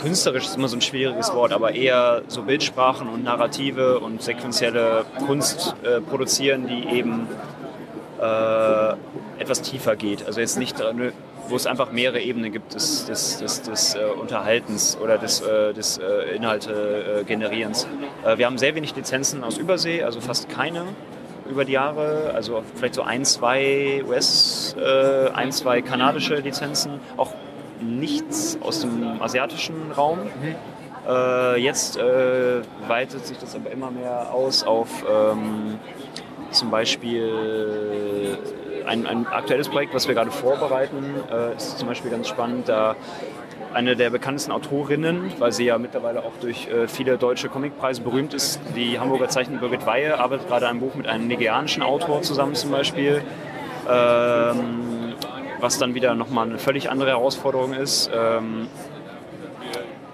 künstlerisch 0.00 0.44
ist 0.44 0.56
immer 0.56 0.68
so 0.68 0.76
ein 0.76 0.80
schwieriges 0.80 1.32
Wort, 1.34 1.52
aber 1.52 1.74
eher 1.74 2.22
so 2.28 2.42
Bildsprachen 2.42 3.08
und 3.08 3.22
Narrative 3.22 4.00
und 4.00 4.22
sequenzielle 4.22 5.04
Kunst 5.26 5.74
äh, 5.82 6.00
produzieren, 6.00 6.66
die 6.66 6.88
eben 6.96 7.28
äh, 8.20 8.92
etwas 9.38 9.62
tiefer 9.62 9.96
geht. 9.96 10.26
Also 10.26 10.40
jetzt 10.40 10.58
nicht 10.58 10.80
wo 11.50 11.56
es 11.56 11.66
einfach 11.66 11.92
mehrere 11.92 12.20
Ebenen 12.20 12.52
gibt 12.52 12.74
des, 12.74 13.04
des, 13.06 13.38
des, 13.38 13.62
des 13.62 13.94
äh, 13.94 14.04
Unterhaltens 14.18 14.96
oder 15.02 15.18
des, 15.18 15.40
äh, 15.40 15.74
des 15.74 15.98
äh, 15.98 16.36
Inhalte-Generierens. 16.36 17.86
Äh, 18.24 18.38
wir 18.38 18.46
haben 18.46 18.58
sehr 18.58 18.74
wenig 18.74 18.94
Lizenzen 18.96 19.44
aus 19.44 19.58
Übersee, 19.58 20.02
also 20.02 20.20
fast 20.20 20.48
keine 20.48 20.84
über 21.48 21.64
die 21.64 21.72
Jahre, 21.72 22.30
also 22.34 22.62
vielleicht 22.76 22.94
so 22.94 23.02
ein, 23.02 23.24
zwei 23.24 24.04
US, 24.06 24.76
äh, 24.78 25.30
ein, 25.30 25.50
zwei 25.50 25.82
kanadische 25.82 26.36
Lizenzen, 26.36 27.00
auch 27.16 27.34
nichts 27.80 28.56
aus 28.62 28.80
dem 28.80 29.20
asiatischen 29.20 29.90
Raum. 29.90 30.20
Mhm. 30.20 30.54
Äh, 31.08 31.56
jetzt 31.56 31.98
weitet 32.86 33.26
sich 33.26 33.38
das 33.38 33.56
aber 33.56 33.70
immer 33.70 33.90
mehr 33.90 34.32
aus 34.32 34.62
auf 34.62 35.04
ähm, 35.10 35.78
zum 36.50 36.70
Beispiel 36.70 38.38
ein, 38.86 39.06
ein 39.06 39.26
aktuelles 39.26 39.68
Projekt, 39.68 39.94
was 39.94 40.08
wir 40.08 40.14
gerade 40.14 40.30
vorbereiten, 40.30 41.04
äh, 41.30 41.56
ist 41.56 41.78
zum 41.78 41.88
Beispiel 41.88 42.10
ganz 42.10 42.28
spannend. 42.28 42.68
Da 42.68 42.96
eine 43.72 43.94
der 43.94 44.10
bekanntesten 44.10 44.52
Autorinnen, 44.52 45.32
weil 45.38 45.52
sie 45.52 45.64
ja 45.64 45.78
mittlerweile 45.78 46.20
auch 46.20 46.32
durch 46.40 46.68
äh, 46.68 46.88
viele 46.88 47.18
deutsche 47.18 47.48
Comicpreise 47.48 48.02
berühmt 48.02 48.34
ist, 48.34 48.60
die 48.74 48.98
Hamburger 48.98 49.28
Zeichnerin 49.28 49.60
Birgit 49.60 49.86
Weihe, 49.86 50.18
arbeitet 50.18 50.48
gerade 50.48 50.68
ein 50.68 50.80
Buch 50.80 50.94
mit 50.96 51.06
einem 51.06 51.28
nigerianischen 51.28 51.82
Autor 51.82 52.22
zusammen 52.22 52.54
zum 52.54 52.72
Beispiel, 52.72 53.22
ähm, 53.88 55.14
was 55.60 55.78
dann 55.78 55.94
wieder 55.94 56.14
nochmal 56.14 56.48
eine 56.48 56.58
völlig 56.58 56.90
andere 56.90 57.10
Herausforderung 57.10 57.74
ist. 57.74 58.10
Ähm, 58.12 58.66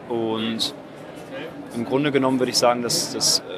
und 0.09 0.75
im 1.75 1.85
Grunde 1.85 2.13
genommen 2.13 2.39
würde 2.39 2.51
ich 2.51 2.59
sagen, 2.59 2.83
dass 2.83 3.13
das 3.15 3.41
äh, 3.41 3.56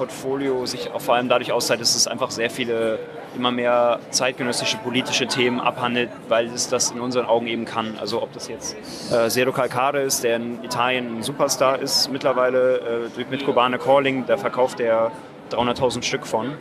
Portfolio 0.00 0.64
sich 0.64 0.90
auch 0.92 1.00
vor 1.02 1.16
allem 1.16 1.28
dadurch 1.28 1.52
auszeichnet, 1.52 1.82
dass 1.82 1.94
es 1.94 2.06
einfach 2.06 2.30
sehr 2.30 2.48
viele 2.48 2.98
immer 3.36 3.50
mehr 3.50 4.00
zeitgenössische 4.08 4.78
politische 4.78 5.26
Themen 5.26 5.60
abhandelt, 5.60 6.08
weil 6.26 6.46
es 6.46 6.70
das 6.70 6.90
in 6.90 7.00
unseren 7.00 7.26
Augen 7.26 7.46
eben 7.46 7.66
kann. 7.66 7.98
Also 8.00 8.22
ob 8.22 8.32
das 8.32 8.48
jetzt 8.48 8.78
äh, 9.12 9.28
Zero 9.28 9.52
Calcare 9.52 10.00
ist, 10.00 10.24
der 10.24 10.36
in 10.36 10.64
Italien 10.64 11.18
ein 11.18 11.22
Superstar 11.22 11.80
ist 11.80 12.10
mittlerweile 12.10 13.10
äh, 13.14 13.24
mit 13.30 13.44
Kobane 13.44 13.76
Calling, 13.76 14.24
da 14.26 14.38
verkauft 14.38 14.80
er 14.80 15.12
300.000 15.50 16.02
Stück 16.02 16.26
von. 16.26 16.54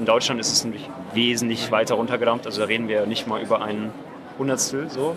In 0.00 0.04
Deutschland 0.04 0.40
ist 0.40 0.52
es 0.52 0.64
nämlich 0.64 0.90
wesentlich 1.12 1.70
weiter 1.70 1.94
runtergedampft, 1.94 2.44
also 2.44 2.60
da 2.60 2.66
reden 2.66 2.88
wir 2.88 3.06
nicht 3.06 3.28
mal 3.28 3.40
über 3.40 3.62
ein 3.62 3.92
Hundertstel 4.36 4.90
so. 4.90 5.14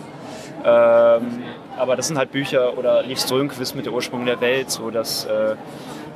Ähm, 0.64 1.42
aber 1.76 1.96
das 1.96 2.06
sind 2.06 2.18
halt 2.18 2.30
Bücher 2.30 2.78
oder 2.78 3.02
Liv 3.02 3.18
Strömquist 3.18 3.74
mit 3.74 3.84
der 3.84 3.92
Ursprung 3.92 4.26
der 4.26 4.40
Welt, 4.40 4.70
so 4.70 4.90
dass 4.90 5.24
äh, 5.24 5.56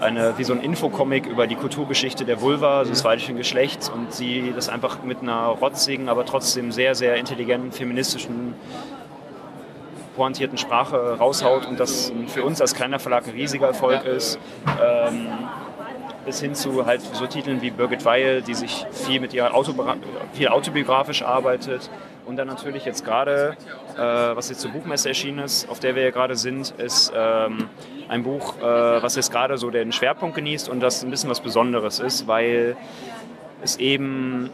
eine, 0.02 0.36
wie 0.36 0.44
so 0.44 0.52
ein 0.52 0.60
Infocomic 0.60 1.26
über 1.26 1.46
die 1.46 1.56
Kulturgeschichte 1.56 2.24
der 2.24 2.40
Vulva, 2.40 2.84
des 2.84 3.04
weiblichen 3.04 3.36
Geschlechts 3.36 3.88
und 3.88 4.12
sie 4.12 4.52
das 4.54 4.68
einfach 4.68 5.02
mit 5.02 5.22
einer 5.22 5.46
rotzigen, 5.46 6.08
aber 6.08 6.26
trotzdem 6.26 6.72
sehr, 6.72 6.94
sehr 6.94 7.16
intelligenten, 7.16 7.72
feministischen, 7.72 8.54
pointierten 10.16 10.58
Sprache 10.58 11.16
raushaut 11.18 11.66
und 11.66 11.80
das 11.80 12.12
für 12.26 12.44
uns 12.44 12.60
als 12.60 12.74
kleiner 12.74 12.98
Verlag 12.98 13.26
ein 13.26 13.32
riesiger 13.32 13.68
Erfolg 13.68 14.04
ist. 14.04 14.38
Ähm, 14.82 15.28
bis 16.24 16.40
hin 16.40 16.54
zu 16.54 16.86
halt 16.86 17.00
so 17.00 17.26
Titeln 17.26 17.62
wie 17.62 17.70
Birgit 17.70 18.04
Weil, 18.04 18.42
die 18.42 18.54
sich 18.54 18.86
viel 18.92 19.20
mit 19.20 19.34
ihrer 19.34 19.54
Autobra 19.54 19.96
viel 20.32 20.48
autobiografisch 20.48 21.22
arbeitet. 21.22 21.90
Und 22.24 22.36
dann 22.36 22.46
natürlich 22.46 22.84
jetzt 22.84 23.04
gerade, 23.04 23.56
äh, 23.96 23.98
was 23.98 24.48
jetzt 24.48 24.60
zur 24.60 24.70
Buchmesse 24.70 25.08
erschienen 25.08 25.40
ist, 25.40 25.68
auf 25.68 25.80
der 25.80 25.96
wir 25.96 26.02
ja 26.02 26.10
gerade 26.10 26.36
sind, 26.36 26.70
ist 26.78 27.12
ähm, 27.14 27.68
ein 28.08 28.22
Buch, 28.22 28.58
äh, 28.58 28.62
was 28.62 29.16
jetzt 29.16 29.32
gerade 29.32 29.58
so 29.58 29.70
den 29.70 29.92
Schwerpunkt 29.92 30.36
genießt 30.36 30.68
und 30.68 30.80
das 30.80 31.02
ein 31.02 31.10
bisschen 31.10 31.30
was 31.30 31.40
Besonderes 31.40 31.98
ist, 31.98 32.28
weil 32.28 32.76
es 33.62 33.76
eben 33.76 34.50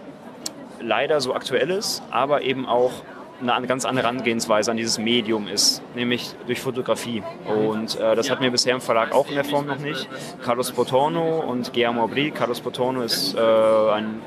leider 0.81 1.21
so 1.21 1.35
aktuell 1.35 1.71
ist, 1.71 2.03
aber 2.11 2.43
eben 2.43 2.67
auch 2.67 2.93
eine 3.41 3.67
ganz 3.67 3.85
andere 3.85 4.07
Herangehensweise 4.07 4.71
an 4.71 4.77
dieses 4.77 4.99
Medium 4.99 5.47
ist, 5.47 5.83
nämlich 5.95 6.35
durch 6.47 6.61
Fotografie. 6.61 7.23
Und 7.47 7.99
äh, 8.01 8.17
das 8.17 8.31
hatten 8.31 8.43
wir 8.43 8.51
bisher 8.51 8.75
im 8.75 8.81
Verlag 8.81 9.13
auch 9.13 9.29
in 9.29 9.35
der 9.35 9.45
Form 9.45 9.67
noch 9.67 9.79
nicht. 9.79 10.09
Carlos 10.43 10.73
Potorno 10.73 11.41
und 11.41 11.73
Guillermo 11.73 12.05
Abri. 12.05 12.31
Carlos 12.33 12.61
Potorno 12.61 13.03
ist 13.03 13.37
äh, 13.37 13.41
ein 13.41 14.21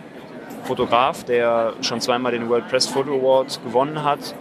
Fotograf, 0.64 1.24
der 1.24 1.74
schon 1.82 2.02
zweimal 2.02 2.32
den 2.32 2.50
World 2.50 2.68
Press 2.70 2.88
Photo 2.88 3.16
Award 3.16 3.60
gewonnen 3.64 4.04
hat. 4.04 4.36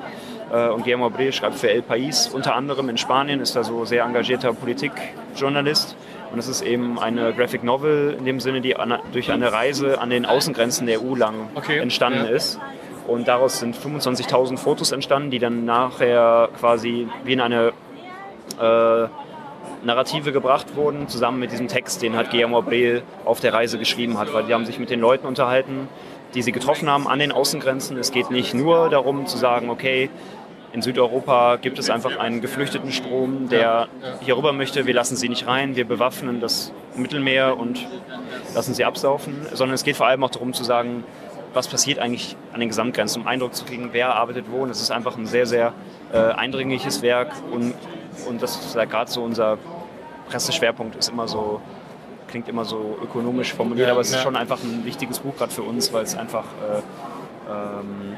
Äh, 0.53 0.69
und 0.69 0.83
Guillermo 0.83 1.07
Abri 1.07 1.33
schreibt 1.33 1.57
für 1.57 1.71
El 1.71 1.83
País 1.83 2.31
unter 2.33 2.55
anderem 2.55 2.89
in 2.89 2.99
Spanien, 2.99 3.41
ist 3.41 3.57
da 3.57 3.65
so 3.65 3.85
sehr 3.85 4.05
engagierter 4.05 4.53
Politikjournalist 4.53 5.97
Und 6.33 6.39
es 6.39 6.49
ist 6.49 6.63
eben 6.63 6.99
eine 6.99 7.33
Graphic 7.33 7.65
Novel 7.65 8.17
in 8.19 8.25
dem 8.25 8.41
Sinne, 8.41 8.61
die 8.61 8.77
an, 8.77 8.99
durch 9.13 9.31
eine 9.31 9.53
Reise 9.53 10.01
an 10.01 10.11
den 10.11 10.27
Außengrenzen 10.27 10.87
der 10.87 11.03
EU 11.03 11.15
lang 11.15 11.49
Okay, 11.55 11.79
entstanden 11.79 12.25
ja. 12.25 12.31
ist. 12.31 12.61
Und 13.07 13.27
daraus 13.27 13.59
sind 13.59 13.77
25.000 13.77 14.57
Fotos 14.57 14.93
entstanden, 14.93 15.31
die 15.31 15.39
dann 15.39 15.65
nachher 15.65 16.49
quasi 16.59 17.09
wie 17.25 17.33
in 17.33 17.41
eine 17.41 17.73
äh, 18.61 19.09
Narrative 19.83 20.33
gebracht 20.33 20.77
wurden, 20.77 21.09
zusammen 21.09 21.41
mit 21.41 21.53
diesem 21.53 21.69
Text, 21.69 22.03
den 22.03 22.17
halt 22.17 22.31
Guillermo 22.31 22.59
Abril 22.59 23.03
auf 23.25 23.41
der 23.41 23.53
Reise 23.55 23.79
geschrieben 23.79 24.19
hat, 24.19 24.33
weil 24.33 24.45
die 24.45 24.55
haben 24.55 24.67
sich 24.67 24.79
mit 24.79 24.91
den 24.91 25.01
Leuten 25.01 25.27
unterhalten, 25.27 25.89
die 26.35 26.43
sie 26.43 26.53
getroffen 26.53 26.89
haben 26.89 27.09
an 27.09 27.19
den 27.19 27.33
Außengrenzen. 27.33 27.97
Es 27.99 28.13
geht 28.13 28.31
nicht 28.31 28.55
nur 28.55 28.89
darum 28.91 29.27
zu 29.27 29.37
sagen, 29.37 29.71
okay, 29.71 30.11
in 30.73 30.83
Südeuropa 30.83 31.57
gibt 31.57 31.79
es 31.79 31.91
einfach 31.91 32.19
einen 32.19 32.41
geflüchteten 32.41 32.93
Strom, 32.93 33.49
der 33.49 33.89
hier 34.21 34.37
rüber 34.37 34.53
möchte, 34.53 34.87
wir 34.87 34.95
lassen 34.95 35.17
sie 35.17 35.29
nicht 35.29 35.47
rein, 35.49 35.75
wir 35.75 35.85
bewaffnen 35.85 36.41
das 36.41 36.73
Mittelmeer 36.95 37.59
und 37.59 37.89
lassen 38.55 38.75
sie 38.75 38.85
absaufen, 38.85 39.35
sondern 39.53 39.75
es 39.75 39.83
geht 39.83 39.97
vor 39.97 40.07
allem 40.07 40.23
auch 40.23 40.31
darum 40.31 40.53
zu 40.53 40.63
sagen, 40.63 41.03
was 41.53 41.67
passiert 41.67 41.99
eigentlich 41.99 42.37
an 42.53 42.61
den 42.61 42.69
Gesamtgrenzen, 42.69 43.23
um 43.23 43.29
Eindruck 43.29 43.55
zu 43.55 43.65
kriegen, 43.65 43.89
wer 43.93 44.15
arbeitet 44.15 44.47
wo. 44.51 44.63
Und 44.63 44.71
es 44.71 44.81
ist 44.81 44.93
einfach 44.93 45.17
ein 45.17 45.27
sehr, 45.27 45.47
sehr 45.47 45.73
äh, 46.13 46.19
eindringliches 46.19 47.03
Werk 47.03 47.33
und, 47.51 47.75
und 48.29 48.43
das 48.43 48.57
ist 48.57 48.75
ja 48.75 48.85
gerade 48.85 49.11
so 49.11 49.23
unser 49.23 49.59
Presseschwerpunkt 50.29 50.97
ist 50.97 51.09
immer 51.09 51.27
so, 51.29 51.61
klingt 52.29 52.49
immer 52.49 52.65
so 52.65 52.99
ökonomisch 53.03 53.53
formuliert, 53.53 53.89
Ja, 53.89 53.93
aber 53.93 54.03
es 54.03 54.11
ist 54.11 54.17
ja. 54.17 54.23
schon 54.23 54.37
einfach 54.37 54.63
ein 54.63 54.85
wichtiges 54.85 55.19
Buch 55.19 55.37
gerade 55.37 55.53
für 55.53 55.63
uns, 55.63 55.93
weil 55.93 56.05
es 56.05 56.17
einfach, 56.17 56.45
äh, 56.45 57.51
ähm, 57.51 58.17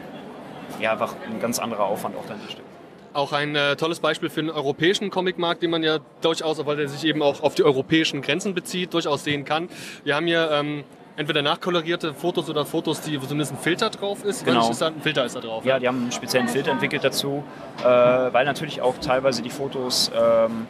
ja, 0.78 0.92
einfach 0.92 1.14
ein 1.26 1.40
ganz 1.40 1.58
anderer 1.58 1.84
Aufwand 1.84 2.16
auch 2.16 2.26
dahinter 2.26 2.50
steckt. 2.50 2.66
Auch 3.14 3.32
ein 3.32 3.54
äh, 3.56 3.76
tolles 3.76 4.00
Beispiel 4.00 4.30
für 4.30 4.40
einen 4.40 4.50
europäischen 4.50 5.10
Comicmarkt, 5.10 5.62
den 5.62 5.70
man 5.70 5.82
ja 5.82 5.98
durchaus, 6.22 6.64
weil 6.64 6.76
der 6.76 6.88
sich 6.88 7.04
eben 7.04 7.22
auch 7.22 7.42
auf 7.42 7.54
die 7.54 7.62
europäischen 7.62 8.22
Grenzen 8.22 8.54
bezieht, 8.54 8.94
durchaus 8.94 9.24
sehen 9.24 9.44
kann. 9.44 9.68
Wir 10.04 10.16
haben 10.16 10.26
hier 10.26 10.50
ähm, 10.50 10.84
entweder 11.16 11.42
nachkolorierte 11.42 12.14
Fotos 12.14 12.48
oder 12.48 12.64
Fotos, 12.64 13.00
die 13.02 13.20
wo 13.20 13.26
zumindest 13.26 13.52
ein 13.52 13.58
Filter 13.58 13.90
drauf 13.90 14.24
ist. 14.24 14.44
Genau. 14.44 14.70
Ist 14.70 14.80
da, 14.80 14.88
ein 14.88 15.00
Filter 15.02 15.24
ist 15.24 15.36
da 15.36 15.40
drauf. 15.40 15.64
Ja, 15.64 15.78
die 15.78 15.86
haben 15.88 16.02
einen 16.02 16.12
speziellen 16.12 16.48
Filter 16.48 16.70
entwickelt 16.70 17.04
dazu, 17.04 17.44
äh, 17.80 17.84
weil 17.84 18.44
natürlich 18.44 18.80
auch 18.80 18.94
teilweise 18.98 19.42
die 19.42 19.50
Fotos, 19.50 20.10
ähm, 20.16 20.66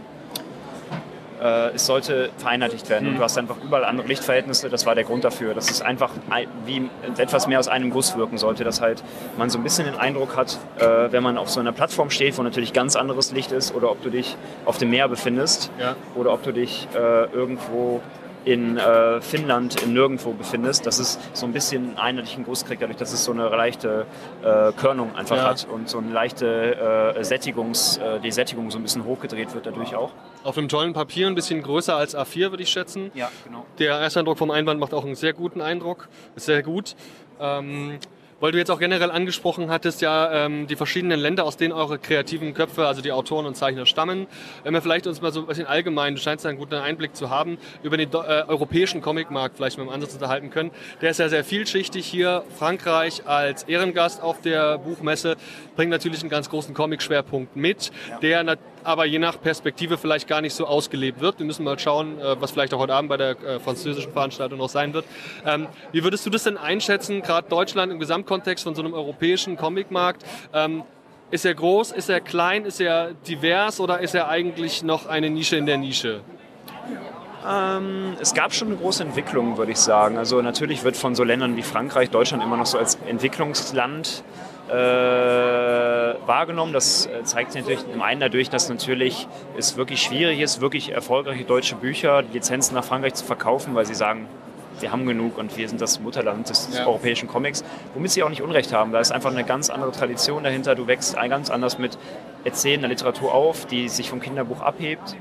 äh, 1.40 1.70
es 1.74 1.86
sollte 1.86 2.30
vereinheitlicht 2.38 2.88
werden 2.88 3.08
und 3.08 3.16
du 3.18 3.22
hast 3.22 3.36
einfach 3.36 3.56
überall 3.64 3.84
andere 3.84 4.06
Lichtverhältnisse. 4.06 4.68
Das 4.68 4.86
war 4.86 4.94
der 4.94 5.02
Grund 5.04 5.24
dafür, 5.24 5.54
dass 5.54 5.70
es 5.70 5.82
einfach 5.82 6.10
ein- 6.30 6.46
wie 6.66 6.88
etwas 7.18 7.48
mehr 7.48 7.58
aus 7.58 7.66
einem 7.68 7.90
Guss 7.90 8.16
wirken 8.16 8.38
sollte, 8.38 8.62
dass 8.64 8.80
halt 8.80 9.02
man 9.38 9.50
so 9.50 9.58
ein 9.58 9.64
bisschen 9.64 9.86
den 9.86 9.96
Eindruck 9.96 10.36
hat, 10.36 10.58
äh, 10.78 11.10
wenn 11.10 11.22
man 11.22 11.38
auf 11.38 11.50
so 11.50 11.58
einer 11.58 11.72
Plattform 11.72 12.10
steht, 12.10 12.38
wo 12.38 12.42
natürlich 12.42 12.72
ganz 12.72 12.94
anderes 12.94 13.32
Licht 13.32 13.50
ist 13.52 13.74
oder 13.74 13.90
ob 13.90 14.02
du 14.02 14.10
dich 14.10 14.36
auf 14.66 14.78
dem 14.78 14.90
Meer 14.90 15.08
befindest 15.08 15.70
Ja. 15.80 15.96
oder 16.14 16.32
ob 16.32 16.42
du 16.44 16.52
dich 16.52 16.86
äh, 16.94 17.24
irgendwo 17.32 18.00
in 18.44 18.76
äh, 18.76 19.20
Finnland 19.20 19.80
in 19.82 19.92
nirgendwo 19.92 20.32
befindest, 20.32 20.86
dass 20.86 20.98
es 20.98 21.18
so 21.32 21.46
ein 21.46 21.52
bisschen 21.52 21.90
einen 21.90 21.98
einheitlichen 21.98 22.44
Guss 22.44 22.64
kriegt, 22.64 22.82
dadurch, 22.82 22.96
dass 22.98 23.12
es 23.12 23.24
so 23.24 23.32
eine 23.32 23.48
leichte 23.48 24.06
äh, 24.42 24.72
Körnung 24.72 25.14
einfach 25.14 25.36
Ja. 25.36 25.44
hat 25.44 25.66
und 25.70 25.88
so 25.88 25.98
eine 25.98 26.10
leichte 26.10 27.14
äh, 27.16 27.22
Sättigungs, 27.24 27.98
äh, 27.98 28.20
die 28.20 28.32
Sättigung 28.32 28.70
so 28.70 28.78
ein 28.78 28.82
bisschen 28.82 29.04
hochgedreht 29.04 29.54
wird 29.54 29.66
dadurch 29.66 29.94
auch. 29.94 30.10
Auf 30.44 30.58
einem 30.58 30.68
tollen 30.68 30.92
Papier, 30.92 31.26
ein 31.28 31.34
bisschen 31.34 31.62
größer 31.62 31.94
als 31.96 32.16
A4, 32.16 32.50
würde 32.50 32.62
ich 32.62 32.70
schätzen. 32.70 33.10
Ja, 33.14 33.30
genau. 33.44 33.64
Der 33.78 33.94
Ersteindruck 33.94 34.38
vom 34.38 34.50
Einband 34.50 34.80
macht 34.80 34.92
auch 34.94 35.04
einen 35.04 35.14
sehr 35.14 35.32
guten 35.32 35.60
Eindruck. 35.60 36.08
Ist 36.34 36.46
sehr 36.46 36.62
gut. 36.62 36.94
Ähm, 37.40 37.98
weil 38.42 38.50
du 38.50 38.58
jetzt 38.58 38.72
auch 38.72 38.80
generell 38.80 39.12
angesprochen 39.12 39.70
hattest, 39.70 40.02
ja, 40.02 40.46
ähm, 40.46 40.66
die 40.66 40.74
verschiedenen 40.74 41.20
Länder, 41.20 41.44
aus 41.44 41.56
denen 41.56 41.72
eure 41.72 42.00
kreativen 42.00 42.54
Köpfe, 42.54 42.88
also 42.88 43.00
die 43.00 43.12
Autoren 43.12 43.46
und 43.46 43.56
Zeichner 43.56 43.86
stammen. 43.86 44.26
Wenn 44.64 44.74
wir 44.74 44.82
vielleicht 44.82 45.06
uns 45.06 45.22
mal 45.22 45.30
so 45.32 45.42
ein 45.42 45.46
bisschen 45.46 45.66
allgemein, 45.68 46.16
du 46.16 46.20
scheinst 46.20 46.44
da 46.44 46.48
einen 46.48 46.58
guten 46.58 46.74
Einblick 46.74 47.14
zu 47.14 47.30
haben, 47.30 47.56
über 47.84 47.96
den 47.96 48.12
äh, 48.12 48.16
europäischen 48.48 49.00
Comicmarkt 49.00 49.58
vielleicht 49.58 49.78
mit 49.78 49.86
dem 49.86 49.92
Ansatz 49.92 50.14
unterhalten 50.14 50.50
können. 50.50 50.72
Der 51.00 51.10
ist 51.10 51.20
ja 51.20 51.28
sehr 51.28 51.44
vielschichtig 51.44 52.04
hier. 52.04 52.42
Frankreich 52.58 53.28
als 53.28 53.62
Ehrengast 53.62 54.20
auf 54.20 54.40
der 54.40 54.76
Buchmesse 54.78 55.36
bringt 55.76 55.92
natürlich 55.92 56.22
einen 56.22 56.30
ganz 56.30 56.50
großen 56.50 56.74
Comic-Schwerpunkt 56.74 57.54
mit, 57.54 57.92
der 58.22 58.42
nat- 58.42 58.58
aber 58.84 59.04
je 59.04 59.18
nach 59.18 59.40
Perspektive 59.40 59.98
vielleicht 59.98 60.28
gar 60.28 60.40
nicht 60.40 60.54
so 60.54 60.66
ausgelebt 60.66 61.20
wird. 61.20 61.38
Wir 61.38 61.46
müssen 61.46 61.64
mal 61.64 61.78
schauen, 61.78 62.18
äh, 62.18 62.40
was 62.40 62.50
vielleicht 62.52 62.74
auch 62.74 62.78
heute 62.78 62.94
Abend 62.94 63.08
bei 63.08 63.16
der 63.16 63.30
äh, 63.42 63.60
französischen 63.60 64.12
Veranstaltung 64.12 64.58
noch 64.58 64.68
sein 64.68 64.94
wird. 64.94 65.04
Ähm, 65.46 65.66
Wie 65.92 66.04
würdest 66.04 66.24
du 66.26 66.30
das 66.30 66.44
denn 66.44 66.56
einschätzen, 66.56 67.22
gerade 67.22 67.48
Deutschland 67.48 67.92
im 67.92 67.98
Gesamtkontext 67.98 68.64
von 68.64 68.74
so 68.74 68.82
einem 68.82 68.94
europäischen 68.94 69.56
Comicmarkt? 69.56 70.24
Ähm, 70.52 70.82
Ist 71.30 71.46
er 71.46 71.54
groß, 71.54 71.92
ist 71.92 72.10
er 72.10 72.20
klein, 72.20 72.66
ist 72.66 72.78
er 72.80 73.12
divers 73.26 73.80
oder 73.80 74.00
ist 74.00 74.14
er 74.14 74.28
eigentlich 74.28 74.82
noch 74.82 75.06
eine 75.06 75.30
Nische 75.30 75.56
in 75.56 75.64
der 75.64 75.78
Nische? 75.78 76.20
Ähm, 77.48 78.16
es 78.20 78.34
gab 78.34 78.52
schon 78.54 78.68
eine 78.68 78.76
große 78.76 79.02
Entwicklung, 79.02 79.56
würde 79.56 79.72
ich 79.72 79.78
sagen. 79.78 80.18
Also 80.18 80.42
natürlich 80.42 80.84
wird 80.84 80.96
von 80.96 81.14
so 81.14 81.24
Ländern 81.24 81.56
wie 81.56 81.62
Frankreich, 81.62 82.10
Deutschland 82.10 82.42
immer 82.42 82.56
noch 82.56 82.66
so 82.66 82.78
als 82.78 82.98
Entwicklungsland 83.08 84.22
äh, 84.72 86.26
wahrgenommen. 86.26 86.72
Das 86.72 87.06
äh, 87.06 87.22
zeigt 87.24 87.52
sich 87.52 87.62
natürlich 87.62 87.84
im 87.92 88.02
einen 88.02 88.20
dadurch, 88.20 88.50
dass 88.50 88.68
natürlich 88.68 89.26
es 89.56 89.76
wirklich 89.76 90.02
schwierig 90.02 90.40
ist, 90.40 90.60
wirklich 90.60 90.90
erfolgreiche 90.92 91.44
deutsche 91.44 91.74
Bücher, 91.76 92.22
die 92.22 92.32
Lizenzen 92.34 92.74
nach 92.74 92.84
Frankreich 92.84 93.14
zu 93.14 93.24
verkaufen, 93.24 93.74
weil 93.74 93.86
sie 93.86 93.94
sagen, 93.94 94.26
wir 94.80 94.90
haben 94.90 95.06
genug 95.06 95.38
und 95.38 95.56
wir 95.56 95.68
sind 95.68 95.80
das 95.80 96.00
Mutterland 96.00 96.48
des, 96.48 96.68
Ja. 96.76 96.86
europäischen 96.86 97.28
Comics, 97.28 97.62
womit 97.94 98.10
sie 98.10 98.22
auch 98.22 98.30
nicht 98.30 98.42
Unrecht 98.42 98.72
haben. 98.72 98.90
Da 98.92 99.00
ist 99.00 99.12
einfach 99.12 99.30
eine 99.30 99.44
ganz 99.44 99.70
andere 99.70 99.92
Tradition 99.92 100.42
dahinter. 100.42 100.74
Du 100.74 100.86
wächst 100.86 101.16
ein- 101.16 101.30
ganz 101.30 101.50
anders 101.50 101.78
mit 101.78 101.98
erzählender 102.44 102.88
Literatur 102.88 103.32
auf, 103.34 103.66
die 103.66 103.88
sich 103.88 104.08
vom 104.10 104.20
Kinderbuch 104.20 104.60
abhebt. 104.60 105.14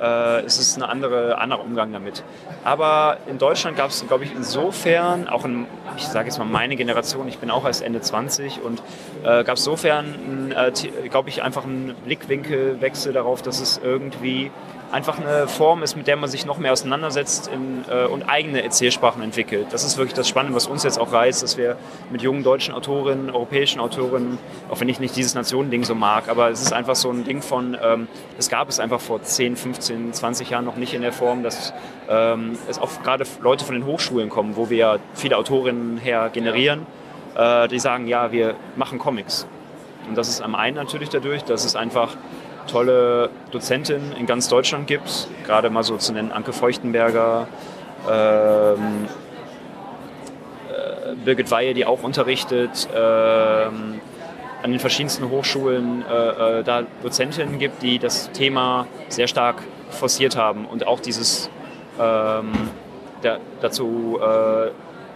Äh, 0.00 0.40
es 0.40 0.58
ist 0.58 0.76
ein 0.76 0.82
andere, 0.82 1.38
anderer 1.38 1.62
Umgang 1.62 1.92
damit. 1.92 2.24
Aber 2.64 3.18
in 3.26 3.38
Deutschland 3.38 3.76
gab 3.76 3.90
es, 3.90 4.06
glaube 4.06 4.24
ich, 4.24 4.32
insofern, 4.34 5.28
auch 5.28 5.44
in, 5.44 5.66
ich 5.96 6.06
sage 6.06 6.28
jetzt 6.28 6.38
mal 6.38 6.46
meine 6.46 6.76
Generation, 6.76 7.28
ich 7.28 7.38
bin 7.38 7.50
auch 7.50 7.66
erst 7.66 7.82
Ende 7.82 8.00
20 8.00 8.62
und 8.62 8.82
äh, 9.22 9.44
gab 9.44 9.56
es 9.56 9.60
insofern, 9.60 10.52
äh, 10.52 10.72
glaube 11.08 11.28
ich, 11.28 11.42
einfach 11.42 11.64
einen 11.64 11.94
Blickwinkelwechsel 12.04 13.12
darauf, 13.12 13.42
dass 13.42 13.60
es 13.60 13.80
irgendwie 13.82 14.50
einfach 14.92 15.18
eine 15.18 15.46
Form 15.48 15.82
ist, 15.82 15.96
mit 15.96 16.06
der 16.06 16.16
man 16.16 16.28
sich 16.28 16.46
noch 16.46 16.58
mehr 16.58 16.72
auseinandersetzt 16.72 17.48
in, 17.52 17.84
äh, 17.88 18.06
und 18.06 18.28
eigene 18.28 18.62
Erzählsprachen 18.62 19.22
entwickelt. 19.22 19.68
Das 19.70 19.84
ist 19.84 19.96
wirklich 19.96 20.14
das 20.14 20.28
Spannende, 20.28 20.56
was 20.56 20.66
uns 20.66 20.82
jetzt 20.82 20.98
auch 20.98 21.12
reizt, 21.12 21.42
dass 21.42 21.56
wir 21.56 21.76
mit 22.10 22.22
jungen 22.22 22.42
deutschen 22.42 22.74
Autorinnen, 22.74 23.30
europäischen 23.30 23.80
Autorinnen, 23.80 24.38
auch 24.68 24.80
wenn 24.80 24.88
ich 24.88 25.00
nicht 25.00 25.16
dieses 25.16 25.34
Nationending 25.34 25.84
so 25.84 25.94
mag, 25.94 26.28
aber 26.28 26.50
es 26.50 26.60
ist 26.62 26.72
einfach 26.72 26.96
so 26.96 27.10
ein 27.10 27.24
Ding 27.24 27.42
von, 27.42 27.76
ähm, 27.82 28.08
es 28.38 28.48
gab 28.48 28.68
es 28.68 28.80
einfach 28.80 29.00
vor 29.00 29.22
10, 29.22 29.56
15, 29.56 30.12
20 30.12 30.50
Jahren 30.50 30.64
noch 30.64 30.76
nicht 30.76 30.94
in 30.94 31.02
der 31.02 31.12
Form, 31.12 31.42
dass 31.42 31.72
ähm, 32.08 32.58
es 32.68 32.78
auch 32.78 33.02
gerade 33.02 33.24
Leute 33.40 33.64
von 33.64 33.74
den 33.74 33.86
Hochschulen 33.86 34.28
kommen, 34.28 34.56
wo 34.56 34.70
wir 34.70 34.76
ja 34.76 34.96
viele 35.14 35.36
Autorinnen 35.36 35.98
her 35.98 36.30
generieren, 36.32 36.86
äh, 37.36 37.68
die 37.68 37.78
sagen, 37.78 38.06
ja, 38.06 38.32
wir 38.32 38.56
machen 38.76 38.98
Comics. 38.98 39.46
Und 40.08 40.16
das 40.16 40.28
ist 40.28 40.42
am 40.42 40.54
einen 40.54 40.76
natürlich 40.76 41.10
dadurch, 41.10 41.44
dass 41.44 41.64
es 41.64 41.76
einfach 41.76 42.16
tolle 42.70 43.30
Dozentinnen 43.50 44.12
in 44.12 44.26
ganz 44.26 44.48
Deutschland 44.48 44.86
gibt, 44.86 45.28
gerade 45.44 45.70
mal 45.70 45.82
so 45.82 45.96
zu 45.96 46.12
nennen 46.12 46.32
Anke 46.32 46.52
Feuchtenberger, 46.52 47.48
ähm, 48.10 49.08
äh, 50.68 51.14
Birgit 51.24 51.50
Weihe, 51.50 51.74
die 51.74 51.84
auch 51.84 52.02
unterrichtet, 52.02 52.88
ähm, 52.94 54.00
an 54.62 54.70
den 54.70 54.80
verschiedensten 54.80 55.30
Hochschulen 55.30 56.04
äh, 56.06 56.60
äh, 56.60 56.62
da 56.62 56.82
Dozentinnen 57.02 57.58
gibt, 57.58 57.82
die 57.82 57.98
das 57.98 58.30
Thema 58.32 58.86
sehr 59.08 59.26
stark 59.26 59.62
forciert 59.90 60.36
haben 60.36 60.66
und 60.66 60.86
auch 60.86 61.00
dieses 61.00 61.50
ähm, 61.98 62.52
da, 63.22 63.38
dazu, 63.60 64.18
äh, 64.20 64.70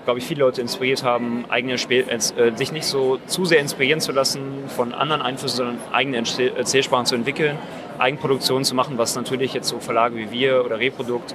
glaube 0.04 0.18
ich, 0.18 0.26
viele 0.26 0.40
Leute 0.40 0.60
inspiriert 0.60 1.02
haben, 1.02 1.44
eigene 1.48 1.78
Spe 1.78 2.04
äh, 2.08 2.18
sich 2.56 2.72
nicht 2.72 2.86
so 2.86 3.18
zu 3.26 3.44
sehr 3.44 3.60
inspirieren 3.60 4.00
zu 4.00 4.12
lassen 4.12 4.64
von 4.68 4.92
anderen 4.92 5.22
Einflüssen, 5.22 5.56
sondern 5.56 5.78
eigene 5.92 6.18
Erzähl- 6.18 6.56
Erzählsprachen 6.56 7.06
zu 7.06 7.14
entwickeln, 7.14 7.58
Eigenproduktionen 7.98 8.64
zu 8.64 8.74
machen, 8.74 8.98
was 8.98 9.16
natürlich 9.16 9.54
jetzt 9.54 9.68
so 9.68 9.78
Verlage 9.78 10.16
wie 10.16 10.30
wir 10.30 10.64
oder 10.64 10.78
Reprodukt 10.78 11.34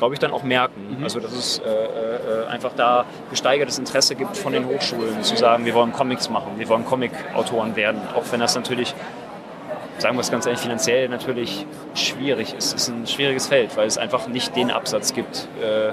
glaube 0.00 0.14
ich, 0.14 0.18
dann 0.18 0.32
auch 0.32 0.42
merken. 0.42 0.96
Also 1.02 1.20
dass 1.20 1.32
es 1.32 1.58
äh, 1.58 1.68
äh, 1.68 2.46
einfach 2.48 2.72
da 2.74 3.04
gesteigertes 3.28 3.78
Interesse 3.78 4.14
gibt 4.14 4.34
von 4.34 4.52
den 4.54 4.66
Hochschulen, 4.66 5.22
zu 5.22 5.36
sagen, 5.36 5.66
wir 5.66 5.74
wollen 5.74 5.92
Comics 5.92 6.30
machen, 6.30 6.52
wir 6.56 6.68
wollen 6.70 6.86
Comic-Autoren 6.86 7.76
werden, 7.76 8.00
auch 8.14 8.24
wenn 8.30 8.40
das 8.40 8.54
natürlich, 8.54 8.94
sagen 9.98 10.16
wir 10.16 10.22
es 10.22 10.30
ganz 10.30 10.46
ehrlich, 10.46 10.60
finanziell 10.60 11.10
natürlich 11.10 11.66
schwierig 11.94 12.54
ist. 12.56 12.74
Es 12.74 12.84
ist 12.84 12.88
ein 12.88 13.06
schwieriges 13.06 13.48
Feld, 13.48 13.76
weil 13.76 13.86
es 13.86 13.98
einfach 13.98 14.26
nicht 14.26 14.56
den 14.56 14.70
Absatz 14.70 15.12
gibt 15.12 15.48
äh, 15.62 15.92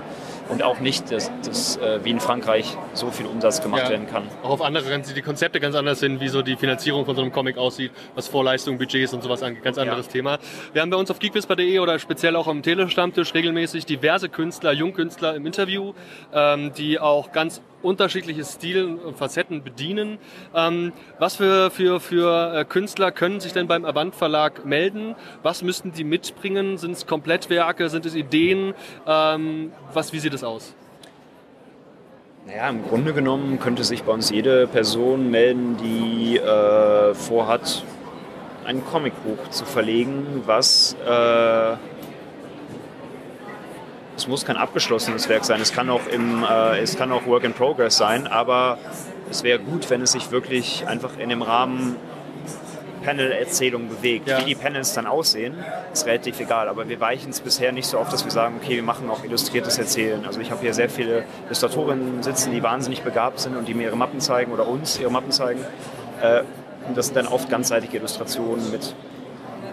und 0.50 0.64
auch 0.64 0.80
nicht, 0.80 1.12
dass, 1.12 1.32
dass 1.46 1.78
äh, 1.78 2.00
wie 2.04 2.12
in 2.12 2.20
Frankreich 2.20 2.78
so 2.94 3.12
viel 3.12 3.26
Umsatz 3.26 3.62
gemacht 3.62 3.84
Ja. 3.84 3.90
werden 3.90 4.08
kann. 4.08 4.24
Auch 4.44 4.50
auf 4.52 4.62
andere 4.62 4.90
ganz, 4.90 5.14
die 5.14 5.22
Konzepte 5.22 5.60
ganz 5.60 5.76
anders 5.76 6.00
sind, 6.00 6.20
wie 6.20 6.28
so 6.28 6.42
die 6.42 6.56
Finanzierung 6.56 7.06
von 7.06 7.16
so 7.16 7.22
einem 7.22 7.32
Comic 7.32 7.58
aussieht, 7.58 7.92
was 8.16 8.28
Vorleistungen, 8.28 8.78
Budgets 8.78 9.14
und 9.14 9.24
sowas 9.24 9.44
angeht. 9.44 9.64
Ganz 9.64 9.78
anderes 9.78 10.08
Thema. 10.08 10.40
Wir 10.74 10.82
haben 10.82 10.90
bei 10.90 10.98
uns 10.98 11.12
auf 11.12 11.20
geekwhisper.de 11.20 11.80
oder 11.80 12.00
speziell 12.00 12.36
auch 12.36 12.48
am 12.48 12.62
Telestammtisch 12.64 13.34
regelmäßig 13.34 13.86
diverse 13.86 14.30
Künstler, 14.30 14.72
Jungkünstler 14.74 15.36
im 15.36 15.46
Interview, 15.46 15.94
ähm, 16.34 16.72
die 16.78 17.00
auch 17.00 17.32
ganz 17.32 17.62
unterschiedliche 17.88 18.44
Stil 18.44 18.84
und 18.84 19.18
Facetten 19.18 19.64
bedienen. 19.64 20.20
Ähm, 20.54 20.94
was 21.20 21.38
für, 21.38 21.72
für, 21.72 22.00
für 22.00 22.54
äh, 22.54 22.66
Künstler 22.66 23.12
können 23.12 23.40
sich 23.40 23.54
denn 23.54 23.68
beim 23.68 23.86
Avant 23.86 24.14
Verlag 24.14 24.66
melden? 24.66 25.16
Was 25.44 25.64
müssten 25.64 25.92
die 25.92 26.04
mitbringen? 26.04 26.78
Sind 26.78 26.92
es 26.92 27.08
Komplettwerke? 27.08 27.90
Sind 27.90 28.06
es 28.06 28.16
Ideen? 28.16 28.74
Ähm, 29.08 29.72
was, 29.94 30.14
wie 30.14 30.20
sieht 30.20 30.34
es 30.34 30.44
aus? 30.44 30.76
Naja, 32.46 32.70
im 32.70 32.88
Grunde 32.88 33.14
genommen 33.14 33.60
könnte 33.60 33.84
sich 33.84 34.04
bei 34.04 34.14
uns 34.14 34.30
jede 34.30 34.68
Person 34.68 35.30
melden, 35.32 35.76
die 35.84 36.38
äh, 36.38 37.14
vorhat, 37.14 37.84
ein 38.64 38.86
Comicbuch 38.86 39.50
zu 39.50 39.66
verlegen, 39.66 40.44
was 40.46 40.96
äh, 41.06 41.76
es 44.18 44.28
muss 44.28 44.46
kein 44.46 44.58
abgeschlossenes 44.58 45.30
Werk 45.30 45.46
sein, 45.46 45.62
es 45.62 45.72
kann 45.72 45.90
auch 45.90 46.06
im, 46.12 46.44
äh, 46.44 46.80
es 46.80 46.98
kann 46.98 47.12
auch 47.12 47.26
Work 47.28 47.44
in 47.44 47.54
Progress 47.54 47.98
sein, 47.98 48.28
aber 48.28 48.80
es 49.30 49.44
wäre 49.44 49.60
gut, 49.60 49.90
wenn 49.90 50.02
es 50.02 50.12
sich 50.12 50.32
wirklich 50.32 50.86
einfach 50.88 51.18
in 51.18 51.30
dem 51.30 51.44
Rahmen 51.44 51.96
Panel-Erzählung 53.04 53.88
bewegt. 53.88 54.28
Ja. 54.28 54.42
Wie 54.42 54.46
die 54.46 54.56
Panels 54.56 54.94
dann 54.94 55.06
aussehen, 55.06 55.56
ist 55.94 56.06
relativ 56.06 56.42
egal. 56.42 56.68
Aber 56.68 56.90
wir 56.90 57.00
weichen 57.00 57.30
es 57.30 57.40
bisher 57.40 57.72
nicht 57.72 57.88
so 57.88 58.00
oft, 58.00 58.12
dass 58.12 58.26
wir 58.26 58.32
sagen, 58.32 58.60
okay, 58.62 58.76
wir 58.76 58.84
machen 58.84 59.10
auch 59.10 59.24
illustriertes 59.24 59.78
Erzählen. 59.78 60.26
Also 60.26 60.42
ich 60.42 60.52
habe 60.52 60.62
hier 60.62 60.74
sehr 60.74 60.90
viele 60.90 61.24
Illustratorinnen 61.46 62.22
sitzen, 62.22 62.52
die 62.52 62.62
wahnsinnig 62.64 63.04
begabt 63.04 63.40
sind 63.40 63.56
und 63.56 63.66
die 63.66 63.74
mir 63.74 63.84
ihre 63.84 63.96
Mappen 63.96 64.20
zeigen 64.20 64.52
oder 64.52 64.68
uns 64.68 65.00
ihre 65.00 65.10
Mappen 65.10 65.32
zeigen. 65.32 65.62
Äh, 66.22 66.42
und 66.88 66.98
das 66.98 67.08
sind 67.08 67.16
dann 67.16 67.28
oft 67.28 67.50
ganzseitige 67.50 67.98
Illustrationen 67.98 68.72
mit 68.72 68.94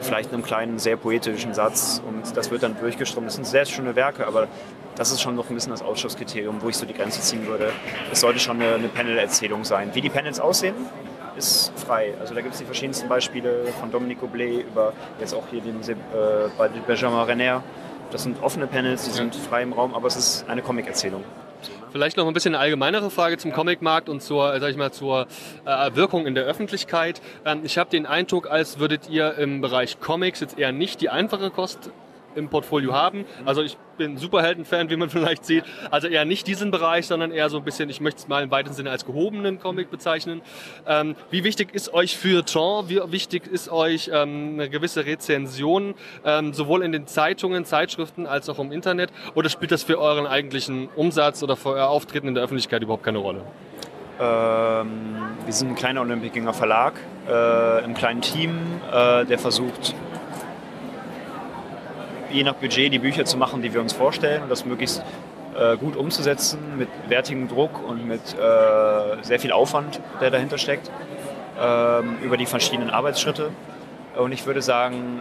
vielleicht 0.04 0.32
einem 0.32 0.42
kleinen, 0.42 0.78
sehr 0.78 0.96
poetischen 0.96 1.54
Satz 1.54 2.02
und 2.06 2.36
das 2.36 2.50
wird 2.50 2.62
dann 2.62 2.78
durchgestrommt. 2.78 3.26
Das 3.26 3.34
sind 3.34 3.46
sehr 3.46 3.64
schöne 3.64 3.96
Werke, 3.96 4.26
aber 4.26 4.48
das 4.96 5.10
ist 5.10 5.20
schon 5.20 5.34
noch 5.34 5.50
ein 5.50 5.54
bisschen 5.54 5.72
das 5.72 5.82
Ausschlusskriterium, 5.82 6.62
wo 6.62 6.68
ich 6.68 6.76
so 6.76 6.86
die 6.86 6.94
Grenze 6.94 7.20
ziehen 7.20 7.46
würde. 7.46 7.72
Es 8.12 8.20
sollte 8.20 8.38
schon 8.38 8.60
eine, 8.60 8.74
eine 8.74 8.88
Panel-Erzählung 8.88 9.64
sein. 9.64 9.90
Wie 9.94 10.00
die 10.00 10.10
Panels 10.10 10.38
aussehen, 10.38 10.74
ist 11.36 11.72
frei. 11.76 12.14
Also 12.20 12.34
da 12.34 12.40
gibt 12.40 12.54
es 12.54 12.60
die 12.60 12.64
verschiedensten 12.64 13.08
Beispiele 13.08 13.66
von 13.80 13.90
Dominique 13.90 14.22
Oblet 14.22 14.66
über 14.66 14.92
jetzt 15.18 15.34
auch 15.34 15.44
hier 15.50 15.60
den 15.60 15.80
äh, 15.80 15.94
bei 16.56 16.68
Benjamin 16.68 17.20
Renner. 17.20 17.62
Das 18.10 18.22
sind 18.22 18.40
offene 18.42 18.66
Panels, 18.66 19.04
die 19.04 19.10
sind 19.10 19.34
frei 19.34 19.62
im 19.62 19.72
Raum, 19.72 19.94
aber 19.94 20.06
es 20.06 20.14
ist 20.14 20.48
eine 20.48 20.62
Comic-Erzählung. 20.62 21.24
Vielleicht 21.94 22.16
noch 22.16 22.26
ein 22.26 22.34
bisschen 22.34 22.56
eine 22.56 22.60
allgemeinere 22.60 23.08
Frage 23.08 23.38
zum 23.38 23.52
Comicmarkt 23.52 24.08
und 24.08 24.20
zur, 24.20 24.58
sag 24.58 24.68
ich 24.68 24.76
mal, 24.76 24.90
zur 24.90 25.28
äh, 25.64 25.94
Wirkung 25.94 26.26
in 26.26 26.34
der 26.34 26.42
Öffentlichkeit. 26.42 27.22
Ähm, 27.44 27.60
ich 27.62 27.78
habe 27.78 27.88
den 27.88 28.04
Eindruck, 28.04 28.50
als 28.50 28.80
würdet 28.80 29.08
ihr 29.08 29.38
im 29.38 29.60
Bereich 29.60 30.00
Comics 30.00 30.40
jetzt 30.40 30.58
eher 30.58 30.72
nicht 30.72 31.00
die 31.00 31.08
einfache 31.08 31.50
Kost 31.50 31.92
im 32.36 32.48
Portfolio 32.48 32.92
haben. 32.92 33.24
Also 33.44 33.62
ich 33.62 33.76
bin 33.96 34.16
Superhelden-Fan, 34.16 34.90
wie 34.90 34.96
man 34.96 35.10
vielleicht 35.10 35.44
sieht. 35.44 35.64
Also 35.90 36.08
eher 36.08 36.24
nicht 36.24 36.46
diesen 36.46 36.70
Bereich, 36.70 37.06
sondern 37.06 37.30
eher 37.30 37.48
so 37.50 37.58
ein 37.58 37.64
bisschen, 37.64 37.88
ich 37.90 38.00
möchte 38.00 38.18
es 38.18 38.28
mal 38.28 38.42
im 38.42 38.50
weitesten 38.50 38.76
Sinne 38.76 38.90
als 38.90 39.04
gehobenen 39.04 39.60
Comic 39.60 39.90
bezeichnen. 39.90 40.42
Ähm, 40.86 41.14
wie 41.30 41.44
wichtig 41.44 41.74
ist 41.74 41.92
euch 41.92 42.16
Feuilleton? 42.16 42.88
Wie 42.88 43.00
wichtig 43.06 43.46
ist 43.46 43.70
euch 43.70 44.10
ähm, 44.12 44.54
eine 44.54 44.68
gewisse 44.68 45.06
Rezension, 45.06 45.94
ähm, 46.24 46.52
sowohl 46.52 46.82
in 46.82 46.92
den 46.92 47.06
Zeitungen, 47.06 47.64
Zeitschriften 47.64 48.26
als 48.26 48.48
auch 48.48 48.58
im 48.58 48.72
Internet? 48.72 49.10
Oder 49.34 49.48
spielt 49.48 49.72
das 49.72 49.82
für 49.82 49.98
euren 49.98 50.26
eigentlichen 50.26 50.88
Umsatz 50.96 51.42
oder 51.42 51.56
für 51.56 51.70
euer 51.70 51.88
Auftreten 51.88 52.28
in 52.28 52.34
der 52.34 52.44
Öffentlichkeit 52.44 52.82
überhaupt 52.82 53.04
keine 53.04 53.18
Rolle? 53.18 53.42
Ähm, 54.20 54.88
wir 55.44 55.52
sind 55.52 55.70
ein 55.70 55.74
kleiner 55.74 56.02
Olympikinger 56.02 56.52
Verlag, 56.52 56.94
äh, 57.28 57.84
im 57.84 57.94
kleinen 57.94 58.20
Team, 58.20 58.56
äh, 58.92 59.24
der 59.24 59.38
versucht, 59.38 59.94
je 62.34 62.42
nach 62.42 62.54
Budget 62.54 62.92
die 62.92 62.98
Bücher 62.98 63.24
zu 63.24 63.36
machen, 63.36 63.62
die 63.62 63.72
wir 63.72 63.80
uns 63.80 63.92
vorstellen 63.92 64.42
und 64.42 64.50
das 64.50 64.64
möglichst 64.64 65.02
äh, 65.56 65.76
gut 65.76 65.96
umzusetzen 65.96 66.58
mit 66.76 66.88
wertigem 67.08 67.48
Druck 67.48 67.80
und 67.88 68.06
mit 68.06 68.20
äh, 68.20 69.22
sehr 69.22 69.38
viel 69.38 69.52
Aufwand, 69.52 70.00
der 70.20 70.30
dahinter 70.30 70.58
steckt, 70.58 70.90
ähm, 71.60 72.16
über 72.22 72.36
die 72.36 72.46
verschiedenen 72.46 72.90
Arbeitsschritte. 72.90 73.50
Und 74.16 74.32
ich 74.32 74.46
würde 74.46 74.62
sagen, 74.62 75.20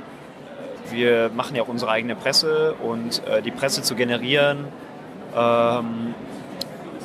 wir 0.90 1.30
machen 1.36 1.56
ja 1.56 1.64
auch 1.64 1.68
unsere 1.68 1.92
eigene 1.92 2.16
Presse 2.16 2.74
und 2.74 3.26
äh, 3.28 3.42
die 3.42 3.52
Presse 3.52 3.84
zu 3.84 3.96
generieren, 3.96 4.66
ähm, 5.36 6.16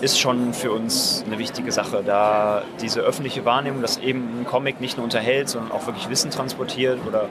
ist 0.01 0.19
schon 0.19 0.55
für 0.55 0.71
uns 0.73 1.25
eine 1.27 1.39
wichtige 1.39 1.73
Sache, 1.73 2.03
da 2.07 2.63
diese 2.81 3.01
öffentliche 3.01 3.45
Wahrnehmung, 3.45 3.83
dass 3.83 3.99
eben 3.99 4.41
ein 4.41 4.47
Comic 4.47 4.81
nicht 4.81 4.97
nur 4.97 5.05
unterhält, 5.05 5.49
sondern 5.49 5.73
auch 5.73 5.87
wirklich 5.87 6.09
Wissen 6.09 6.31
transportiert 6.31 7.01
oder 7.07 7.29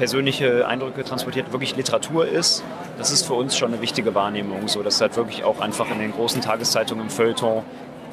persönliche 0.00 0.66
Eindrücke 0.66 1.04
transportiert, 1.04 1.52
wirklich 1.52 1.76
Literatur 1.76 2.26
ist, 2.26 2.64
das 2.96 3.10
ist 3.10 3.26
für 3.26 3.34
uns 3.34 3.54
schon 3.54 3.74
eine 3.74 3.82
wichtige 3.82 4.14
Wahrnehmung, 4.14 4.66
so 4.66 4.82
dass 4.82 4.98
halt 4.98 5.14
wirklich 5.14 5.44
auch 5.44 5.60
einfach 5.60 5.90
in 5.90 5.98
den 5.98 6.12
großen 6.12 6.40
Tageszeitungen 6.40 7.04
im 7.04 7.10
Feuilleton 7.10 7.62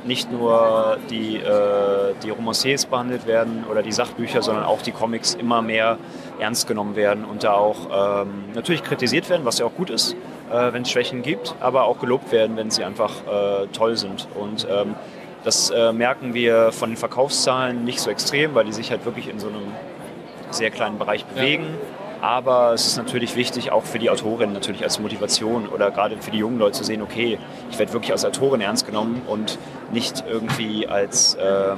nicht 0.03 0.30
nur 0.30 0.97
die, 1.09 1.38
äh, 1.38 2.14
die 2.26 2.30
Romanciers 2.30 2.88
behandelt 2.88 3.26
werden 3.26 3.64
oder 3.72 3.84
die 3.84 3.93
Sachbücher, 3.93 4.41
sondern 4.41 4.65
auch 4.65 4.81
die 4.81 4.91
Comics 4.91 5.34
immer 5.35 5.61
mehr 5.61 5.97
ernst 6.41 6.68
genommen 6.68 6.97
werden 6.97 7.23
und 7.23 7.45
da 7.45 7.53
auch 7.53 8.26
ähm, 8.26 8.43
natürlich 8.53 8.84
kritisiert 8.84 9.30
werden, 9.30 9.45
was 9.45 9.59
ja 9.59 9.65
auch 9.65 9.73
gut 9.73 9.89
ist, 9.89 10.14
äh, 10.51 10.73
wenn 10.73 10.81
es 10.81 10.91
Schwächen 10.91 11.22
gibt, 11.22 11.55
aber 11.61 11.85
auch 11.85 11.99
gelobt 11.99 12.34
werden, 12.34 12.57
wenn 12.57 12.69
sie 12.69 12.84
einfach 12.84 13.14
äh, 13.26 13.68
toll 13.68 13.95
sind. 13.95 14.27
Und 14.35 14.68
ähm, 14.69 14.95
das 15.45 15.69
äh, 15.69 15.93
merken 15.93 16.34
wir 16.34 16.73
von 16.73 16.89
den 16.89 16.97
Verkaufszahlen 16.97 17.85
nicht 17.85 18.01
so 18.01 18.09
extrem, 18.09 18.55
weil 18.55 18.65
die 18.65 18.73
sich 18.73 18.91
halt 18.91 19.05
wirklich 19.05 19.30
in 19.30 19.39
so 19.39 19.47
einem 19.47 19.72
sehr 20.52 20.72
kleinen 20.72 20.98
Bereich 20.98 21.26
bewegen. 21.26 21.65
Aber 22.22 22.74
es 22.74 22.88
ist 22.88 22.98
natürlich 22.98 23.36
wichtig, 23.36 23.72
auch 23.72 23.84
für 23.84 23.99
die 23.99 24.10
Autorin 24.10 24.52
natürlich 24.52 24.84
als 24.84 24.99
Motivation 24.99 25.68
oder 25.68 25.91
gerade 25.91 26.18
für 26.18 26.32
die 26.32 26.40
jungen 26.40 26.57
Leute 26.57 26.74
zu 26.74 26.84
sehen, 26.84 27.02
okay, 27.02 27.38
ich 27.69 27.78
werde 27.78 27.94
wirklich 27.94 28.11
als 28.11 28.26
Autorin 28.26 28.61
ernst 28.61 28.88
genommen 28.88 29.22
und 29.28 29.60
nicht 29.91 30.24
irgendwie 30.28 30.88
als, 30.88 31.38
ähm, 31.40 31.78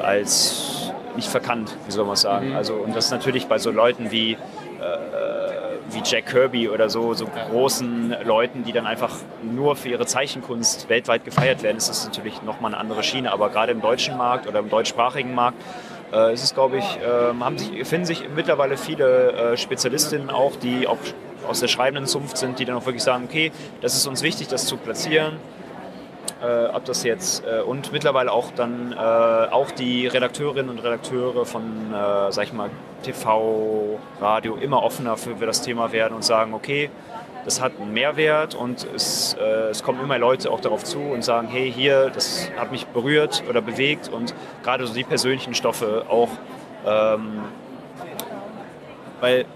als 0.00 0.92
nicht 1.16 1.28
verkannt, 1.28 1.76
wie 1.86 1.92
soll 1.92 2.04
man 2.04 2.16
sagen. 2.16 2.50
Mhm. 2.50 2.56
Also, 2.56 2.74
und 2.74 2.94
das 2.94 3.06
ist 3.06 3.10
natürlich 3.10 3.48
bei 3.48 3.58
so 3.58 3.72
Leuten 3.72 4.12
wie, 4.12 4.34
äh, 4.34 4.36
wie 5.92 6.02
Jack 6.04 6.26
Kirby 6.26 6.68
oder 6.68 6.88
so, 6.88 7.14
so 7.14 7.26
großen 7.26 8.16
Leuten, 8.24 8.64
die 8.64 8.72
dann 8.72 8.86
einfach 8.86 9.14
nur 9.42 9.76
für 9.76 9.88
ihre 9.88 10.06
Zeichenkunst 10.06 10.88
weltweit 10.88 11.24
gefeiert 11.24 11.62
werden, 11.62 11.76
ist 11.76 11.88
das 11.88 12.04
natürlich 12.04 12.42
nochmal 12.42 12.72
eine 12.72 12.80
andere 12.80 13.02
Schiene. 13.02 13.32
Aber 13.32 13.50
gerade 13.50 13.72
im 13.72 13.80
deutschen 13.80 14.16
Markt 14.16 14.46
oder 14.46 14.60
im 14.60 14.68
deutschsprachigen 14.68 15.34
Markt 15.34 15.58
äh, 16.12 16.32
ist 16.34 16.44
es, 16.44 16.54
glaube 16.54 16.78
ich, 16.78 16.84
äh, 16.84 17.34
haben 17.40 17.58
sich, 17.58 17.86
finden 17.86 18.06
sich 18.06 18.24
mittlerweile 18.34 18.76
viele 18.76 19.32
äh, 19.32 19.56
Spezialistinnen 19.56 20.30
auch, 20.30 20.56
die 20.56 20.86
auch 20.86 20.98
aus 21.48 21.60
der 21.60 21.68
schreibenden 21.68 22.06
Zunft 22.06 22.36
sind, 22.36 22.58
die 22.58 22.64
dann 22.64 22.76
auch 22.76 22.86
wirklich 22.86 23.02
sagen, 23.02 23.24
okay, 23.24 23.52
das 23.80 23.94
ist 23.94 24.06
uns 24.06 24.22
wichtig, 24.22 24.48
das 24.48 24.66
zu 24.66 24.76
platzieren. 24.76 25.36
Äh, 26.42 26.66
ob 26.72 26.86
das 26.86 27.02
jetzt 27.02 27.44
äh, 27.44 27.60
und 27.60 27.92
mittlerweile 27.92 28.32
auch 28.32 28.50
dann 28.52 28.92
äh, 28.92 28.96
auch 28.96 29.70
die 29.72 30.06
Redakteurinnen 30.06 30.70
und 30.70 30.78
Redakteure 30.78 31.44
von, 31.44 31.92
äh, 31.92 32.32
sag 32.32 32.44
ich 32.44 32.52
mal, 32.54 32.70
TV, 33.02 33.98
Radio 34.20 34.56
immer 34.56 34.82
offener 34.82 35.16
für, 35.16 35.34
das 35.46 35.62
Thema 35.62 35.92
werden 35.92 36.14
und 36.14 36.24
sagen, 36.24 36.54
okay, 36.54 36.90
das 37.44 37.60
hat 37.60 37.72
einen 37.80 37.92
Mehrwert 37.92 38.54
und 38.54 38.86
es, 38.94 39.34
äh, 39.34 39.70
es 39.70 39.82
kommen 39.82 40.00
immer 40.00 40.18
Leute 40.18 40.50
auch 40.50 40.60
darauf 40.60 40.84
zu 40.84 40.98
und 40.98 41.24
sagen, 41.24 41.48
hey, 41.48 41.72
hier, 41.72 42.10
das 42.10 42.50
hat 42.58 42.70
mich 42.70 42.86
berührt 42.86 43.42
oder 43.48 43.60
bewegt 43.60 44.08
und 44.08 44.34
gerade 44.62 44.86
so 44.86 44.92
die 44.92 45.04
persönlichen 45.04 45.54
Stoffe 45.54 46.04
auch, 46.08 46.28
ähm, 46.86 47.42
weil, 49.20 49.46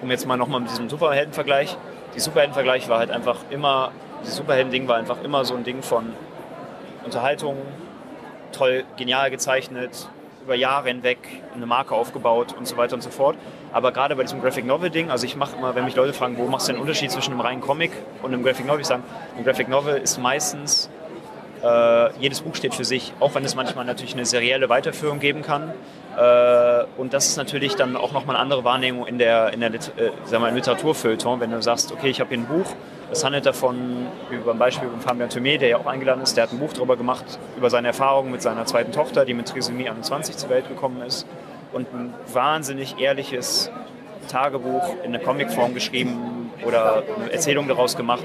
um 0.00 0.10
jetzt 0.10 0.26
mal 0.26 0.36
nochmal 0.36 0.60
mit 0.60 0.70
diesem 0.70 0.88
Superheldenvergleich, 0.88 1.76
die 2.14 2.20
Superheldenvergleich 2.20 2.88
war 2.88 2.98
halt 2.98 3.10
einfach 3.10 3.38
immer, 3.50 3.92
das 4.22 4.36
Superhelden-Ding 4.36 4.88
war 4.88 4.96
einfach 4.96 5.22
immer 5.22 5.44
so 5.44 5.54
ein 5.54 5.64
Ding 5.64 5.82
von 5.82 6.12
Unterhaltung, 7.04 7.56
toll, 8.52 8.84
genial 8.96 9.30
gezeichnet, 9.30 10.08
über 10.44 10.54
Jahre 10.54 10.88
hinweg 10.88 11.18
eine 11.54 11.66
Marke 11.66 11.94
aufgebaut 11.94 12.54
und 12.56 12.66
so 12.66 12.76
weiter 12.76 12.94
und 12.94 13.02
so 13.02 13.10
fort. 13.10 13.36
Aber 13.72 13.92
gerade 13.92 14.16
bei 14.16 14.22
diesem 14.22 14.40
Graphic 14.40 14.66
Novel 14.66 14.90
Ding, 14.90 15.10
also 15.10 15.24
ich 15.24 15.36
mache 15.36 15.56
immer, 15.56 15.74
wenn 15.74 15.84
mich 15.84 15.96
Leute 15.96 16.12
fragen, 16.12 16.36
wo 16.38 16.46
machst 16.46 16.68
du 16.68 16.72
den 16.72 16.80
Unterschied 16.80 17.10
zwischen 17.10 17.32
einem 17.32 17.40
reinen 17.40 17.60
Comic 17.60 17.92
und 18.22 18.32
einem 18.32 18.42
Graphic 18.42 18.66
Novel, 18.66 18.80
ich 18.80 18.86
sage, 18.86 19.02
ein 19.36 19.44
Graphic 19.44 19.68
Novel 19.68 19.96
ist 19.96 20.18
meistens, 20.18 20.90
äh, 21.62 22.12
jedes 22.18 22.40
Buch 22.40 22.56
steht 22.56 22.74
für 22.74 22.84
sich, 22.84 23.12
auch 23.20 23.34
wenn 23.34 23.44
es 23.44 23.54
manchmal 23.54 23.84
natürlich 23.84 24.14
eine 24.14 24.26
serielle 24.26 24.68
Weiterführung 24.68 25.20
geben 25.20 25.42
kann. 25.42 25.72
Äh, 26.16 26.84
und 26.98 27.14
das 27.14 27.28
ist 27.28 27.36
natürlich 27.36 27.76
dann 27.76 27.96
auch 27.96 28.12
nochmal 28.12 28.36
eine 28.36 28.42
andere 28.42 28.64
Wahrnehmung 28.64 29.06
in 29.06 29.18
der, 29.18 29.52
in 29.52 29.60
der 29.60 29.70
äh, 29.70 30.50
Literaturfeuilleton, 30.50 31.40
wenn 31.40 31.50
du 31.50 31.62
sagst, 31.62 31.92
okay, 31.92 32.08
ich 32.08 32.20
habe 32.20 32.30
hier 32.30 32.38
ein 32.38 32.46
Buch, 32.46 32.66
das 33.12 33.24
handelt 33.24 33.44
davon, 33.44 34.06
über 34.30 34.52
ein 34.52 34.58
Beispiel 34.58 34.88
von 34.88 34.98
Fabian 35.02 35.28
Thomé, 35.28 35.58
der 35.58 35.68
ja 35.68 35.76
auch 35.76 35.84
eingeladen 35.84 36.22
ist, 36.22 36.34
der 36.34 36.44
hat 36.44 36.52
ein 36.52 36.58
Buch 36.58 36.72
darüber 36.72 36.96
gemacht, 36.96 37.38
über 37.58 37.68
seine 37.68 37.88
Erfahrungen 37.88 38.32
mit 38.32 38.40
seiner 38.40 38.64
zweiten 38.64 38.90
Tochter, 38.90 39.26
die 39.26 39.34
mit 39.34 39.48
Trisomie 39.48 39.86
21 39.86 40.38
zur 40.38 40.48
Welt 40.48 40.66
gekommen 40.66 41.02
ist. 41.02 41.26
Und 41.74 41.92
ein 41.92 42.14
wahnsinnig 42.32 42.98
ehrliches 42.98 43.70
Tagebuch 44.28 44.94
in 45.04 45.14
eine 45.14 45.18
Comicform 45.18 45.74
geschrieben 45.74 46.50
oder 46.64 47.02
eine 47.20 47.30
Erzählung 47.30 47.68
daraus 47.68 47.98
gemacht. 47.98 48.24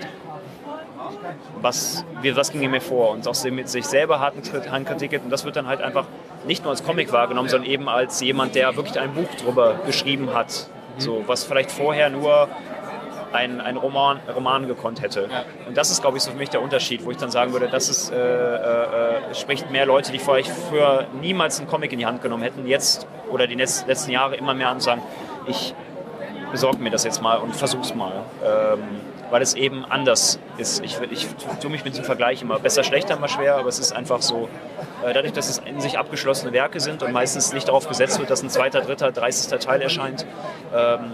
Was, 1.62 2.06
wie, 2.22 2.34
was 2.38 2.54
ging 2.54 2.72
mir 2.72 2.80
vor? 2.80 3.12
Und 3.12 3.28
auch 3.28 3.44
mit 3.52 3.68
sich 3.68 3.86
selber 3.86 4.22
harten 4.22 4.42
Handkritik. 4.72 5.22
Und 5.22 5.32
das 5.32 5.44
wird 5.44 5.58
dann 5.58 5.68
halt 5.68 5.82
einfach 5.82 6.06
nicht 6.46 6.64
nur 6.64 6.72
als 6.72 6.86
Comic 6.86 7.12
wahrgenommen, 7.12 7.50
sondern 7.50 7.70
eben 7.70 7.90
als 7.90 8.22
jemand, 8.22 8.56
der 8.56 8.74
wirklich 8.78 8.98
ein 8.98 9.14
Buch 9.14 9.28
darüber 9.38 9.82
geschrieben 9.86 10.34
hat. 10.34 10.70
So, 10.98 11.24
was 11.28 11.44
vielleicht 11.44 11.72
vorher 11.72 12.10
nur 12.10 12.48
ein, 13.34 13.62
ein 13.62 13.78
Roman, 13.78 14.20
Roman 14.34 14.68
gekonnt 14.68 15.02
hätte. 15.02 15.30
Und 15.68 15.76
das 15.76 15.92
ist, 15.92 16.02
glaube 16.02 16.18
ich, 16.18 16.24
so 16.24 16.32
für 16.32 16.38
mich 16.38 16.50
der 16.50 16.62
Unterschied, 16.62 17.06
wo 17.06 17.12
ich 17.12 17.18
dann 17.18 17.32
sagen 17.32 17.54
würde, 17.54 17.68
das 17.68 17.90
ist, 17.90 18.12
äh, 18.12 18.16
äh, 18.16 19.36
spricht 19.36 19.70
mehr 19.72 19.86
Leute, 19.86 20.12
die 20.12 20.20
vorher 20.20 20.46
früher 20.46 21.08
niemals 21.22 21.60
einen 21.60 21.68
Comic 21.68 21.92
in 21.94 22.00
die 22.00 22.06
Hand 22.06 22.22
genommen 22.22 22.44
hätten, 22.44 22.66
jetzt 22.68 23.08
oder 23.32 23.48
die 23.48 23.56
letzten 23.56 24.12
Jahre 24.12 24.36
immer 24.36 24.54
mehr 24.54 24.70
an 24.70 24.76
und 24.76 24.82
sagen, 24.82 25.02
ich 25.48 25.74
besorge 26.52 26.78
mir 26.78 26.90
das 26.90 27.04
jetzt 27.04 27.22
mal 27.22 27.38
und 27.38 27.56
versuch's 27.56 27.94
mal. 27.94 28.24
Ähm, 28.44 28.84
weil 29.30 29.42
es 29.42 29.56
eben 29.56 29.86
anders 29.86 30.40
ist. 30.58 30.84
Ich, 30.84 30.98
ich 31.12 31.28
tue 31.62 31.70
mich 31.70 31.84
mit 31.84 31.94
diesem 31.94 32.06
Vergleich 32.06 32.42
immer 32.42 32.60
besser, 32.60 32.84
schlechter, 32.84 33.18
immer 33.18 33.28
schwer, 33.28 33.56
aber 33.58 33.70
es 33.70 33.80
ist 33.80 33.92
einfach 33.92 34.22
so, 34.22 34.48
äh, 35.06 35.14
dadurch, 35.14 35.34
dass 35.34 35.50
es 35.50 35.58
in 35.60 35.82
sich 35.82 35.98
abgeschlossene 35.98 36.54
Werke 36.54 36.80
sind 36.80 37.04
und 37.04 37.12
meistens 37.12 37.54
nicht 37.54 37.68
darauf 37.68 37.88
gesetzt 37.88 38.20
wird, 38.20 38.30
dass 38.30 38.42
ein 38.42 38.50
zweiter, 38.50 38.82
dritter, 38.82 39.12
dreißigster 39.12 39.60
Teil 39.60 39.82
erscheint, 39.82 40.26
ähm, 40.74 41.12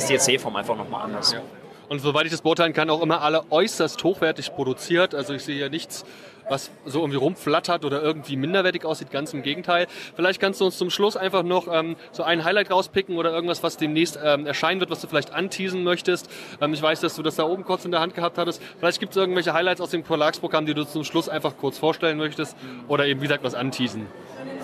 ist 0.00 0.08
die 0.08 0.14
Erzählform 0.14 0.56
einfach 0.56 0.76
nochmal 0.76 1.04
anders. 1.04 1.32
Ja. 1.32 1.42
Und 1.88 1.98
soweit 1.98 2.24
ich 2.24 2.30
das 2.30 2.42
beurteilen 2.42 2.72
kann, 2.72 2.88
auch 2.88 3.02
immer 3.02 3.20
alle 3.22 3.50
äußerst 3.50 4.02
hochwertig 4.04 4.54
produziert. 4.54 5.14
Also 5.14 5.34
ich 5.34 5.42
sehe 5.42 5.56
hier 5.56 5.70
nichts, 5.70 6.04
was 6.50 6.70
so 6.84 7.00
irgendwie 7.00 7.18
rumflattert 7.18 7.84
oder 7.84 8.02
irgendwie 8.02 8.36
minderwertig 8.36 8.84
aussieht. 8.84 9.10
Ganz 9.10 9.32
im 9.32 9.42
Gegenteil. 9.42 9.86
Vielleicht 10.16 10.40
kannst 10.40 10.60
du 10.60 10.66
uns 10.66 10.76
zum 10.76 10.90
Schluss 10.90 11.16
einfach 11.16 11.42
noch 11.42 11.68
ähm, 11.72 11.96
so 12.12 12.22
ein 12.22 12.44
Highlight 12.44 12.70
rauspicken 12.70 13.16
oder 13.16 13.32
irgendwas, 13.32 13.62
was 13.62 13.76
demnächst 13.76 14.18
ähm, 14.22 14.46
erscheinen 14.46 14.80
wird, 14.80 14.90
was 14.90 15.00
du 15.00 15.06
vielleicht 15.06 15.32
anteasen 15.32 15.84
möchtest. 15.84 16.28
Ähm, 16.60 16.74
ich 16.74 16.82
weiß, 16.82 17.00
dass 17.00 17.14
du 17.14 17.22
das 17.22 17.36
da 17.36 17.44
oben 17.44 17.64
kurz 17.64 17.84
in 17.84 17.92
der 17.92 18.00
Hand 18.00 18.14
gehabt 18.14 18.36
hattest. 18.36 18.60
Vielleicht 18.78 19.00
gibt 19.00 19.12
es 19.12 19.16
irgendwelche 19.16 19.54
Highlights 19.54 19.80
aus 19.80 19.90
dem 19.90 20.04
Verlagsprogramm, 20.04 20.66
die 20.66 20.74
du 20.74 20.84
zum 20.84 21.04
Schluss 21.04 21.28
einfach 21.28 21.56
kurz 21.56 21.78
vorstellen 21.78 22.18
möchtest 22.18 22.56
oder 22.88 23.06
eben, 23.06 23.20
wie 23.20 23.24
gesagt, 23.24 23.44
was 23.44 23.54
anteasen. 23.54 24.06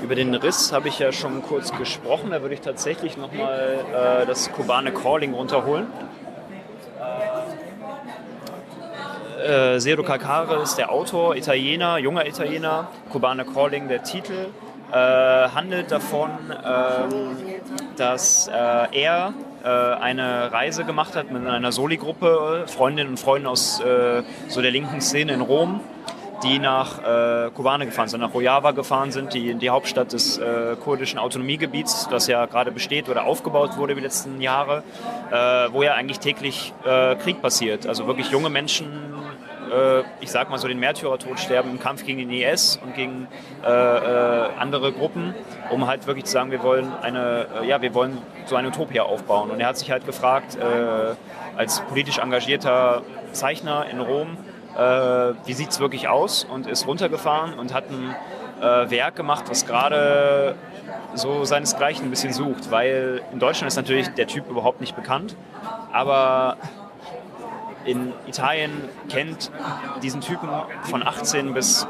Über 0.03 0.15
den 0.15 0.35
Riss 0.35 0.73
habe 0.73 0.89
ich 0.89 0.99
ja 0.99 1.13
schon 1.13 1.43
kurz 1.43 1.73
gesprochen. 1.77 2.31
Da 2.31 2.43
würde 2.43 2.55
ich 2.55 2.61
tatsächlich 2.61 3.17
nochmal 3.17 3.79
äh, 4.23 4.27
das 4.27 4.53
Kubane 4.53 4.93
Calling 4.93 5.33
runterholen. 5.33 5.87
Äh, 9.37 9.79
Zero 9.81 10.03
Calcare 10.03 10.63
ist 10.63 10.77
der 10.77 10.91
Autor, 10.91 11.37
Italiener, 11.37 11.99
junger 11.99 12.27
Italiener, 12.27 12.89
Cubana 13.11 13.45
Calling 13.45 13.87
der 13.87 14.03
Titel. 14.03 14.47
Äh, 14.91 14.97
handelt 14.97 15.91
davon, 15.91 16.31
äh, 16.51 17.97
dass 17.97 18.49
er 18.49 19.35
äh, 19.63 19.69
eine 19.69 20.53
Reise 20.53 20.85
gemacht 20.85 21.17
hat 21.17 21.31
mit 21.33 21.47
einer 21.47 21.71
Soli-Gruppe, 21.71 22.65
Freundinnen 22.67 23.11
und 23.11 23.21
Freunden 23.21 23.47
aus 23.47 23.81
äh, 23.81 24.23
so 24.49 24.63
der 24.63 24.71
linken 24.71 25.01
Szene 25.03 25.35
in 25.35 25.43
Rom, 25.43 25.81
die 26.43 26.59
nach 26.59 26.99
äh, 26.99 27.51
Kobane 27.51 27.87
gefahren 27.87 28.09
sind, 28.09 28.21
nach 28.21 28.35
Rojava 28.35 28.73
gefahren 28.73 29.13
sind, 29.13 29.35
die, 29.35 29.55
die 29.55 29.71
Hauptstadt 29.71 30.13
des 30.13 30.39
äh, 30.39 30.77
kurdischen 30.83 31.19
Autonomiegebiets, 31.19 32.09
das 32.09 32.27
ja 32.27 32.47
gerade 32.47 32.71
besteht 32.71 33.09
oder 33.09 33.25
aufgebaut 33.25 33.77
wurde 33.77 33.95
die 33.95 34.01
letzten 34.01 34.41
Jahre, 34.41 34.83
äh, 35.31 35.35
wo 35.73 35.83
ja 35.83 35.95
eigentlich 35.95 36.21
täglich 36.21 36.73
äh, 36.85 37.17
Krieg 37.17 37.41
passiert. 37.41 37.87
Also 37.87 38.07
wirklich 38.07 38.31
junge 38.31 38.51
Menschen 38.51 39.15
äh, 39.73 40.03
ich 40.21 40.31
sag 40.31 40.51
mal 40.51 40.59
so, 40.59 40.69
den 40.69 40.79
Märtyrertod 40.79 41.41
sterben 41.41 41.71
im 41.71 41.81
Kampf 41.81 42.05
gegen 42.05 42.19
den 42.19 42.31
IS 42.31 42.79
und 42.83 42.95
gegen 42.95 43.27
äh, 43.65 43.67
andere 43.67 44.93
Gruppen, 44.93 45.35
um 45.71 45.87
halt 45.87 46.07
wirklich 46.07 46.27
zu 46.27 46.33
sagen, 46.33 46.51
wir 46.51 46.63
wollen 46.63 46.93
eine, 47.03 47.47
ja, 47.67 47.83
wir 47.83 47.93
wollen 47.95 48.19
so 48.45 48.55
eine 48.57 48.69
Utopia 48.69 49.03
aufbauen. 49.03 49.51
Und 49.51 49.61
er 49.61 49.69
hat 49.69 49.79
sich 49.79 49.91
halt 49.91 50.07
gefragt, 50.07 50.57
als 51.57 51.81
politisch 51.81 52.19
engagierter 52.19 53.03
Zeichner 53.33 53.87
in 53.91 54.01
Rom, 54.01 54.37
äh, 54.77 55.35
wie 55.45 55.53
sieht 55.53 55.71
es 55.71 55.81
wirklich 55.81 56.09
aus? 56.09 56.45
Und 56.45 56.67
ist 56.67 56.87
runtergefahren 56.87 57.59
und 57.59 57.73
hat 57.75 57.85
ein 57.91 58.15
Werk 58.59 59.17
gemacht, 59.17 59.45
was 59.51 59.67
gerade 59.67 60.55
so 61.15 61.45
seinesgleichen 61.45 62.07
ein 62.07 62.11
bisschen 62.11 62.33
sucht, 62.33 62.71
weil 62.71 63.21
in 63.31 63.39
Deutschland 63.39 63.69
ist 63.69 63.77
natürlich 63.77 64.09
der 64.09 64.27
Typ 64.27 64.49
überhaupt 64.49 64.81
nicht 64.81 64.97
bekannt, 64.97 65.37
aber 65.93 66.57
in 67.85 68.13
Italien 68.27 68.89
kennt 69.09 69.51
diesen 70.03 70.21
Typen 70.21 70.49
von 70.83 71.07
18 71.07 71.55
bis 71.55 71.87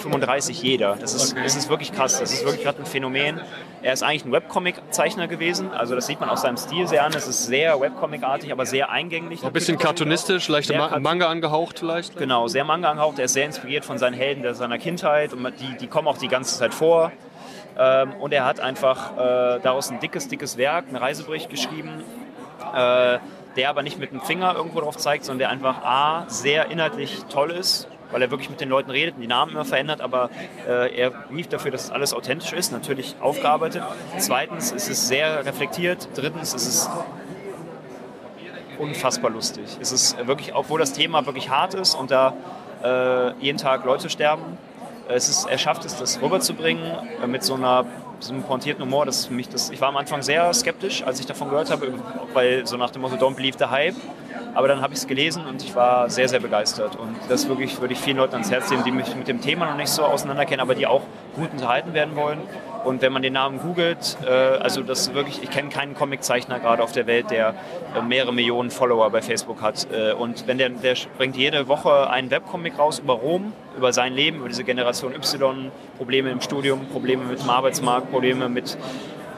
35 0.00 0.62
jeder. 0.62 0.96
Das 0.96 1.14
ist, 1.14 1.32
okay. 1.32 1.42
das 1.42 1.56
ist 1.56 1.68
wirklich 1.68 1.92
krass. 1.92 2.18
Das 2.18 2.32
ist 2.32 2.44
wirklich 2.44 2.62
gerade 2.62 2.78
ein 2.78 2.86
Phänomen. 2.86 3.40
Er 3.82 3.92
ist 3.92 4.02
eigentlich 4.02 4.24
ein 4.24 4.32
Webcomic-Zeichner 4.32 5.28
gewesen. 5.28 5.70
Also 5.72 5.94
das 5.94 6.06
sieht 6.06 6.20
man 6.20 6.28
aus 6.28 6.42
seinem 6.42 6.56
Stil 6.56 6.86
sehr 6.86 7.04
an. 7.04 7.12
Es 7.14 7.26
ist 7.26 7.46
sehr 7.46 7.80
Webcomic-artig, 7.80 8.52
aber 8.52 8.66
sehr 8.66 8.90
eingänglich. 8.90 9.44
Ein 9.44 9.52
bisschen 9.52 9.78
cartoonistisch, 9.78 10.48
leicht 10.48 10.74
Ma 10.74 10.98
Manga 10.98 11.28
angehaucht 11.28 11.78
vielleicht? 11.78 12.16
Genau, 12.16 12.48
sehr 12.48 12.64
Manga 12.64 12.90
angehaucht. 12.90 13.18
Er 13.18 13.26
ist 13.26 13.34
sehr 13.34 13.46
inspiriert 13.46 13.84
von 13.84 13.98
seinen 13.98 14.14
Helden 14.14 14.54
seiner 14.54 14.78
Kindheit 14.78 15.32
und 15.32 15.44
die, 15.60 15.76
die 15.76 15.86
kommen 15.86 16.08
auch 16.08 16.18
die 16.18 16.28
ganze 16.28 16.58
Zeit 16.58 16.74
vor. 16.74 17.12
Ähm, 17.78 18.12
und 18.20 18.32
er 18.32 18.44
hat 18.44 18.60
einfach 18.60 19.12
äh, 19.12 19.60
daraus 19.60 19.90
ein 19.90 20.00
dickes, 20.00 20.28
dickes 20.28 20.56
Werk, 20.56 20.86
einen 20.88 20.96
Reisebericht 20.96 21.50
geschrieben. 21.50 22.02
Äh, 22.74 23.18
der 23.56 23.70
aber 23.70 23.82
nicht 23.82 23.98
mit 23.98 24.12
dem 24.12 24.20
Finger 24.20 24.54
irgendwo 24.54 24.80
drauf 24.80 24.96
zeigt, 24.96 25.24
sondern 25.24 25.38
der 25.38 25.50
einfach 25.50 25.82
A, 25.82 26.24
sehr 26.28 26.70
inhaltlich 26.70 27.24
toll 27.30 27.50
ist, 27.50 27.88
weil 28.10 28.22
er 28.22 28.30
wirklich 28.30 28.50
mit 28.50 28.60
den 28.60 28.68
Leuten 28.68 28.90
redet 28.90 29.16
und 29.16 29.20
die 29.20 29.26
Namen 29.26 29.52
immer 29.52 29.64
verändert, 29.64 30.00
aber 30.00 30.30
äh, 30.66 30.94
er 30.96 31.12
lief 31.30 31.48
dafür, 31.48 31.70
dass 31.70 31.90
alles 31.90 32.14
authentisch 32.14 32.52
ist, 32.52 32.72
natürlich 32.72 33.16
aufgearbeitet. 33.20 33.82
Zweitens 34.18 34.72
ist 34.72 34.88
es 34.88 35.08
sehr 35.08 35.44
reflektiert. 35.44 36.08
Drittens 36.14 36.54
ist 36.54 36.66
es 36.66 36.90
unfassbar 38.78 39.30
lustig. 39.30 39.64
Es 39.80 39.92
ist 39.92 40.26
wirklich, 40.26 40.54
obwohl 40.54 40.78
das 40.78 40.92
Thema 40.92 41.24
wirklich 41.26 41.50
hart 41.50 41.74
ist 41.74 41.94
und 41.94 42.10
da 42.10 42.34
äh, 42.82 43.32
jeden 43.40 43.58
Tag 43.58 43.84
Leute 43.84 44.10
sterben, 44.10 44.58
es 45.08 45.28
ist, 45.28 45.48
er 45.48 45.58
schafft 45.58 45.84
es, 45.84 45.96
das 45.96 46.20
rüberzubringen 46.20 46.92
äh, 47.22 47.26
mit 47.26 47.44
so 47.44 47.54
einer 47.54 47.86
so 48.18 48.32
einem 48.32 48.42
pointierten 48.42 48.84
Humor. 48.84 49.06
Das 49.06 49.30
mich 49.30 49.48
das, 49.48 49.70
ich 49.70 49.80
war 49.80 49.88
am 49.88 49.96
Anfang 49.96 50.22
sehr 50.22 50.52
skeptisch, 50.54 51.02
als 51.04 51.20
ich 51.20 51.26
davon 51.26 51.50
gehört 51.50 51.70
habe, 51.70 51.94
weil 52.32 52.66
so 52.66 52.76
nach 52.76 52.90
dem 52.90 53.02
Motto 53.02 53.16
Don't 53.16 53.36
believe 53.36 53.58
the 53.58 53.66
hype. 53.66 53.94
Aber 54.56 54.68
dann 54.68 54.80
habe 54.80 54.94
ich 54.94 55.00
es 55.00 55.06
gelesen 55.06 55.44
und 55.44 55.62
ich 55.62 55.74
war 55.74 56.08
sehr, 56.08 56.30
sehr 56.30 56.40
begeistert. 56.40 56.96
Und 56.96 57.14
das 57.28 57.46
wirklich 57.46 57.78
würde 57.78 57.92
ich 57.92 58.00
vielen 58.00 58.16
Leuten 58.16 58.32
ans 58.32 58.50
Herz 58.50 58.70
legen, 58.70 58.84
die 58.84 58.90
mich 58.90 59.14
mit 59.14 59.28
dem 59.28 59.42
Thema 59.42 59.66
noch 59.66 59.76
nicht 59.76 59.90
so 59.90 60.02
auseinanderkennen, 60.02 60.60
aber 60.60 60.74
die 60.74 60.86
auch 60.86 61.02
gut 61.34 61.50
unterhalten 61.52 61.92
werden 61.92 62.16
wollen. 62.16 62.38
Und 62.82 63.02
wenn 63.02 63.12
man 63.12 63.20
den 63.20 63.34
Namen 63.34 63.58
googelt, 63.58 64.16
äh, 64.26 64.30
also 64.30 64.82
das 64.82 65.12
wirklich, 65.12 65.42
ich 65.42 65.50
kenne 65.50 65.68
keinen 65.68 65.94
Comiczeichner 65.94 66.58
gerade 66.58 66.82
auf 66.82 66.92
der 66.92 67.06
Welt, 67.06 67.30
der 67.30 67.54
äh, 67.94 68.00
mehrere 68.00 68.32
Millionen 68.32 68.70
Follower 68.70 69.10
bei 69.10 69.20
Facebook 69.20 69.60
hat. 69.60 69.88
Äh, 69.92 70.14
und 70.14 70.46
wenn 70.46 70.56
der, 70.56 70.70
der 70.70 70.94
bringt 71.18 71.36
jede 71.36 71.68
Woche 71.68 72.08
einen 72.08 72.30
Webcomic 72.30 72.78
raus 72.78 73.00
über 73.00 73.12
Rom, 73.12 73.52
über 73.76 73.92
sein 73.92 74.14
Leben, 74.14 74.38
über 74.38 74.48
diese 74.48 74.64
Generation 74.64 75.14
Y, 75.14 75.70
Probleme 75.98 76.30
im 76.30 76.40
Studium, 76.40 76.86
Probleme 76.86 77.24
mit 77.24 77.42
dem 77.42 77.50
Arbeitsmarkt, 77.50 78.10
Probleme 78.10 78.48
mit 78.48 78.78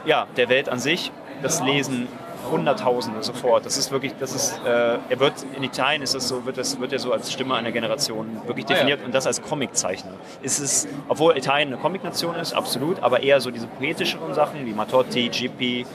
ja, 0.05 0.27
der 0.37 0.47
Welt 0.47 0.69
an 0.69 0.79
sich. 0.79 1.11
Das 1.41 1.61
lesen 1.61 2.07
Hunderttausende 2.49 3.23
sofort. 3.23 3.65
Das 3.65 3.77
ist 3.77 3.91
wirklich, 3.91 4.13
das 4.19 4.33
ist, 4.33 4.59
äh, 4.65 4.97
er 5.09 5.19
wird 5.19 5.33
in 5.55 5.63
Italien 5.63 6.01
ist 6.01 6.15
das 6.15 6.27
so, 6.27 6.45
wird 6.45 6.57
das, 6.57 6.79
wird 6.79 6.93
er 6.93 6.99
so 6.99 7.11
als 7.11 7.31
Stimme 7.31 7.55
einer 7.55 7.71
Generation 7.71 8.41
wirklich 8.45 8.65
definiert 8.65 8.99
ah, 8.99 9.01
ja. 9.01 9.05
und 9.07 9.15
das 9.15 9.27
als 9.27 9.41
Comiczeichner. 9.41 10.13
Ist 10.41 10.59
es, 10.59 10.87
obwohl 11.07 11.37
Italien 11.37 11.69
eine 11.69 11.77
Comicnation 11.81 12.35
ist, 12.35 12.53
absolut, 12.53 13.01
aber 13.01 13.21
eher 13.23 13.41
so 13.41 13.51
diese 13.51 13.67
poetischeren 13.67 14.33
Sachen 14.33 14.65
wie 14.65 14.73
Matotti, 14.73 15.29
Gippi, 15.29 15.85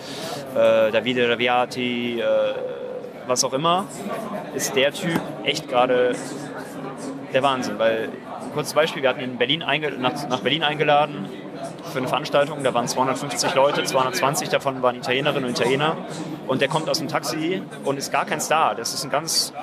äh, 0.54 0.90
Davide 0.90 1.28
Raviati, 1.28 2.20
äh, 2.20 2.24
was 3.26 3.44
auch 3.44 3.52
immer, 3.52 3.86
ist 4.54 4.76
der 4.76 4.92
Typ 4.92 5.20
echt 5.44 5.68
gerade 5.68 6.14
der 7.32 7.42
Wahnsinn. 7.42 7.78
Weil, 7.78 8.10
kurzes 8.52 8.74
Beispiel, 8.74 9.02
wir 9.02 9.08
hatten 9.08 9.20
ihn 9.20 9.32
in 9.32 9.38
Berlin 9.38 9.64
nach, 9.98 10.28
nach 10.28 10.40
Berlin 10.40 10.62
eingeladen 10.62 11.28
für 11.94 11.98
eine 12.00 12.08
Veranstaltung. 12.08 12.62
Da 12.62 12.74
waren 12.74 12.86
250 12.86 13.54
Leute, 13.54 13.84
220 13.84 14.48
davon 14.48 14.82
waren 14.82 14.96
Italienerinnen 14.96 15.44
und 15.44 15.58
Italiener. 15.58 15.96
Und 16.46 16.60
der 16.60 16.68
kommt 16.68 16.90
aus 16.90 16.98
dem 16.98 17.08
Taxi 17.08 17.62
und 17.84 17.96
ist 17.96 18.12
gar 18.12 18.26
kein 18.26 18.40
Star. 18.40 18.74
Das 18.74 18.92
ist 18.92 19.04
ein 19.04 19.10
ganz 19.10 19.54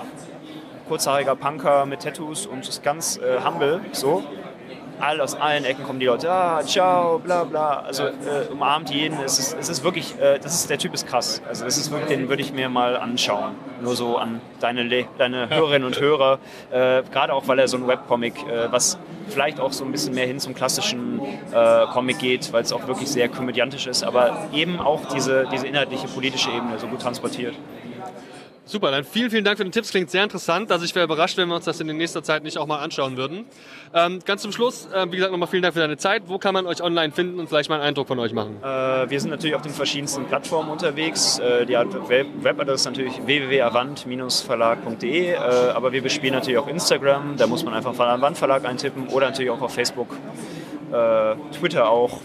kurzhaariger 0.87 1.35
Punker 1.35 1.85
mit 1.85 2.01
Tattoos 2.01 2.45
und 2.45 2.67
ist 2.67 2.83
ganz 2.83 3.17
äh, 3.17 3.41
humble 3.45 3.81
so 3.91 4.23
all, 5.01 5.21
aus 5.21 5.35
allen 5.35 5.65
Ecken 5.65 5.83
kommen 5.83 5.99
die 5.99 6.05
Leute, 6.05 6.31
ah, 6.31 6.61
ciao, 6.63 7.19
bla 7.19 7.43
bla. 7.43 7.81
Also 7.81 8.05
äh, 8.05 8.51
umarmt 8.51 8.89
jeden. 8.89 9.17
Es 9.23 9.39
ist, 9.39 9.57
es 9.59 9.69
ist 9.69 9.83
wirklich, 9.83 10.19
äh, 10.19 10.39
das 10.39 10.53
ist, 10.53 10.69
der 10.69 10.77
Typ 10.77 10.93
ist 10.93 11.07
krass. 11.07 11.41
Also 11.47 11.65
das 11.65 11.77
ist 11.77 11.91
wirklich, 11.91 12.09
den 12.09 12.29
würde 12.29 12.41
ich 12.41 12.53
mir 12.53 12.69
mal 12.69 12.95
anschauen. 12.97 13.55
Nur 13.81 13.95
so 13.95 14.17
an 14.17 14.41
deine, 14.59 15.05
deine 15.17 15.49
Hörerinnen 15.49 15.85
und 15.85 15.99
Hörer. 15.99 16.39
Äh, 16.71 17.03
Gerade 17.11 17.33
auch, 17.33 17.47
weil 17.47 17.59
er 17.59 17.67
so 17.67 17.77
ein 17.77 17.87
Webcomic, 17.87 18.35
äh, 18.47 18.71
was 18.71 18.97
vielleicht 19.27 19.59
auch 19.59 19.71
so 19.71 19.83
ein 19.85 19.91
bisschen 19.91 20.13
mehr 20.13 20.27
hin 20.27 20.39
zum 20.39 20.53
klassischen 20.53 21.19
äh, 21.53 21.85
Comic 21.87 22.19
geht, 22.19 22.51
weil 22.53 22.63
es 22.63 22.73
auch 22.73 22.87
wirklich 22.87 23.09
sehr 23.09 23.29
komödiantisch 23.29 23.87
ist, 23.87 24.03
aber 24.03 24.49
eben 24.53 24.79
auch 24.79 25.05
diese, 25.13 25.47
diese 25.51 25.67
inhaltliche 25.67 26.07
politische 26.07 26.51
Ebene 26.51 26.77
so 26.77 26.87
gut 26.87 27.01
transportiert. 27.01 27.55
Super, 28.71 28.89
dann 28.89 29.03
vielen, 29.03 29.29
vielen 29.29 29.43
Dank 29.43 29.57
für 29.57 29.65
den 29.65 29.73
Tipps. 29.73 29.91
Klingt 29.91 30.09
sehr 30.09 30.23
interessant. 30.23 30.71
Also 30.71 30.85
ich 30.85 30.95
wäre 30.95 31.03
überrascht, 31.03 31.35
wenn 31.35 31.49
wir 31.49 31.55
uns 31.55 31.65
das 31.65 31.81
in 31.81 31.87
nächster 31.87 32.23
Zeit 32.23 32.43
nicht 32.43 32.57
auch 32.57 32.67
mal 32.67 32.79
anschauen 32.79 33.17
würden. 33.17 33.43
Ähm, 33.93 34.19
ganz 34.25 34.43
zum 34.43 34.53
Schluss, 34.53 34.87
äh, 34.93 35.07
wie 35.11 35.17
gesagt, 35.17 35.33
nochmal 35.33 35.49
vielen 35.49 35.61
Dank 35.61 35.73
für 35.73 35.81
deine 35.81 35.97
Zeit. 35.97 36.23
Wo 36.27 36.37
kann 36.37 36.53
man 36.53 36.65
euch 36.65 36.81
online 36.81 37.11
finden 37.11 37.41
und 37.41 37.49
vielleicht 37.49 37.67
mal 37.67 37.75
einen 37.75 37.83
Eindruck 37.83 38.07
von 38.07 38.17
euch 38.19 38.31
machen? 38.31 38.63
Äh, 38.63 39.09
wir 39.09 39.19
sind 39.19 39.29
natürlich 39.29 39.57
auf 39.57 39.61
den 39.61 39.73
verschiedensten 39.73 40.23
Plattformen 40.23 40.69
unterwegs. 40.69 41.37
Äh, 41.39 41.65
die 41.65 41.73
Webadresse 41.73 42.75
ist 42.75 42.85
natürlich 42.85 43.19
www.avant-verlag.de, 43.25 45.31
äh, 45.31 45.35
aber 45.35 45.91
wir 45.91 46.01
bespielen 46.01 46.35
natürlich 46.35 46.57
auch 46.57 46.69
Instagram. 46.69 47.35
Da 47.35 47.47
muss 47.47 47.65
man 47.65 47.73
einfach 47.73 47.99
Avant 47.99 48.37
Verlag 48.37 48.63
eintippen 48.63 49.09
oder 49.09 49.31
natürlich 49.31 49.51
auch 49.51 49.59
auf 49.59 49.73
Facebook, 49.73 50.15
äh, 50.93 51.35
Twitter 51.59 51.89
auch 51.89 52.21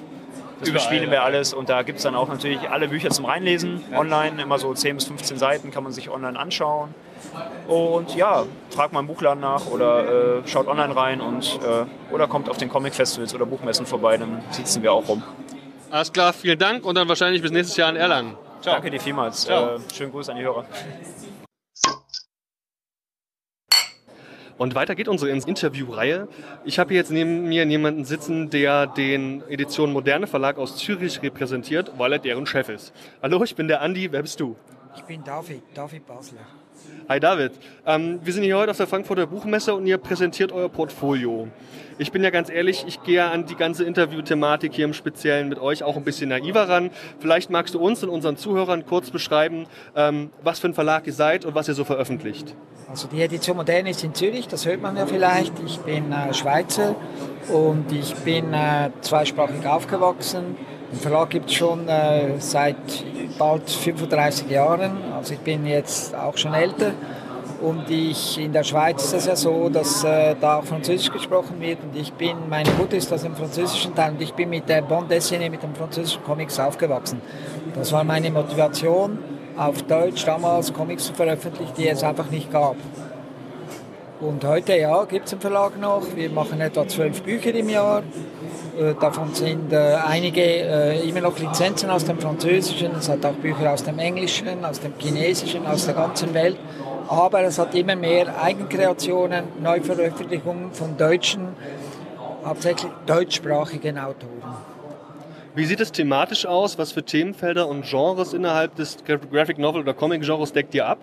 Das 0.58 0.68
Überall, 0.68 0.84
bespielen 0.84 1.10
wir 1.10 1.22
alles 1.22 1.52
und 1.52 1.68
da 1.68 1.82
gibt 1.82 1.98
es 1.98 2.04
dann 2.04 2.14
auch 2.14 2.28
natürlich 2.28 2.70
alle 2.70 2.88
Bücher 2.88 3.10
zum 3.10 3.26
Reinlesen 3.26 3.84
online. 3.94 4.40
Immer 4.40 4.58
so 4.58 4.72
10 4.72 4.96
bis 4.96 5.04
15 5.04 5.36
Seiten 5.36 5.70
kann 5.70 5.82
man 5.82 5.92
sich 5.92 6.08
online 6.08 6.38
anschauen. 6.38 6.94
Und 7.68 8.14
ja, 8.14 8.44
fragt 8.70 8.92
mal 8.92 9.00
im 9.00 9.06
Buchladen 9.06 9.40
nach 9.40 9.66
oder 9.66 10.38
äh, 10.38 10.48
schaut 10.48 10.66
online 10.66 10.96
rein 10.96 11.20
und 11.20 11.58
äh, 11.62 12.14
oder 12.14 12.26
kommt 12.26 12.48
auf 12.48 12.56
den 12.56 12.68
Comic-Festivals 12.68 13.34
oder 13.34 13.44
Buchmessen 13.44 13.84
vorbei, 13.84 14.16
dann 14.16 14.42
sitzen 14.50 14.82
wir 14.82 14.92
auch 14.92 15.06
rum. 15.08 15.22
Alles 15.90 16.12
klar, 16.12 16.32
vielen 16.32 16.58
Dank 16.58 16.84
und 16.84 16.94
dann 16.94 17.08
wahrscheinlich 17.08 17.42
bis 17.42 17.50
nächstes 17.50 17.76
Jahr 17.76 17.90
in 17.90 17.96
Erlangen. 17.96 18.36
Ciao. 18.60 18.74
Danke 18.74 18.90
dir 18.90 19.00
vielmals. 19.00 19.42
Ciao. 19.42 19.76
Äh, 19.76 19.78
schönen 19.94 20.10
Gruß 20.10 20.30
an 20.30 20.36
die 20.36 20.42
Hörer. 20.42 20.64
Und 24.58 24.74
weiter 24.74 24.94
geht 24.94 25.08
unsere 25.08 25.30
Interviewreihe. 25.30 26.28
Ich 26.64 26.78
habe 26.78 26.88
hier 26.88 26.98
jetzt 26.98 27.10
neben 27.10 27.48
mir 27.48 27.66
jemanden 27.66 28.04
sitzen, 28.04 28.48
der 28.48 28.86
den 28.86 29.42
Edition 29.48 29.92
Moderne 29.92 30.26
Verlag 30.26 30.56
aus 30.56 30.76
Zürich 30.76 31.22
repräsentiert, 31.22 31.92
weil 31.98 32.14
er 32.14 32.18
deren 32.18 32.46
Chef 32.46 32.68
ist. 32.70 32.94
Hallo, 33.22 33.42
ich 33.44 33.54
bin 33.54 33.68
der 33.68 33.82
Andi, 33.82 34.10
wer 34.12 34.22
bist 34.22 34.40
du? 34.40 34.56
Ich 34.96 35.02
bin 35.02 35.22
David, 35.22 35.62
David 35.74 36.06
Basler. 36.06 36.46
Hi 37.08 37.20
David, 37.20 37.52
ähm, 37.86 38.18
wir 38.24 38.32
sind 38.32 38.42
hier 38.42 38.56
heute 38.56 38.72
auf 38.72 38.78
der 38.78 38.88
Frankfurter 38.88 39.28
Buchmesse 39.28 39.72
und 39.72 39.86
ihr 39.86 39.96
präsentiert 39.96 40.50
euer 40.50 40.68
Portfolio. 40.68 41.46
Ich 41.98 42.10
bin 42.10 42.24
ja 42.24 42.30
ganz 42.30 42.50
ehrlich, 42.50 42.82
ich 42.88 43.00
gehe 43.04 43.24
an 43.24 43.46
die 43.46 43.54
ganze 43.54 43.84
Interviewthematik 43.84 44.74
hier 44.74 44.86
im 44.86 44.92
Speziellen 44.92 45.48
mit 45.48 45.60
euch 45.60 45.84
auch 45.84 45.96
ein 45.96 46.02
bisschen 46.02 46.30
naiver 46.30 46.68
ran. 46.68 46.90
Vielleicht 47.20 47.48
magst 47.48 47.74
du 47.74 47.78
uns 47.78 48.02
und 48.02 48.08
unseren 48.08 48.36
Zuhörern 48.36 48.84
kurz 48.86 49.12
beschreiben, 49.12 49.66
ähm, 49.94 50.30
was 50.42 50.58
für 50.58 50.66
ein 50.66 50.74
Verlag 50.74 51.06
ihr 51.06 51.12
seid 51.12 51.44
und 51.44 51.54
was 51.54 51.68
ihr 51.68 51.74
so 51.74 51.84
veröffentlicht. 51.84 52.56
Also 52.90 53.06
die 53.06 53.22
Edition 53.22 53.56
Moderne 53.56 53.90
ist 53.90 54.02
in 54.02 54.12
Zürich, 54.12 54.48
das 54.48 54.66
hört 54.66 54.82
man 54.82 54.96
ja 54.96 55.06
vielleicht. 55.06 55.52
Ich 55.64 55.78
bin 55.78 56.10
äh, 56.10 56.34
Schweizer 56.34 56.96
und 57.52 57.84
ich 57.92 58.16
bin 58.16 58.52
äh, 58.52 58.90
zweisprachig 59.02 59.64
aufgewachsen. 59.64 60.56
Den 60.92 61.00
Verlag 61.00 61.30
gibt 61.30 61.50
es 61.50 61.56
schon 61.56 61.88
äh, 61.88 62.38
seit 62.38 62.76
bald 63.38 63.68
35 63.68 64.48
Jahren, 64.50 64.92
also 65.14 65.34
ich 65.34 65.40
bin 65.40 65.66
jetzt 65.66 66.14
auch 66.14 66.36
schon 66.36 66.54
älter. 66.54 66.92
Und 67.60 67.90
ich, 67.90 68.38
in 68.38 68.52
der 68.52 68.64
Schweiz 68.64 69.02
ist 69.04 69.14
es 69.14 69.26
ja 69.26 69.34
so, 69.34 69.70
dass 69.70 70.04
äh, 70.04 70.36
da 70.38 70.58
auch 70.58 70.64
Französisch 70.64 71.10
gesprochen 71.10 71.58
wird. 71.58 71.78
Und 71.82 71.96
ich 71.98 72.12
bin, 72.12 72.36
meine 72.50 72.70
Mutter 72.72 72.96
ist 72.96 73.10
aus 73.12 73.22
dem 73.22 73.34
französischen 73.34 73.94
Teil 73.94 74.12
und 74.12 74.20
ich 74.20 74.34
bin 74.34 74.50
mit 74.50 74.68
der 74.68 74.82
Bande 74.82 75.16
dessinée, 75.16 75.48
mit 75.48 75.62
den 75.62 75.74
französischen 75.74 76.22
Comics 76.22 76.60
aufgewachsen. 76.60 77.22
Das 77.74 77.92
war 77.92 78.04
meine 78.04 78.30
Motivation, 78.30 79.18
auf 79.56 79.82
Deutsch 79.84 80.24
damals 80.26 80.72
Comics 80.72 81.06
zu 81.06 81.14
veröffentlichen, 81.14 81.72
die 81.78 81.88
es 81.88 82.02
einfach 82.02 82.30
nicht 82.30 82.52
gab. 82.52 82.76
Und 84.20 84.44
heute, 84.44 84.76
ja, 84.76 85.04
gibt 85.04 85.26
es 85.26 85.32
einen 85.32 85.40
Verlag 85.40 85.78
noch. 85.80 86.02
Wir 86.14 86.30
machen 86.30 86.60
etwa 86.60 86.86
zwölf 86.86 87.22
Bücher 87.22 87.54
im 87.54 87.68
Jahr. 87.70 88.02
Äh, 88.78 88.94
Davon 89.00 89.34
sind 89.34 89.72
äh, 89.72 89.94
einige 90.06 90.42
äh, 90.42 91.08
immer 91.08 91.20
noch 91.20 91.38
Lizenzen 91.38 91.90
aus 91.90 92.04
dem 92.04 92.18
Französischen. 92.18 92.92
Es 92.98 93.08
hat 93.08 93.24
auch 93.24 93.32
Bücher 93.32 93.72
aus 93.72 93.84
dem 93.84 93.98
Englischen, 93.98 94.64
aus 94.64 94.80
dem 94.80 94.92
Chinesischen, 94.98 95.66
aus 95.66 95.86
der 95.86 95.94
ganzen 95.94 96.34
Welt. 96.34 96.56
Aber 97.08 97.42
es 97.42 97.58
hat 97.58 97.74
immer 97.74 97.96
mehr 97.96 98.40
Eigenkreationen, 98.42 99.44
Neuveröffentlichungen 99.62 100.72
von 100.72 100.96
deutschen, 100.96 101.48
hauptsächlich 102.44 102.90
deutschsprachigen 103.06 103.98
Autoren. 103.98 104.56
Wie 105.54 105.64
sieht 105.64 105.80
es 105.80 105.92
thematisch 105.92 106.44
aus? 106.44 106.76
Was 106.78 106.92
für 106.92 107.02
Themenfelder 107.02 107.68
und 107.68 107.86
Genres 107.86 108.34
innerhalb 108.34 108.74
des 108.74 108.98
Graphic 109.04 109.58
Novel 109.58 109.82
oder 109.82 109.94
Comic 109.94 110.22
Genres 110.22 110.52
deckt 110.52 110.74
ihr 110.74 110.86
ab? 110.86 110.98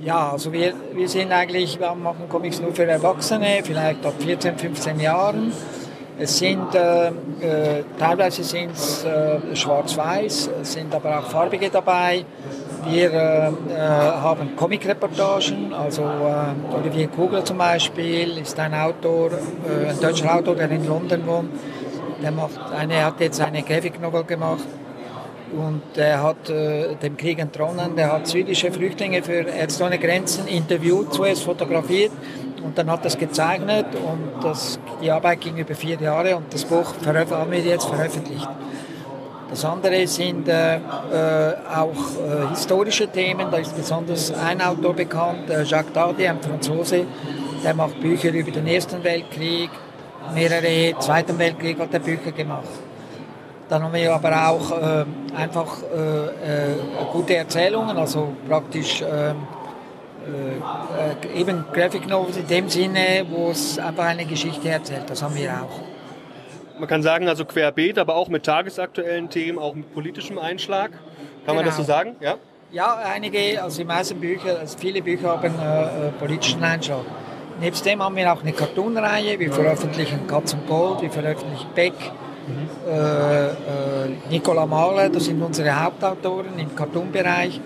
Ja, 0.00 0.30
also 0.30 0.52
wir, 0.52 0.72
wir 0.94 1.08
sind 1.08 1.32
eigentlich, 1.32 1.78
wir 1.78 1.92
machen 1.94 2.28
Comics 2.28 2.60
nur 2.60 2.72
für 2.72 2.86
Erwachsene, 2.86 3.60
vielleicht 3.64 4.06
ab 4.06 4.14
14, 4.20 4.56
15 4.56 5.00
Jahren. 5.00 5.52
Es 6.20 6.38
sind, 6.38 6.74
äh, 6.74 7.08
äh, 7.08 7.12
teilweise 7.96 8.42
sind 8.42 8.72
es 8.72 9.04
äh, 9.04 9.54
schwarz-weiß, 9.54 10.50
sind 10.62 10.92
aber 10.92 11.20
auch 11.20 11.30
farbige 11.30 11.70
dabei. 11.70 12.24
Wir 12.90 13.12
äh, 13.12 13.48
äh, 13.48 13.52
haben 13.78 14.56
Comic-Reportagen, 14.56 15.72
also 15.72 16.02
äh, 16.02 16.74
Olivier 16.74 17.06
Kugler 17.06 17.44
zum 17.44 17.58
Beispiel 17.58 18.38
ist 18.38 18.58
ein 18.58 18.74
Autor, 18.74 19.30
ein 19.88 20.00
deutscher 20.00 20.34
Autor, 20.34 20.56
der 20.56 20.68
in 20.70 20.86
London 20.88 21.24
wohnt. 21.24 21.50
Der 22.20 22.32
macht 22.32 22.58
eine, 22.76 23.04
hat 23.04 23.20
jetzt 23.20 23.40
eine 23.40 23.62
Graphic 23.62 24.00
Novel 24.00 24.24
gemacht 24.24 24.64
und 25.56 25.82
der 25.94 26.20
hat 26.20 26.50
äh, 26.50 26.96
dem 26.96 27.16
Krieg 27.16 27.38
entronnen, 27.38 27.94
der 27.94 28.12
hat 28.12 28.26
syrische 28.26 28.72
Flüchtlinge 28.72 29.22
für 29.22 29.42
Ärzte 29.46 29.84
ohne 29.84 29.98
Grenzen 29.98 30.48
interviewt, 30.48 31.14
zuerst 31.14 31.44
fotografiert 31.44 32.10
und 32.68 32.76
dann 32.76 32.90
hat 32.90 33.02
das 33.02 33.16
gezeichnet 33.16 33.86
und 33.94 34.44
das, 34.44 34.78
die 35.00 35.10
Arbeit 35.10 35.40
ging 35.40 35.56
über 35.56 35.74
vier 35.74 35.98
Jahre 35.98 36.36
und 36.36 36.52
das 36.52 36.66
Buch 36.66 36.92
haben 37.02 37.50
wir 37.50 37.60
jetzt 37.60 37.86
veröffentlicht. 37.86 38.46
Das 39.48 39.64
andere 39.64 40.06
sind 40.06 40.46
äh, 40.48 40.76
äh, 40.76 40.80
auch 41.74 41.88
äh, 41.90 42.48
historische 42.50 43.08
Themen, 43.08 43.50
da 43.50 43.56
ist 43.56 43.74
besonders 43.74 44.34
ein 44.34 44.60
Autor 44.60 44.92
bekannt, 44.92 45.48
äh, 45.48 45.62
Jacques 45.62 45.94
Tardy, 45.94 46.28
ein 46.28 46.42
Franzose, 46.42 47.06
der 47.64 47.72
macht 47.72 47.98
Bücher 48.02 48.30
über 48.32 48.50
den 48.50 48.66
Ersten 48.66 49.02
Weltkrieg, 49.02 49.70
mehrere 50.34 50.98
Zweiten 50.98 51.38
Weltkrieg 51.38 51.80
hat 51.80 51.94
er 51.94 52.00
Bücher 52.00 52.32
gemacht. 52.32 52.68
Dann 53.70 53.82
haben 53.82 53.94
wir 53.94 54.14
aber 54.14 54.48
auch 54.50 54.70
äh, 54.72 55.04
einfach 55.34 55.78
gute 57.12 57.36
Erzählungen, 57.36 57.96
also 57.96 58.28
praktisch 58.46 59.02
äh, 60.28 61.36
äh, 61.36 61.40
eben 61.40 61.64
Graphic 61.72 62.06
Novels 62.08 62.36
in 62.36 62.46
dem 62.46 62.68
Sinne, 62.68 63.26
wo 63.30 63.50
es 63.50 63.78
einfach 63.78 64.04
eine 64.04 64.24
Geschichte 64.24 64.68
erzählt. 64.68 65.04
Das 65.08 65.22
haben 65.22 65.34
wir 65.34 65.50
auch. 65.52 65.80
Man 66.78 66.88
kann 66.88 67.02
sagen, 67.02 67.28
also 67.28 67.44
querbeet, 67.44 67.98
aber 67.98 68.14
auch 68.14 68.28
mit 68.28 68.44
tagesaktuellen 68.44 69.30
Themen, 69.30 69.58
auch 69.58 69.74
mit 69.74 69.92
politischem 69.92 70.38
Einschlag. 70.38 70.90
Kann 71.44 71.56
man 71.56 71.64
das 71.64 71.76
so 71.76 71.82
Genau. 71.82 71.94
sagen? 71.94 72.16
Ja? 72.20 72.36
Ja, 72.70 72.96
einige, 72.96 73.62
also 73.62 73.78
die 73.78 73.84
meisten 73.84 74.20
Bücher, 74.20 74.58
also 74.58 74.76
viele 74.78 75.00
Bücher 75.02 75.28
haben 75.28 75.54
äh, 75.58 76.08
äh, 76.08 76.10
politischen 76.18 76.62
Einschlag. 76.62 77.00
Nebst 77.60 77.84
dem 77.86 78.02
haben 78.02 78.14
wir 78.14 78.32
auch 78.32 78.42
eine 78.42 78.52
Cartoon-Reihe. 78.52 79.38
Wir 79.40 79.52
veröffentlichen 79.52 80.26
Katz 80.28 80.52
und 80.52 80.68
Gold, 80.68 81.02
wir 81.02 81.10
veröffentlichen 81.10 81.68
Beck, 81.74 81.94
äh, 82.88 83.46
äh, 83.48 83.52
Nicola 84.30 84.64
Mahler, 84.66 85.08
das 85.08 85.24
sind 85.24 85.42
unsere 85.42 85.82
Hauptautoren 85.82 86.58
im 86.58 86.74
Cartoon-Bereich. 86.74 87.60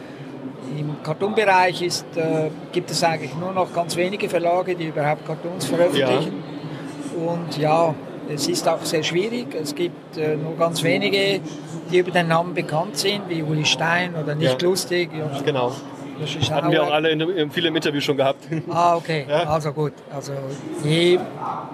Im 0.79 1.03
Cartoon-Bereich 1.03 1.83
ist, 1.83 2.07
äh, 2.17 2.51
gibt 2.73 2.91
es 2.91 3.03
eigentlich 3.05 3.35
nur 3.35 3.53
noch 3.53 3.73
ganz 3.73 3.97
wenige 3.97 4.29
Verlage, 4.29 4.75
die 4.75 4.87
überhaupt 4.87 5.27
Cartoons 5.27 5.67
veröffentlichen. 5.67 6.43
Und 7.17 7.59
ja, 7.59 7.95
es 8.33 8.49
ist 8.49 8.69
auch 8.69 8.83
sehr 8.83 9.03
schwierig. 9.03 9.55
Es 9.55 9.75
gibt 9.75 10.17
äh, 10.17 10.37
nur 10.37 10.57
ganz 10.57 10.83
wenige, 10.83 11.41
die 11.91 11.99
über 11.99 12.11
den 12.11 12.29
Namen 12.29 12.55
bekannt 12.55 12.97
sind, 12.97 13.29
wie 13.29 13.43
Uli 13.43 13.65
Stein 13.65 14.15
oder 14.15 14.35
Nicht 14.35 14.63
Ja. 14.63 14.69
Lustig. 14.69 15.11
Genau. 15.45 15.73
Hatten 16.51 16.71
wir 16.71 16.85
auch 16.85 16.93
alle 16.93 17.11
in, 17.11 17.21
in, 17.21 17.51
viele 17.51 17.69
im 17.69 17.77
Interview 17.77 18.01
schon 18.01 18.17
gehabt. 18.17 18.45
Ah, 18.71 18.97
okay. 18.97 19.27
Also 19.29 19.73
gut. 19.73 19.93
Also 20.15 20.33
die 20.85 21.19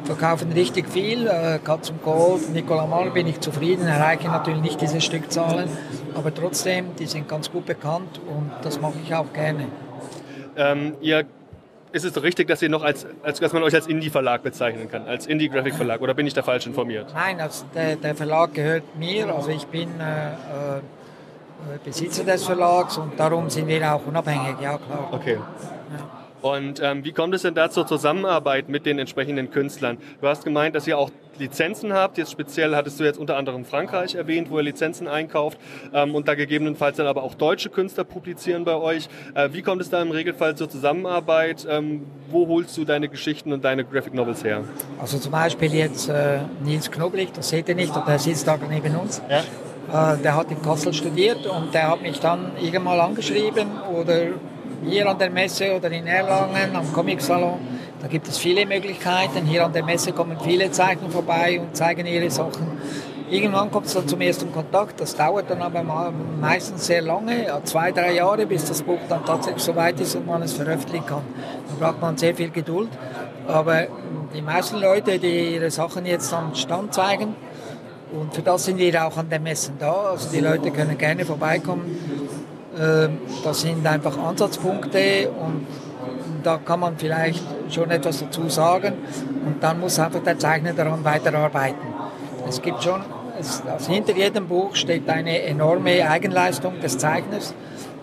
verkaufen 0.05 0.53
richtig 0.53 0.89
viel. 0.89 1.27
Äh, 1.27 1.59
Katz 1.63 1.91
und 1.91 2.03
Gold, 2.03 2.51
Nicola 2.53 2.87
Mahler 2.87 3.11
bin 3.11 3.27
ich 3.27 3.41
zufrieden, 3.41 3.87
erreichen 3.87 4.31
natürlich 4.31 4.63
nicht 4.63 4.81
diese 4.81 5.01
Stückzahlen, 5.01 5.69
aber 6.19 6.35
trotzdem, 6.35 6.97
die 6.99 7.07
sind 7.07 7.29
ganz 7.29 7.51
gut 7.51 7.67
bekannt 7.67 8.21
und 8.29 8.51
das 8.63 8.81
mache 8.81 8.95
ich 9.03 9.15
auch 9.15 9.33
gerne. 9.33 9.67
Ähm, 10.57 10.95
ihr, 11.01 11.25
ist 11.93 12.05
es 12.05 12.13
doch 12.13 12.23
richtig, 12.23 12.49
dass, 12.49 12.61
ihr 12.61 12.69
noch 12.69 12.83
als, 12.83 13.07
als, 13.23 13.41
dass 13.41 13.53
man 13.53 13.63
euch 13.63 13.75
als 13.75 13.87
Indie-Verlag 13.87 14.43
bezeichnen 14.43 14.91
kann, 14.91 15.07
als 15.07 15.27
Indie-Graphic-Verlag? 15.27 16.01
Oder 16.01 16.15
bin 16.15 16.27
ich 16.27 16.35
da 16.35 16.43
falsch 16.43 16.67
informiert? 16.67 17.13
Nein, 17.15 17.41
also 17.41 17.65
der, 17.75 17.97
der 17.97 18.15
Verlag 18.15 18.53
gehört 18.55 18.97
mir, 18.99 19.35
also 19.35 19.51
ich 19.51 19.67
bin 19.67 19.89
äh, 20.01 20.33
äh, 20.33 20.81
Besitzer 21.85 22.25
des 22.25 22.45
Verlags 22.45 22.99
und 22.99 23.19
darum 23.19 23.49
sind 23.51 23.67
wir 23.69 23.95
auch 23.95 24.07
unabhängig, 24.07 24.61
ja 24.61 24.79
klar. 24.79 25.09
Okay. 25.13 25.39
Und 26.43 26.81
ähm, 26.83 27.05
wie 27.05 27.13
kommt 27.13 27.35
es 27.35 27.43
denn 27.43 27.55
da 27.55 27.71
zur 27.71 27.87
Zusammenarbeit 27.87 28.69
mit 28.69 28.87
den 28.87 28.99
entsprechenden 28.99 29.51
Künstlern? 29.51 29.99
Du 30.21 30.29
hast 30.29 30.45
gemeint, 30.45 30.75
dass 30.75 30.87
ihr 30.87 30.99
auch 30.99 31.11
Lizenzen 31.39 31.93
habt. 31.93 32.19
Jetzt 32.19 32.33
speziell 32.33 32.75
hattest 32.75 32.99
du 33.01 33.05
jetzt 33.05 33.19
unter 33.19 33.37
anderem 33.37 33.65
Frankreich 33.65 34.15
erwähnt, 34.15 34.51
wo 34.51 34.59
ihr 34.59 34.65
Lizenzen 34.65 35.09
einkauft 35.09 35.59
ähm, 35.93 36.15
und 36.15 36.29
da 36.29 36.35
gegebenenfalls 36.35 36.97
dann 36.97 37.07
aber 37.07 37.23
auch 37.23 37.35
deutsche 37.35 37.71
Künstler 37.71 38.05
publizieren 38.05 38.65
bei 38.65 38.75
euch. 38.75 39.09
Äh, 39.35 39.51
wie 39.53 39.63
kommt 39.63 39.81
es 39.83 39.91
da 39.91 40.03
im 40.03 40.11
Regelfall 40.11 40.57
zur 40.57 40.69
Zusammenarbeit? 40.69 41.67
Ähm, 41.69 42.07
wo 42.31 42.47
holst 42.49 42.77
du 42.77 42.85
deine 42.85 43.09
Geschichten 43.09 43.53
und 43.53 43.65
deine 43.65 43.85
Graphic 43.85 44.15
Novels 44.15 44.45
her? 44.45 44.65
Also 45.01 45.19
zum 45.19 45.33
Beispiel 45.33 45.75
jetzt 45.75 46.09
äh, 46.09 46.41
Nils 46.65 46.91
Knoblich, 46.91 47.33
das 47.33 47.49
seht 47.49 47.69
ihr 47.69 47.75
nicht, 47.75 47.95
aber 47.95 48.07
der 48.07 48.19
sitzt 48.19 48.47
da 48.47 48.59
neben 48.69 48.95
uns. 48.97 49.23
Äh, 49.29 49.43
der 50.23 50.37
hat 50.37 50.51
in 50.51 50.61
Kassel 50.61 50.93
studiert 50.93 51.47
und 51.47 51.73
der 51.73 51.89
hat 51.89 52.03
mich 52.03 52.21
dann 52.21 52.53
irgendwann 52.61 52.85
mal 52.85 53.01
angeschrieben 53.01 53.69
oder 53.95 54.29
hier 54.85 55.09
an 55.09 55.19
der 55.19 55.31
Messe 55.31 55.75
oder 55.75 55.91
in 55.91 56.07
Erlangen 56.07 56.75
am 56.75 56.93
Comic-Salon. 56.93 57.59
Da 58.01 58.07
gibt 58.07 58.29
es 58.29 58.39
viele 58.39 58.65
Möglichkeiten. 58.65 59.45
Hier 59.47 59.65
an 59.65 59.73
der 59.73 59.85
Messe 59.85 60.13
kommen 60.13 60.37
viele 60.43 60.71
Zeichner 60.71 61.11
vorbei 61.11 61.61
und 61.61 61.77
zeigen 61.77 62.07
ihre 62.07 62.31
Sachen. 62.31 62.67
Irgendwann 63.31 63.71
kommt 63.71 63.87
es 63.87 63.95
dann 63.95 64.09
zum 64.09 64.21
ersten 64.21 64.53
Kontakt. 64.53 65.01
Das 65.01 65.15
dauert 65.15 65.51
dann 65.51 65.61
aber 65.61 65.83
meistens 66.41 66.87
sehr 66.87 67.03
lange, 67.03 67.47
zwei, 67.65 67.93
drei 67.93 68.15
Jahre, 68.15 68.47
bis 68.47 68.65
das 68.65 68.83
Buch 68.83 69.01
dann 69.09 69.25
tatsächlich 69.25 69.63
so 69.63 69.77
weit 69.77 70.01
ist 70.01 70.15
und 70.17 70.27
man 70.27 70.43
es 70.43 70.55
veröffentlichen 70.55 71.07
kann. 71.07 71.23
Da 71.69 71.87
braucht 71.87 72.01
man 72.01 72.17
sehr 72.17 72.35
viel 72.35 72.51
Geduld. 72.51 72.89
Aber 73.47 73.87
die 74.35 74.43
meisten 74.43 74.79
Leute, 74.79 75.19
die 75.19 75.57
ihre 75.57 75.71
Sachen 75.71 76.07
jetzt 76.07 76.33
am 76.33 76.55
Stand 76.55 76.95
zeigen, 76.95 77.35
Und 78.11 78.35
für 78.35 78.43
das 78.43 78.65
sind 78.65 78.79
wir 78.79 79.07
auch 79.07 79.17
an 79.17 79.29
den 79.29 79.43
Messen 79.43 79.75
da. 79.79 79.93
Also 80.13 80.31
die 80.31 80.41
Leute 80.41 80.71
können 80.71 80.97
gerne 80.97 81.25
vorbeikommen. 81.25 82.28
Ähm, 82.81 83.19
Das 83.45 83.61
sind 83.63 83.87
einfach 83.87 84.17
Ansatzpunkte 84.19 85.31
und 85.31 85.67
da 86.43 86.59
kann 86.59 86.81
man 86.81 86.97
vielleicht 86.97 87.43
schon 87.71 87.91
etwas 87.91 88.21
dazu 88.21 88.49
sagen. 88.49 88.95
Und 89.47 89.63
dann 89.63 89.81
muss 89.81 89.99
einfach 89.99 90.23
der 90.23 90.39
Zeichner 90.39 90.73
daran 90.73 91.05
weiterarbeiten. 91.05 91.89
Es 92.49 92.61
gibt 92.63 92.83
schon, 92.83 93.03
es, 93.41 93.63
also 93.67 93.93
hinter 93.93 94.15
jedem 94.15 94.47
Buch 94.47 94.75
steht 94.75 95.09
eine 95.09 95.43
enorme 95.43 96.09
Eigenleistung 96.09 96.81
des 96.81 96.97
Zeichners. 96.99 97.55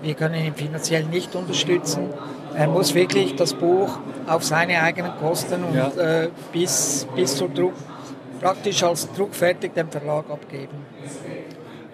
Wir 0.02 0.14
können 0.14 0.36
ihn 0.36 0.54
finanziell 0.54 1.06
nicht 1.06 1.36
unterstützen. 1.36 2.10
Er 2.54 2.68
muss 2.68 2.94
wirklich 2.94 3.36
das 3.36 3.54
Buch 3.54 3.90
auf 4.28 4.44
seine 4.44 4.82
eigenen 4.82 5.14
Kosten 5.20 5.64
und 5.64 5.76
Ja. 5.76 5.88
äh, 5.98 6.30
bis, 6.54 7.08
bis 7.16 7.36
zur 7.36 7.50
Druck, 7.50 7.74
praktisch 8.42 8.84
als 8.84 9.12
druckfertig 9.14 9.74
dem 9.74 9.90
Verlag 9.90 10.26
abgeben. 10.30 10.78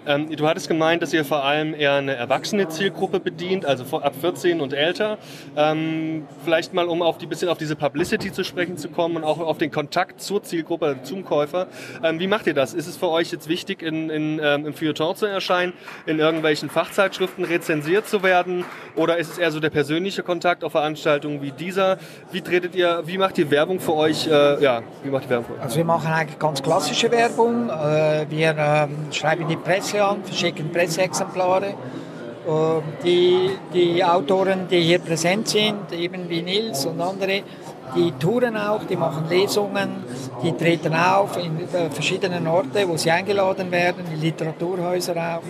Ähm, 0.05 0.35
du 0.35 0.47
hattest 0.47 0.67
gemeint, 0.67 1.01
dass 1.01 1.13
ihr 1.13 1.23
vor 1.23 1.43
allem 1.43 1.73
eher 1.73 1.93
eine 1.93 2.15
erwachsene 2.15 2.67
Zielgruppe 2.67 3.19
bedient, 3.19 3.65
also 3.65 3.83
ab 3.99 4.15
14 4.19 4.59
und 4.59 4.73
älter. 4.73 5.17
Ähm, 5.55 6.27
vielleicht 6.43 6.73
mal, 6.73 6.87
um 6.87 7.01
auf 7.01 7.17
die 7.17 7.27
bisschen 7.27 7.49
auf 7.49 7.57
diese 7.57 7.75
Publicity 7.75 8.31
zu 8.31 8.43
sprechen 8.43 8.77
zu 8.77 8.89
kommen 8.89 9.17
und 9.17 9.23
auch 9.23 9.39
auf 9.39 9.57
den 9.57 9.71
Kontakt 9.71 10.21
zur 10.21 10.41
Zielgruppe, 10.41 10.85
also 10.87 11.01
zum 11.03 11.23
Käufer. 11.23 11.67
Ähm, 12.03 12.19
wie 12.19 12.27
macht 12.27 12.47
ihr 12.47 12.53
das? 12.53 12.73
Ist 12.73 12.87
es 12.87 12.97
für 12.97 13.09
euch 13.09 13.31
jetzt 13.31 13.47
wichtig, 13.47 13.83
in, 13.83 14.09
in, 14.09 14.39
ähm, 14.43 14.65
im 14.65 14.73
Feuilleton 14.73 15.15
zu 15.15 15.25
erscheinen, 15.27 15.73
in 16.05 16.19
irgendwelchen 16.19 16.69
Fachzeitschriften 16.69 17.45
rezensiert 17.45 18.07
zu 18.07 18.23
werden? 18.23 18.65
Oder 18.95 19.17
ist 19.17 19.31
es 19.31 19.37
eher 19.37 19.51
so 19.51 19.59
der 19.59 19.69
persönliche 19.69 20.23
Kontakt 20.23 20.63
auf 20.63 20.71
Veranstaltungen 20.71 21.41
wie 21.41 21.51
dieser? 21.51 21.97
Wie 22.31 22.41
tretet 22.41 22.75
ihr, 22.75 23.03
wie 23.05 23.17
macht 23.17 23.37
ihr 23.37 23.51
Werbung 23.51 23.79
für 23.79 23.93
euch? 23.93 24.27
Äh, 24.27 24.63
ja, 24.63 24.81
wie 25.03 25.09
macht 25.09 25.25
ihr 25.25 25.29
Werbung 25.29 25.45
für 25.45 25.53
euch? 25.53 25.61
Also 25.61 25.77
wir 25.77 25.85
machen 25.85 26.11
eigentlich 26.11 26.39
ganz 26.39 26.63
klassische 26.63 27.11
Werbung. 27.11 27.69
Äh, 27.69 28.25
Wir 28.29 28.55
ähm, 28.57 29.11
schreiben 29.11 29.47
die 29.47 29.55
Presse 29.57 29.90
an, 29.99 30.23
verschicken 30.23 30.71
Presseexemplare. 30.71 31.67
Äh, 31.67 31.73
Die, 33.03 33.51
die 33.73 34.03
Autoren, 34.03 34.67
die 34.69 34.81
hier 34.81 34.99
präsent 34.99 35.47
sind, 35.47 35.91
eben 35.91 36.29
wie 36.29 36.41
Nils 36.41 36.85
und 36.85 36.99
andere, 37.01 37.43
die 37.95 38.11
touren 38.19 38.57
auch, 38.57 38.83
die 38.89 38.95
machen 38.95 39.25
Lesungen, 39.29 39.89
die 40.43 40.51
treten 40.53 40.93
auf 40.93 41.37
in 41.37 41.53
äh, 41.59 41.89
verschiedenen 41.89 42.47
Orten, 42.47 42.87
wo 42.87 42.97
sie 42.97 43.11
eingeladen 43.11 43.69
werden, 43.71 44.03
in 44.13 44.19
Literaturhäuser 44.21 45.15
auch. 45.15 45.47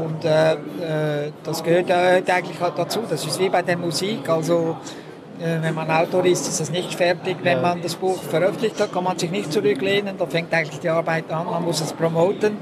Und 0.00 0.24
äh, 0.24 0.52
äh, 0.52 1.32
das 1.42 1.62
gehört 1.62 1.90
äh, 1.90 2.22
eigentlich 2.36 2.60
auch 2.62 2.74
dazu. 2.74 3.00
Das 3.08 3.24
ist 3.24 3.38
wie 3.38 3.48
bei 3.48 3.62
der 3.62 3.76
Musik. 3.76 4.28
Also 4.28 4.76
äh, 5.40 5.62
wenn 5.62 5.74
man 5.74 5.90
Autor 5.90 6.24
ist, 6.24 6.48
ist 6.48 6.60
das 6.60 6.70
nicht 6.70 6.94
fertig. 6.94 7.36
Wenn 7.42 7.60
man 7.60 7.82
das 7.82 7.94
Buch 7.96 8.22
veröffentlicht 8.22 8.80
hat, 8.80 8.92
kann 8.92 9.04
man 9.04 9.18
sich 9.18 9.30
nicht 9.30 9.52
zurücklehnen. 9.52 10.16
Da 10.18 10.26
fängt 10.26 10.52
eigentlich 10.52 10.80
die 10.80 10.88
Arbeit 10.88 11.30
an. 11.30 11.46
Man 11.46 11.64
muss 11.64 11.80
es 11.80 11.92
promoten. 11.92 12.56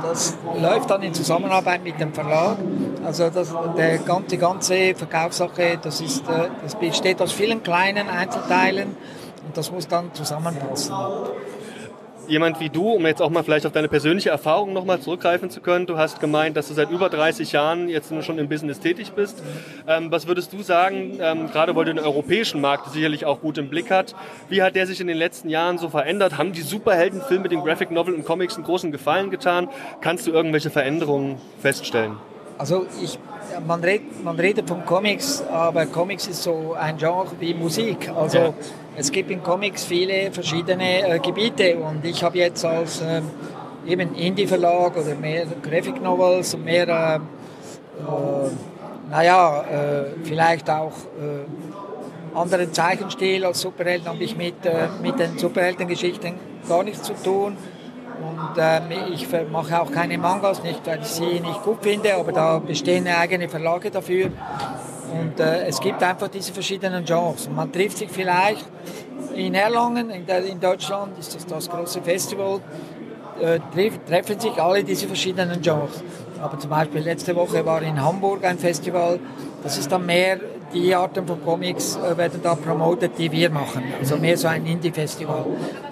Das 0.00 0.36
läuft 0.58 0.90
dann 0.90 1.02
in 1.02 1.12
Zusammenarbeit 1.12 1.84
mit 1.84 2.00
dem 2.00 2.14
Verlag. 2.14 2.56
Also 3.04 3.28
das, 3.28 3.54
der, 3.76 3.98
die 3.98 4.38
ganze 4.38 4.94
Verkaufssache, 4.94 5.78
das, 5.82 6.00
ist, 6.00 6.26
äh, 6.28 6.48
das 6.62 6.76
besteht 6.76 7.20
aus 7.20 7.32
vielen 7.32 7.62
kleinen 7.62 8.08
Einzelteilen 8.08 8.96
und 9.46 9.56
das 9.56 9.70
muss 9.70 9.88
dann 9.88 10.14
zusammenpassen. 10.14 10.94
Jemand 12.28 12.60
wie 12.60 12.68
du, 12.68 12.90
um 12.90 13.06
jetzt 13.06 13.20
auch 13.20 13.30
mal 13.30 13.42
vielleicht 13.42 13.66
auf 13.66 13.72
deine 13.72 13.88
persönliche 13.88 14.30
Erfahrung 14.30 14.72
nochmal 14.72 15.00
zurückgreifen 15.00 15.50
zu 15.50 15.60
können, 15.60 15.86
du 15.86 15.98
hast 15.98 16.20
gemeint, 16.20 16.56
dass 16.56 16.68
du 16.68 16.74
seit 16.74 16.90
über 16.90 17.08
30 17.08 17.52
Jahren 17.52 17.88
jetzt 17.88 18.12
schon 18.24 18.38
im 18.38 18.48
Business 18.48 18.80
tätig 18.80 19.12
bist. 19.12 19.42
Ähm, 19.86 20.10
was 20.10 20.26
würdest 20.26 20.52
du 20.52 20.62
sagen, 20.62 21.18
ähm, 21.20 21.48
gerade 21.48 21.74
weil 21.76 21.84
du 21.84 21.94
den 21.94 22.04
europäischen 22.04 22.60
Markt 22.60 22.90
sicherlich 22.90 23.24
auch 23.24 23.40
gut 23.40 23.58
im 23.58 23.68
Blick 23.68 23.90
hat, 23.90 24.14
wie 24.48 24.62
hat 24.62 24.74
der 24.74 24.86
sich 24.86 25.00
in 25.00 25.06
den 25.06 25.16
letzten 25.16 25.48
Jahren 25.48 25.78
so 25.78 25.88
verändert? 25.88 26.38
Haben 26.38 26.52
die 26.52 26.62
Superheldenfilme, 26.62 27.48
den 27.48 27.60
Graphic 27.60 27.90
Novel 27.90 28.14
und 28.14 28.24
Comics 28.24 28.56
einen 28.56 28.64
großen 28.64 28.92
Gefallen 28.92 29.30
getan? 29.30 29.68
Kannst 30.00 30.26
du 30.26 30.32
irgendwelche 30.32 30.70
Veränderungen 30.70 31.36
feststellen? 31.60 32.16
Also 32.58 32.86
ich, 33.02 33.18
man, 33.66 33.82
redet, 33.82 34.22
man 34.22 34.38
redet 34.38 34.68
von 34.68 34.84
Comics, 34.84 35.42
aber 35.50 35.86
Comics 35.86 36.28
ist 36.28 36.42
so 36.42 36.76
ein 36.78 36.96
Genre 36.96 37.28
wie 37.40 37.54
Musik. 37.54 38.10
Also 38.14 38.38
Ja. 38.38 38.54
Es 38.96 39.10
gibt 39.10 39.30
in 39.30 39.42
Comics 39.42 39.84
viele 39.84 40.30
verschiedene 40.32 41.14
äh, 41.14 41.18
Gebiete 41.18 41.76
und 41.76 42.04
ich 42.04 42.22
habe 42.22 42.38
jetzt 42.38 42.64
als 42.64 43.00
ähm, 43.00 43.30
eben 43.86 44.14
Indie-Verlag 44.14 44.96
oder 44.96 45.14
mehr 45.14 45.46
Graphic 45.62 46.00
Novels 46.02 46.54
und 46.54 46.64
mehr, 46.64 46.88
äh, 46.88 47.16
äh, 47.16 47.20
naja, 49.10 49.62
äh, 49.62 50.04
vielleicht 50.22 50.68
auch 50.70 50.92
äh, 51.18 52.36
anderen 52.36 52.72
Zeichenstil 52.72 53.44
als 53.44 53.60
Superhelden 53.60 54.08
habe 54.08 54.22
ich 54.22 54.36
mit, 54.36 54.64
äh, 54.64 54.88
mit 55.02 55.18
den 55.18 55.38
Superheldengeschichten 55.38 56.34
gar 56.68 56.82
nichts 56.82 57.02
zu 57.02 57.14
tun. 57.14 57.56
Und 58.20 58.56
ähm, 58.58 58.84
ich 59.12 59.26
mache 59.50 59.80
auch 59.80 59.90
keine 59.90 60.16
Mangas, 60.16 60.62
nicht 60.62 60.86
weil 60.86 61.00
ich 61.00 61.08
sie 61.08 61.40
nicht 61.40 61.62
gut 61.64 61.78
finde, 61.82 62.14
aber 62.14 62.30
da 62.30 62.58
bestehen 62.58 63.08
eigene 63.08 63.48
Verlage 63.48 63.90
dafür. 63.90 64.30
Und 65.12 65.38
äh, 65.40 65.66
es 65.66 65.80
gibt 65.80 66.02
einfach 66.02 66.28
diese 66.28 66.52
verschiedenen 66.52 67.04
Genres. 67.04 67.48
Man 67.50 67.70
trifft 67.70 67.98
sich 67.98 68.10
vielleicht 68.10 68.64
in 69.34 69.54
Erlangen, 69.54 70.10
in, 70.10 70.26
der, 70.26 70.44
in 70.44 70.58
Deutschland 70.60 71.18
ist 71.18 71.34
das 71.34 71.46
das 71.46 71.68
große 71.68 72.00
Festival, 72.02 72.60
äh, 73.40 73.58
treff, 73.74 73.98
treffen 74.08 74.40
sich 74.40 74.60
alle 74.60 74.82
diese 74.82 75.06
verschiedenen 75.06 75.60
Genres. 75.60 76.02
Aber 76.40 76.58
zum 76.58 76.70
Beispiel 76.70 77.02
letzte 77.02 77.36
Woche 77.36 77.64
war 77.64 77.82
in 77.82 78.00
Hamburg 78.02 78.44
ein 78.44 78.58
Festival, 78.58 79.20
das 79.62 79.78
ist 79.78 79.92
dann 79.92 80.06
mehr, 80.06 80.40
die 80.72 80.94
Arten 80.94 81.26
von 81.26 81.42
Comics 81.44 81.96
äh, 81.96 82.16
werden 82.16 82.40
da 82.42 82.54
promotet, 82.54 83.18
die 83.18 83.30
wir 83.30 83.50
machen. 83.50 83.82
Also 83.98 84.16
mehr 84.16 84.36
so 84.36 84.48
ein 84.48 84.66
Indie-Festival. 84.66 85.46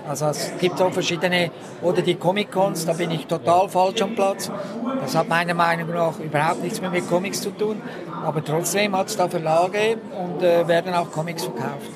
Also 0.08 0.26
es 0.26 0.52
gibt 0.58 0.78
so 0.78 0.90
verschiedene, 0.90 1.50
oder 1.82 2.02
die 2.02 2.14
Comic-Cons, 2.14 2.86
da 2.86 2.92
bin 2.94 3.10
ich 3.10 3.26
total 3.26 3.68
falsch 3.68 4.02
am 4.02 4.14
Platz. 4.14 4.50
Das 5.00 5.14
hat 5.14 5.28
meiner 5.28 5.54
Meinung 5.54 5.90
nach 5.90 6.18
überhaupt 6.18 6.62
nichts 6.62 6.80
mehr 6.80 6.90
mit 6.90 7.08
Comics 7.08 7.40
zu 7.40 7.50
tun. 7.50 7.80
Aber 8.24 8.44
trotzdem 8.44 8.96
hat 8.96 9.08
es 9.08 9.16
da 9.16 9.28
Verlage 9.28 9.98
und 10.18 10.42
äh, 10.42 10.66
werden 10.66 10.94
auch 10.94 11.10
Comics 11.10 11.44
verkauft. 11.44 11.90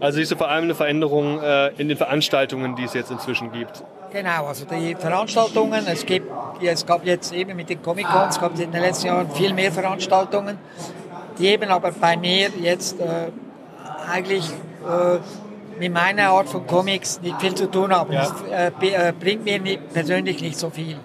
Also 0.00 0.18
siehst 0.18 0.32
du 0.32 0.36
vor 0.36 0.48
allem 0.48 0.64
eine 0.64 0.74
Veränderung 0.74 1.40
äh, 1.40 1.68
in 1.78 1.88
den 1.88 1.96
Veranstaltungen, 1.96 2.74
die 2.76 2.84
es 2.84 2.94
jetzt 2.94 3.10
inzwischen 3.10 3.52
gibt? 3.52 3.84
Genau, 4.12 4.46
also 4.46 4.64
die 4.64 4.94
Veranstaltungen, 4.94 5.84
es, 5.86 6.06
gibt, 6.06 6.30
es 6.62 6.86
gab 6.86 7.04
jetzt 7.04 7.32
eben 7.32 7.56
mit 7.56 7.68
den 7.68 7.82
Comic-Cons, 7.82 8.40
gab 8.40 8.54
es 8.54 8.60
in 8.60 8.72
den 8.72 8.80
letzten 8.80 9.08
Jahren 9.08 9.30
viel 9.30 9.52
mehr 9.52 9.70
Veranstaltungen, 9.70 10.58
die 11.38 11.48
eben 11.48 11.70
aber 11.70 11.92
bei 11.92 12.16
mir 12.16 12.50
jetzt 12.60 13.00
äh, 13.00 13.30
eigentlich 14.10 14.44
äh, 14.84 15.18
mit 15.78 15.92
meiner 15.92 16.30
Art 16.30 16.48
von 16.48 16.66
Comics 16.66 17.20
nicht 17.20 17.40
viel 17.40 17.54
zu 17.54 17.70
tun 17.70 17.94
haben. 17.94 18.12
Ja. 18.12 18.28
Das 18.50 18.72
äh, 18.82 19.08
äh, 19.08 19.12
bringt 19.12 19.44
mir 19.44 19.60
nicht, 19.60 19.92
persönlich 19.92 20.40
nicht 20.40 20.58
so 20.58 20.70
viel. 20.70 20.96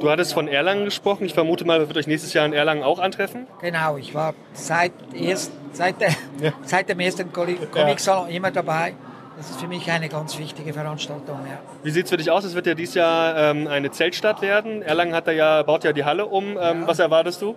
Du 0.00 0.10
hattest 0.10 0.34
von 0.34 0.48
Erlangen 0.48 0.84
gesprochen. 0.84 1.24
Ich 1.24 1.34
vermute 1.34 1.64
mal, 1.64 1.78
wir 1.80 1.88
wird 1.88 1.96
euch 1.96 2.06
nächstes 2.06 2.32
Jahr 2.32 2.44
in 2.44 2.52
Erlangen 2.52 2.82
auch 2.82 2.98
antreffen. 2.98 3.46
Genau, 3.60 3.96
ich 3.96 4.14
war 4.14 4.34
seit, 4.52 4.92
erst, 5.14 5.52
seit, 5.72 6.00
der, 6.00 6.10
seit 6.64 6.88
dem 6.88 7.00
ersten 7.00 7.32
Comic-Salon 7.32 8.28
immer 8.28 8.50
dabei. 8.50 8.94
Das 9.36 9.50
ist 9.50 9.60
für 9.60 9.66
mich 9.66 9.90
eine 9.90 10.08
ganz 10.08 10.38
wichtige 10.38 10.72
Veranstaltung. 10.72 11.38
Ja. 11.48 11.58
Wie 11.82 11.90
sieht 11.90 12.04
es 12.04 12.10
für 12.10 12.16
dich 12.16 12.30
aus? 12.30 12.44
Es 12.44 12.54
wird 12.54 12.66
ja 12.66 12.74
dieses 12.74 12.94
Jahr 12.94 13.36
ähm, 13.36 13.66
eine 13.66 13.90
Zeltstadt 13.90 14.42
werden. 14.42 14.82
Erlangen 14.82 15.12
hat 15.12 15.26
da 15.26 15.32
ja, 15.32 15.62
baut 15.62 15.82
ja 15.82 15.92
die 15.92 16.04
Halle 16.04 16.26
um. 16.26 16.56
Ähm, 16.60 16.84
Was 16.86 17.00
erwartest 17.00 17.42
du? 17.42 17.56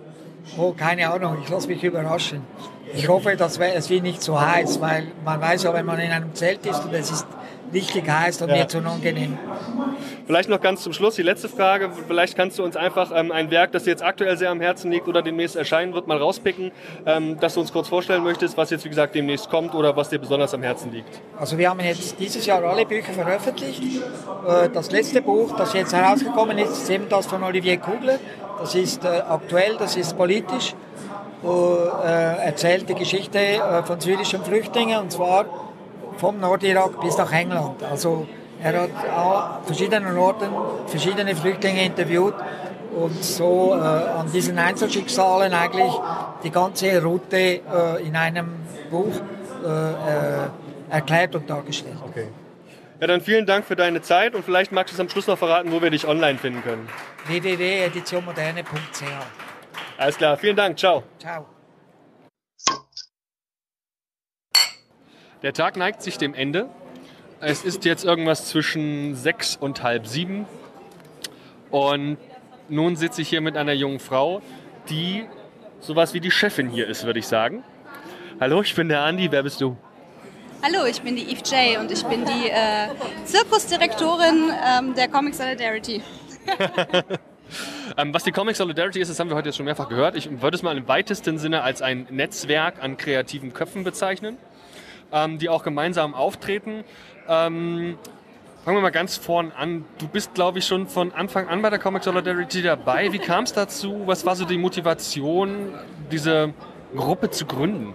Oh, 0.56 0.72
keine 0.72 1.10
Ahnung, 1.10 1.38
ich 1.42 1.48
lasse 1.48 1.68
mich 1.68 1.82
überraschen. 1.84 2.42
Ich 2.94 3.08
hoffe, 3.08 3.36
dass 3.36 3.58
es 3.58 3.90
wird 3.90 4.02
nicht 4.02 4.22
so 4.22 4.40
heiß, 4.40 4.80
weil 4.80 5.08
man 5.24 5.40
weiß 5.40 5.64
ja, 5.64 5.74
wenn 5.74 5.84
man 5.84 5.98
in 5.98 6.10
einem 6.10 6.34
Zelt 6.34 6.64
ist 6.64 6.84
und 6.84 6.94
es 6.94 7.10
ist 7.10 7.26
richtig 7.72 8.08
heiß, 8.08 8.38
dann 8.38 8.48
Ja. 8.50 8.56
wird 8.56 8.68
es 8.70 8.74
unangenehm. 8.74 9.38
Vielleicht 10.26 10.48
noch 10.50 10.60
ganz 10.60 10.82
zum 10.82 10.92
Schluss 10.92 11.14
die 11.14 11.22
letzte 11.22 11.48
Frage. 11.48 11.90
Vielleicht 12.06 12.36
kannst 12.36 12.58
du 12.58 12.64
uns 12.64 12.76
einfach 12.76 13.10
ähm, 13.14 13.32
ein 13.32 13.50
Werk, 13.50 13.72
das 13.72 13.84
dir 13.84 13.90
jetzt 13.90 14.02
aktuell 14.02 14.36
sehr 14.36 14.50
am 14.50 14.60
Herzen 14.60 14.90
liegt 14.90 15.08
oder 15.08 15.22
demnächst 15.22 15.56
erscheinen 15.56 15.94
wird, 15.94 16.06
mal 16.06 16.18
rauspicken, 16.18 16.70
ähm, 17.06 17.38
das 17.40 17.54
du 17.54 17.60
uns 17.60 17.72
kurz 17.72 17.88
vorstellen 17.88 18.22
möchtest, 18.22 18.56
was 18.56 18.68
jetzt 18.70 18.84
wie 18.84 18.90
gesagt 18.90 19.14
demnächst 19.14 19.48
kommt 19.48 19.74
oder 19.74 19.96
was 19.96 20.10
dir 20.10 20.18
besonders 20.18 20.52
am 20.52 20.62
Herzen 20.62 20.92
liegt. 20.92 21.08
Also 21.38 21.56
wir 21.56 21.70
haben 21.70 21.80
jetzt 21.80 22.18
dieses 22.20 22.44
Jahr 22.44 22.62
alle 22.62 22.84
Bücher 22.84 23.12
veröffentlicht. 23.12 23.82
Äh, 24.46 24.68
Das 24.68 24.90
letzte 24.90 25.22
Buch, 25.22 25.56
das 25.56 25.72
jetzt 25.72 25.94
herausgekommen 25.94 26.58
ist, 26.58 26.72
ist 26.72 26.90
eben 26.90 27.08
das 27.08 27.26
von 27.26 27.42
Olivier 27.42 27.78
Kugler. 27.78 28.18
Das 28.60 28.74
ist 28.74 29.04
äh, 29.04 29.08
aktuell, 29.08 29.76
das 29.78 29.96
ist 29.96 30.16
politisch. 30.16 30.74
Äh, 31.42 32.46
erzählt 32.46 32.88
die 32.88 32.94
Geschichte 32.94 33.38
äh, 33.38 33.82
von 33.84 34.00
syrischen 34.00 34.42
Flüchtlingen 34.42 34.98
und 34.98 35.12
zwar 35.12 35.44
vom 36.18 36.38
Nordirak 36.40 37.00
bis 37.00 37.16
nach 37.16 37.32
England. 37.32 37.82
Also 37.82 38.26
er 38.62 38.82
hat 38.82 38.90
an 39.16 39.64
verschiedenen 39.64 40.16
Orten 40.18 40.50
verschiedene 40.86 41.34
Flüchtlinge 41.34 41.84
interviewt 41.84 42.34
und 42.94 43.22
so 43.24 43.74
äh, 43.74 43.78
an 43.78 44.30
diesen 44.32 44.58
Einzelschicksalen 44.58 45.52
eigentlich 45.52 45.92
die 46.42 46.50
ganze 46.50 47.02
Route 47.02 47.36
äh, 47.36 48.06
in 48.06 48.16
einem 48.16 48.48
Buch 48.90 49.14
äh, 49.64 49.68
äh, 49.68 50.48
erklärt 50.90 51.34
und 51.34 51.48
dargestellt. 51.48 51.96
Okay. 52.04 52.28
Ja, 53.00 53.06
dann 53.06 53.20
vielen 53.20 53.46
Dank 53.46 53.64
für 53.64 53.76
deine 53.76 54.02
Zeit 54.02 54.34
und 54.34 54.44
vielleicht 54.44 54.72
magst 54.72 54.92
du 54.92 54.96
es 54.96 55.00
am 55.00 55.08
Schluss 55.08 55.28
noch 55.28 55.38
verraten, 55.38 55.70
wo 55.70 55.80
wir 55.80 55.90
dich 55.90 56.06
online 56.06 56.38
finden 56.38 56.62
können. 56.62 56.88
www.editionmoderne.ch 57.26 59.02
Alles 59.98 60.16
klar, 60.16 60.36
vielen 60.36 60.56
Dank, 60.56 60.78
ciao. 60.78 61.04
Ciao. 61.20 61.57
Der 65.42 65.52
Tag 65.52 65.76
neigt 65.76 66.02
sich 66.02 66.18
dem 66.18 66.34
Ende. 66.34 66.68
Es 67.40 67.62
ist 67.62 67.84
jetzt 67.84 68.04
irgendwas 68.04 68.48
zwischen 68.48 69.14
sechs 69.14 69.56
und 69.56 69.84
halb 69.84 70.06
sieben. 70.06 70.46
Und 71.70 72.18
nun 72.68 72.96
sitze 72.96 73.22
ich 73.22 73.28
hier 73.28 73.40
mit 73.40 73.56
einer 73.56 73.72
jungen 73.72 74.00
Frau, 74.00 74.42
die 74.90 75.26
sowas 75.78 76.12
wie 76.12 76.20
die 76.20 76.32
Chefin 76.32 76.68
hier 76.68 76.88
ist, 76.88 77.04
würde 77.04 77.20
ich 77.20 77.28
sagen. 77.28 77.62
Hallo, 78.40 78.62
ich 78.62 78.74
bin 78.74 78.88
der 78.88 79.02
Andi. 79.02 79.30
Wer 79.30 79.44
bist 79.44 79.60
du? 79.60 79.76
Hallo, 80.60 80.86
ich 80.86 81.00
bin 81.02 81.14
die 81.14 81.30
Eve 81.30 81.42
J 81.44 81.78
und 81.78 81.92
ich 81.92 82.04
bin 82.04 82.24
die 82.24 82.48
äh, 82.48 82.88
Zirkusdirektorin 83.24 84.50
ähm, 84.66 84.94
der 84.94 85.08
Comic 85.08 85.34
Solidarity. 85.34 86.02
Ähm, 87.96 88.12
was 88.12 88.24
die 88.24 88.32
Comic 88.32 88.56
Solidarity 88.56 89.00
ist, 89.00 89.08
das 89.08 89.18
haben 89.18 89.30
wir 89.30 89.36
heute 89.36 89.48
jetzt 89.48 89.56
schon 89.56 89.64
mehrfach 89.64 89.88
gehört. 89.88 90.14
Ich 90.16 90.42
würde 90.42 90.54
es 90.54 90.62
mal 90.62 90.76
im 90.76 90.86
weitesten 90.86 91.38
Sinne 91.38 91.62
als 91.62 91.80
ein 91.80 92.06
Netzwerk 92.10 92.82
an 92.82 92.98
kreativen 92.98 93.54
Köpfen 93.54 93.84
bezeichnen, 93.84 94.36
ähm, 95.12 95.38
die 95.38 95.48
auch 95.48 95.62
gemeinsam 95.62 96.14
auftreten. 96.14 96.84
Ähm, 97.28 97.98
fangen 98.64 98.76
wir 98.76 98.82
mal 98.82 98.90
ganz 98.90 99.16
vorn 99.16 99.52
an. 99.56 99.84
Du 99.98 100.08
bist, 100.08 100.34
glaube 100.34 100.58
ich, 100.58 100.66
schon 100.66 100.86
von 100.86 101.12
Anfang 101.12 101.48
an 101.48 101.62
bei 101.62 101.70
der 101.70 101.78
Comic 101.78 102.02
Solidarity 102.04 102.62
dabei. 102.62 103.12
Wie 103.12 103.18
kam 103.18 103.44
es 103.44 103.52
dazu? 103.52 104.02
Was 104.06 104.26
war 104.26 104.36
so 104.36 104.44
die 104.44 104.58
Motivation, 104.58 105.72
diese 106.10 106.52
Gruppe 106.94 107.30
zu 107.30 107.46
gründen? 107.46 107.94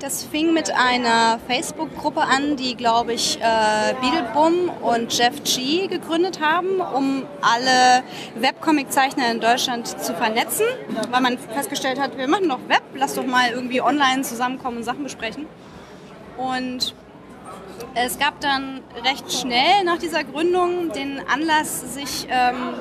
Das 0.00 0.24
fing 0.24 0.54
mit 0.54 0.74
einer 0.74 1.38
Facebook-Gruppe 1.46 2.22
an, 2.22 2.56
die, 2.56 2.74
glaube 2.74 3.12
ich, 3.12 3.38
äh, 3.38 3.92
Beetlebum 4.00 4.70
und 4.80 5.12
Jeff 5.12 5.42
G. 5.44 5.88
gegründet 5.88 6.40
haben, 6.40 6.80
um 6.80 7.26
alle 7.42 8.02
Webcomic-Zeichner 8.36 9.30
in 9.30 9.40
Deutschland 9.40 9.86
zu 9.86 10.14
vernetzen, 10.14 10.64
weil 11.10 11.20
man 11.20 11.36
festgestellt 11.36 12.00
hat, 12.00 12.16
wir 12.16 12.28
machen 12.28 12.48
doch 12.48 12.60
Web, 12.66 12.82
lass 12.94 13.14
doch 13.14 13.26
mal 13.26 13.50
irgendwie 13.50 13.82
online 13.82 14.22
zusammenkommen 14.22 14.78
und 14.78 14.84
Sachen 14.84 15.02
besprechen. 15.02 15.44
Und 16.38 16.94
es 17.94 18.18
gab 18.18 18.40
dann 18.40 18.80
recht 19.04 19.30
schnell 19.30 19.84
nach 19.84 19.98
dieser 19.98 20.24
Gründung 20.24 20.92
den 20.92 21.20
Anlass, 21.28 21.94
sich 21.94 22.26
ähm, 22.30 22.72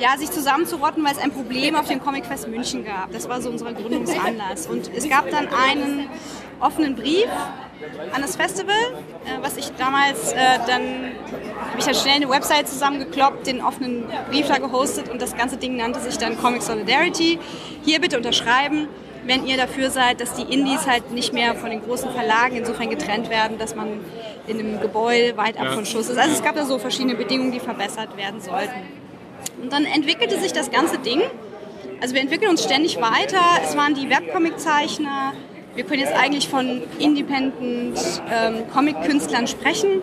ja, 0.00 0.16
sich 0.16 0.30
zusammenzurotten, 0.30 1.04
weil 1.04 1.12
es 1.12 1.18
ein 1.18 1.30
Problem 1.30 1.76
auf 1.76 1.86
dem 1.86 2.02
Comicfest 2.02 2.48
München 2.48 2.84
gab. 2.84 3.12
Das 3.12 3.28
war 3.28 3.40
so 3.42 3.50
unser 3.50 3.72
Gründungsanlass. 3.72 4.66
Und 4.66 4.90
es 4.94 5.08
gab 5.08 5.30
dann 5.30 5.48
einen 5.48 6.08
offenen 6.58 6.96
Brief 6.96 7.28
an 8.12 8.22
das 8.22 8.36
Festival, 8.36 8.74
äh, 8.74 9.42
was 9.42 9.56
ich 9.56 9.70
damals 9.76 10.32
äh, 10.32 10.36
dann 10.66 11.12
habe 11.70 11.78
ich 11.78 11.84
dann 11.84 11.94
schnell 11.94 12.16
eine 12.16 12.28
Website 12.28 12.68
zusammengekloppt, 12.68 13.46
den 13.46 13.62
offenen 13.62 14.04
Brief 14.28 14.48
da 14.48 14.58
gehostet 14.58 15.08
und 15.08 15.22
das 15.22 15.36
ganze 15.36 15.56
Ding 15.56 15.76
nannte 15.76 16.00
sich 16.00 16.18
dann 16.18 16.36
Comic 16.38 16.62
Solidarity. 16.62 17.38
Hier 17.82 18.00
bitte 18.00 18.18
unterschreiben, 18.18 18.88
wenn 19.24 19.46
ihr 19.46 19.56
dafür 19.56 19.90
seid, 19.90 20.20
dass 20.20 20.34
die 20.34 20.42
Indies 20.42 20.86
halt 20.86 21.10
nicht 21.12 21.32
mehr 21.32 21.54
von 21.54 21.70
den 21.70 21.82
großen 21.82 22.10
Verlagen 22.10 22.56
insofern 22.56 22.90
getrennt 22.90 23.30
werden, 23.30 23.58
dass 23.58 23.74
man 23.74 24.00
in 24.46 24.58
einem 24.58 24.80
Gebäude 24.80 25.36
weit 25.36 25.58
ab 25.58 25.72
von 25.72 25.86
Schuss 25.86 26.08
ist. 26.08 26.18
Also 26.18 26.32
es 26.32 26.42
gab 26.42 26.56
da 26.56 26.64
so 26.64 26.78
verschiedene 26.78 27.14
Bedingungen, 27.14 27.52
die 27.52 27.60
verbessert 27.60 28.16
werden 28.16 28.40
sollten. 28.40 28.99
Und 29.60 29.72
dann 29.72 29.84
entwickelte 29.84 30.38
sich 30.40 30.52
das 30.52 30.70
ganze 30.70 30.98
Ding. 30.98 31.20
Also 32.00 32.14
wir 32.14 32.22
entwickeln 32.22 32.50
uns 32.50 32.64
ständig 32.64 32.96
weiter. 32.96 33.40
Es 33.62 33.76
waren 33.76 33.94
die 33.94 34.08
Webcomic-Zeichner. 34.08 35.34
Wir 35.74 35.84
können 35.84 36.00
jetzt 36.00 36.14
eigentlich 36.14 36.48
von 36.48 36.82
Independent 36.98 37.98
ähm, 38.30 38.64
Comic-Künstlern 38.72 39.46
sprechen. 39.46 40.02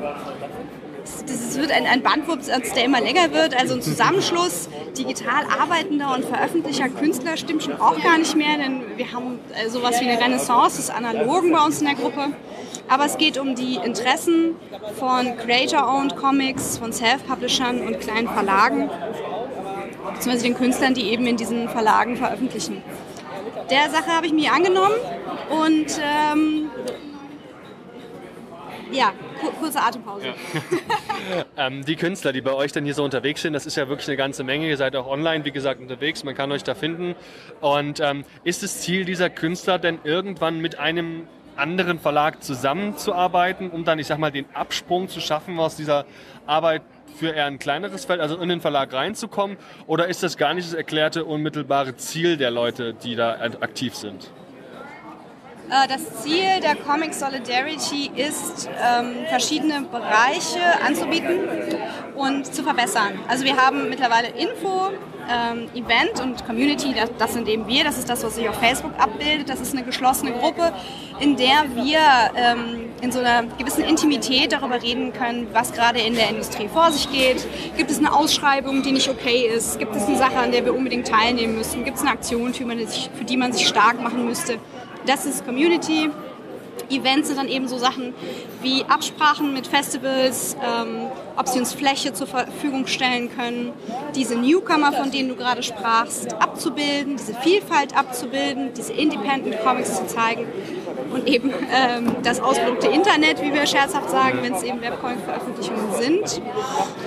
Das 1.25 1.57
wird 1.57 1.71
ein, 1.71 1.85
ein 1.85 2.01
Bandwurz, 2.03 2.47
der 2.47 2.85
immer 2.85 3.01
länger 3.01 3.31
wird. 3.33 3.59
Also 3.59 3.75
ein 3.75 3.81
Zusammenschluss 3.81 4.69
digital 4.97 5.45
arbeitender 5.59 6.13
und 6.13 6.25
veröffentlichter 6.25 6.89
Künstler 6.89 7.37
stimmt 7.37 7.63
schon 7.63 7.79
auch 7.79 8.01
gar 8.01 8.17
nicht 8.17 8.35
mehr, 8.35 8.57
denn 8.57 8.81
wir 8.95 9.11
haben 9.11 9.39
äh, 9.53 9.69
sowas 9.69 9.99
wie 10.01 10.09
eine 10.09 10.21
Renaissance 10.21 10.77
des 10.77 10.89
Analogen 10.89 11.51
bei 11.51 11.63
uns 11.63 11.79
in 11.79 11.87
der 11.87 11.95
Gruppe. 11.95 12.27
Aber 12.89 13.05
es 13.05 13.17
geht 13.17 13.37
um 13.37 13.55
die 13.55 13.75
Interessen 13.75 14.55
von 14.97 15.35
Creator-Owned 15.37 16.15
Comics, 16.15 16.77
von 16.77 16.93
Self-Publishern 16.93 17.81
und 17.81 17.99
kleinen 17.99 18.29
Verlagen 18.29 18.89
beziehungsweise 20.17 20.43
den 20.45 20.55
Künstlern, 20.55 20.93
die 20.93 21.03
eben 21.11 21.25
in 21.27 21.37
diesen 21.37 21.69
Verlagen 21.69 22.17
veröffentlichen. 22.17 22.81
Der 23.69 23.89
Sache 23.89 24.07
habe 24.07 24.25
ich 24.25 24.33
mich 24.33 24.49
angenommen 24.49 24.95
und 25.49 25.99
ähm, 26.01 26.69
ja, 28.91 29.11
kurze 29.59 29.81
Atempause. 29.81 30.27
Ja. 30.27 31.45
ähm, 31.67 31.83
die 31.85 31.95
Künstler, 31.95 32.31
die 32.31 32.41
bei 32.41 32.53
euch 32.53 32.71
dann 32.71 32.85
hier 32.85 32.93
so 32.93 33.03
unterwegs 33.03 33.41
sind, 33.41 33.53
das 33.53 33.65
ist 33.65 33.75
ja 33.75 33.89
wirklich 33.89 34.07
eine 34.07 34.17
ganze 34.17 34.43
Menge. 34.43 34.67
Ihr 34.67 34.77
seid 34.77 34.95
auch 34.95 35.07
online, 35.07 35.43
wie 35.45 35.51
gesagt, 35.51 35.81
unterwegs. 35.81 36.23
Man 36.23 36.35
kann 36.35 36.51
euch 36.51 36.63
da 36.63 36.73
finden. 36.73 37.15
Und 37.59 37.99
ähm, 37.99 38.23
ist 38.43 38.63
das 38.63 38.81
Ziel 38.81 39.03
dieser 39.05 39.29
Künstler 39.29 39.77
denn 39.77 39.99
irgendwann 40.03 40.59
mit 40.61 40.79
einem 40.79 41.27
anderen 41.57 41.99
Verlag 41.99 42.43
zusammenzuarbeiten, 42.43 43.69
um 43.71 43.83
dann, 43.83 43.99
ich 43.99 44.07
sag 44.07 44.19
mal, 44.19 44.31
den 44.31 44.45
Absprung 44.53 45.09
zu 45.09 45.19
schaffen 45.19 45.59
aus 45.59 45.75
dieser 45.75 46.05
Arbeit 46.45 46.83
für 47.17 47.29
eher 47.29 47.45
ein 47.45 47.59
kleineres 47.59 48.05
Feld, 48.05 48.21
also 48.21 48.37
in 48.37 48.49
den 48.49 48.61
Verlag 48.61 48.93
reinzukommen? 48.93 49.57
Oder 49.87 50.07
ist 50.07 50.23
das 50.23 50.37
gar 50.37 50.53
nicht 50.53 50.67
das 50.67 50.73
erklärte 50.73 51.25
unmittelbare 51.25 51.95
Ziel 51.95 52.37
der 52.37 52.51
Leute, 52.51 52.93
die 52.93 53.15
da 53.15 53.33
aktiv 53.59 53.95
sind? 53.95 54.31
Äh, 55.69 55.87
das 55.87 56.23
Ziel 56.23 56.61
der 56.61 56.75
Comic 56.75 57.13
Solidarity 57.13 58.09
ist, 58.15 58.69
ähm, 58.81 59.25
verschiedene 59.27 59.81
Bereiche 59.81 60.61
anzubieten 60.85 61.39
und 62.15 62.45
zu 62.45 62.63
verbessern. 62.63 63.19
Also 63.27 63.43
wir 63.43 63.57
haben 63.57 63.89
mittlerweile 63.89 64.29
Info, 64.29 64.91
ähm, 65.29 65.67
Event 65.75 66.21
und 66.21 66.45
Community, 66.45 66.95
das, 67.17 67.33
sind 67.33 67.49
eben 67.49 67.67
wir, 67.67 67.83
das 67.83 67.97
ist 67.97 68.07
das, 68.09 68.23
was 68.23 68.35
sich 68.35 68.47
auf 68.47 68.57
Facebook 68.59 68.93
abbildet. 68.97 69.49
Das 69.49 69.59
ist 69.59 69.73
eine 69.73 69.83
geschlossene 69.83 70.31
Gruppe, 70.31 70.71
in 71.19 71.35
der 71.35 71.65
wir 71.75 71.99
ähm, 72.35 72.89
in 73.01 73.11
so 73.11 73.19
einer 73.19 73.43
gewissen 73.57 73.83
Intimität 73.83 74.53
darüber 74.53 74.81
reden 74.81 75.11
können, 75.11 75.47
was 75.51 75.73
gerade 75.73 75.99
in 75.99 76.15
der 76.15 76.29
Industrie 76.29 76.69
vor 76.69 76.93
sich 76.93 77.11
geht. 77.11 77.45
Gibt 77.75 77.91
es 77.91 77.99
eine 77.99 78.13
Ausschreibung, 78.13 78.83
die 78.83 78.93
nicht 78.93 79.09
okay 79.09 79.51
ist? 79.53 79.79
Gibt 79.79 79.93
es 79.97 80.05
eine 80.05 80.17
Sache, 80.17 80.37
an 80.37 80.53
der 80.53 80.63
wir 80.63 80.73
unbedingt 80.73 81.09
teilnehmen 81.09 81.57
müssen? 81.57 81.83
Gibt 81.83 81.97
es 81.97 82.03
eine 82.03 82.11
Aktion, 82.11 82.53
für 82.53 83.25
die 83.25 83.35
man 83.35 83.51
sich 83.51 83.67
stark 83.67 84.01
machen 84.01 84.25
müsste? 84.25 84.59
Das 85.07 85.25
ist 85.25 85.45
Community. 85.45 86.09
Events 86.89 87.29
sind 87.29 87.37
dann 87.37 87.47
eben 87.47 87.69
so 87.69 87.77
Sachen 87.77 88.13
wie 88.61 88.83
Absprachen 88.83 89.53
mit 89.53 89.65
Festivals, 89.65 90.57
ähm, 90.61 91.07
ob 91.37 91.47
sie 91.47 91.59
uns 91.59 91.73
Fläche 91.73 92.13
zur 92.13 92.27
Verfügung 92.27 92.87
stellen 92.87 93.29
können, 93.35 93.71
diese 94.15 94.35
Newcomer, 94.35 94.91
von 94.91 95.11
denen 95.11 95.29
du 95.29 95.35
gerade 95.35 95.63
sprachst, 95.63 96.33
abzubilden, 96.33 97.15
diese 97.17 97.35
Vielfalt 97.35 97.95
abzubilden, 97.95 98.73
diese 98.75 98.93
Independent 98.93 99.61
Comics 99.63 99.95
zu 99.95 100.07
zeigen 100.07 100.47
und 101.11 101.27
eben 101.27 101.53
ähm, 101.71 102.15
das 102.23 102.39
ausgedruckte 102.39 102.87
Internet, 102.87 103.41
wie 103.41 103.53
wir 103.53 103.65
scherzhaft 103.65 104.09
sagen, 104.09 104.39
wenn 104.41 104.53
es 104.53 104.63
eben 104.63 104.81
Webcomic-Veröffentlichungen 104.81 105.93
sind. 105.99 106.41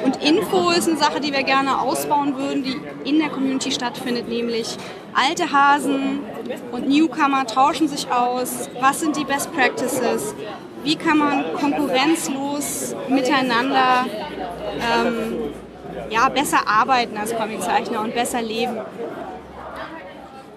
Und 0.04 0.22
Info 0.22 0.70
ist 0.70 0.88
eine 0.88 0.96
Sache, 0.96 1.20
die 1.20 1.32
wir 1.32 1.42
gerne 1.42 1.80
ausbauen 1.80 2.36
würden, 2.36 2.62
die 2.62 2.80
in 3.08 3.18
der 3.18 3.28
Community 3.28 3.72
stattfindet, 3.72 4.28
nämlich 4.28 4.76
alte 5.12 5.50
Hasen 5.52 6.20
und 6.72 6.88
Newcomer 6.88 7.46
tauschen 7.46 7.88
sich 7.88 8.10
aus. 8.10 8.70
Was 8.80 9.00
sind 9.00 9.16
die 9.16 9.24
Best 9.24 9.52
Practices? 9.52 10.34
Wie 10.82 10.96
kann 10.96 11.18
man 11.18 11.54
konkurrenzlos 11.54 12.94
miteinander 13.08 14.06
ähm, 14.76 15.52
ja, 16.10 16.28
besser 16.28 16.66
arbeiten 16.66 17.16
als 17.16 17.34
Comiczeichner 17.34 18.00
und 18.00 18.14
besser 18.14 18.40
leben? 18.40 18.78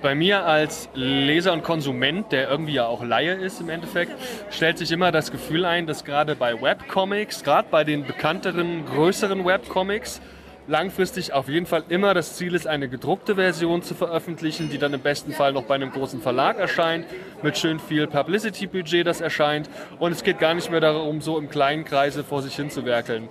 bei 0.04 0.14
mir 0.16 0.46
als 0.46 0.90
Leser 0.94 1.54
und 1.54 1.64
Konsument, 1.64 2.32
der 2.34 2.50
irgendwie 2.50 2.74
ja 2.74 2.86
auch 2.86 3.04
Laie 3.04 3.36
ist 3.36 3.62
im 3.62 3.70
Endeffekt, 3.70 4.12
stellt 4.52 4.78
sich 4.78 4.92
immer 4.92 5.14
das 5.14 5.32
Gefühl 5.32 5.66
ein, 5.66 5.88
dass 5.88 6.04
gerade 6.04 6.36
bei 6.36 6.62
Webcomics, 6.62 7.44
gerade 7.44 7.70
bei 7.72 7.86
den 7.86 8.06
bekannteren, 8.06 8.86
größeren 8.86 9.46
Webcomics, 9.46 10.22
langfristig 10.68 11.34
auf 11.34 11.50
jeden 11.50 11.66
Fall 11.66 11.84
immer 11.90 12.14
das 12.14 12.36
Ziel 12.36 12.56
ist, 12.56 12.68
eine 12.68 12.88
gedruckte 12.88 13.36
Version 13.36 13.82
zu 13.82 13.96
veröffentlichen, 13.96 14.70
die 14.70 14.78
dann 14.78 14.94
im 14.94 15.02
besten 15.02 15.34
Fall 15.34 15.54
noch 15.54 15.64
bei 15.64 15.76
einem 15.76 15.92
großen 15.92 16.22
Verlag 16.22 16.58
erscheint, 16.58 17.06
mit 17.42 17.58
schön 17.58 17.80
viel 17.80 18.08
Publicity-Budget, 18.08 19.06
das 19.06 19.22
erscheint. 19.22 19.70
Und 20.00 20.12
es 20.12 20.24
geht 20.24 20.40
gar 20.40 20.54
nicht 20.54 20.72
mehr 20.72 20.80
darum, 20.80 21.22
so 21.22 21.38
im 21.38 21.50
kleinen 21.50 21.84
Kreise 21.84 22.24
vor 22.24 22.42
sich 22.42 22.56
hin 22.56 22.70
zu 22.70 22.86
werkeln. 22.86 23.30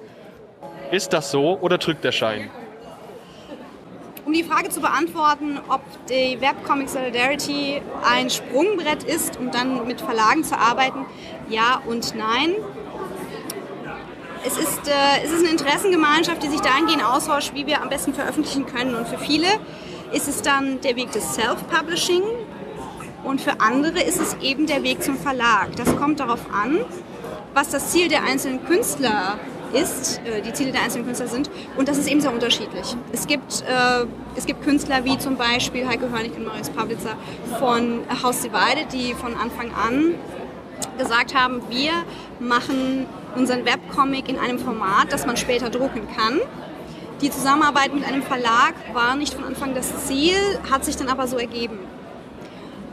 Ist 0.90 1.12
das 1.12 1.30
so 1.30 1.58
oder 1.60 1.78
drückt 1.78 2.04
der 2.04 2.12
Schein? 2.12 2.50
Um 4.24 4.32
die 4.32 4.44
Frage 4.44 4.68
zu 4.68 4.80
beantworten, 4.80 5.58
ob 5.68 5.80
die 6.08 6.40
Webcomic 6.40 6.88
Solidarity 6.88 7.82
ein 8.08 8.30
Sprungbrett 8.30 9.02
ist, 9.02 9.36
um 9.36 9.50
dann 9.50 9.86
mit 9.86 10.00
Verlagen 10.00 10.44
zu 10.44 10.56
arbeiten, 10.56 11.06
ja 11.48 11.82
und 11.86 12.14
nein. 12.14 12.54
Es 14.44 14.56
ist, 14.56 14.88
äh, 14.88 15.24
es 15.24 15.30
ist 15.30 15.40
eine 15.40 15.50
Interessengemeinschaft, 15.50 16.42
die 16.42 16.48
sich 16.48 16.60
dahingehend 16.60 17.04
austauscht, 17.04 17.52
wie 17.54 17.66
wir 17.66 17.80
am 17.80 17.88
besten 17.88 18.12
veröffentlichen 18.12 18.66
können. 18.66 18.96
Und 18.96 19.06
für 19.06 19.18
viele 19.18 19.46
ist 20.12 20.26
es 20.26 20.42
dann 20.42 20.80
der 20.80 20.96
Weg 20.96 21.12
des 21.12 21.34
Self-Publishing 21.34 22.22
und 23.22 23.40
für 23.40 23.60
andere 23.60 24.02
ist 24.02 24.20
es 24.20 24.34
eben 24.42 24.66
der 24.66 24.82
Weg 24.82 25.02
zum 25.02 25.16
Verlag. 25.16 25.76
Das 25.76 25.96
kommt 25.96 26.18
darauf 26.18 26.40
an, 26.52 26.80
was 27.54 27.70
das 27.70 27.92
Ziel 27.92 28.08
der 28.08 28.24
einzelnen 28.24 28.64
Künstler 28.64 29.38
ist, 29.72 30.20
äh, 30.24 30.42
die 30.42 30.52
Ziele 30.52 30.72
der 30.72 30.82
einzelnen 30.82 31.06
Künstler 31.06 31.28
sind. 31.28 31.48
Und 31.76 31.88
das 31.88 31.98
ist 31.98 32.08
eben 32.08 32.20
sehr 32.20 32.32
unterschiedlich. 32.32 32.96
Es 33.12 33.26
gibt, 33.28 33.62
äh, 33.62 34.06
es 34.34 34.44
gibt 34.44 34.62
Künstler 34.64 35.04
wie 35.04 35.18
zum 35.18 35.36
Beispiel 35.36 35.86
Heike 35.86 36.10
Hörnig 36.10 36.36
und 36.36 36.46
Marius 36.46 36.70
Pavlitzer 36.70 37.16
von 37.60 38.00
House 38.22 38.40
Divided, 38.40 38.92
die 38.92 39.14
von 39.14 39.34
Anfang 39.36 39.70
an 39.72 40.14
gesagt 40.98 41.34
haben, 41.34 41.62
wir 41.68 41.92
machen 42.40 43.06
unseren 43.36 43.64
Webcomic 43.64 44.28
in 44.28 44.38
einem 44.38 44.58
Format, 44.58 45.12
das 45.12 45.26
man 45.26 45.36
später 45.36 45.70
drucken 45.70 46.06
kann. 46.16 46.40
Die 47.20 47.30
Zusammenarbeit 47.30 47.94
mit 47.94 48.04
einem 48.04 48.22
Verlag 48.22 48.74
war 48.92 49.14
nicht 49.16 49.34
von 49.34 49.44
Anfang 49.44 49.74
das 49.74 50.06
Ziel, 50.06 50.36
hat 50.70 50.84
sich 50.84 50.96
dann 50.96 51.08
aber 51.08 51.26
so 51.26 51.36
ergeben. 51.38 51.78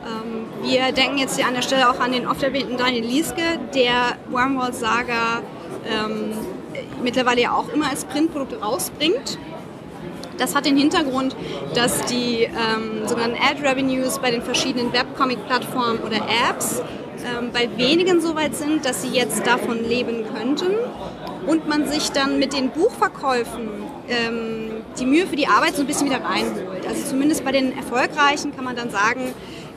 Ähm, 0.05 0.45
wir 0.61 0.91
denken 0.91 1.17
jetzt 1.17 1.35
hier 1.35 1.47
an 1.47 1.55
der 1.55 1.61
Stelle 1.61 1.89
auch 1.89 1.99
an 1.99 2.11
den 2.11 2.27
oft 2.27 2.43
erwähnten 2.43 2.77
Daniel 2.77 3.03
Lieske, 3.03 3.41
der 3.73 4.17
Wormhole 4.29 4.73
Saga 4.73 5.41
ähm, 5.85 6.31
mittlerweile 7.03 7.41
ja 7.41 7.53
auch 7.53 7.69
immer 7.69 7.89
als 7.89 8.05
Printprodukt 8.05 8.61
rausbringt. 8.61 9.37
Das 10.37 10.55
hat 10.55 10.65
den 10.65 10.77
Hintergrund, 10.77 11.35
dass 11.75 12.05
die 12.05 12.43
ähm, 12.43 13.07
sogenannten 13.07 13.37
Ad-Revenues 13.41 14.19
bei 14.19 14.31
den 14.31 14.41
verschiedenen 14.41 14.93
Webcomic-Plattformen 14.93 15.99
oder 15.99 16.17
Apps 16.49 16.81
ähm, 17.25 17.51
bei 17.51 17.69
wenigen 17.77 18.21
so 18.21 18.35
weit 18.35 18.55
sind, 18.55 18.85
dass 18.85 19.01
sie 19.01 19.09
jetzt 19.09 19.45
davon 19.45 19.83
leben 19.83 20.25
könnten 20.33 20.71
und 21.47 21.67
man 21.67 21.87
sich 21.87 22.11
dann 22.11 22.39
mit 22.39 22.53
den 22.53 22.69
Buchverkäufen 22.69 23.69
ähm, 24.07 24.69
die 24.99 25.05
Mühe 25.05 25.27
für 25.27 25.35
die 25.35 25.47
Arbeit 25.47 25.75
so 25.75 25.81
ein 25.81 25.87
bisschen 25.87 26.07
wieder 26.07 26.23
reinholt. 26.23 26.87
Also 26.87 27.09
zumindest 27.09 27.43
bei 27.43 27.51
den 27.51 27.75
erfolgreichen 27.75 28.55
kann 28.55 28.65
man 28.65 28.75
dann 28.75 28.89
sagen, 28.89 29.33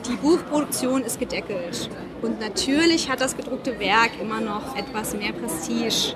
die 0.07 0.15
Buchproduktion 0.15 1.03
ist 1.03 1.19
gedeckelt. 1.19 1.89
Und 2.21 2.39
natürlich 2.39 3.09
hat 3.09 3.21
das 3.21 3.35
gedruckte 3.35 3.79
Werk 3.79 4.11
immer 4.21 4.41
noch 4.41 4.75
etwas 4.75 5.13
mehr 5.13 5.33
Prestige. 5.33 6.15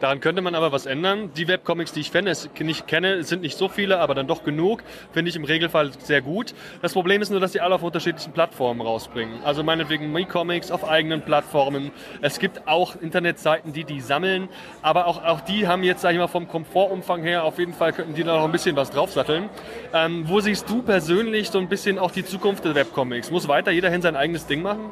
Daran 0.00 0.20
könnte 0.20 0.42
man 0.42 0.54
aber 0.54 0.72
was 0.72 0.86
ändern. 0.86 1.30
Die 1.36 1.48
Webcomics, 1.48 1.92
die 1.92 2.00
ich 2.00 2.12
nicht 2.12 2.86
kenne, 2.86 3.24
sind 3.24 3.42
nicht 3.42 3.56
so 3.56 3.68
viele, 3.68 3.98
aber 3.98 4.14
dann 4.14 4.26
doch 4.26 4.44
genug. 4.44 4.82
Finde 5.12 5.28
ich 5.28 5.36
im 5.36 5.44
Regelfall 5.44 5.92
sehr 5.98 6.22
gut. 6.22 6.54
Das 6.82 6.92
Problem 6.92 7.22
ist 7.22 7.30
nur, 7.30 7.40
dass 7.40 7.52
die 7.52 7.60
alle 7.60 7.74
auf 7.74 7.82
unterschiedlichen 7.82 8.32
Plattformen 8.32 8.80
rausbringen. 8.80 9.42
Also 9.44 9.62
meinetwegen 9.62 10.12
MeComics 10.12 10.70
auf 10.70 10.88
eigenen 10.88 11.22
Plattformen. 11.22 11.90
Es 12.20 12.38
gibt 12.38 12.66
auch 12.66 12.96
Internetseiten, 13.00 13.72
die 13.72 13.84
die 13.84 14.00
sammeln. 14.00 14.48
Aber 14.82 15.06
auch, 15.06 15.22
auch 15.24 15.40
die 15.40 15.66
haben 15.66 15.82
jetzt, 15.82 16.02
sag 16.02 16.12
ich 16.12 16.18
mal, 16.18 16.28
vom 16.28 16.48
Komfortumfang 16.48 17.22
her, 17.22 17.44
auf 17.44 17.58
jeden 17.58 17.74
Fall 17.74 17.92
könnten 17.92 18.14
die 18.14 18.24
da 18.24 18.36
noch 18.36 18.44
ein 18.44 18.52
bisschen 18.52 18.76
was 18.76 18.90
draufsatteln. 18.90 19.48
Ähm, 19.92 20.28
wo 20.28 20.40
siehst 20.40 20.68
du 20.68 20.82
persönlich 20.82 21.50
so 21.50 21.58
ein 21.58 21.68
bisschen 21.68 21.98
auch 21.98 22.10
die 22.10 22.24
Zukunft 22.24 22.64
der 22.64 22.74
Webcomics? 22.74 23.30
Muss 23.30 23.48
weiter 23.48 23.70
jeder 23.70 23.90
hin 23.90 24.02
sein 24.02 24.16
eigenes 24.16 24.46
Ding 24.46 24.62
machen? 24.62 24.90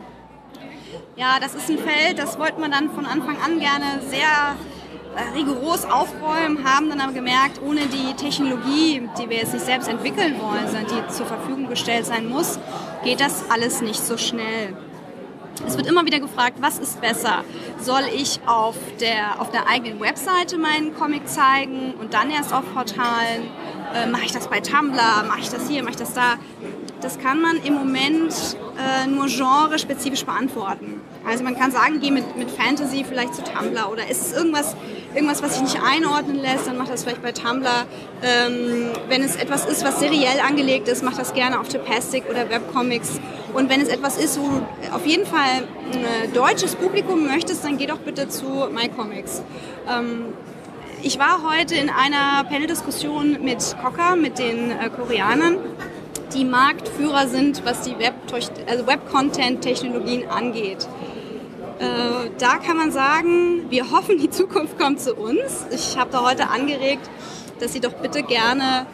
Ja, 1.16 1.38
das 1.40 1.54
ist 1.54 1.68
ein 1.68 1.78
Feld, 1.78 2.18
das 2.18 2.38
wollte 2.38 2.58
man 2.58 2.70
dann 2.70 2.90
von 2.90 3.04
Anfang 3.04 3.36
an 3.44 3.58
gerne 3.60 4.00
sehr 4.00 4.56
rigoros 5.34 5.84
aufräumen, 5.84 6.64
haben 6.64 6.88
dann 6.88 7.00
aber 7.00 7.12
gemerkt, 7.12 7.60
ohne 7.62 7.86
die 7.86 8.14
Technologie, 8.14 9.08
die 9.18 9.28
wir 9.28 9.38
jetzt 9.38 9.52
nicht 9.52 9.64
selbst 9.64 9.88
entwickeln 9.88 10.36
wollen, 10.40 10.66
sondern 10.66 10.86
die 10.86 11.12
zur 11.12 11.26
Verfügung 11.26 11.68
gestellt 11.68 12.06
sein 12.06 12.28
muss, 12.28 12.58
geht 13.04 13.20
das 13.20 13.50
alles 13.50 13.82
nicht 13.82 14.00
so 14.00 14.16
schnell. 14.16 14.74
Es 15.66 15.76
wird 15.76 15.86
immer 15.86 16.04
wieder 16.06 16.18
gefragt, 16.18 16.56
was 16.60 16.78
ist 16.78 17.00
besser? 17.00 17.44
Soll 17.78 18.02
ich 18.14 18.40
auf 18.46 18.76
der, 19.00 19.40
auf 19.40 19.50
der 19.50 19.68
eigenen 19.68 20.00
Webseite 20.00 20.56
meinen 20.56 20.94
Comic 20.94 21.28
zeigen 21.28 21.94
und 22.00 22.14
dann 22.14 22.30
erst 22.30 22.52
auf 22.52 22.64
Portalen? 22.72 23.50
Äh, 23.94 24.06
mache 24.06 24.24
ich 24.24 24.32
das 24.32 24.48
bei 24.48 24.60
Tumblr? 24.60 25.24
Mache 25.28 25.40
ich 25.40 25.50
das 25.50 25.68
hier? 25.68 25.82
Mache 25.82 25.92
ich 25.92 25.98
das 25.98 26.14
da? 26.14 26.36
Das 27.02 27.18
kann 27.18 27.40
man 27.40 27.56
im 27.64 27.74
Moment 27.74 28.32
äh, 28.78 29.08
nur 29.08 29.26
genrespezifisch 29.26 30.24
beantworten. 30.24 31.00
Also 31.26 31.42
man 31.42 31.58
kann 31.58 31.72
sagen, 31.72 31.98
geh 32.00 32.12
mit, 32.12 32.36
mit 32.36 32.48
Fantasy 32.48 33.04
vielleicht 33.04 33.34
zu 33.34 33.42
Tumblr 33.42 33.90
oder 33.90 34.08
ist 34.08 34.26
es 34.26 34.32
irgendwas, 34.32 34.76
irgendwas, 35.12 35.42
was 35.42 35.54
sich 35.54 35.62
nicht 35.62 35.80
einordnen 35.82 36.40
lässt, 36.40 36.68
dann 36.68 36.78
macht 36.78 36.92
das 36.92 37.02
vielleicht 37.02 37.22
bei 37.22 37.32
Tumblr. 37.32 37.86
Ähm, 38.22 38.90
wenn 39.08 39.22
es 39.22 39.34
etwas 39.34 39.66
ist, 39.66 39.84
was 39.84 39.98
seriell 39.98 40.38
angelegt 40.46 40.86
ist, 40.86 41.02
macht 41.02 41.18
das 41.18 41.34
gerne 41.34 41.58
auf 41.58 41.68
Tapastic 41.68 42.24
oder 42.30 42.48
Webcomics. 42.48 43.20
Und 43.52 43.68
wenn 43.68 43.80
es 43.80 43.88
etwas 43.88 44.16
ist, 44.16 44.38
wo 44.40 44.48
du 44.48 44.94
auf 44.94 45.04
jeden 45.04 45.26
Fall 45.26 45.64
ein 45.92 46.04
äh, 46.04 46.28
deutsches 46.32 46.76
Publikum 46.76 47.26
möchtest, 47.26 47.64
dann 47.64 47.78
geh 47.78 47.86
doch 47.86 47.98
bitte 47.98 48.28
zu 48.28 48.68
MyComics. 48.72 49.42
Ähm, 49.88 50.26
ich 51.02 51.18
war 51.18 51.42
heute 51.42 51.74
in 51.74 51.90
einer 51.90 52.44
Panel-Diskussion 52.44 53.38
mit 53.42 53.76
Cocker, 53.82 54.14
mit 54.14 54.38
den 54.38 54.70
äh, 54.70 54.88
Koreanern, 54.88 55.56
die 56.34 56.44
Marktführer 56.44 57.28
sind, 57.28 57.64
was 57.64 57.82
die 57.82 57.96
Web-Content-Technologien 57.98 60.22
also 60.22 60.30
Web 60.30 60.36
angeht. 60.36 60.88
Äh, 61.78 62.30
da 62.38 62.58
kann 62.58 62.76
man 62.76 62.92
sagen, 62.92 63.70
wir 63.70 63.90
hoffen, 63.90 64.18
die 64.18 64.28
Zukunft 64.30 64.78
kommt 64.78 65.00
zu 65.00 65.14
uns. 65.14 65.66
Ich 65.70 65.96
habe 65.98 66.10
da 66.10 66.22
heute 66.22 66.48
angeregt, 66.48 67.08
dass 67.60 67.72
Sie 67.72 67.80
doch 67.80 67.94
bitte 67.94 68.22
gerne 68.22 68.86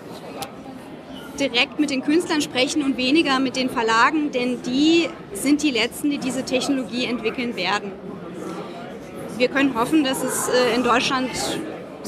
direkt 1.38 1.78
mit 1.78 1.90
den 1.90 2.02
Künstlern 2.02 2.42
sprechen 2.42 2.82
und 2.82 2.96
weniger 2.96 3.38
mit 3.38 3.54
den 3.56 3.70
Verlagen, 3.70 4.32
denn 4.32 4.60
die 4.62 5.08
sind 5.32 5.62
die 5.62 5.70
Letzten, 5.70 6.10
die 6.10 6.18
diese 6.18 6.44
Technologie 6.44 7.04
entwickeln 7.04 7.54
werden. 7.56 7.92
Wir 9.36 9.48
können 9.48 9.78
hoffen, 9.78 10.02
dass 10.02 10.24
es 10.24 10.48
äh, 10.48 10.74
in 10.74 10.82
Deutschland 10.82 11.30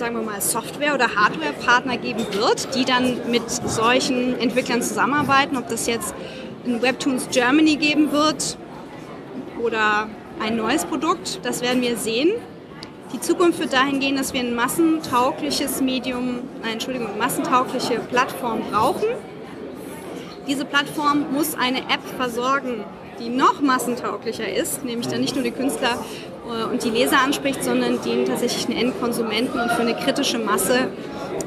sagen 0.01 0.17
wir 0.17 0.23
mal, 0.23 0.41
Software- 0.41 0.95
oder 0.95 1.15
Hardware-Partner 1.15 1.99
geben 1.99 2.27
wird, 2.33 2.75
die 2.75 2.87
dann 2.87 3.31
mit 3.31 3.49
solchen 3.51 4.39
Entwicklern 4.41 4.81
zusammenarbeiten. 4.81 5.59
Ob 5.59 5.69
das 5.69 5.87
jetzt 5.87 6.15
ein 6.65 6.81
Webtoons 6.81 7.29
Germany 7.31 7.77
geben 7.77 8.11
wird 8.11 8.57
oder 9.63 10.09
ein 10.43 10.57
neues 10.57 10.87
Produkt, 10.87 11.41
das 11.43 11.61
werden 11.61 11.83
wir 11.83 11.99
sehen. 11.99 12.31
Die 13.13 13.21
Zukunft 13.21 13.59
wird 13.59 13.75
dahin 13.75 14.01
gehen, 14.01 14.17
dass 14.17 14.33
wir 14.33 14.41
ein 14.41 14.55
massentaugliches 14.55 15.83
Medium, 15.83 16.41
nein, 16.63 16.73
Entschuldigung, 16.75 17.19
massentaugliche 17.19 18.01
Plattform 18.11 18.63
brauchen. 18.71 19.09
Diese 20.49 20.65
Plattform 20.65 21.27
muss 21.33 21.55
eine 21.55 21.81
App 21.81 22.01
versorgen, 22.17 22.85
die 23.19 23.29
noch 23.29 23.61
massentauglicher 23.61 24.51
ist, 24.51 24.83
nämlich 24.83 25.09
dann 25.09 25.21
nicht 25.21 25.35
nur 25.35 25.45
die 25.45 25.51
Künstler 25.51 25.99
und 26.71 26.85
die 26.85 26.91
Leser 26.91 27.21
anspricht, 27.21 27.63
sondern 27.65 28.01
die 28.03 28.25
tatsächlich 28.25 28.67
einen 28.69 28.89
Endkonsumenten 28.89 29.61
und 29.61 29.71
für 29.73 29.83
eine 29.83 29.95
kritische 29.95 30.39
Masse 30.39 30.89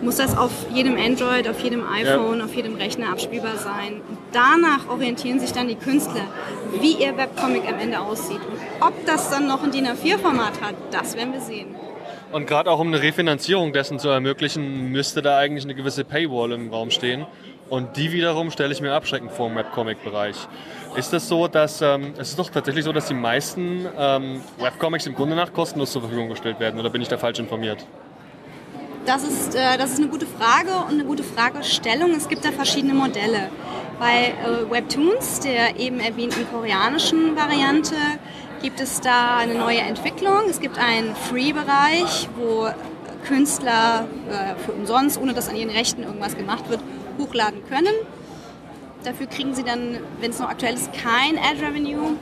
muss 0.02 0.18
das 0.18 0.38
auf 0.38 0.52
jedem 0.74 0.98
Android, 0.98 1.48
auf 1.48 1.60
jedem 1.62 1.88
iPhone, 1.88 2.40
ja. 2.40 2.46
auf 2.46 2.54
jedem 2.54 2.76
Rechner 2.76 3.10
abspielbar 3.12 3.58
sein. 3.58 4.02
Und 4.08 4.18
danach 4.32 4.90
orientieren 4.90 5.40
sich 5.40 5.52
dann 5.52 5.68
die 5.68 5.76
Künstler, 5.76 6.26
wie 6.82 6.94
ihr 6.94 7.18
Webcomic 7.18 7.64
am 7.68 7.80
Ende 7.80 8.00
aussieht. 8.00 8.40
Und 8.40 8.60
ob 8.86 8.94
das 9.06 9.30
dann 9.30 9.48
noch 9.48 9.64
ein 9.64 9.72
DIN 9.72 9.88
A4-Format 9.88 10.62
hat, 10.62 10.76
das 10.92 11.16
werden 11.16 11.34
wir 11.34 11.42
sehen. 11.42 11.76
Und 12.32 12.48
gerade 12.48 12.70
auch 12.72 12.80
um 12.80 12.88
eine 12.88 13.02
Refinanzierung 13.02 13.74
dessen 13.74 14.00
zu 14.00 14.10
ermöglichen, 14.10 14.92
müsste 14.92 15.22
da 15.22 15.38
eigentlich 15.38 15.66
eine 15.66 15.76
gewisse 15.76 16.04
Paywall 16.04 16.52
im 16.52 16.72
Raum 16.72 16.90
stehen. 16.90 17.26
Und 17.70 17.96
die 17.96 18.12
wiederum 18.12 18.52
stelle 18.52 18.74
ich 18.74 18.82
mir 18.82 18.94
abschreckend 18.94 19.32
vor 19.32 19.48
im 19.48 19.56
Webcomic-Bereich. 19.56 20.36
Ist 20.96 21.12
das 21.12 21.28
so, 21.28 21.48
dass 21.48 21.82
ähm, 21.82 22.14
es 22.18 22.30
ist 22.30 22.40
doch 22.40 22.50
tatsächlich 22.50 22.86
so, 22.86 22.92
dass 22.92 23.08
die 23.08 23.16
meisten 23.16 23.88
ähm, 23.98 24.42
Webcomics 24.60 25.08
im 25.08 25.16
Grunde 25.16 25.36
nach 25.36 25.52
kostenlos 25.52 25.92
zur 25.92 26.02
Verfügung 26.02 26.30
gestellt 26.30 26.60
werden? 26.60 26.80
Oder 26.80 26.90
bin 26.90 27.02
ich 27.02 27.08
da 27.08 27.18
falsch 27.18 27.40
informiert? 27.40 27.86
Das 29.06 29.24
ist, 29.24 29.56
äh, 29.56 29.78
das 29.78 29.94
ist 29.94 30.00
eine 30.00 30.10
gute 30.10 30.28
Frage 30.28 30.72
und 30.88 30.94
eine 30.94 31.06
gute 31.06 31.24
Fragestellung. 31.24 32.12
Es 32.12 32.30
gibt 32.30 32.46
da 32.46 32.52
verschiedene 32.52 32.94
Modelle. 32.94 33.50
Bei 34.00 34.28
äh, 34.28 34.70
Webtoons, 34.70 35.40
der 35.40 35.80
eben 35.80 36.00
erwähnten 36.00 36.46
koreanischen 36.52 37.36
Variante, 37.36 37.96
gibt 38.62 38.80
es 38.80 39.02
da 39.02 39.38
eine 39.38 39.56
neue 39.56 39.80
Entwicklung. 39.80 40.44
Es 40.50 40.60
gibt 40.60 40.78
einen 40.78 41.16
Free-Bereich, 41.16 42.30
wo 42.38 42.70
Künstler 43.26 44.06
äh, 44.30 44.56
für 44.64 44.72
umsonst, 44.74 45.20
ohne 45.20 45.34
dass 45.34 45.50
an 45.50 45.56
ihren 45.56 45.72
Rechten 45.72 46.04
irgendwas 46.04 46.38
gemacht 46.38 46.70
wird, 46.70 46.82
hochladen 47.18 47.64
können. 47.68 47.94
Dafür 49.04 49.28
kriegen 49.28 49.54
sie 49.54 49.64
dann, 49.64 50.00
wenn 50.20 50.32
es 50.32 50.40
noch 50.40 50.50
aktuell 50.50 50.76
ist, 50.76 50.92
kein 50.94 51.38
Ad-Revenue, 51.38 52.16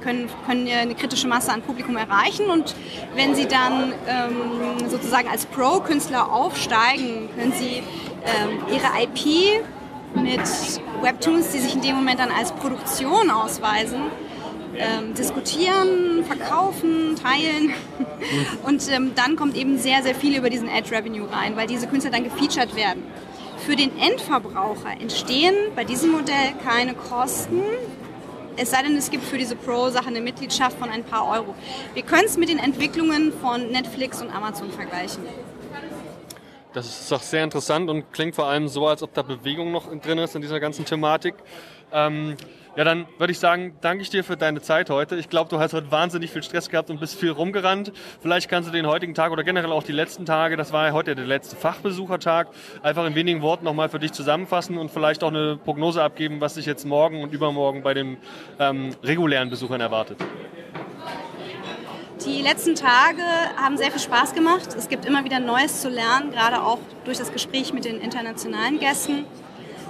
können, 0.00 0.28
können 0.46 0.68
eine 0.68 0.94
kritische 0.94 1.26
Masse 1.26 1.52
an 1.52 1.62
Publikum 1.62 1.96
erreichen 1.96 2.46
und 2.50 2.74
wenn 3.14 3.34
sie 3.34 3.46
dann 3.46 3.92
ähm, 4.06 4.88
sozusagen 4.88 5.28
als 5.28 5.46
Pro-Künstler 5.46 6.32
aufsteigen, 6.32 7.28
können 7.36 7.52
sie 7.52 7.82
ähm, 8.24 8.60
ihre 8.70 9.02
IP 9.02 9.64
mit 10.14 10.40
Webtoons, 11.02 11.50
die 11.50 11.58
sich 11.58 11.74
in 11.74 11.82
dem 11.82 11.96
Moment 11.96 12.20
dann 12.20 12.30
als 12.30 12.52
Produktion 12.52 13.30
ausweisen, 13.30 14.02
ähm, 14.76 15.14
diskutieren, 15.14 16.24
verkaufen, 16.24 17.16
teilen. 17.16 17.72
Und 18.64 18.90
ähm, 18.90 19.12
dann 19.14 19.36
kommt 19.36 19.56
eben 19.56 19.78
sehr, 19.78 20.02
sehr 20.02 20.14
viel 20.14 20.36
über 20.36 20.50
diesen 20.50 20.68
Ad-Revenue 20.68 21.28
rein, 21.30 21.56
weil 21.56 21.66
diese 21.66 21.86
Künstler 21.86 22.10
dann 22.10 22.24
gefeatured 22.24 22.74
werden. 22.76 23.02
Für 23.66 23.76
den 23.76 23.98
Endverbraucher 23.98 25.00
entstehen 25.00 25.54
bei 25.74 25.84
diesem 25.84 26.12
Modell 26.12 26.54
keine 26.64 26.94
Kosten, 26.94 27.62
es 28.60 28.72
sei 28.72 28.82
denn, 28.82 28.96
es 28.96 29.08
gibt 29.10 29.22
für 29.22 29.38
diese 29.38 29.54
Pro-Sache 29.54 30.08
eine 30.08 30.20
Mitgliedschaft 30.20 30.76
von 30.78 30.90
ein 30.90 31.04
paar 31.04 31.28
Euro. 31.28 31.54
Wir 31.94 32.02
können 32.02 32.24
es 32.24 32.36
mit 32.36 32.48
den 32.48 32.58
Entwicklungen 32.58 33.32
von 33.32 33.70
Netflix 33.70 34.20
und 34.20 34.34
Amazon 34.34 34.72
vergleichen. 34.72 35.22
Das 36.72 36.86
ist 36.86 37.12
doch 37.12 37.22
sehr 37.22 37.44
interessant 37.44 37.88
und 37.88 38.12
klingt 38.12 38.34
vor 38.34 38.46
allem 38.46 38.66
so, 38.66 38.88
als 38.88 39.02
ob 39.02 39.14
da 39.14 39.22
Bewegung 39.22 39.70
noch 39.70 39.88
drin 40.00 40.18
ist 40.18 40.34
in 40.34 40.42
dieser 40.42 40.58
ganzen 40.58 40.84
Thematik. 40.84 41.34
Ähm, 41.92 42.36
ja, 42.78 42.84
dann 42.84 43.06
würde 43.18 43.32
ich 43.32 43.40
sagen, 43.40 43.74
danke 43.80 44.02
ich 44.02 44.10
dir 44.10 44.22
für 44.22 44.36
deine 44.36 44.62
Zeit 44.62 44.88
heute. 44.88 45.16
Ich 45.16 45.28
glaube, 45.28 45.50
du 45.50 45.58
hast 45.58 45.72
heute 45.72 45.90
wahnsinnig 45.90 46.30
viel 46.30 46.44
Stress 46.44 46.68
gehabt 46.68 46.90
und 46.90 47.00
bist 47.00 47.18
viel 47.18 47.32
rumgerannt. 47.32 47.90
Vielleicht 48.20 48.48
kannst 48.48 48.68
du 48.68 48.72
den 48.72 48.86
heutigen 48.86 49.14
Tag 49.14 49.32
oder 49.32 49.42
generell 49.42 49.72
auch 49.72 49.82
die 49.82 49.90
letzten 49.90 50.24
Tage, 50.26 50.56
das 50.56 50.72
war 50.72 50.86
ja 50.86 50.92
heute 50.92 51.16
der 51.16 51.26
letzte 51.26 51.56
Fachbesuchertag, 51.56 52.46
einfach 52.84 53.04
in 53.04 53.16
wenigen 53.16 53.42
Worten 53.42 53.64
nochmal 53.64 53.88
für 53.88 53.98
dich 53.98 54.12
zusammenfassen 54.12 54.78
und 54.78 54.92
vielleicht 54.92 55.24
auch 55.24 55.32
eine 55.32 55.56
Prognose 55.56 56.00
abgeben, 56.00 56.40
was 56.40 56.54
sich 56.54 56.66
jetzt 56.66 56.86
morgen 56.86 57.22
und 57.24 57.32
übermorgen 57.32 57.82
bei 57.82 57.94
den 57.94 58.16
ähm, 58.60 58.90
regulären 59.02 59.50
Besuchern 59.50 59.80
erwartet. 59.80 60.18
Die 62.24 62.42
letzten 62.42 62.76
Tage 62.76 63.22
haben 63.60 63.76
sehr 63.76 63.90
viel 63.90 64.00
Spaß 64.00 64.34
gemacht. 64.34 64.68
Es 64.76 64.88
gibt 64.88 65.04
immer 65.04 65.24
wieder 65.24 65.40
Neues 65.40 65.80
zu 65.80 65.88
lernen, 65.88 66.30
gerade 66.30 66.62
auch 66.62 66.78
durch 67.04 67.18
das 67.18 67.32
Gespräch 67.32 67.72
mit 67.72 67.84
den 67.84 68.00
internationalen 68.00 68.78
Gästen. 68.78 69.24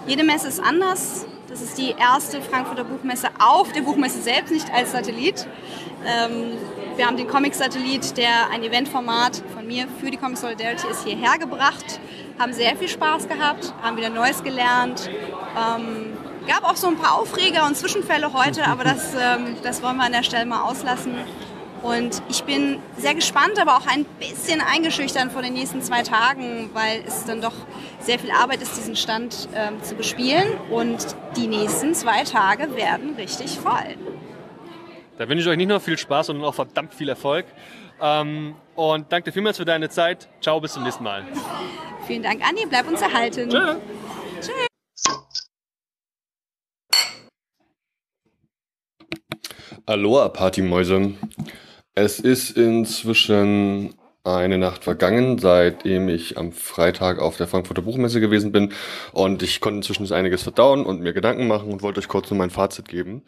Jede 0.06 0.24
Messe 0.24 0.48
ist 0.48 0.60
anders. 0.60 1.26
Das 1.48 1.62
ist 1.62 1.78
die 1.78 1.94
erste 1.98 2.42
Frankfurter 2.42 2.84
Buchmesse 2.84 3.28
auf 3.38 3.72
der 3.72 3.80
Buchmesse 3.80 4.20
selbst, 4.20 4.52
nicht 4.52 4.70
als 4.70 4.92
Satellit. 4.92 5.46
Ähm, 6.04 6.58
wir 6.96 7.06
haben 7.06 7.16
den 7.16 7.26
Comic-Satellit, 7.26 8.18
der 8.18 8.50
ein 8.52 8.62
Eventformat 8.62 9.42
von 9.54 9.66
mir 9.66 9.86
für 9.98 10.10
die 10.10 10.18
Comic 10.18 10.36
Solidarity 10.36 10.86
ist, 10.88 11.04
hierher 11.04 11.38
gebracht. 11.38 12.00
Haben 12.38 12.52
sehr 12.52 12.76
viel 12.76 12.88
Spaß 12.88 13.28
gehabt, 13.28 13.72
haben 13.80 13.96
wieder 13.96 14.10
Neues 14.10 14.44
gelernt. 14.44 15.08
Ähm, 15.08 16.18
gab 16.46 16.64
auch 16.64 16.76
so 16.76 16.88
ein 16.88 16.98
paar 16.98 17.14
Aufreger 17.18 17.64
und 17.64 17.76
Zwischenfälle 17.76 18.34
heute, 18.34 18.66
aber 18.66 18.84
das, 18.84 19.14
ähm, 19.14 19.56
das 19.62 19.82
wollen 19.82 19.96
wir 19.96 20.04
an 20.04 20.12
der 20.12 20.24
Stelle 20.24 20.44
mal 20.44 20.62
auslassen. 20.62 21.14
Und 21.82 22.22
ich 22.28 22.42
bin 22.44 22.80
sehr 22.96 23.14
gespannt, 23.14 23.60
aber 23.60 23.76
auch 23.76 23.86
ein 23.86 24.04
bisschen 24.18 24.60
eingeschüchtert 24.60 25.32
vor 25.32 25.42
den 25.42 25.52
nächsten 25.52 25.80
zwei 25.82 26.02
Tagen, 26.02 26.70
weil 26.72 27.02
es 27.06 27.24
dann 27.24 27.40
doch 27.40 27.54
sehr 28.00 28.18
viel 28.18 28.30
Arbeit 28.30 28.62
ist, 28.62 28.76
diesen 28.76 28.96
Stand 28.96 29.48
ähm, 29.54 29.82
zu 29.82 29.94
bespielen. 29.94 30.48
Und 30.70 31.16
die 31.36 31.46
nächsten 31.46 31.94
zwei 31.94 32.24
Tage 32.24 32.74
werden 32.76 33.14
richtig 33.16 33.58
voll. 33.58 33.96
Da 35.18 35.28
wünsche 35.28 35.42
ich 35.42 35.48
euch 35.48 35.56
nicht 35.56 35.68
nur 35.68 35.80
viel 35.80 35.98
Spaß, 35.98 36.26
sondern 36.26 36.44
auch 36.44 36.54
verdammt 36.54 36.94
viel 36.94 37.08
Erfolg. 37.08 37.46
Ähm, 38.00 38.54
und 38.74 39.10
danke 39.10 39.30
dir 39.30 39.32
vielmals 39.32 39.56
für 39.56 39.64
deine 39.64 39.88
Zeit. 39.88 40.28
Ciao, 40.40 40.60
bis 40.60 40.72
zum 40.72 40.84
nächsten 40.84 41.04
Mal. 41.04 41.24
Vielen 42.06 42.22
Dank, 42.22 42.46
Andi. 42.46 42.64
Bleib 42.68 42.88
uns 42.88 43.02
erhalten. 43.02 43.50
Tschö. 43.50 43.76
Tschüss. 44.40 44.68
Aloha, 49.86 50.28
Partymäuse. 50.28 51.14
Es 52.00 52.20
ist 52.20 52.56
inzwischen 52.56 53.92
eine 54.22 54.56
Nacht 54.56 54.84
vergangen, 54.84 55.36
seitdem 55.38 56.08
ich 56.08 56.38
am 56.38 56.52
Freitag 56.52 57.18
auf 57.18 57.38
der 57.38 57.48
Frankfurter 57.48 57.82
Buchmesse 57.82 58.20
gewesen 58.20 58.52
bin. 58.52 58.72
Und 59.10 59.42
ich 59.42 59.60
konnte 59.60 59.78
inzwischen 59.78 60.12
einiges 60.12 60.44
verdauen 60.44 60.86
und 60.86 61.00
mir 61.00 61.12
Gedanken 61.12 61.48
machen 61.48 61.72
und 61.72 61.82
wollte 61.82 61.98
euch 61.98 62.06
kurz 62.06 62.30
nur 62.30 62.38
mein 62.38 62.50
Fazit 62.50 62.86
geben. 62.86 63.24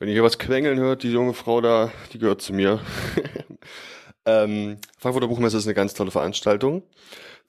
Wenn 0.00 0.08
ihr 0.08 0.14
hier 0.14 0.24
was 0.24 0.40
quengeln 0.40 0.80
hört, 0.80 1.04
die 1.04 1.12
junge 1.12 1.34
Frau 1.34 1.60
da, 1.60 1.92
die 2.12 2.18
gehört 2.18 2.42
zu 2.42 2.52
mir. 2.52 2.80
ähm, 4.26 4.78
Frankfurter 4.98 5.28
Buchmesse 5.28 5.58
ist 5.58 5.66
eine 5.66 5.74
ganz 5.74 5.94
tolle 5.94 6.10
Veranstaltung. 6.10 6.82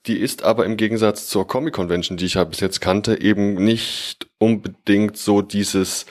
Die 0.06 0.20
ist 0.20 0.44
aber 0.44 0.64
im 0.64 0.76
Gegensatz 0.76 1.26
zur 1.26 1.48
Comic 1.48 1.74
Convention, 1.74 2.16
die 2.16 2.26
ich 2.26 2.34
ja 2.34 2.44
bis 2.44 2.60
jetzt 2.60 2.80
kannte, 2.80 3.20
eben 3.20 3.54
nicht 3.54 4.28
unbedingt 4.38 5.16
so 5.16 5.42
dieses 5.42 6.06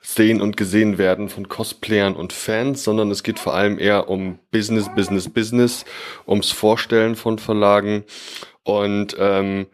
Sehen 0.00 0.40
und 0.40 0.56
gesehen 0.56 0.96
werden 0.96 1.28
von 1.28 1.48
Cosplayern 1.48 2.16
und 2.16 2.32
Fans, 2.32 2.84
sondern 2.84 3.10
es 3.10 3.22
geht 3.22 3.38
vor 3.38 3.54
allem 3.54 3.78
eher 3.78 4.08
um 4.08 4.38
Business, 4.50 4.88
Business, 4.94 5.28
Business, 5.28 5.84
ums 6.26 6.50
Vorstellen 6.50 7.16
von 7.16 7.38
Verlagen 7.38 8.04
und 8.62 9.14
ähm, 9.18 9.66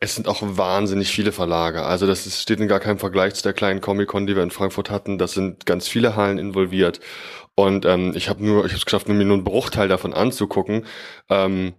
es 0.00 0.14
sind 0.14 0.28
auch 0.28 0.42
wahnsinnig 0.42 1.10
viele 1.10 1.32
Verlage. 1.32 1.82
Also 1.82 2.06
das 2.06 2.26
ist, 2.26 2.42
steht 2.42 2.60
in 2.60 2.68
gar 2.68 2.80
keinem 2.80 2.98
Vergleich 2.98 3.34
zu 3.34 3.42
der 3.42 3.52
kleinen 3.52 3.80
Comic-Con, 3.80 4.26
die 4.26 4.36
wir 4.36 4.42
in 4.42 4.50
Frankfurt 4.50 4.90
hatten. 4.90 5.18
Das 5.18 5.32
sind 5.32 5.66
ganz 5.66 5.88
viele 5.88 6.14
Hallen 6.14 6.38
involviert. 6.38 7.00
Und 7.56 7.84
ähm, 7.84 8.12
ich 8.14 8.28
habe 8.28 8.44
nur, 8.44 8.64
ich 8.64 8.70
habe 8.70 8.78
es 8.78 8.84
geschafft, 8.84 9.08
mir 9.08 9.14
nur 9.14 9.34
einen 9.34 9.44
Bruchteil 9.44 9.88
davon 9.88 10.14
anzugucken. 10.14 10.86
Ähm, 11.28 11.74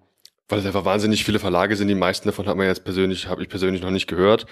weil 0.49 0.59
es 0.59 0.65
einfach 0.65 0.83
wahnsinnig 0.83 1.23
viele 1.23 1.39
Verlage 1.39 1.75
sind. 1.75 1.87
Die 1.87 1.95
meisten 1.95 2.27
davon 2.27 2.47
hat 2.47 2.57
man 2.57 2.65
jetzt 2.65 2.83
persönlich, 2.83 3.27
habe 3.27 3.43
ich 3.43 3.49
persönlich 3.49 3.81
noch 3.81 3.91
nicht 3.91 4.07
gehört. 4.07 4.47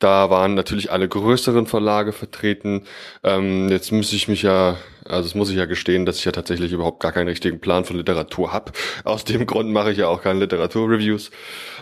Da 0.00 0.30
waren 0.30 0.54
natürlich 0.54 0.90
alle 0.90 1.08
größeren 1.08 1.66
Verlage 1.66 2.12
vertreten. 2.12 2.86
Ähm, 3.22 3.68
jetzt 3.68 3.92
muss 3.92 4.12
ich 4.14 4.28
mich 4.28 4.42
ja, 4.42 4.78
also 5.04 5.28
es 5.28 5.34
muss 5.34 5.50
ich 5.50 5.56
ja 5.56 5.66
gestehen, 5.66 6.06
dass 6.06 6.16
ich 6.16 6.24
ja 6.24 6.32
tatsächlich 6.32 6.72
überhaupt 6.72 7.00
gar 7.00 7.12
keinen 7.12 7.28
richtigen 7.28 7.60
Plan 7.60 7.84
von 7.84 7.96
Literatur 7.96 8.52
habe. 8.52 8.72
Aus 9.04 9.24
dem 9.24 9.46
Grund 9.46 9.70
mache 9.70 9.92
ich 9.92 9.98
ja 9.98 10.08
auch 10.08 10.22
keine 10.22 10.40
Literaturreviews. 10.40 11.30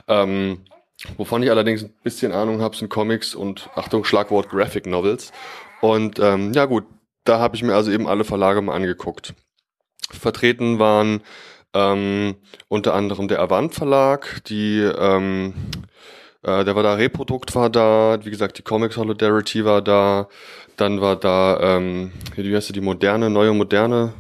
Ähm, 0.08 0.64
wovon 1.16 1.44
ich 1.44 1.50
allerdings 1.50 1.84
ein 1.84 1.94
bisschen 2.02 2.32
Ahnung 2.32 2.60
habe, 2.60 2.76
sind 2.76 2.88
Comics 2.88 3.36
und 3.36 3.70
Achtung, 3.76 4.04
Schlagwort 4.04 4.48
Graphic 4.48 4.86
Novels. 4.86 5.30
Und 5.80 6.18
ähm, 6.18 6.52
ja 6.52 6.64
gut, 6.64 6.86
da 7.22 7.38
habe 7.38 7.54
ich 7.54 7.62
mir 7.62 7.76
also 7.76 7.92
eben 7.92 8.08
alle 8.08 8.24
Verlage 8.24 8.60
mal 8.62 8.74
angeguckt. 8.74 9.34
Vertreten 10.10 10.80
waren 10.80 11.22
ähm, 11.72 12.34
unter 12.66 12.94
anderem 12.94 13.28
der 13.28 13.38
Avant 13.38 13.74
Verlag, 13.74 14.42
die 14.48 14.80
ähm, 14.80 15.54
äh, 16.48 16.64
der 16.64 16.74
war 16.74 16.82
da, 16.82 16.94
Reprodukt 16.94 17.54
war 17.54 17.70
da, 17.70 18.18
wie 18.22 18.30
gesagt, 18.30 18.58
die 18.58 18.62
Comic 18.62 18.92
Solidarity 18.92 19.64
war 19.64 19.82
da, 19.82 20.28
dann 20.76 21.00
war 21.00 21.16
da, 21.16 21.58
ähm, 21.60 22.12
wie 22.36 22.54
heißt 22.54 22.70
die, 22.70 22.72
die 22.74 22.80
moderne, 22.80 23.30
neue 23.30 23.52
moderne 23.52 24.12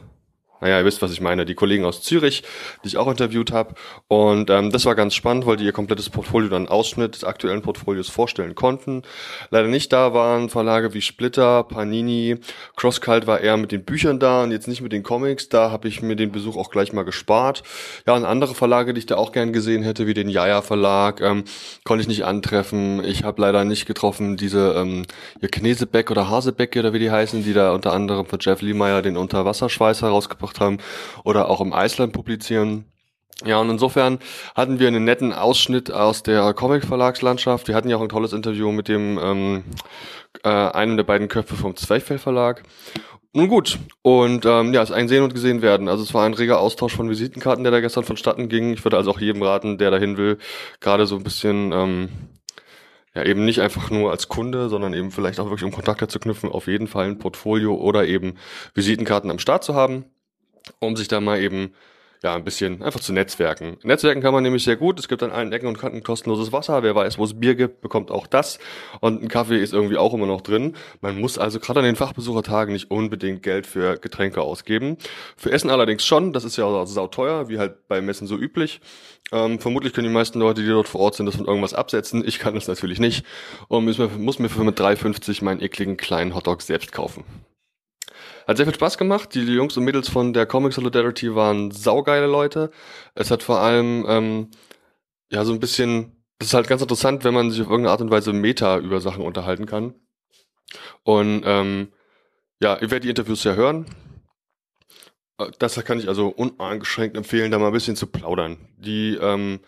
naja, 0.60 0.78
ihr 0.78 0.84
wisst, 0.84 1.02
was 1.02 1.12
ich 1.12 1.20
meine, 1.20 1.44
die 1.44 1.54
Kollegen 1.54 1.84
aus 1.84 2.02
Zürich, 2.02 2.42
die 2.82 2.88
ich 2.88 2.96
auch 2.96 3.08
interviewt 3.08 3.52
habe. 3.52 3.74
Und 4.08 4.50
ähm, 4.50 4.70
das 4.70 4.84
war 4.84 4.94
ganz 4.94 5.14
spannend, 5.14 5.46
weil 5.46 5.56
die 5.56 5.64
ihr 5.64 5.72
komplettes 5.72 6.10
Portfolio 6.10 6.48
dann 6.48 6.68
Ausschnitt 6.68 7.14
des 7.14 7.24
aktuellen 7.24 7.62
Portfolios 7.62 8.08
vorstellen 8.08 8.54
konnten. 8.54 9.02
Leider 9.50 9.68
nicht 9.68 9.92
da 9.92 10.14
waren 10.14 10.48
Verlage 10.48 10.94
wie 10.94 11.00
Splitter, 11.00 11.62
Panini, 11.62 12.38
Crosscult 12.76 13.26
war 13.26 13.40
eher 13.40 13.56
mit 13.56 13.72
den 13.72 13.84
Büchern 13.84 14.18
da 14.18 14.42
und 14.42 14.50
jetzt 14.50 14.68
nicht 14.68 14.80
mit 14.80 14.92
den 14.92 15.02
Comics. 15.02 15.48
Da 15.48 15.70
habe 15.70 15.88
ich 15.88 16.02
mir 16.02 16.16
den 16.16 16.32
Besuch 16.32 16.56
auch 16.56 16.70
gleich 16.70 16.92
mal 16.92 17.04
gespart. 17.04 17.62
Ja, 18.06 18.14
und 18.14 18.24
andere 18.24 18.54
Verlage, 18.54 18.94
die 18.94 19.00
ich 19.00 19.06
da 19.06 19.16
auch 19.16 19.32
gern 19.32 19.52
gesehen 19.52 19.82
hätte, 19.82 20.06
wie 20.06 20.14
den 20.14 20.28
Jaja 20.28 20.62
Verlag, 20.62 21.20
ähm, 21.20 21.44
konnte 21.84 22.02
ich 22.02 22.08
nicht 22.08 22.24
antreffen. 22.24 23.04
Ich 23.04 23.24
habe 23.24 23.40
leider 23.40 23.64
nicht 23.64 23.86
getroffen, 23.86 24.36
diese 24.36 24.74
ähm, 24.76 25.04
Knesebeck 25.40 26.10
oder 26.10 26.28
Hasebeck 26.28 26.76
oder 26.76 26.92
wie 26.92 26.98
die 26.98 27.10
heißen, 27.10 27.44
die 27.44 27.52
da 27.52 27.72
unter 27.72 27.92
anderem 27.92 28.26
von 28.26 28.38
Jeff 28.40 28.60
Lemire 28.60 29.02
den 29.02 29.16
Unterwasserschweiß 29.16 30.02
herausgebracht 30.02 30.47
gemacht 30.48 30.60
haben 30.60 30.78
oder 31.24 31.48
auch 31.48 31.60
im 31.60 31.72
Eisland 31.72 32.12
publizieren. 32.12 32.84
Ja, 33.44 33.60
und 33.60 33.70
insofern 33.70 34.18
hatten 34.56 34.80
wir 34.80 34.88
einen 34.88 35.04
netten 35.04 35.32
Ausschnitt 35.32 35.92
aus 35.92 36.24
der 36.24 36.52
Comic-Verlagslandschaft. 36.54 37.68
Wir 37.68 37.76
hatten 37.76 37.88
ja 37.88 37.96
auch 37.96 38.02
ein 38.02 38.08
tolles 38.08 38.32
Interview 38.32 38.72
mit 38.72 38.88
dem 38.88 39.18
ähm, 39.22 39.64
äh, 40.42 40.48
einem 40.48 40.96
der 40.96 41.04
beiden 41.04 41.28
Köpfe 41.28 41.54
vom 41.54 41.76
Zwerchfell 41.76 42.18
Verlag. 42.18 42.64
Nun 43.32 43.48
gut, 43.48 43.78
und 44.02 44.44
ähm, 44.44 44.74
ja, 44.74 44.82
es 44.82 44.90
ist 44.90 44.96
ein 44.96 45.06
Sehen 45.06 45.22
und 45.22 45.34
Gesehen 45.34 45.62
werden. 45.62 45.88
Also 45.88 46.02
es 46.02 46.14
war 46.14 46.24
ein 46.24 46.34
reger 46.34 46.58
Austausch 46.58 46.96
von 46.96 47.10
Visitenkarten, 47.10 47.62
der 47.62 47.70
da 47.70 47.80
gestern 47.80 48.02
vonstatten 48.02 48.48
ging. 48.48 48.72
Ich 48.72 48.84
würde 48.84 48.96
also 48.96 49.12
auch 49.12 49.20
jedem 49.20 49.42
raten, 49.42 49.78
der 49.78 49.92
dahin 49.92 50.16
will, 50.16 50.38
gerade 50.80 51.06
so 51.06 51.16
ein 51.16 51.22
bisschen 51.22 51.70
ähm, 51.72 52.08
ja 53.14 53.24
eben 53.24 53.44
nicht 53.44 53.60
einfach 53.60 53.90
nur 53.90 54.10
als 54.10 54.26
Kunde, 54.26 54.68
sondern 54.68 54.94
eben 54.94 55.12
vielleicht 55.12 55.38
auch 55.38 55.46
wirklich 55.46 55.64
um 55.64 55.70
Kontakte 55.70 56.08
zu 56.08 56.18
knüpfen, 56.18 56.50
auf 56.50 56.66
jeden 56.66 56.88
Fall 56.88 57.06
ein 57.06 57.18
Portfolio 57.18 57.76
oder 57.76 58.06
eben 58.06 58.34
Visitenkarten 58.74 59.30
am 59.30 59.38
Start 59.38 59.62
zu 59.62 59.74
haben 59.74 60.06
um 60.78 60.96
sich 60.96 61.08
da 61.08 61.20
mal 61.20 61.40
eben 61.40 61.72
ja, 62.22 62.34
ein 62.34 62.44
bisschen 62.44 62.82
einfach 62.82 63.00
zu 63.00 63.12
netzwerken. 63.12 63.76
Netzwerken 63.82 64.20
kann 64.20 64.34
man 64.34 64.42
nämlich 64.42 64.64
sehr 64.64 64.76
gut. 64.76 64.98
Es 64.98 65.08
gibt 65.08 65.22
an 65.22 65.30
allen 65.30 65.52
Ecken 65.52 65.68
und 65.68 65.78
Kanten 65.78 66.02
kostenloses 66.02 66.52
Wasser. 66.52 66.82
Wer 66.82 66.94
weiß, 66.94 67.18
wo 67.18 67.24
es 67.24 67.38
Bier 67.38 67.54
gibt, 67.54 67.80
bekommt 67.80 68.10
auch 68.10 68.26
das. 68.26 68.58
Und 69.00 69.22
ein 69.22 69.28
Kaffee 69.28 69.62
ist 69.62 69.72
irgendwie 69.72 69.98
auch 69.98 70.14
immer 70.14 70.26
noch 70.26 70.40
drin. 70.40 70.74
Man 71.00 71.20
muss 71.20 71.38
also 71.38 71.60
gerade 71.60 71.80
an 71.80 71.86
den 71.86 71.96
Fachbesuchertagen 71.96 72.72
nicht 72.72 72.90
unbedingt 72.90 73.42
Geld 73.42 73.66
für 73.66 73.98
Getränke 73.98 74.42
ausgeben. 74.42 74.96
Für 75.36 75.52
Essen 75.52 75.70
allerdings 75.70 76.04
schon. 76.04 76.32
Das 76.32 76.44
ist 76.44 76.56
ja 76.56 76.86
sauteuer, 76.86 77.48
wie 77.48 77.58
halt 77.58 77.86
bei 77.86 78.00
Messen 78.00 78.26
so 78.26 78.36
üblich. 78.36 78.80
Ähm, 79.30 79.60
vermutlich 79.60 79.92
können 79.92 80.08
die 80.08 80.14
meisten 80.14 80.40
Leute, 80.40 80.62
die 80.62 80.68
dort 80.68 80.88
vor 80.88 81.02
Ort 81.02 81.14
sind, 81.14 81.26
das 81.26 81.36
von 81.36 81.46
irgendwas 81.46 81.74
absetzen. 81.74 82.26
Ich 82.26 82.40
kann 82.40 82.54
das 82.54 82.66
natürlich 82.66 82.98
nicht. 82.98 83.24
Und 83.68 83.84
muss 83.84 83.98
mir, 83.98 84.08
muss 84.08 84.38
mir 84.40 84.48
für 84.48 84.64
mit 84.64 84.80
3,50 84.80 85.44
meinen 85.44 85.60
ekligen 85.60 85.96
kleinen 85.96 86.34
Hotdog 86.34 86.62
selbst 86.62 86.90
kaufen. 86.90 87.24
Hat 88.48 88.56
sehr 88.56 88.64
viel 88.64 88.74
Spaß 88.74 88.96
gemacht. 88.96 89.34
Die 89.34 89.42
Jungs 89.42 89.76
und 89.76 89.84
Mädels 89.84 90.08
von 90.08 90.32
der 90.32 90.46
Comic 90.46 90.72
Solidarity 90.72 91.34
waren 91.34 91.70
saugeile 91.70 92.26
Leute. 92.26 92.70
Es 93.14 93.30
hat 93.30 93.42
vor 93.42 93.58
allem, 93.58 94.06
ähm, 94.08 94.50
ja, 95.30 95.44
so 95.44 95.52
ein 95.52 95.60
bisschen, 95.60 96.16
das 96.38 96.48
ist 96.48 96.54
halt 96.54 96.66
ganz 96.66 96.80
interessant, 96.80 97.24
wenn 97.24 97.34
man 97.34 97.50
sich 97.50 97.60
auf 97.60 97.66
irgendeine 97.66 97.90
Art 97.90 98.00
und 98.00 98.10
Weise 98.10 98.32
Meta 98.32 98.78
über 98.78 99.02
Sachen 99.02 99.22
unterhalten 99.22 99.66
kann. 99.66 99.94
Und 101.02 101.42
ähm, 101.44 101.92
ja, 102.62 102.76
ihr 102.76 102.90
werdet 102.90 103.04
die 103.04 103.10
Interviews 103.10 103.44
ja 103.44 103.52
hören. 103.52 103.84
Äh, 105.38 105.50
das 105.58 105.74
kann 105.84 105.98
ich 105.98 106.08
also 106.08 106.28
uneingeschränkt 106.28 107.18
empfehlen, 107.18 107.50
da 107.50 107.58
mal 107.58 107.66
ein 107.66 107.72
bisschen 107.74 107.96
zu 107.96 108.06
plaudern. 108.06 108.56
Die 108.78 109.14
ähm, 109.20 109.60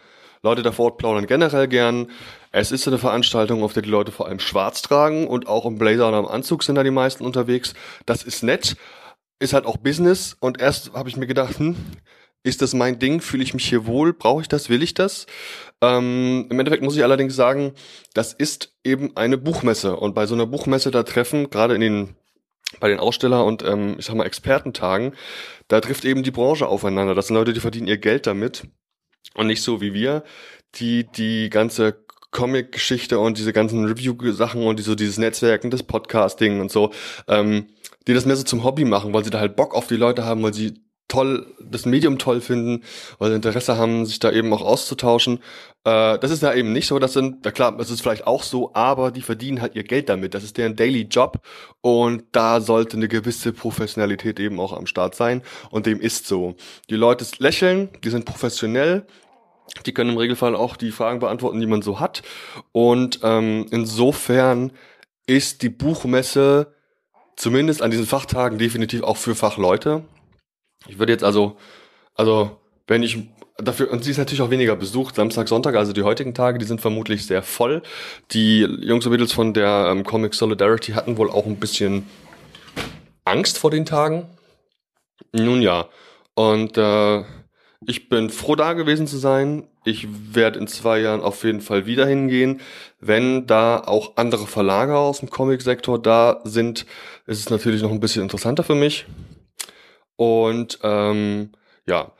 Leute 0.42 0.62
da 0.62 0.72
vor 0.72 0.86
Ort 0.86 0.96
plaudern 0.96 1.26
generell 1.26 1.68
gern. 1.68 2.10
Es 2.52 2.72
ist 2.72 2.86
eine 2.88 2.98
Veranstaltung, 2.98 3.62
auf 3.62 3.72
der 3.72 3.82
die 3.82 3.90
Leute 3.90 4.10
vor 4.10 4.26
allem 4.26 4.40
schwarz 4.40 4.82
tragen 4.82 5.28
und 5.28 5.46
auch 5.46 5.66
im 5.66 5.78
Blazer 5.78 6.08
oder 6.08 6.18
im 6.18 6.26
Anzug 6.26 6.64
sind 6.64 6.74
da 6.74 6.82
die 6.82 6.90
meisten 6.90 7.24
unterwegs. 7.24 7.74
Das 8.06 8.24
ist 8.24 8.42
nett, 8.42 8.76
ist 9.38 9.52
halt 9.52 9.66
auch 9.66 9.76
Business 9.76 10.36
und 10.40 10.60
erst 10.60 10.92
habe 10.92 11.08
ich 11.08 11.16
mir 11.16 11.28
gedacht, 11.28 11.58
hm, 11.58 11.76
ist 12.42 12.62
das 12.62 12.74
mein 12.74 12.98
Ding? 12.98 13.20
Fühle 13.20 13.44
ich 13.44 13.54
mich 13.54 13.68
hier 13.68 13.86
wohl? 13.86 14.12
Brauche 14.12 14.42
ich 14.42 14.48
das? 14.48 14.68
Will 14.68 14.82
ich 14.82 14.94
das? 14.94 15.26
Ähm, 15.80 16.46
Im 16.50 16.58
Endeffekt 16.58 16.82
muss 16.82 16.96
ich 16.96 17.04
allerdings 17.04 17.36
sagen, 17.36 17.72
das 18.14 18.32
ist 18.32 18.74
eben 18.82 19.16
eine 19.16 19.38
Buchmesse 19.38 19.94
und 19.96 20.14
bei 20.14 20.26
so 20.26 20.34
einer 20.34 20.46
Buchmesse 20.46 20.90
da 20.90 21.02
treffen, 21.04 21.50
gerade 21.50 21.74
in 21.74 21.80
den 21.80 22.16
bei 22.78 22.88
den 22.88 23.00
Aussteller 23.00 23.44
und 23.44 23.64
ähm, 23.64 23.96
ich 23.98 24.06
sag 24.06 24.14
mal 24.14 24.26
Expertentagen, 24.26 25.14
da 25.66 25.80
trifft 25.80 26.04
eben 26.04 26.22
die 26.22 26.30
Branche 26.30 26.68
aufeinander. 26.68 27.14
Das 27.14 27.26
sind 27.26 27.36
Leute, 27.36 27.52
die 27.52 27.60
verdienen 27.60 27.88
ihr 27.88 27.98
Geld 27.98 28.26
damit 28.26 28.64
und 29.34 29.48
nicht 29.48 29.62
so 29.62 29.80
wie 29.80 29.92
wir, 29.92 30.22
die 30.76 31.04
die 31.04 31.50
ganze 31.50 32.04
Comic-Geschichte 32.30 33.18
und 33.18 33.38
diese 33.38 33.52
ganzen 33.52 33.84
Review-Sachen 33.84 34.62
und 34.66 34.78
die, 34.78 34.82
so 34.82 34.94
dieses 34.94 35.18
Netzwerken, 35.18 35.70
das 35.70 35.82
Podcasting 35.82 36.60
und 36.60 36.70
so, 36.70 36.90
ähm, 37.28 37.66
die 38.06 38.14
das 38.14 38.26
mehr 38.26 38.36
so 38.36 38.44
zum 38.44 38.64
Hobby 38.64 38.84
machen, 38.84 39.12
weil 39.12 39.24
sie 39.24 39.30
da 39.30 39.40
halt 39.40 39.56
Bock 39.56 39.74
auf 39.74 39.86
die 39.86 39.96
Leute 39.96 40.24
haben, 40.24 40.42
weil 40.42 40.54
sie 40.54 40.80
toll, 41.10 41.46
das 41.60 41.84
Medium 41.84 42.18
toll 42.18 42.40
finden, 42.40 42.84
weil 43.18 43.30
sie 43.30 43.36
Interesse 43.36 43.76
haben, 43.76 44.06
sich 44.06 44.18
da 44.20 44.30
eben 44.30 44.52
auch 44.52 44.62
auszutauschen. 44.62 45.40
Äh, 45.84 46.18
das 46.18 46.30
ist 46.30 46.42
ja 46.42 46.54
eben 46.54 46.72
nicht 46.72 46.86
so. 46.86 46.98
Das 46.98 47.12
sind, 47.12 47.38
na 47.44 47.50
klar, 47.50 47.76
das 47.76 47.90
ist 47.90 48.00
vielleicht 48.00 48.26
auch 48.26 48.42
so, 48.42 48.72
aber 48.74 49.10
die 49.10 49.22
verdienen 49.22 49.60
halt 49.60 49.74
ihr 49.74 49.82
Geld 49.82 50.08
damit. 50.08 50.34
Das 50.34 50.44
ist 50.44 50.56
deren 50.56 50.76
Daily 50.76 51.02
Job 51.02 51.42
und 51.80 52.24
da 52.32 52.60
sollte 52.60 52.96
eine 52.96 53.08
gewisse 53.08 53.52
Professionalität 53.52 54.40
eben 54.40 54.60
auch 54.60 54.72
am 54.72 54.86
Start 54.86 55.14
sein 55.14 55.42
und 55.70 55.86
dem 55.86 56.00
ist 56.00 56.26
so. 56.26 56.54
Die 56.88 56.96
Leute 56.96 57.26
lächeln, 57.38 57.90
die 58.04 58.10
sind 58.10 58.24
professionell, 58.24 59.04
die 59.86 59.92
können 59.92 60.10
im 60.10 60.16
Regelfall 60.16 60.54
auch 60.56 60.76
die 60.76 60.90
Fragen 60.90 61.20
beantworten, 61.20 61.60
die 61.60 61.66
man 61.66 61.82
so 61.82 62.00
hat. 62.00 62.22
Und 62.72 63.20
ähm, 63.22 63.66
insofern 63.70 64.72
ist 65.26 65.62
die 65.62 65.68
Buchmesse 65.68 66.74
zumindest 67.36 67.82
an 67.82 67.90
diesen 67.90 68.06
Fachtagen 68.06 68.58
definitiv 68.58 69.02
auch 69.02 69.16
für 69.16 69.34
Fachleute. 69.34 70.04
Ich 70.86 70.98
würde 70.98 71.12
jetzt 71.12 71.24
also, 71.24 71.56
also 72.14 72.58
wenn 72.86 73.02
ich 73.02 73.18
dafür, 73.56 73.90
und 73.90 74.04
sie 74.04 74.10
ist 74.10 74.18
natürlich 74.18 74.42
auch 74.42 74.50
weniger 74.50 74.76
besucht, 74.76 75.14
Samstag, 75.14 75.48
Sonntag, 75.48 75.76
also 75.76 75.92
die 75.92 76.02
heutigen 76.02 76.34
Tage, 76.34 76.58
die 76.58 76.64
sind 76.64 76.80
vermutlich 76.80 77.26
sehr 77.26 77.42
voll. 77.42 77.82
Die 78.32 78.60
Jungs 78.60 79.06
und 79.06 79.12
Mädels 79.12 79.32
von 79.32 79.54
der 79.54 79.88
ähm, 79.90 80.04
Comic 80.04 80.34
Solidarity 80.34 80.92
hatten 80.92 81.16
wohl 81.16 81.30
auch 81.30 81.46
ein 81.46 81.56
bisschen 81.56 82.06
Angst 83.24 83.58
vor 83.58 83.70
den 83.70 83.86
Tagen. 83.86 84.26
Nun 85.32 85.62
ja, 85.62 85.88
und 86.34 86.76
äh, 86.76 87.24
ich 87.86 88.08
bin 88.08 88.28
froh 88.30 88.56
da 88.56 88.74
gewesen 88.74 89.06
zu 89.06 89.16
sein. 89.16 89.66
Ich 89.84 90.06
werde 90.34 90.58
in 90.58 90.66
zwei 90.66 91.00
Jahren 91.00 91.22
auf 91.22 91.44
jeden 91.44 91.62
Fall 91.62 91.86
wieder 91.86 92.06
hingehen. 92.06 92.60
Wenn 93.00 93.46
da 93.46 93.78
auch 93.78 94.16
andere 94.16 94.46
Verlage 94.46 94.96
aus 94.96 95.20
dem 95.20 95.30
Comic-Sektor 95.30 96.00
da 96.00 96.40
sind, 96.44 96.84
ist 97.26 97.38
es 97.38 97.50
natürlich 97.50 97.82
noch 97.82 97.90
ein 97.90 98.00
bisschen 98.00 98.22
interessanter 98.22 98.64
für 98.64 98.74
mich. 98.74 99.06
Und 100.16 100.78
ähm, 100.82 101.52
ja, 101.86 102.12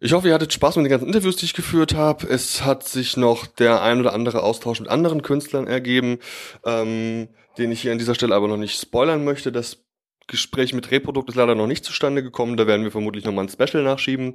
ich 0.00 0.12
hoffe, 0.12 0.28
ihr 0.28 0.34
hattet 0.34 0.52
Spaß 0.52 0.76
mit 0.76 0.86
den 0.86 0.90
ganzen 0.90 1.06
Interviews, 1.06 1.36
die 1.36 1.46
ich 1.46 1.54
geführt 1.54 1.94
habe. 1.94 2.26
Es 2.28 2.64
hat 2.64 2.82
sich 2.82 3.16
noch 3.16 3.46
der 3.46 3.82
ein 3.82 4.00
oder 4.00 4.12
andere 4.12 4.42
Austausch 4.42 4.80
mit 4.80 4.90
anderen 4.90 5.22
Künstlern 5.22 5.68
ergeben, 5.68 6.18
ähm, 6.64 7.28
den 7.58 7.70
ich 7.70 7.82
hier 7.82 7.92
an 7.92 7.98
dieser 7.98 8.16
Stelle 8.16 8.34
aber 8.34 8.48
noch 8.48 8.56
nicht 8.56 8.78
spoilern 8.78 9.24
möchte. 9.24 9.52
Das 9.52 9.85
Gespräch 10.26 10.72
mit 10.72 10.90
Reprodukt 10.90 11.28
ist 11.28 11.36
leider 11.36 11.54
noch 11.54 11.66
nicht 11.66 11.84
zustande 11.84 12.22
gekommen. 12.22 12.56
Da 12.56 12.66
werden 12.66 12.82
wir 12.82 12.90
vermutlich 12.90 13.24
nochmal 13.24 13.46
ein 13.46 13.48
Special 13.48 13.82
nachschieben. 13.82 14.34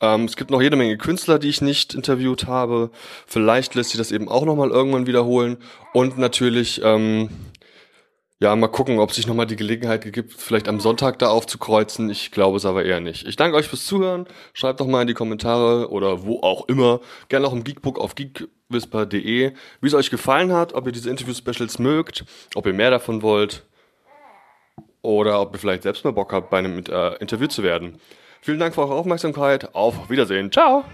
Ähm, 0.00 0.24
es 0.24 0.36
gibt 0.36 0.50
noch 0.50 0.62
jede 0.62 0.76
Menge 0.76 0.96
Künstler, 0.96 1.38
die 1.38 1.48
ich 1.48 1.60
nicht 1.60 1.94
interviewt 1.94 2.46
habe. 2.46 2.90
Vielleicht 3.26 3.74
lässt 3.74 3.90
sich 3.90 3.98
das 3.98 4.12
eben 4.12 4.28
auch 4.28 4.44
nochmal 4.44 4.70
irgendwann 4.70 5.06
wiederholen. 5.06 5.58
Und 5.92 6.18
natürlich 6.18 6.80
ähm, 6.84 7.30
ja, 8.40 8.54
mal 8.54 8.68
gucken, 8.68 8.98
ob 8.98 9.12
sich 9.12 9.26
nochmal 9.26 9.46
die 9.46 9.56
Gelegenheit 9.56 10.12
gibt, 10.12 10.34
vielleicht 10.34 10.68
am 10.68 10.78
Sonntag 10.78 11.18
da 11.18 11.28
aufzukreuzen. 11.28 12.10
Ich 12.10 12.30
glaube 12.30 12.56
es 12.56 12.66
aber 12.66 12.84
eher 12.84 13.00
nicht. 13.00 13.26
Ich 13.26 13.36
danke 13.36 13.56
euch 13.56 13.66
fürs 13.66 13.86
Zuhören. 13.86 14.26
Schreibt 14.52 14.80
doch 14.80 14.86
mal 14.86 15.02
in 15.02 15.08
die 15.08 15.14
Kommentare 15.14 15.90
oder 15.90 16.24
wo 16.24 16.40
auch 16.40 16.68
immer. 16.68 17.00
Gerne 17.28 17.46
auch 17.46 17.52
im 17.52 17.64
Geekbook 17.64 17.98
auf 17.98 18.14
geekwhisper.de, 18.14 19.52
wie 19.80 19.86
es 19.86 19.94
euch 19.94 20.10
gefallen 20.10 20.52
hat, 20.52 20.74
ob 20.74 20.86
ihr 20.86 20.92
diese 20.92 21.10
Interview-Specials 21.10 21.78
mögt, 21.78 22.24
ob 22.54 22.66
ihr 22.66 22.72
mehr 22.72 22.90
davon 22.90 23.22
wollt 23.22 23.64
oder 25.04 25.40
ob 25.40 25.54
ihr 25.54 25.58
vielleicht 25.58 25.82
selbst 25.82 26.04
mal 26.04 26.12
Bock 26.12 26.32
habt, 26.32 26.50
bei 26.50 26.58
einem 26.58 26.82
äh, 26.88 27.16
Interview 27.16 27.46
zu 27.46 27.62
werden. 27.62 28.00
Vielen 28.40 28.58
Dank 28.58 28.74
für 28.74 28.82
eure 28.82 28.94
Aufmerksamkeit. 28.94 29.74
Auf 29.74 30.10
Wiedersehen. 30.10 30.50
Ciao. 30.50 30.84